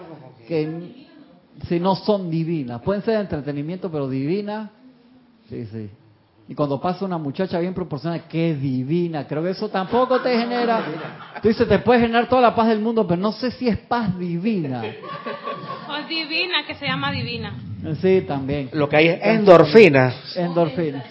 que 0.48 1.08
si 1.68 1.80
no 1.80 1.96
son 1.96 2.30
divinas, 2.30 2.82
pueden 2.82 3.02
ser 3.04 3.16
de 3.16 3.22
entretenimiento 3.22 3.92
pero 3.92 4.08
divinas. 4.08 4.70
Sí, 5.50 5.66
sí. 5.66 5.90
Y 6.50 6.56
cuando 6.56 6.82
pasa 6.82 7.06
una 7.06 7.20
muchacha 7.20 7.60
bien 7.60 7.76
proporcionada, 7.76 8.24
qué 8.28 8.56
divina. 8.56 9.28
Creo 9.28 9.44
que 9.44 9.52
eso 9.52 9.70
tampoco 9.70 10.20
te 10.20 10.36
genera. 10.36 10.82
Tú 11.44 11.48
dices, 11.48 11.68
te 11.68 11.78
puede 11.78 12.00
generar 12.00 12.28
toda 12.28 12.42
la 12.42 12.56
paz 12.56 12.70
del 12.70 12.80
mundo, 12.80 13.06
pero 13.08 13.22
no 13.22 13.32
sé 13.32 13.52
si 13.52 13.68
es 13.68 13.78
paz 13.78 14.18
divina. 14.18 14.82
O 15.88 15.96
es 15.96 16.08
divina, 16.08 16.66
que 16.66 16.74
se 16.74 16.88
llama 16.88 17.12
divina. 17.12 17.54
Sí, 18.02 18.22
también. 18.28 18.72
Lo 18.74 18.90
que 18.90 18.98
hay 18.98 19.08
es 19.10 19.20
endorfina. 19.22 20.12
Endorfina. 20.36 21.04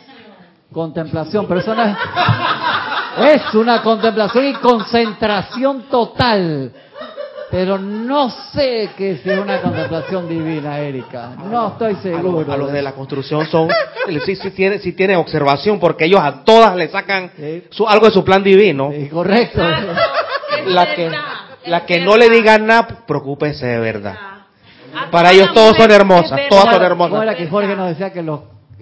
Contemplación, 0.73 1.47
pero 1.47 1.61
eso 1.61 1.73
no 1.73 1.85
es, 1.85 1.97
es 3.37 3.55
una 3.55 3.81
contemplación 3.81 4.45
y 4.45 4.55
concentración 4.55 5.83
total. 5.89 6.73
Pero 7.51 7.79
no 7.79 8.29
sé 8.53 8.91
que 8.97 9.17
si 9.19 9.31
es 9.31 9.39
una 9.39 9.63
contemplación 9.63 10.29
divina, 10.29 10.79
Erika. 10.81 11.31
No 11.51 11.69
estoy 11.69 11.89
A 11.89 11.93
los, 11.93 12.03
seguro. 12.03 12.53
a 12.53 12.57
los 12.59 12.71
de 12.73 12.83
la 12.83 12.93
construcción 12.93 13.47
son, 13.47 13.69
sí, 14.27 14.37
sí, 14.37 14.51
tiene, 14.51 14.79
sí 14.81 14.93
tiene 14.93 15.17
observación 15.17 15.81
porque 15.81 16.05
ellos 16.05 16.21
a 16.23 16.45
todas 16.45 16.77
le 16.77 16.89
sacan 16.89 17.31
su, 17.71 17.89
algo 17.89 18.07
de 18.07 18.13
su 18.13 18.23
plan 18.23 18.43
divino. 18.43 18.91
Sí, 18.93 19.09
correcto. 19.09 19.63
La 20.67 20.95
que, 20.95 21.11
la 21.67 21.87
que 21.87 22.01
no 22.01 22.17
le 22.19 22.29
digan 22.29 22.67
nada, 22.67 22.87
preocúpese 23.07 23.65
de 23.67 23.79
verdad. 23.79 24.15
A 24.95 25.11
Para 25.11 25.31
todas 25.31 25.33
ellos 25.35 25.55
todos 25.55 25.77
son 25.77 25.91
hermosas, 25.91 26.41
todas 26.51 26.65
son 26.75 26.83
hermosas. 26.83 27.11
¿Cómo 27.13 27.23
era 27.23 27.35
que 27.35 27.47
Jorge 27.47 27.75
nos 27.77 27.89
decía 27.89 28.13
que 28.13 28.23
los 28.23 28.41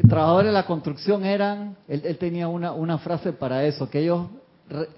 trabajadores 0.09 0.47
de 0.49 0.53
la 0.53 0.65
construcción 0.65 1.25
eran, 1.25 1.77
él, 1.89 2.03
él 2.05 2.19
tenía 2.19 2.49
una, 2.49 2.73
una 2.73 2.99
frase 2.99 3.33
para 3.33 3.65
eso, 3.65 3.89
que 3.89 4.01
ellos 4.01 4.27
re- 4.69 4.89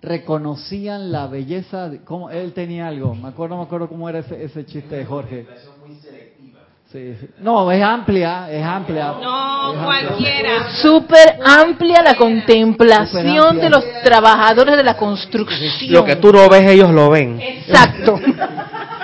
reconocían 0.00 1.10
la 1.12 1.26
belleza, 1.26 1.88
de, 1.88 2.02
¿cómo? 2.04 2.30
él 2.30 2.52
tenía 2.52 2.86
algo, 2.88 3.14
me 3.14 3.28
acuerdo, 3.28 3.56
me 3.56 3.62
acuerdo 3.64 3.88
cómo 3.88 4.08
era 4.08 4.20
ese, 4.20 4.42
ese 4.44 4.64
chiste 4.64 4.96
de 4.96 5.04
Jorge. 5.04 5.46
Sí, 6.90 7.14
sí. 7.20 7.26
No, 7.40 7.70
es 7.70 7.82
amplia, 7.82 8.50
es 8.50 8.64
amplia. 8.64 9.12
No, 9.20 9.72
Es 9.74 9.78
amplia. 9.78 9.84
cualquiera. 10.08 10.70
Súper 10.80 11.38
amplia 11.44 12.02
la 12.02 12.14
contemplación 12.14 13.44
amplia. 13.46 13.64
de 13.64 13.68
los 13.70 13.84
trabajadores 14.02 14.74
de 14.74 14.84
la 14.84 14.96
construcción. 14.96 15.92
Lo 15.92 16.02
que 16.04 16.16
tú 16.16 16.32
no 16.32 16.48
ves, 16.48 16.66
ellos 16.66 16.90
lo 16.90 17.10
ven. 17.10 17.38
Exacto. 17.40 18.18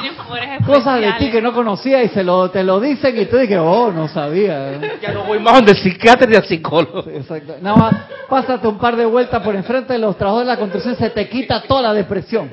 Ellos 0.00 0.16
tienen 0.16 0.16
poderes 0.16 0.66
Cosas 0.66 1.00
de 1.00 1.12
ti 1.18 1.30
que 1.30 1.42
no 1.42 1.52
conocía 1.52 2.02
y 2.02 2.08
se 2.08 2.22
lo, 2.22 2.50
te 2.50 2.62
lo 2.62 2.80
dicen 2.80 3.18
y 3.18 3.26
tú 3.26 3.36
dices, 3.36 3.58
oh, 3.60 3.90
no 3.92 4.08
sabía. 4.08 4.78
Ya 5.00 5.12
no 5.12 5.24
voy 5.24 5.38
más 5.38 5.54
donde 5.54 5.72
el 5.72 5.78
psiquiatra 5.78 6.28
y 6.30 6.34
el 6.34 6.44
psicólogo. 6.44 7.10
Exacto. 7.10 7.56
Nada 7.60 7.76
más, 7.76 7.94
pásate 8.28 8.66
un 8.66 8.78
par 8.78 8.96
de 8.96 9.06
vueltas 9.06 9.42
por 9.42 9.54
enfrente 9.54 9.92
de 9.92 9.98
los 9.98 10.16
trabajadores 10.16 10.48
de 10.48 10.54
la 10.54 10.58
construcción, 10.58 10.96
se 10.96 11.10
te 11.10 11.28
quita 11.28 11.62
toda 11.62 11.82
la 11.82 11.94
depresión. 11.94 12.50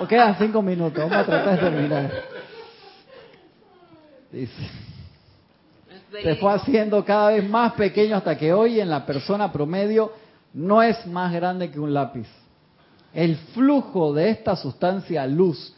O 0.00 0.06
quedan 0.06 0.36
cinco 0.36 0.62
minutos, 0.62 0.98
vamos 0.98 1.16
a 1.16 1.24
tratar 1.24 1.52
de 1.52 1.58
terminar. 1.58 2.10
Dice, 4.32 4.70
se 6.22 6.36
fue 6.36 6.52
haciendo 6.52 7.04
cada 7.04 7.30
vez 7.30 7.48
más 7.48 7.72
pequeño 7.72 8.16
hasta 8.16 8.36
que 8.36 8.52
hoy 8.52 8.80
en 8.80 8.90
la 8.90 9.06
persona 9.06 9.52
promedio 9.52 10.12
no 10.54 10.82
es 10.82 11.06
más 11.06 11.32
grande 11.32 11.70
que 11.70 11.78
un 11.78 11.94
lápiz. 11.94 12.26
El 13.14 13.36
flujo 13.36 14.12
de 14.14 14.30
esta 14.30 14.56
sustancia 14.56 15.26
luz 15.26 15.74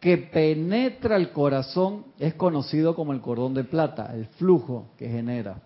que 0.00 0.16
penetra 0.16 1.16
el 1.16 1.32
corazón 1.32 2.04
es 2.18 2.34
conocido 2.34 2.94
como 2.94 3.12
el 3.12 3.20
cordón 3.20 3.54
de 3.54 3.64
plata, 3.64 4.12
el 4.14 4.26
flujo 4.26 4.86
que 4.96 5.08
genera. 5.08 5.60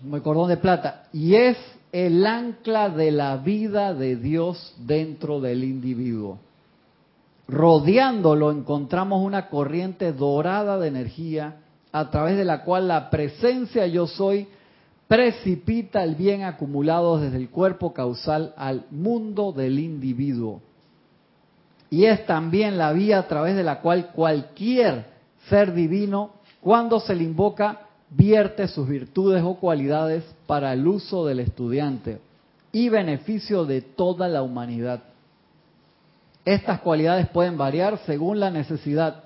Como 0.00 0.16
el 0.16 0.22
cordón 0.22 0.48
de 0.48 0.56
plata. 0.56 1.04
Y 1.12 1.34
es 1.34 1.58
el 1.92 2.26
ancla 2.26 2.88
de 2.88 3.10
la 3.10 3.36
vida 3.36 3.92
de 3.92 4.16
Dios 4.16 4.74
dentro 4.78 5.40
del 5.40 5.64
individuo. 5.64 6.38
Rodeándolo 7.48 8.50
encontramos 8.50 9.22
una 9.22 9.48
corriente 9.48 10.12
dorada 10.12 10.78
de 10.78 10.88
energía 10.88 11.56
a 11.92 12.10
través 12.10 12.36
de 12.36 12.44
la 12.44 12.62
cual 12.64 12.88
la 12.88 13.10
presencia 13.10 13.86
yo 13.86 14.06
soy 14.06 14.48
precipita 15.08 16.04
el 16.04 16.14
bien 16.14 16.44
acumulado 16.44 17.18
desde 17.18 17.38
el 17.38 17.48
cuerpo 17.48 17.94
causal 17.94 18.52
al 18.56 18.84
mundo 18.90 19.52
del 19.52 19.78
individuo. 19.78 20.60
Y 21.90 22.04
es 22.04 22.26
también 22.26 22.76
la 22.76 22.92
vía 22.92 23.18
a 23.18 23.26
través 23.26 23.56
de 23.56 23.64
la 23.64 23.80
cual 23.80 24.10
cualquier 24.12 25.06
ser 25.48 25.72
divino, 25.72 26.32
cuando 26.60 27.00
se 27.00 27.14
le 27.14 27.24
invoca, 27.24 27.80
vierte 28.10 28.68
sus 28.68 28.86
virtudes 28.86 29.42
o 29.42 29.54
cualidades 29.54 30.24
para 30.46 30.74
el 30.74 30.86
uso 30.86 31.24
del 31.24 31.40
estudiante 31.40 32.20
y 32.70 32.90
beneficio 32.90 33.64
de 33.64 33.80
toda 33.80 34.28
la 34.28 34.42
humanidad. 34.42 35.02
Estas 36.44 36.80
cualidades 36.80 37.28
pueden 37.28 37.56
variar 37.56 37.98
según 38.04 38.40
la 38.40 38.50
necesidad, 38.50 39.24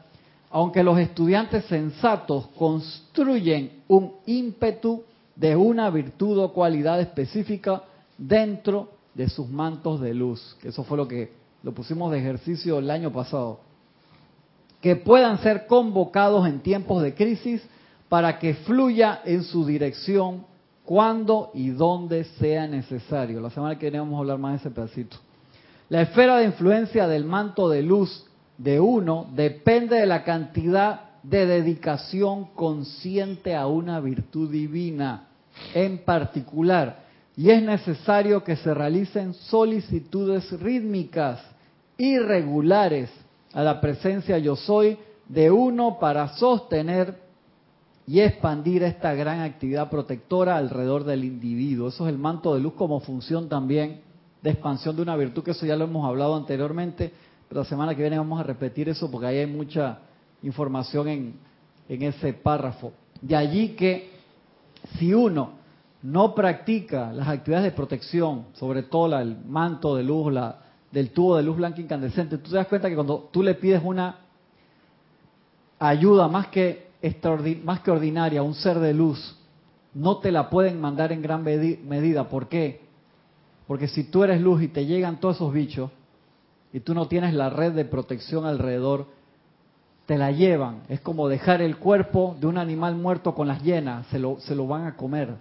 aunque 0.51 0.85
los 0.85 0.99
estudiantes 0.99 1.65
sensatos 1.65 2.47
construyen 2.57 3.83
un 3.89 4.13
ímpetu 4.27 5.03
de 5.43 5.57
una 5.57 5.91
virtud 5.91 6.39
o 6.39 6.53
cualidad 6.53 7.01
específica 7.01 7.83
dentro 8.17 8.91
de 9.13 9.29
sus 9.29 9.49
mantos 9.49 10.01
de 10.01 10.15
luz. 10.15 10.57
Eso 10.63 10.85
fue 10.85 10.97
lo 10.97 11.09
que 11.09 11.33
lo 11.65 11.73
pusimos 11.75 12.13
de 12.13 12.21
ejercicio 12.21 12.79
el 12.79 12.89
año 12.89 13.13
pasado. 13.13 13.59
Que 14.81 14.95
puedan 14.95 15.39
ser 15.39 15.67
convocados 15.67 16.47
en 16.47 16.61
tiempos 16.61 17.03
de 17.03 17.15
crisis 17.15 17.61
para 18.09 18.39
que 18.39 18.55
fluya 18.55 19.21
en 19.25 19.43
su 19.43 19.67
dirección 19.67 20.47
cuando 20.85 21.51
y 21.55 21.71
donde 21.71 22.23
sea 22.39 22.69
necesario. 22.69 23.41
La 23.41 23.51
semana 23.51 23.77
que 23.77 23.87
viene 23.87 23.99
vamos 23.99 24.15
a 24.15 24.21
hablar 24.21 24.39
más 24.39 24.53
de 24.53 24.59
ese 24.59 24.71
pedacito. 24.71 25.17
La 25.89 26.03
esfera 26.03 26.37
de 26.37 26.45
influencia 26.45 27.09
del 27.09 27.25
manto 27.25 27.69
de 27.69 27.83
luz 27.83 28.27
de 28.59 28.79
uno 28.79 29.27
depende 29.35 29.97
de 29.97 30.07
la 30.07 30.23
cantidad 30.23 31.01
de 31.25 31.47
dedicación 31.47 32.45
consciente 32.55 33.57
a 33.57 33.67
una 33.67 33.99
virtud 33.99 34.49
divina 34.49 35.31
en 35.75 35.99
particular. 35.99 37.05
Y 37.37 37.51
es 37.51 37.63
necesario 37.63 38.45
que 38.45 38.57
se 38.57 38.75
realicen 38.75 39.35
solicitudes 39.35 40.51
rítmicas 40.61 41.41
irregulares 41.97 43.11
a 43.53 43.63
la 43.63 43.81
presencia 43.81 44.39
yo 44.39 44.57
soy 44.57 44.99
de 45.29 45.51
uno 45.51 45.99
para 45.99 46.29
sostener 46.37 47.21
y 48.07 48.21
expandir 48.21 48.83
esta 48.83 49.15
gran 49.15 49.41
actividad 49.41 49.89
protectora 49.89 50.57
alrededor 50.57 51.05
del 51.05 51.25
individuo. 51.25 51.89
Eso 51.89 52.07
es 52.07 52.13
el 52.13 52.19
manto 52.19 52.55
de 52.55 52.61
luz 52.61 52.75
como 52.75 53.01
función 53.01 53.49
también 53.49 54.01
de 54.43 54.51
expansión 54.51 54.97
de 54.97 55.03
una 55.03 55.17
virtud, 55.17 55.45
que 55.45 55.53
eso 55.53 55.65
ya 55.65 55.77
lo 55.77 55.85
hemos 55.85 56.07
hablado 56.07 56.35
anteriormente, 56.35 57.13
pero 57.49 57.61
la 57.61 57.69
semana 57.69 57.95
que 57.95 58.03
viene 58.03 58.19
vamos 58.19 58.41
a 58.41 58.43
repetir 58.43 58.89
eso 58.89 59.11
porque 59.11 59.29
ahí 59.29 59.39
hay 59.39 59.47
mucha 59.47 60.01
información 60.43 61.09
en, 61.09 61.35
en 61.89 62.03
ese 62.03 62.33
párrafo. 62.33 62.93
De 63.21 63.37
allí 63.37 63.71
que 63.71 64.11
si 64.99 65.13
uno 65.15 65.63
no 66.03 66.35
practica 66.35 67.13
las 67.13 67.29
actividades 67.29 67.71
de 67.71 67.77
protección, 67.77 68.47
sobre 68.55 68.83
todo 68.83 69.19
el 69.19 69.37
manto 69.47 69.95
de 69.97 70.03
luz, 70.03 70.33
la, 70.33 70.59
del 70.91 71.11
tubo 71.11 71.37
de 71.37 71.43
luz 71.43 71.57
blanca 71.57 71.81
incandescente, 71.81 72.39
tú 72.39 72.51
te 72.51 72.57
das 72.57 72.67
cuenta 72.67 72.89
que 72.89 72.95
cuando 72.95 73.29
tú 73.33 73.43
le 73.43 73.55
pides 73.55 73.81
una 73.85 74.17
ayuda 75.79 76.29
más 76.29 76.49
que, 76.49 76.91
más 77.65 77.81
que 77.81 77.91
ordinaria 77.91 78.41
a 78.41 78.43
un 78.43 78.55
ser 78.55 78.79
de 78.79 78.95
luz, 78.95 79.37
no 79.95 80.19
te 80.19 80.33
la 80.33 80.49
pueden 80.49 80.81
mandar 80.81 81.13
en 81.13 81.23
gran 81.23 81.43
medida. 81.43 82.29
¿Por 82.29 82.49
qué? 82.49 82.83
Porque 83.67 83.89
si 83.89 84.05
tú 84.05 84.25
eres 84.25 84.41
luz 84.41 84.63
y 84.63 84.69
te 84.69 84.87
llegan 84.87 85.21
todos 85.21 85.37
esos 85.37 85.53
bichos 85.53 85.91
y 86.73 86.81
tú 86.81 86.95
no 86.95 87.09
tienes 87.09 87.35
la 87.35 87.51
red 87.51 87.73
de 87.73 87.85
protección 87.85 88.47
alrededor, 88.47 89.07
te 90.13 90.19
la 90.19 90.31
llevan. 90.31 90.83
Es 90.91 91.01
como 91.01 91.27
dejar 91.27 91.63
el 91.63 91.79
cuerpo 91.79 92.37
de 92.39 92.47
un 92.47 92.59
animal 92.59 92.97
muerto 92.97 93.35
con 93.35 93.49
las 93.49 93.63
llenas, 93.63 94.07
se 94.09 94.19
lo, 94.19 94.39
se 94.41 94.55
lo 94.55 94.67
van 94.67 94.85
a 94.85 94.95
comer. 94.95 95.37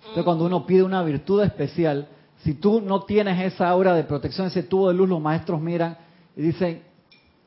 Entonces 0.00 0.22
cuando 0.22 0.44
uno 0.44 0.66
pide 0.66 0.82
una 0.82 1.02
virtud 1.02 1.42
especial, 1.42 2.06
si 2.44 2.52
tú 2.52 2.82
no 2.82 3.04
tienes 3.04 3.40
esa 3.40 3.70
aura 3.70 3.94
de 3.94 4.04
protección, 4.04 4.48
ese 4.48 4.64
tubo 4.64 4.88
de 4.88 4.94
luz, 4.94 5.08
los 5.08 5.18
maestros 5.18 5.62
miran 5.62 5.96
y 6.36 6.42
dicen, 6.42 6.82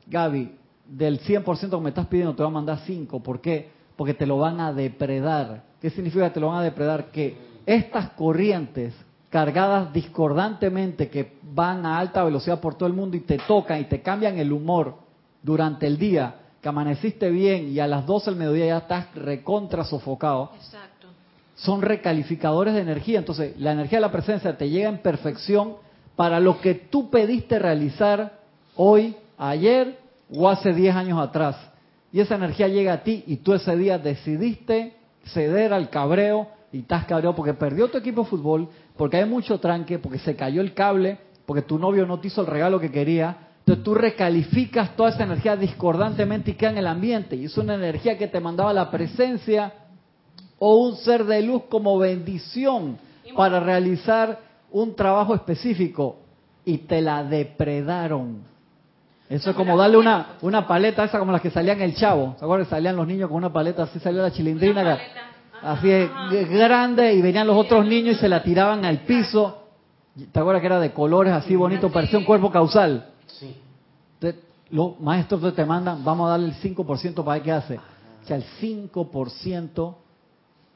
Gaby, 0.08 0.56
del 0.88 1.20
100% 1.20 1.70
que 1.70 1.78
me 1.78 1.90
estás 1.90 2.08
pidiendo 2.08 2.34
te 2.34 2.42
va 2.42 2.50
a 2.50 2.52
mandar 2.52 2.80
5. 2.80 3.22
¿Por 3.22 3.40
qué? 3.40 3.70
Porque 3.96 4.16
te 4.16 4.26
lo 4.26 4.40
van 4.40 4.60
a 4.60 4.74
depredar. 4.74 5.62
¿Qué 5.80 5.92
significa 5.92 6.30
que 6.30 6.34
te 6.34 6.40
lo 6.40 6.48
van 6.48 6.62
a 6.62 6.64
depredar? 6.64 7.12
Que 7.12 7.38
estas 7.68 8.10
corrientes 8.14 8.96
cargadas 9.30 9.94
discordantemente 9.94 11.12
que 11.12 11.38
van 11.44 11.86
a 11.86 12.00
alta 12.00 12.24
velocidad 12.24 12.60
por 12.60 12.74
todo 12.74 12.88
el 12.88 12.94
mundo 12.94 13.18
y 13.18 13.20
te 13.20 13.38
tocan 13.38 13.82
y 13.82 13.84
te 13.84 14.02
cambian 14.02 14.40
el 14.40 14.52
humor 14.52 15.03
durante 15.44 15.86
el 15.86 15.98
día, 15.98 16.36
que 16.62 16.70
amaneciste 16.70 17.30
bien 17.30 17.70
y 17.70 17.80
a 17.80 17.88
las 17.88 18.06
12 18.06 18.32
del 18.32 18.40
mediodía 18.40 18.66
ya 18.68 18.78
estás 18.78 19.14
recontra 19.14 19.84
sofocado. 19.84 20.52
Exacto. 20.56 21.08
Son 21.56 21.82
recalificadores 21.82 22.74
de 22.74 22.82
energía. 22.82 23.20
Entonces, 23.20 23.60
la 23.60 23.74
energía 23.74 23.98
de 23.98 24.04
la 24.04 24.12
presencia 24.12 24.58
te 24.58 24.70
llega 24.70 24.90
en 24.90 25.00
perfección 25.00 25.76
para 26.16 26.40
lo 26.40 26.62
que 26.62 26.74
tú 26.74 27.10
pediste 27.10 27.60
realizar 27.60 28.40
hoy, 28.76 29.16
ayer 29.38 30.00
o 30.34 30.50
hace 30.50 30.74
10 30.74 30.96
años 30.96 31.20
atrás. 31.20 31.58
Y 32.12 32.20
esa 32.20 32.36
energía 32.36 32.68
llega 32.68 32.94
a 32.94 33.04
ti 33.04 33.24
y 33.28 33.38
tú 33.38 33.54
ese 33.54 33.76
día 33.76 33.98
decidiste 33.98 34.96
ceder 35.26 35.74
al 35.74 35.90
cabreo 35.90 36.48
y 36.72 36.80
estás 36.80 37.06
cabreado 37.06 37.36
porque 37.36 37.54
perdió 37.54 37.90
tu 37.90 37.98
equipo 37.98 38.24
de 38.24 38.30
fútbol, 38.30 38.70
porque 38.98 39.18
hay 39.18 39.26
mucho 39.26 39.60
tranque, 39.60 40.00
porque 40.00 40.20
se 40.20 40.36
cayó 40.36 40.62
el 40.62 40.74
cable, 40.74 41.18
porque 41.46 41.62
tu 41.62 41.78
novio 41.78 42.06
no 42.06 42.20
te 42.20 42.28
hizo 42.28 42.42
el 42.42 42.48
regalo 42.48 42.80
que 42.80 42.92
quería. 42.92 43.43
Entonces 43.64 43.86
tú 43.86 43.96
recalificas 43.96 44.94
toda 44.98 45.12
esa 45.12 45.24
energía 45.24 45.56
discordantemente 45.56 46.52
y 46.52 46.56
queda 46.56 46.72
en 46.72 46.80
el 46.80 46.88
ambiente. 46.88 47.38
Y 47.38 47.46
es 47.46 47.58
una 47.58 47.76
energía 47.76 48.18
que 48.18 48.28
te 48.28 48.42
mandaba 48.42 48.74
la 48.74 48.92
presencia 48.92 49.72
o 50.60 50.76
un 50.76 50.98
ser 50.98 51.24
de 51.24 51.42
luz 51.42 51.64
como 51.70 51.98
bendición 51.98 52.98
para 53.38 53.62
realizar 53.62 54.38
un 54.70 54.94
trabajo 54.96 55.34
específico 55.34 56.18
y 56.66 56.80
te 56.80 57.02
la 57.02 57.24
depredaron. 57.24 58.42
Eso 59.30 59.52
es 59.52 59.56
como 59.56 59.78
darle 59.78 59.96
una, 59.96 60.36
una 60.42 60.68
paleta 60.68 61.06
esa 61.06 61.18
como 61.18 61.32
las 61.32 61.40
que 61.40 61.50
salían 61.50 61.82
el 61.82 61.96
chavo. 61.96 62.36
¿Se 62.38 62.44
acuerdan? 62.44 62.68
Salían 62.70 62.98
los 62.98 63.08
niños 63.08 63.30
con 63.30 63.38
una 63.38 63.54
paleta, 63.54 63.84
así 63.84 63.98
salía 64.00 64.24
la 64.24 64.32
chilindrina, 64.32 65.00
así 65.62 65.90
es, 65.90 66.50
grande, 66.50 67.14
y 67.14 67.22
venían 67.22 67.48
los 67.48 67.56
otros 67.56 67.86
niños 67.86 68.18
y 68.18 68.20
se 68.20 68.28
la 68.28 68.44
tiraban 68.44 68.84
al 68.84 69.00
piso. 69.00 69.64
¿Te 70.34 70.38
acuerdas 70.38 70.60
que 70.60 70.68
era 70.68 70.82
de 70.82 70.92
colores 70.92 71.34
así 71.34 71.56
bonito? 71.56 71.90
Parecía 71.90 72.20
un 72.20 72.26
cuerpo 72.26 72.52
causal. 72.52 73.13
Sí. 73.28 73.56
Entonces, 74.16 74.42
los 74.70 75.00
maestros 75.00 75.54
te 75.54 75.66
mandan, 75.66 76.04
vamos 76.04 76.28
a 76.28 76.32
darle 76.32 76.48
el 76.48 76.56
5% 76.56 77.24
para 77.24 77.34
ver 77.34 77.44
qué 77.44 77.52
hace. 77.52 77.78
O 77.78 78.26
sea, 78.26 78.38
el 78.38 78.46
5% 78.62 79.96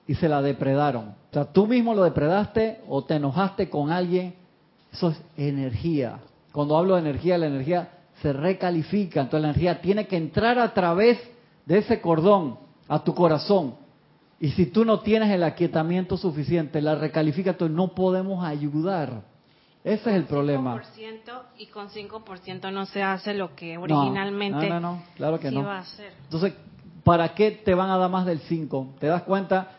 y 0.08 0.16
se 0.16 0.30
la 0.30 0.42
depredaron. 0.42 1.10
O 1.10 1.34
sea, 1.34 1.46
tú 1.46 1.68
mismo 1.68 1.94
lo 1.94 2.04
depredaste 2.04 2.82
o 2.88 3.04
te 3.04 3.16
enojaste 3.16 3.70
con 3.70 3.92
alguien. 3.92 4.36
Eso 4.92 5.10
es 5.10 5.22
energía. 5.36 6.20
Cuando 6.52 6.78
hablo 6.78 6.96
de 6.96 7.02
energía, 7.02 7.38
la 7.38 7.48
energía 7.48 7.90
se 8.22 8.34
recalifica. 8.34 9.22
Entonces 9.22 9.42
la 9.42 9.50
energía 9.50 9.82
tiene 9.82 10.08
que 10.08 10.18
entrar 10.18 10.60
a 10.60 10.74
través 10.74 11.20
de 11.66 11.80
ese 11.80 12.02
cordón 12.02 12.58
a 12.88 13.04
tu 13.04 13.14
corazón. 13.14 13.76
Y 14.40 14.50
si 14.52 14.68
tú 14.68 14.86
no 14.86 15.00
tienes 15.00 15.32
el 15.32 15.44
aquietamiento 15.44 16.16
suficiente, 16.16 16.82
la 16.82 16.96
recalifica, 16.96 17.52
entonces 17.52 17.76
no 17.76 17.90
podemos 17.90 18.46
ayudar. 18.46 19.24
Ese 19.88 20.10
es 20.10 20.16
el 20.16 20.24
problema. 20.26 20.82
y 21.58 21.66
con 21.68 21.90
5% 21.90 22.72
no 22.72 22.86
se 22.86 23.02
hace 23.02 23.34
lo 23.34 23.56
que 23.56 23.78
originalmente 23.78 24.70
no, 24.70 24.80
no, 24.80 25.04
claro 25.16 25.40
que 25.40 25.50
no. 25.50 25.62
iba 25.62 25.78
a 25.78 25.80
hacer. 25.80 26.12
Entonces, 26.24 26.54
¿para 27.04 27.34
qué 27.34 27.52
te 27.52 27.74
van 27.74 27.90
a 27.90 27.98
dar 27.98 28.10
más 28.10 28.26
del 28.26 28.40
5? 28.40 28.96
¿Te 29.00 29.08
das 29.08 29.24
cuenta? 29.24 29.72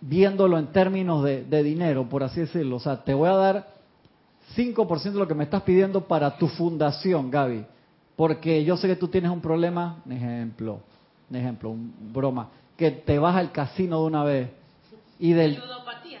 Viéndolo 0.00 0.58
en 0.58 0.68
términos 0.68 1.24
de, 1.24 1.44
de 1.44 1.62
dinero, 1.62 2.08
por 2.08 2.22
así 2.22 2.40
decirlo. 2.40 2.76
O 2.76 2.80
sea, 2.80 3.02
te 3.02 3.12
voy 3.12 3.28
a 3.28 3.34
dar 3.34 3.66
5% 4.56 5.02
de 5.02 5.18
lo 5.18 5.28
que 5.28 5.34
me 5.34 5.44
estás 5.44 5.62
pidiendo 5.62 6.02
para 6.06 6.36
tu 6.36 6.48
fundación, 6.48 7.30
Gaby. 7.30 7.66
Porque 8.16 8.64
yo 8.64 8.76
sé 8.76 8.86
que 8.86 8.96
tú 8.96 9.08
tienes 9.08 9.30
un 9.30 9.40
problema, 9.40 10.02
un 10.04 10.12
ejemplo, 10.12 10.80
un 11.28 11.36
ejemplo, 11.36 11.70
un 11.70 11.92
broma, 12.12 12.48
que 12.76 12.90
te 12.90 13.18
vas 13.18 13.36
al 13.36 13.52
casino 13.52 14.00
de 14.00 14.06
una 14.06 14.24
vez 14.24 14.50
y 15.18 15.32
del... 15.32 15.54
Ludopatía. 15.54 16.19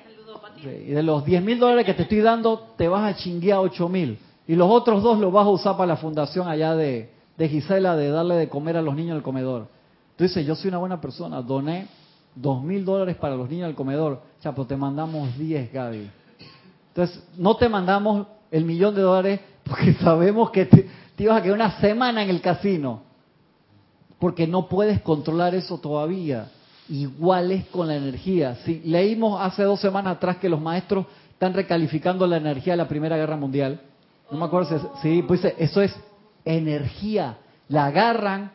Y 0.64 0.90
de 0.90 1.02
los 1.02 1.24
10 1.24 1.42
mil 1.42 1.58
dólares 1.58 1.86
que 1.86 1.94
te 1.94 2.02
estoy 2.02 2.20
dando, 2.20 2.74
te 2.76 2.88
vas 2.88 3.14
a 3.14 3.16
chinguear 3.16 3.58
8 3.58 3.88
mil. 3.88 4.18
Y 4.46 4.56
los 4.56 4.70
otros 4.70 5.02
dos 5.02 5.18
los 5.18 5.32
vas 5.32 5.46
a 5.46 5.50
usar 5.50 5.76
para 5.76 5.86
la 5.88 5.96
fundación 5.96 6.48
allá 6.48 6.74
de, 6.74 7.10
de 7.36 7.48
Gisela, 7.48 7.96
de 7.96 8.10
darle 8.10 8.34
de 8.34 8.48
comer 8.48 8.76
a 8.76 8.82
los 8.82 8.94
niños 8.94 9.14
del 9.14 9.22
comedor. 9.22 9.68
Tú 10.16 10.24
dices, 10.24 10.44
yo 10.46 10.54
soy 10.54 10.68
una 10.68 10.78
buena 10.78 11.00
persona, 11.00 11.40
doné 11.40 11.88
2 12.34 12.62
mil 12.62 12.84
dólares 12.84 13.16
para 13.16 13.36
los 13.36 13.48
niños 13.48 13.66
del 13.66 13.76
comedor. 13.76 14.20
Chapo, 14.40 14.66
te 14.66 14.76
mandamos 14.76 15.36
10, 15.38 15.72
Gaby. 15.72 16.10
Entonces, 16.88 17.22
no 17.36 17.56
te 17.56 17.68
mandamos 17.68 18.26
el 18.50 18.64
millón 18.64 18.94
de 18.94 19.02
dólares 19.02 19.40
porque 19.64 19.94
sabemos 20.00 20.50
que 20.50 20.66
te, 20.66 20.88
ibas 21.18 21.38
a 21.38 21.42
quedar 21.42 21.54
una 21.54 21.80
semana 21.80 22.22
en 22.22 22.30
el 22.30 22.40
casino. 22.40 23.02
Porque 24.18 24.46
no 24.46 24.68
puedes 24.68 25.00
controlar 25.00 25.54
eso 25.54 25.78
todavía. 25.78 26.50
Igual 26.90 27.52
es 27.52 27.66
con 27.66 27.86
la 27.86 27.94
energía. 27.94 28.56
Si 28.64 28.80
leímos 28.80 29.40
hace 29.40 29.62
dos 29.62 29.80
semanas 29.80 30.16
atrás 30.16 30.38
que 30.38 30.48
los 30.48 30.60
maestros 30.60 31.06
están 31.30 31.54
recalificando 31.54 32.26
la 32.26 32.36
energía 32.36 32.72
de 32.72 32.78
la 32.78 32.88
Primera 32.88 33.16
Guerra 33.16 33.36
Mundial. 33.36 33.80
No 34.28 34.36
me 34.36 34.44
acuerdo 34.44 34.90
si... 35.00 35.22
Pues 35.22 35.44
eso 35.56 35.82
es 35.82 35.94
energía. 36.44 37.38
La 37.68 37.86
agarran 37.86 38.50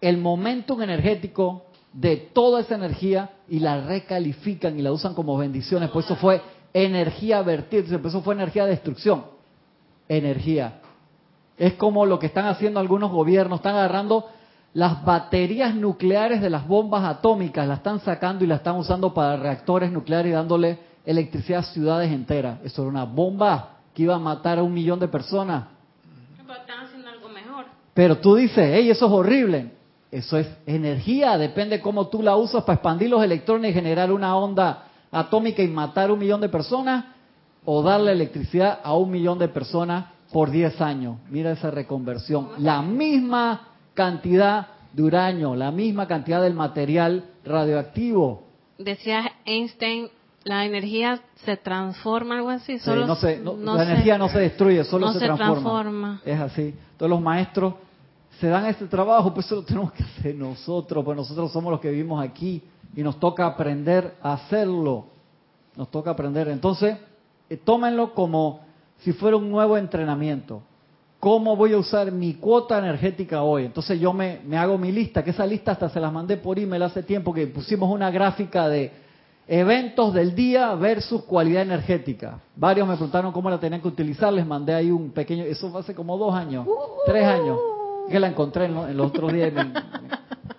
el 0.00 0.18
momento 0.18 0.80
energético 0.80 1.64
de 1.92 2.16
toda 2.16 2.60
esa 2.60 2.76
energía 2.76 3.30
y 3.48 3.58
la 3.58 3.80
recalifican 3.80 4.78
y 4.78 4.82
la 4.82 4.92
usan 4.92 5.14
como 5.14 5.36
bendiciones. 5.36 5.90
Por 5.90 6.04
eso 6.04 6.14
fue 6.14 6.40
energía 6.72 7.42
vertida. 7.42 7.98
Eso 8.04 8.22
fue 8.22 8.34
energía 8.34 8.64
de 8.64 8.70
destrucción. 8.70 9.24
Energía. 10.08 10.78
Es 11.58 11.74
como 11.74 12.06
lo 12.06 12.20
que 12.20 12.26
están 12.26 12.46
haciendo 12.46 12.78
algunos 12.78 13.10
gobiernos. 13.10 13.58
Están 13.58 13.74
agarrando 13.74 14.28
las 14.74 15.04
baterías 15.04 15.74
nucleares 15.74 16.40
de 16.40 16.48
las 16.48 16.66
bombas 16.66 17.04
atómicas, 17.04 17.66
las 17.68 17.78
están 17.78 18.00
sacando 18.00 18.44
y 18.44 18.46
las 18.46 18.58
están 18.58 18.76
usando 18.76 19.12
para 19.12 19.36
reactores 19.36 19.92
nucleares 19.92 20.30
y 20.30 20.34
dándole 20.34 20.78
electricidad 21.04 21.60
a 21.60 21.64
ciudades 21.64 22.10
enteras. 22.10 22.58
Eso 22.64 22.82
era 22.82 22.90
una 22.90 23.04
bomba 23.04 23.76
que 23.94 24.04
iba 24.04 24.14
a 24.14 24.18
matar 24.18 24.58
a 24.58 24.62
un 24.62 24.72
millón 24.72 24.98
de 24.98 25.08
personas. 25.08 25.64
Pero 26.36 26.58
están 26.58 26.86
haciendo 26.86 27.08
algo 27.08 27.28
mejor. 27.28 27.66
Pero 27.92 28.18
tú 28.18 28.36
dices, 28.36 28.70
hey, 28.72 28.88
eso 28.88 29.06
es 29.06 29.12
horrible. 29.12 29.72
Eso 30.10 30.36
es 30.36 30.46
energía, 30.66 31.38
depende 31.38 31.80
cómo 31.80 32.08
tú 32.08 32.22
la 32.22 32.36
usas 32.36 32.64
para 32.64 32.74
expandir 32.74 33.08
los 33.08 33.24
electrones 33.24 33.70
y 33.70 33.74
generar 33.74 34.12
una 34.12 34.36
onda 34.36 34.84
atómica 35.10 35.62
y 35.62 35.68
matar 35.68 36.10
un 36.10 36.18
millón 36.18 36.42
de 36.42 36.50
personas 36.50 37.06
o 37.64 37.82
darle 37.82 38.12
electricidad 38.12 38.80
a 38.82 38.94
un 38.94 39.10
millón 39.10 39.38
de 39.38 39.48
personas 39.48 40.06
por 40.30 40.50
10 40.50 40.80
años. 40.82 41.16
Mira 41.30 41.52
esa 41.52 41.70
reconversión. 41.70 42.50
La 42.58 42.82
misma 42.82 43.71
cantidad 43.94 44.66
de 44.92 45.02
uranio, 45.02 45.54
la 45.56 45.70
misma 45.70 46.06
cantidad 46.06 46.42
del 46.42 46.54
material 46.54 47.24
radioactivo. 47.44 48.42
Decía 48.78 49.32
Einstein 49.44 50.08
la 50.44 50.64
energía 50.66 51.20
se 51.44 51.56
transforma, 51.56 52.36
algo 52.36 52.50
así. 52.50 52.78
Sí, 52.78 52.84
Solo 52.84 53.06
no 53.06 53.14
se- 53.14 53.38
no- 53.38 53.54
no 53.56 53.76
la 53.76 53.84
se- 53.84 53.92
energía 53.92 54.18
no 54.18 54.28
se 54.28 54.40
destruye, 54.40 54.82
solo 54.84 55.12
se, 55.12 55.20
se 55.20 55.26
transforma. 55.26 55.52
transforma. 55.54 56.20
Es 56.24 56.40
así. 56.40 56.62
Entonces 56.92 57.08
los 57.10 57.20
maestros 57.20 57.74
se 58.40 58.48
dan 58.48 58.66
este 58.66 58.86
trabajo, 58.86 59.32
pues 59.32 59.46
eso 59.46 59.56
lo 59.56 59.62
tenemos 59.62 59.92
que 59.92 60.02
hacer 60.02 60.34
nosotros, 60.34 61.04
pues 61.04 61.16
nosotros 61.16 61.52
somos 61.52 61.70
los 61.70 61.80
que 61.80 61.90
vivimos 61.90 62.22
aquí 62.24 62.60
y 62.96 63.02
nos 63.02 63.20
toca 63.20 63.46
aprender 63.46 64.14
a 64.20 64.32
hacerlo. 64.32 65.06
Nos 65.76 65.90
toca 65.90 66.10
aprender. 66.10 66.48
Entonces, 66.48 66.96
eh, 67.48 67.56
tómenlo 67.56 68.12
como 68.12 68.60
si 68.98 69.12
fuera 69.12 69.36
un 69.36 69.48
nuevo 69.48 69.78
entrenamiento. 69.78 70.62
¿Cómo 71.22 71.54
voy 71.54 71.72
a 71.72 71.78
usar 71.78 72.10
mi 72.10 72.34
cuota 72.34 72.78
energética 72.80 73.42
hoy? 73.44 73.66
Entonces 73.66 74.00
yo 74.00 74.12
me, 74.12 74.40
me 74.44 74.58
hago 74.58 74.76
mi 74.76 74.90
lista, 74.90 75.22
que 75.22 75.30
esa 75.30 75.46
lista 75.46 75.70
hasta 75.70 75.88
se 75.88 76.00
las 76.00 76.12
mandé 76.12 76.36
por 76.36 76.58
email 76.58 76.82
hace 76.82 77.00
tiempo, 77.04 77.32
que 77.32 77.46
pusimos 77.46 77.88
una 77.94 78.10
gráfica 78.10 78.68
de 78.68 78.90
eventos 79.46 80.12
del 80.14 80.34
día 80.34 80.74
versus 80.74 81.22
cualidad 81.22 81.62
energética. 81.62 82.40
Varios 82.56 82.88
me 82.88 82.94
preguntaron 82.94 83.30
cómo 83.30 83.48
la 83.50 83.60
tenían 83.60 83.80
que 83.80 83.86
utilizar, 83.86 84.32
les 84.32 84.44
mandé 84.44 84.74
ahí 84.74 84.90
un 84.90 85.12
pequeño, 85.12 85.44
eso 85.44 85.70
fue 85.70 85.78
hace 85.78 85.94
como 85.94 86.18
dos 86.18 86.34
años, 86.34 86.66
tres 87.06 87.24
años, 87.24 87.56
que 88.10 88.18
la 88.18 88.26
encontré 88.26 88.64
en, 88.64 88.74
lo- 88.74 88.88
en 88.88 88.96
los 88.96 89.06
otros 89.06 89.32
días. 89.32 89.52
y 89.52 89.54
me- 89.54 89.62
me- 89.66 89.80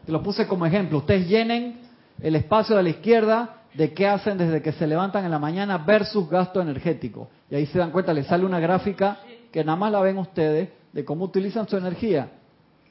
lo 0.07 0.23
puse 0.23 0.47
como 0.47 0.65
ejemplo. 0.65 0.99
Ustedes 0.99 1.27
llenen 1.27 1.81
el 2.21 2.37
espacio 2.37 2.77
de 2.77 2.83
la 2.83 2.89
izquierda 2.89 3.63
de 3.73 3.91
qué 3.91 4.07
hacen 4.07 4.37
desde 4.37 4.61
que 4.61 4.71
se 4.71 4.87
levantan 4.87 5.25
en 5.25 5.31
la 5.31 5.39
mañana 5.39 5.77
versus 5.79 6.29
gasto 6.29 6.61
energético. 6.61 7.27
Y 7.51 7.55
ahí 7.55 7.65
se 7.65 7.79
dan 7.79 7.91
cuenta, 7.91 8.13
les 8.13 8.27
sale 8.27 8.45
una 8.45 8.61
gráfica 8.61 9.17
que 9.53 9.63
nada 9.63 9.77
más 9.77 9.91
la 9.91 10.01
ven 10.01 10.17
ustedes 10.17 10.69
de 10.91 11.05
cómo 11.05 11.25
utilizan 11.25 11.67
su 11.69 11.77
energía. 11.77 12.31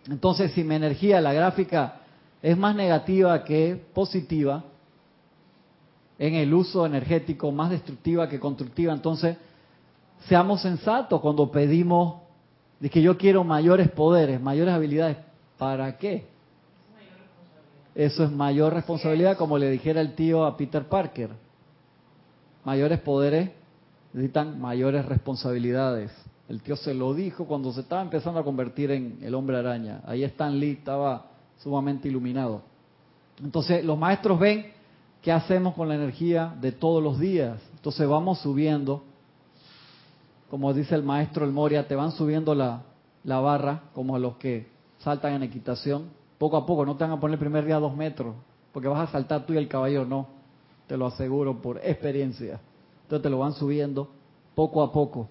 Entonces, 0.09 0.53
si 0.53 0.63
mi 0.63 0.77
energía, 0.77 1.21
la 1.21 1.33
gráfica, 1.33 1.97
es 2.41 2.57
más 2.57 2.77
negativa 2.77 3.43
que 3.43 3.85
positiva, 3.93 4.63
en 6.21 6.35
el 6.35 6.55
uso 6.55 6.87
energético, 6.87 7.51
más 7.51 7.71
destructiva 7.71 8.29
que 8.29 8.39
constructiva, 8.39 8.93
entonces 8.93 9.37
seamos 10.29 10.63
sensatos 10.63 11.21
cuando 11.21 11.51
pedimos 11.51 12.23
de 12.79 12.89
que 12.89 13.03
yo 13.03 13.19
quiero 13.19 13.43
mayores 13.43 13.91
poderes, 13.91 14.41
mayores 14.41 14.73
habilidades. 14.73 15.17
¿Para 15.59 15.99
qué? 15.99 16.27
Eso 17.93 18.23
es 18.23 18.31
mayor 18.31 18.73
responsabilidad, 18.73 19.37
como 19.37 19.59
le 19.59 19.69
dijera 19.69 20.01
el 20.01 20.15
tío 20.15 20.45
a 20.45 20.57
Peter 20.57 20.85
Parker. 20.85 21.31
Mayores 22.65 23.01
poderes 23.01 23.51
necesitan 24.13 24.61
mayores 24.61 25.05
responsabilidades. 25.07 26.13
El 26.49 26.63
tío 26.63 26.77
se 26.77 26.93
lo 26.95 27.15
dijo 27.15 27.47
cuando 27.47 27.73
se 27.73 27.81
estaba 27.81 28.03
empezando 28.03 28.41
a 28.41 28.45
convertir 28.45 28.91
en 28.91 29.19
el 29.23 29.35
hombre 29.35 29.57
araña. 29.57 30.03
Ahí 30.07 30.25
Stan 30.25 30.59
Lee 30.59 30.73
estaba 30.73 31.27
sumamente 31.59 32.09
iluminado. 32.09 32.63
Entonces 33.43 33.85
los 33.85 33.99
maestros 33.99 34.39
ven 34.39 34.73
qué 35.23 35.33
hacemos 35.33 35.75
con 35.75 35.89
la 35.89 35.95
energía 35.95 36.55
de 36.61 36.73
todos 36.73 37.03
los 37.03 37.19
días. 37.19 37.59
Entonces 37.75 38.07
vamos 38.09 38.41
subiendo, 38.41 39.03
como 40.51 40.73
dice 40.75 40.95
el 40.95 41.03
maestro 41.03 41.45
El 41.45 41.53
Moria, 41.53 41.87
te 41.87 41.95
van 41.95 42.13
subiendo 42.13 42.55
la, 42.55 42.83
la 43.25 43.41
barra, 43.41 43.85
como 43.95 44.19
los 44.19 44.37
que 44.37 44.69
saltan 44.99 45.35
en 45.35 45.45
equitación. 45.45 46.11
Poco 46.39 46.57
a 46.57 46.67
poco, 46.67 46.85
no 46.85 46.97
te 46.97 47.05
van 47.05 47.13
a 47.13 47.21
poner 47.21 47.35
el 47.35 47.41
primer 47.41 47.65
día 47.65 47.79
dos 47.79 47.97
metros, 47.97 48.35
porque 48.73 48.89
vas 48.89 49.09
a 49.09 49.13
saltar 49.13 49.47
tú 49.47 49.53
y 49.53 49.57
el 49.57 49.69
caballo 49.69 50.05
no. 50.05 50.27
Te 50.87 50.97
lo 50.97 51.07
aseguro 51.07 51.63
por 51.63 51.79
experiencia. 51.79 52.61
Entonces 53.05 53.23
te 53.23 53.31
lo 53.31 53.39
van 53.39 53.53
subiendo 53.55 54.11
poco 54.55 54.83
a 54.83 54.93
poco. 54.93 55.29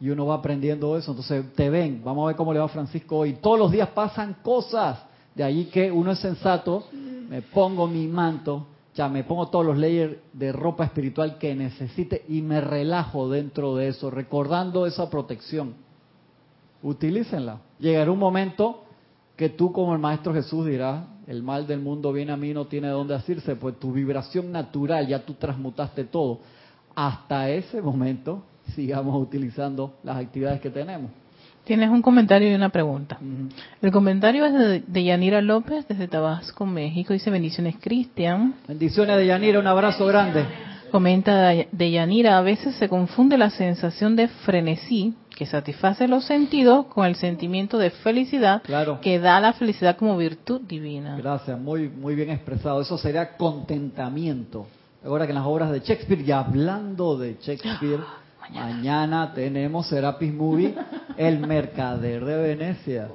Y 0.00 0.08
uno 0.08 0.26
va 0.26 0.36
aprendiendo 0.36 0.96
eso. 0.96 1.10
Entonces 1.12 1.52
te 1.54 1.68
ven, 1.68 2.00
vamos 2.02 2.24
a 2.24 2.26
ver 2.28 2.36
cómo 2.36 2.52
le 2.52 2.58
va 2.58 2.68
Francisco 2.68 3.18
hoy. 3.18 3.34
Todos 3.34 3.58
los 3.58 3.70
días 3.70 3.88
pasan 3.90 4.36
cosas. 4.42 4.98
De 5.34 5.44
allí 5.44 5.66
que 5.66 5.92
uno 5.92 6.10
es 6.12 6.18
sensato, 6.18 6.84
me 7.28 7.42
pongo 7.42 7.86
mi 7.86 8.08
manto, 8.08 8.66
ya 8.94 9.08
me 9.08 9.22
pongo 9.22 9.48
todos 9.48 9.64
los 9.64 9.78
layers 9.78 10.16
de 10.32 10.50
ropa 10.52 10.84
espiritual 10.84 11.38
que 11.38 11.54
necesite 11.54 12.24
y 12.28 12.42
me 12.42 12.60
relajo 12.60 13.28
dentro 13.28 13.76
de 13.76 13.88
eso, 13.88 14.10
recordando 14.10 14.86
esa 14.86 15.08
protección. 15.08 15.74
Utilícenla. 16.82 17.60
Llegará 17.78 18.10
un 18.10 18.18
momento 18.18 18.84
que 19.36 19.50
tú 19.50 19.72
como 19.72 19.92
el 19.92 20.00
Maestro 20.00 20.34
Jesús 20.34 20.66
dirás, 20.66 21.04
el 21.26 21.42
mal 21.42 21.66
del 21.66 21.80
mundo 21.80 22.12
viene 22.12 22.32
a 22.32 22.36
mí, 22.36 22.52
no 22.52 22.66
tiene 22.66 22.88
dónde 22.88 23.14
asirse, 23.14 23.54
pues 23.54 23.78
tu 23.78 23.92
vibración 23.92 24.50
natural, 24.50 25.06
ya 25.06 25.24
tú 25.24 25.34
transmutaste 25.34 26.04
todo. 26.04 26.40
Hasta 26.94 27.48
ese 27.48 27.80
momento 27.80 28.42
sigamos 28.70 29.20
utilizando 29.20 29.94
las 30.02 30.16
actividades 30.16 30.60
que 30.60 30.70
tenemos. 30.70 31.10
Tienes 31.64 31.90
un 31.90 32.02
comentario 32.02 32.50
y 32.50 32.54
una 32.54 32.70
pregunta. 32.70 33.18
Ujú. 33.20 33.48
El 33.82 33.92
comentario 33.92 34.44
es 34.46 34.54
de, 34.54 34.82
de 34.86 35.04
Yanira 35.04 35.40
López 35.40 35.86
desde 35.86 36.08
Tabasco, 36.08 36.64
México. 36.66 37.12
Dice 37.12 37.30
bendiciones 37.30 37.76
Cristian. 37.80 38.54
Bendiciones 38.66 39.16
de 39.16 39.26
Yanira, 39.26 39.58
un 39.60 39.66
abrazo 39.66 40.06
grande. 40.06 40.44
Comenta 40.90 41.50
de 41.50 41.90
Yanira, 41.92 42.36
a 42.38 42.40
veces 42.40 42.74
se 42.74 42.88
confunde 42.88 43.38
la 43.38 43.50
sensación 43.50 44.16
de 44.16 44.26
frenesí 44.26 45.14
que 45.36 45.46
satisface 45.46 46.08
los 46.08 46.24
sentidos 46.24 46.86
con 46.86 47.06
el 47.06 47.14
sentimiento 47.14 47.78
de 47.78 47.90
felicidad 47.90 48.60
Claro. 48.64 49.00
que 49.00 49.20
da 49.20 49.38
la 49.40 49.52
felicidad 49.52 49.96
como 49.96 50.16
virtud 50.16 50.62
divina. 50.62 51.16
Gracias, 51.16 51.58
muy, 51.60 51.88
muy 51.88 52.16
bien 52.16 52.30
expresado. 52.30 52.80
Eso 52.80 52.98
sería 52.98 53.36
contentamiento. 53.36 54.66
Ahora 55.04 55.24
que 55.26 55.30
en 55.30 55.36
las 55.38 55.46
obras 55.46 55.70
de 55.70 55.80
Shakespeare, 55.80 56.20
y 56.26 56.30
hablando 56.32 57.16
de 57.16 57.36
Shakespeare, 57.40 58.00
mañana 58.52 59.32
tenemos 59.34 59.86
Serapis 59.88 60.32
Movie, 60.32 60.74
El 61.16 61.38
Mercader 61.40 62.24
de 62.24 62.36
Venecia. 62.36 63.08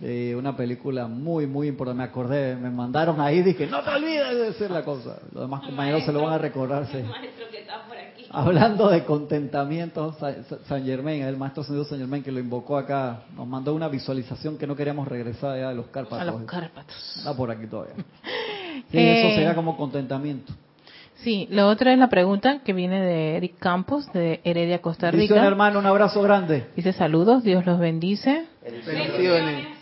Eh, 0.00 0.34
una 0.38 0.54
película 0.54 1.06
muy, 1.06 1.46
muy 1.46 1.68
importante. 1.68 1.98
Me 1.98 2.04
acordé, 2.04 2.54
me 2.56 2.70
mandaron 2.70 3.18
ahí, 3.20 3.42
dije, 3.42 3.66
no 3.66 3.82
te 3.82 3.90
olvides 3.90 4.28
de 4.28 4.34
decir 4.42 4.70
la 4.70 4.84
cosa. 4.84 5.18
Los 5.32 5.44
demás 5.44 5.62
compañeros 5.64 6.04
se 6.04 6.12
lo 6.12 6.22
van 6.22 6.34
a 6.34 6.38
recordar. 6.38 6.86
sí. 6.86 6.98
maestro 6.98 7.46
que 7.50 7.60
está 7.62 7.82
por 7.86 7.96
aquí. 7.96 8.26
Hablando 8.30 8.88
de 8.90 9.04
contentamiento, 9.04 10.12
Sa- 10.20 10.42
Sa- 10.44 10.58
San 10.68 10.84
Germain, 10.84 11.22
el 11.22 11.38
maestro 11.38 11.62
Ascendido 11.62 11.86
San 11.86 11.98
Germain 11.98 12.22
que 12.22 12.30
lo 12.30 12.40
invocó 12.40 12.76
acá, 12.76 13.22
nos 13.34 13.46
mandó 13.46 13.74
una 13.74 13.88
visualización 13.88 14.58
que 14.58 14.66
no 14.66 14.76
queríamos 14.76 15.08
regresar 15.08 15.52
allá 15.52 15.70
de 15.70 15.76
los 15.76 15.86
Cárpatos. 15.86 16.20
A 16.20 16.24
los 16.26 16.42
Cárpatos. 16.42 17.14
Está 17.16 17.34
por 17.34 17.50
aquí 17.50 17.66
todavía. 17.66 17.94
Sí, 18.90 18.98
Eh, 18.98 19.20
eso 19.26 19.34
sería 19.34 19.54
como 19.54 19.74
contentamiento. 19.78 20.52
Sí, 21.16 21.48
lo 21.50 21.68
otro 21.68 21.90
es 21.90 21.98
la 21.98 22.08
pregunta 22.08 22.60
que 22.64 22.72
viene 22.72 23.00
de 23.00 23.36
Eric 23.36 23.58
Campos, 23.58 24.12
de 24.12 24.40
Heredia, 24.44 24.80
Costa 24.80 25.10
Rica. 25.10 25.46
hermano, 25.46 25.78
un 25.78 25.86
abrazo 25.86 26.22
grande. 26.22 26.66
Dice 26.76 26.92
saludos, 26.92 27.42
Dios 27.42 27.64
los 27.66 27.78
bendice. 27.78 28.44
Bendiciones. 28.62 29.76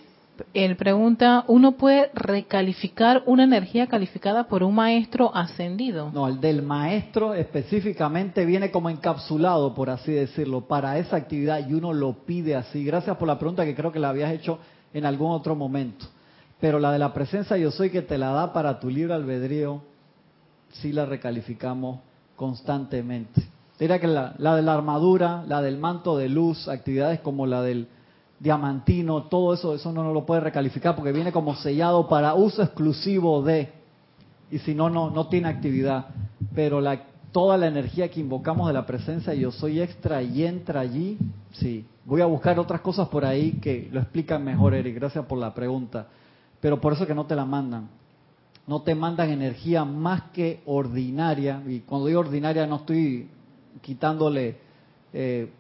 Él 0.53 0.77
pregunta, 0.77 1.45
¿uno 1.47 1.73
puede 1.73 2.11
recalificar 2.13 3.23
una 3.27 3.45
energía 3.45 3.87
calificada 3.87 4.49
por 4.49 4.65
un 4.65 4.75
maestro 4.75 5.35
ascendido? 5.35 6.11
No, 6.13 6.27
el 6.27 6.41
del 6.41 6.63
maestro 6.63 7.35
específicamente 7.35 8.45
viene 8.45 8.71
como 8.71 8.91
encapsulado, 8.91 9.75
por 9.75 9.91
así 9.91 10.13
decirlo, 10.13 10.63
para 10.63 10.99
esa 10.99 11.17
actividad 11.17 11.69
y 11.69 11.75
uno 11.75 11.93
lo 11.93 12.25
pide 12.25 12.57
así. 12.57 12.85
Gracias 12.85 13.17
por 13.17 13.29
la 13.29 13.39
pregunta 13.39 13.65
que 13.65 13.77
creo 13.77 13.93
que 13.93 14.01
la 14.01 14.09
habías 14.09 14.33
hecho 14.33 14.59
en 14.93 15.07
algún 15.07 15.31
otro 15.31 15.55
momento. 15.55 16.07
Pero 16.61 16.81
la 16.81 16.91
de 16.93 16.99
la 16.99 17.13
presencia 17.13 17.57
yo 17.57 17.71
soy 17.71 17.91
que 17.91 18.03
te 18.03 18.19
la 18.19 18.31
da 18.31 18.53
para 18.53 18.81
tu 18.81 18.91
libre 18.91 19.15
albedrío, 19.15 19.83
sí 20.75 20.93
la 20.93 21.07
recalificamos 21.07 22.01
constantemente. 22.37 23.43
Diría 23.79 23.99
que 23.99 24.07
la, 24.07 24.35
la 24.39 24.57
de 24.57 24.63
la 24.63 24.75
armadura, 24.75 25.45
la 25.47 25.61
del 25.61 25.79
manto 25.79 26.17
de 26.17 26.29
luz, 26.29 26.69
actividades 26.69 27.21
como 27.21 27.47
la 27.47 27.63
del 27.63 27.89
diamantino, 28.39 29.25
todo 29.25 29.55
eso, 29.55 29.75
eso 29.75 29.93
no, 29.93 30.03
no 30.03 30.13
lo 30.13 30.27
puede 30.27 30.41
recalificar 30.41 30.95
porque 30.95 31.13
viene 31.13 31.33
como 31.33 31.57
sellado 31.57 32.09
para 32.09 32.35
uso 32.35 32.63
exclusivo 32.63 33.43
de, 33.43 33.73
y 34.51 34.59
si 34.59 34.75
no, 34.75 34.91
no, 34.91 35.11
no 35.11 35.29
tiene 35.29 35.49
actividad. 35.49 36.07
Pero 36.55 36.81
la, 36.81 37.03
toda 37.33 37.57
la 37.57 37.67
energía 37.67 38.11
que 38.11 38.21
invocamos 38.21 38.69
de 38.69 38.75
la 38.75 38.87
presencia 38.87 39.35
yo 39.35 39.51
soy 39.51 39.81
extra 39.81 40.23
y 40.23 40.45
entra 40.45 40.81
allí, 40.81 41.19
sí. 41.53 41.85
Voy 42.05 42.21
a 42.21 42.27
buscar 42.27 42.59
otras 42.59 42.83
cosas 42.83 43.09
por 43.09 43.25
ahí 43.25 43.53
que 43.53 43.89
lo 43.91 43.99
explican 43.99 44.45
mejor, 44.45 44.75
Eric, 44.75 44.95
gracias 44.97 45.25
por 45.25 45.39
la 45.39 45.55
pregunta. 45.55 46.07
Pero 46.61 46.81
por 46.81 46.93
eso 46.93 47.07
que 47.07 47.15
no 47.15 47.25
te 47.25 47.35
la 47.35 47.47
mandan 47.47 47.89
no 48.67 48.83
te 48.83 48.95
mandan 48.95 49.31
energía 49.31 49.85
más 49.85 50.31
que 50.33 50.63
ordinaria, 50.67 51.63
y 51.67 51.81
cuando 51.81 52.07
digo 52.07 52.21
ordinaria 52.21 52.67
no 52.67 52.77
estoy 52.77 53.29
quitándole 53.83 54.57
eh, 55.13 55.51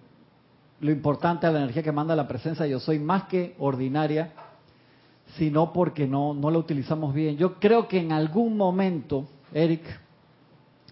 lo 0.80 0.90
importante 0.90 1.46
a 1.46 1.50
la 1.52 1.60
energía 1.60 1.82
que 1.82 1.92
manda 1.92 2.16
la 2.16 2.26
presencia, 2.26 2.66
yo 2.66 2.80
soy 2.80 2.98
más 2.98 3.24
que 3.24 3.54
ordinaria, 3.58 4.32
sino 5.36 5.72
porque 5.72 6.06
no, 6.06 6.34
no 6.34 6.50
la 6.50 6.58
utilizamos 6.58 7.14
bien. 7.14 7.36
Yo 7.36 7.54
creo 7.58 7.88
que 7.88 7.98
en 7.98 8.12
algún 8.12 8.56
momento, 8.56 9.26
Eric, 9.52 9.82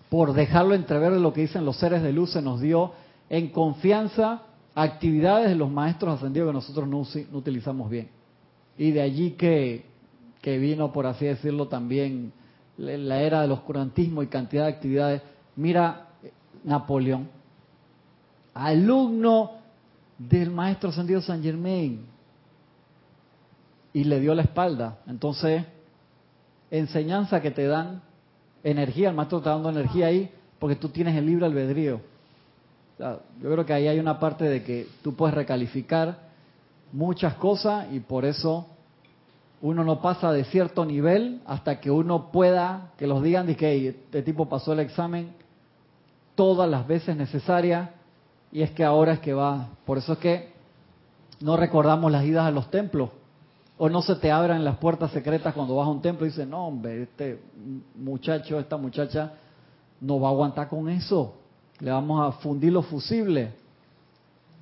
por 0.08 0.32
dejarlo 0.32 0.74
entrever 0.74 1.12
de 1.12 1.20
lo 1.20 1.32
que 1.32 1.42
dicen 1.42 1.64
los 1.64 1.76
seres 1.76 2.02
de 2.02 2.12
luz, 2.12 2.32
se 2.32 2.42
nos 2.42 2.60
dio 2.60 2.92
en 3.30 3.48
confianza 3.48 4.42
actividades 4.74 5.48
de 5.48 5.54
los 5.54 5.70
maestros 5.70 6.14
ascendidos 6.16 6.48
que 6.48 6.54
nosotros 6.54 6.88
no, 6.88 7.02
no 7.30 7.38
utilizamos 7.38 7.90
bien. 7.90 8.08
Y 8.78 8.90
de 8.90 9.02
allí 9.02 9.32
que, 9.32 9.86
que 10.42 10.58
vino, 10.58 10.92
por 10.92 11.06
así 11.06 11.24
decirlo, 11.24 11.68
también 11.68 12.32
la 12.76 13.22
era 13.22 13.40
del 13.42 13.52
oscurantismo 13.52 14.22
y 14.22 14.26
cantidad 14.26 14.64
de 14.64 14.72
actividades. 14.72 15.22
Mira, 15.56 16.08
eh, 16.22 16.32
Napoleón, 16.64 17.28
alumno 18.52 19.52
del 20.18 20.50
maestro 20.50 20.90
ascendido 20.90 21.22
San 21.22 21.42
Germain, 21.42 22.04
y 23.92 24.04
le 24.04 24.20
dio 24.20 24.34
la 24.34 24.42
espalda. 24.42 24.98
Entonces, 25.06 25.64
enseñanza 26.70 27.40
que 27.40 27.50
te 27.50 27.66
dan 27.66 28.02
energía, 28.64 29.10
el 29.10 29.14
maestro 29.14 29.38
está 29.38 29.50
dando 29.50 29.70
energía 29.70 30.06
ahí, 30.06 30.30
porque 30.58 30.76
tú 30.76 30.88
tienes 30.88 31.16
el 31.16 31.26
libre 31.26 31.46
albedrío. 31.46 32.00
Yo 32.98 33.50
creo 33.50 33.66
que 33.66 33.72
ahí 33.72 33.88
hay 33.88 33.98
una 33.98 34.18
parte 34.18 34.44
de 34.44 34.62
que 34.62 34.86
tú 35.02 35.14
puedes 35.14 35.34
recalificar 35.34 36.30
muchas 36.92 37.34
cosas 37.34 37.86
y 37.92 38.00
por 38.00 38.24
eso 38.24 38.66
uno 39.62 39.84
no 39.84 40.02
pasa 40.02 40.32
de 40.32 40.44
cierto 40.44 40.84
nivel 40.84 41.40
hasta 41.46 41.80
que 41.80 41.90
uno 41.90 42.32
pueda, 42.32 42.90
que 42.98 43.06
los 43.06 43.22
digan 43.22 43.46
de 43.46 43.56
que 43.56 43.88
este 43.88 44.22
tipo 44.22 44.48
pasó 44.48 44.72
el 44.72 44.80
examen 44.80 45.32
todas 46.34 46.68
las 46.68 46.86
veces 46.86 47.16
necesarias 47.16 47.90
y 48.50 48.62
es 48.62 48.72
que 48.72 48.84
ahora 48.84 49.12
es 49.12 49.20
que 49.20 49.32
va. 49.32 49.68
Por 49.86 49.98
eso 49.98 50.14
es 50.14 50.18
que 50.18 50.52
no 51.40 51.56
recordamos 51.56 52.10
las 52.10 52.24
idas 52.24 52.44
a 52.44 52.50
los 52.50 52.70
templos 52.72 53.10
o 53.78 53.88
no 53.88 54.02
se 54.02 54.16
te 54.16 54.32
abran 54.32 54.64
las 54.64 54.78
puertas 54.78 55.12
secretas 55.12 55.54
cuando 55.54 55.76
vas 55.76 55.86
a 55.86 55.90
un 55.90 56.02
templo 56.02 56.26
y 56.26 56.30
dices, 56.30 56.46
no 56.46 56.66
hombre, 56.66 57.02
este 57.02 57.40
muchacho, 57.94 58.58
esta 58.58 58.76
muchacha 58.76 59.34
no 60.00 60.18
va 60.18 60.28
a 60.28 60.32
aguantar 60.32 60.68
con 60.68 60.88
eso. 60.88 61.36
Le 61.78 61.92
vamos 61.92 62.28
a 62.28 62.38
fundir 62.40 62.72
los 62.72 62.86
fusibles. 62.86 63.50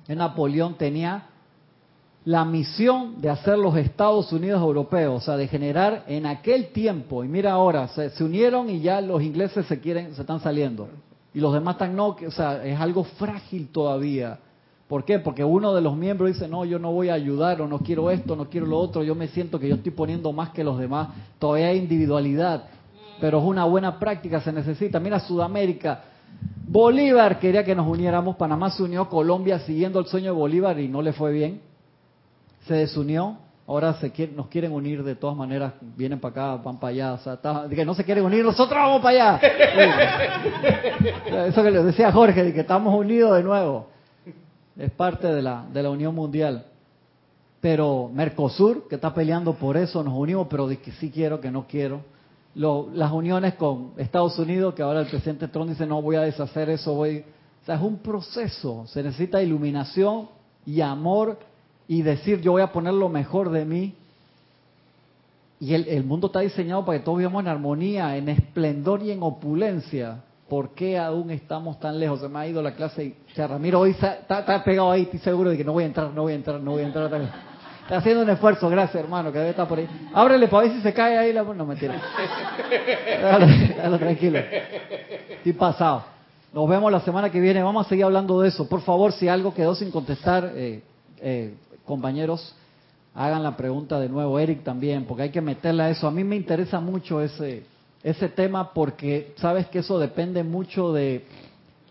Napoleón 0.07 0.75
tenía 0.75 1.25
la 2.23 2.45
misión 2.45 3.19
de 3.19 3.29
hacer 3.29 3.57
los 3.57 3.75
Estados 3.75 4.31
Unidos 4.31 4.61
europeos, 4.61 5.23
o 5.23 5.25
sea, 5.25 5.37
de 5.37 5.47
generar 5.47 6.03
en 6.07 6.27
aquel 6.27 6.67
tiempo, 6.67 7.23
y 7.23 7.27
mira 7.27 7.53
ahora, 7.53 7.87
se, 7.87 8.23
unieron 8.23 8.69
y 8.69 8.81
ya 8.81 9.01
los 9.01 9.23
ingleses 9.23 9.65
se 9.65 9.79
quieren, 9.79 10.13
se 10.13 10.21
están 10.21 10.39
saliendo, 10.39 10.87
y 11.33 11.39
los 11.39 11.53
demás 11.53 11.75
están 11.75 11.95
no, 11.95 12.09
o 12.09 12.31
sea, 12.31 12.63
es 12.63 12.79
algo 12.79 13.03
frágil 13.03 13.69
todavía. 13.69 14.39
¿Por 14.87 15.05
qué? 15.05 15.19
Porque 15.19 15.43
uno 15.43 15.73
de 15.73 15.81
los 15.81 15.95
miembros 15.95 16.33
dice, 16.33 16.49
no, 16.49 16.65
yo 16.65 16.77
no 16.77 16.91
voy 16.91 17.09
a 17.09 17.13
ayudar, 17.13 17.61
o 17.61 17.67
no 17.67 17.79
quiero 17.79 18.11
esto, 18.11 18.35
no 18.35 18.49
quiero 18.49 18.67
lo 18.67 18.77
otro, 18.77 19.03
yo 19.03 19.15
me 19.15 19.29
siento 19.29 19.57
que 19.57 19.69
yo 19.69 19.75
estoy 19.75 19.93
poniendo 19.93 20.31
más 20.33 20.49
que 20.49 20.63
los 20.63 20.77
demás, 20.77 21.09
todavía 21.39 21.69
hay 21.69 21.77
individualidad, 21.77 22.65
pero 23.19 23.39
es 23.39 23.45
una 23.45 23.63
buena 23.65 23.97
práctica, 23.97 24.41
se 24.41 24.51
necesita. 24.51 24.99
Mira 24.99 25.19
Sudamérica, 25.21 26.03
Bolívar 26.67 27.39
quería 27.39 27.63
que 27.63 27.73
nos 27.73 27.87
uniéramos, 27.87 28.35
Panamá 28.35 28.69
se 28.69 28.83
unió, 28.83 29.07
Colombia 29.09 29.59
siguiendo 29.59 29.99
el 29.99 30.05
sueño 30.05 30.33
de 30.33 30.37
Bolívar 30.37 30.77
y 30.79 30.87
no 30.89 31.01
le 31.01 31.13
fue 31.13 31.31
bien, 31.31 31.61
se 32.67 32.75
desunió, 32.75 33.37
ahora 33.67 33.93
se 33.95 34.11
nos 34.35 34.47
quieren 34.47 34.71
unir 34.71 35.03
de 35.03 35.15
todas 35.15 35.35
maneras, 35.35 35.73
vienen 35.95 36.19
para 36.19 36.31
acá, 36.53 36.63
van 36.63 36.79
para 36.79 36.91
allá, 36.91 37.13
o 37.13 37.17
sea, 37.19 37.33
está, 37.33 37.67
que 37.69 37.85
no 37.85 37.93
se 37.93 38.03
quieren 38.03 38.25
unir, 38.25 38.43
nosotros 38.43 38.77
vamos 38.77 39.01
para 39.01 39.35
allá. 39.35 39.47
Eso 41.47 41.63
que 41.63 41.71
les 41.71 41.85
decía 41.85 42.11
Jorge, 42.11 42.43
de 42.43 42.53
que 42.53 42.61
estamos 42.61 42.93
unidos 42.93 43.37
de 43.37 43.43
nuevo, 43.43 43.87
es 44.77 44.91
parte 44.91 45.27
de 45.27 45.41
la, 45.41 45.65
de 45.71 45.83
la 45.83 45.89
unión 45.89 46.13
mundial. 46.15 46.65
Pero 47.59 48.09
Mercosur, 48.11 48.87
que 48.87 48.95
está 48.95 49.13
peleando 49.13 49.53
por 49.53 49.77
eso, 49.77 50.03
nos 50.03 50.15
unimos, 50.15 50.47
pero 50.49 50.67
de 50.67 50.79
que 50.79 50.91
sí 50.93 51.11
quiero, 51.11 51.39
que 51.39 51.51
no 51.51 51.67
quiero. 51.67 52.01
Lo, 52.55 52.89
las 52.93 53.11
uniones 53.11 53.53
con 53.53 53.91
Estados 53.97 54.37
Unidos, 54.39 54.73
que 54.73 54.81
ahora 54.81 55.01
el 55.01 55.07
presidente 55.07 55.47
Trump 55.47 55.69
dice, 55.69 55.85
no 55.85 56.01
voy 56.01 56.15
a 56.15 56.21
deshacer 56.21 56.69
eso, 56.69 56.93
voy... 56.95 57.23
O 57.61 57.65
sea, 57.65 57.75
es 57.75 57.81
un 57.81 57.99
proceso, 57.99 58.85
se 58.87 59.03
necesita 59.03 59.41
iluminación 59.43 60.29
y 60.65 60.81
amor 60.81 61.37
y 61.91 62.03
decir 62.03 62.39
yo 62.39 62.53
voy 62.53 62.61
a 62.61 62.71
poner 62.71 62.93
lo 62.93 63.09
mejor 63.09 63.49
de 63.51 63.65
mí. 63.65 63.93
Y 65.59 65.73
el, 65.73 65.89
el, 65.89 66.05
mundo 66.05 66.27
está 66.27 66.39
diseñado 66.39 66.85
para 66.85 66.97
que 66.97 67.03
todos 67.03 67.17
vivamos 67.17 67.41
en 67.43 67.49
armonía, 67.49 68.15
en 68.15 68.29
esplendor 68.29 69.03
y 69.03 69.11
en 69.11 69.21
opulencia. 69.21 70.23
¿Por 70.47 70.69
qué 70.69 70.97
aún 70.97 71.31
estamos 71.31 71.81
tan 71.81 71.99
lejos? 71.99 72.21
Se 72.21 72.29
me 72.29 72.39
ha 72.39 72.47
ido 72.47 72.61
la 72.61 72.75
clase 72.75 73.03
y 73.03 73.15
Ramiro 73.35 73.81
hoy 73.81 73.91
está, 73.91 74.63
pegado 74.63 74.89
ahí, 74.89 75.01
estoy 75.01 75.19
seguro 75.19 75.49
de 75.49 75.57
que 75.57 75.65
no 75.65 75.73
voy 75.73 75.83
a 75.83 75.87
entrar, 75.87 76.11
no 76.11 76.21
voy 76.21 76.31
a 76.31 76.35
entrar, 76.37 76.61
no 76.61 76.71
voy 76.71 76.83
a 76.83 76.87
entrar. 76.87 77.11
Está 77.81 77.97
haciendo 77.97 78.23
un 78.23 78.29
esfuerzo, 78.29 78.69
gracias 78.69 79.03
hermano, 79.03 79.29
que 79.29 79.39
debe 79.39 79.49
estar 79.49 79.67
por 79.67 79.79
ahí. 79.79 79.89
Ábrele 80.13 80.47
para 80.47 80.67
ver 80.67 80.77
si 80.77 80.81
se 80.81 80.93
cae 80.93 81.17
ahí 81.17 81.33
la... 81.33 81.43
No, 81.43 81.65
mentira. 81.65 82.01
Déjalo, 82.69 83.47
déjalo 83.47 83.99
tranquilo. 83.99 84.39
Estoy 85.29 85.53
pasado. 85.53 86.05
Nos 86.53 86.69
vemos 86.69 86.89
la 86.89 87.01
semana 87.01 87.29
que 87.29 87.41
viene. 87.41 87.61
Vamos 87.61 87.85
a 87.85 87.89
seguir 87.89 88.05
hablando 88.05 88.39
de 88.39 88.47
eso. 88.47 88.69
Por 88.69 88.79
favor, 88.79 89.11
si 89.11 89.27
algo 89.27 89.53
quedó 89.53 89.75
sin 89.75 89.91
contestar, 89.91 90.53
eh, 90.55 90.83
eh, 91.21 91.53
compañeros, 91.85 92.55
hagan 93.13 93.43
la 93.43 93.57
pregunta 93.57 93.99
de 93.99 94.09
nuevo, 94.09 94.39
Eric 94.39 94.63
también, 94.63 95.05
porque 95.05 95.23
hay 95.23 95.29
que 95.29 95.41
meterla 95.41 95.85
a 95.85 95.89
eso. 95.89 96.07
A 96.07 96.11
mí 96.11 96.23
me 96.23 96.35
interesa 96.35 96.79
mucho 96.79 97.21
ese, 97.21 97.63
ese 98.03 98.29
tema 98.29 98.73
porque 98.73 99.33
sabes 99.37 99.67
que 99.67 99.79
eso 99.79 99.99
depende 99.99 100.43
mucho 100.43 100.93
de 100.93 101.25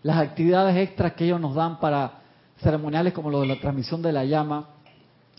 las 0.03 0.17
actividades 0.17 0.75
extras 0.77 1.13
que 1.13 1.25
ellos 1.25 1.39
nos 1.39 1.55
dan 1.55 1.79
para 1.79 2.21
ceremoniales 2.61 3.13
como 3.13 3.29
lo 3.29 3.41
de 3.41 3.47
la 3.47 3.59
transmisión 3.59 4.01
de 4.01 4.11
la 4.11 4.25
llama, 4.25 4.67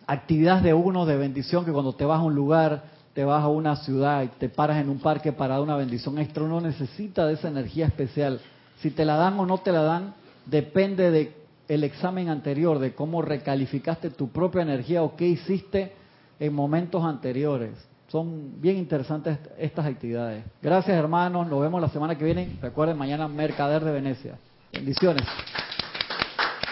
actividades 0.07 0.63
de 0.63 0.75
uno 0.75 1.07
de 1.07 1.17
bendición 1.17 1.65
que 1.65 1.73
cuando 1.73 1.95
te 1.95 2.05
vas 2.05 2.21
a 2.21 2.23
un 2.23 2.35
lugar, 2.35 2.85
te 3.15 3.25
vas 3.25 3.43
a 3.43 3.49
una 3.49 3.77
ciudad 3.77 4.23
y 4.23 4.29
te 4.29 4.49
paras 4.49 4.79
en 4.79 4.89
un 4.89 4.99
parque 4.99 5.33
para 5.33 5.55
dar 5.55 5.63
una 5.63 5.77
bendición 5.77 6.19
extra, 6.19 6.43
uno 6.43 6.61
necesita 6.61 7.27
de 7.27 7.35
esa 7.35 7.49
energía 7.49 7.87
especial. 7.87 8.41
Si 8.81 8.91
te 8.91 9.05
la 9.05 9.17
dan 9.17 9.39
o 9.39 9.47
no 9.47 9.59
te 9.59 9.71
la 9.71 9.83
dan, 9.83 10.15
depende 10.47 11.11
de 11.11 11.42
el 11.75 11.85
examen 11.85 12.29
anterior 12.29 12.79
de 12.79 12.95
cómo 12.95 13.23
recalificaste 13.23 14.11
tu 14.11 14.31
propia 14.31 14.61
energía 14.63 15.03
o 15.03 15.17
qué 15.17 15.27
hiciste 15.27 15.93
en 16.39 16.53
momentos 16.53 17.03
anteriores. 17.03 17.71
Son 18.09 18.61
bien 18.61 18.77
interesantes 18.77 19.39
estas 19.57 19.87
actividades. 19.87 20.45
Gracias 20.61 20.95
hermanos, 20.97 21.47
nos 21.49 21.63
vemos 21.63 21.81
la 21.81 21.89
semana 21.89 22.19
que 22.19 22.27
viene. 22.27 22.59
Recuerden, 22.61 22.99
mañana 22.99 23.27
Mercader 23.27 23.83
de 23.85 23.93
Venecia. 23.93 24.39
Bendiciones. 24.71 25.27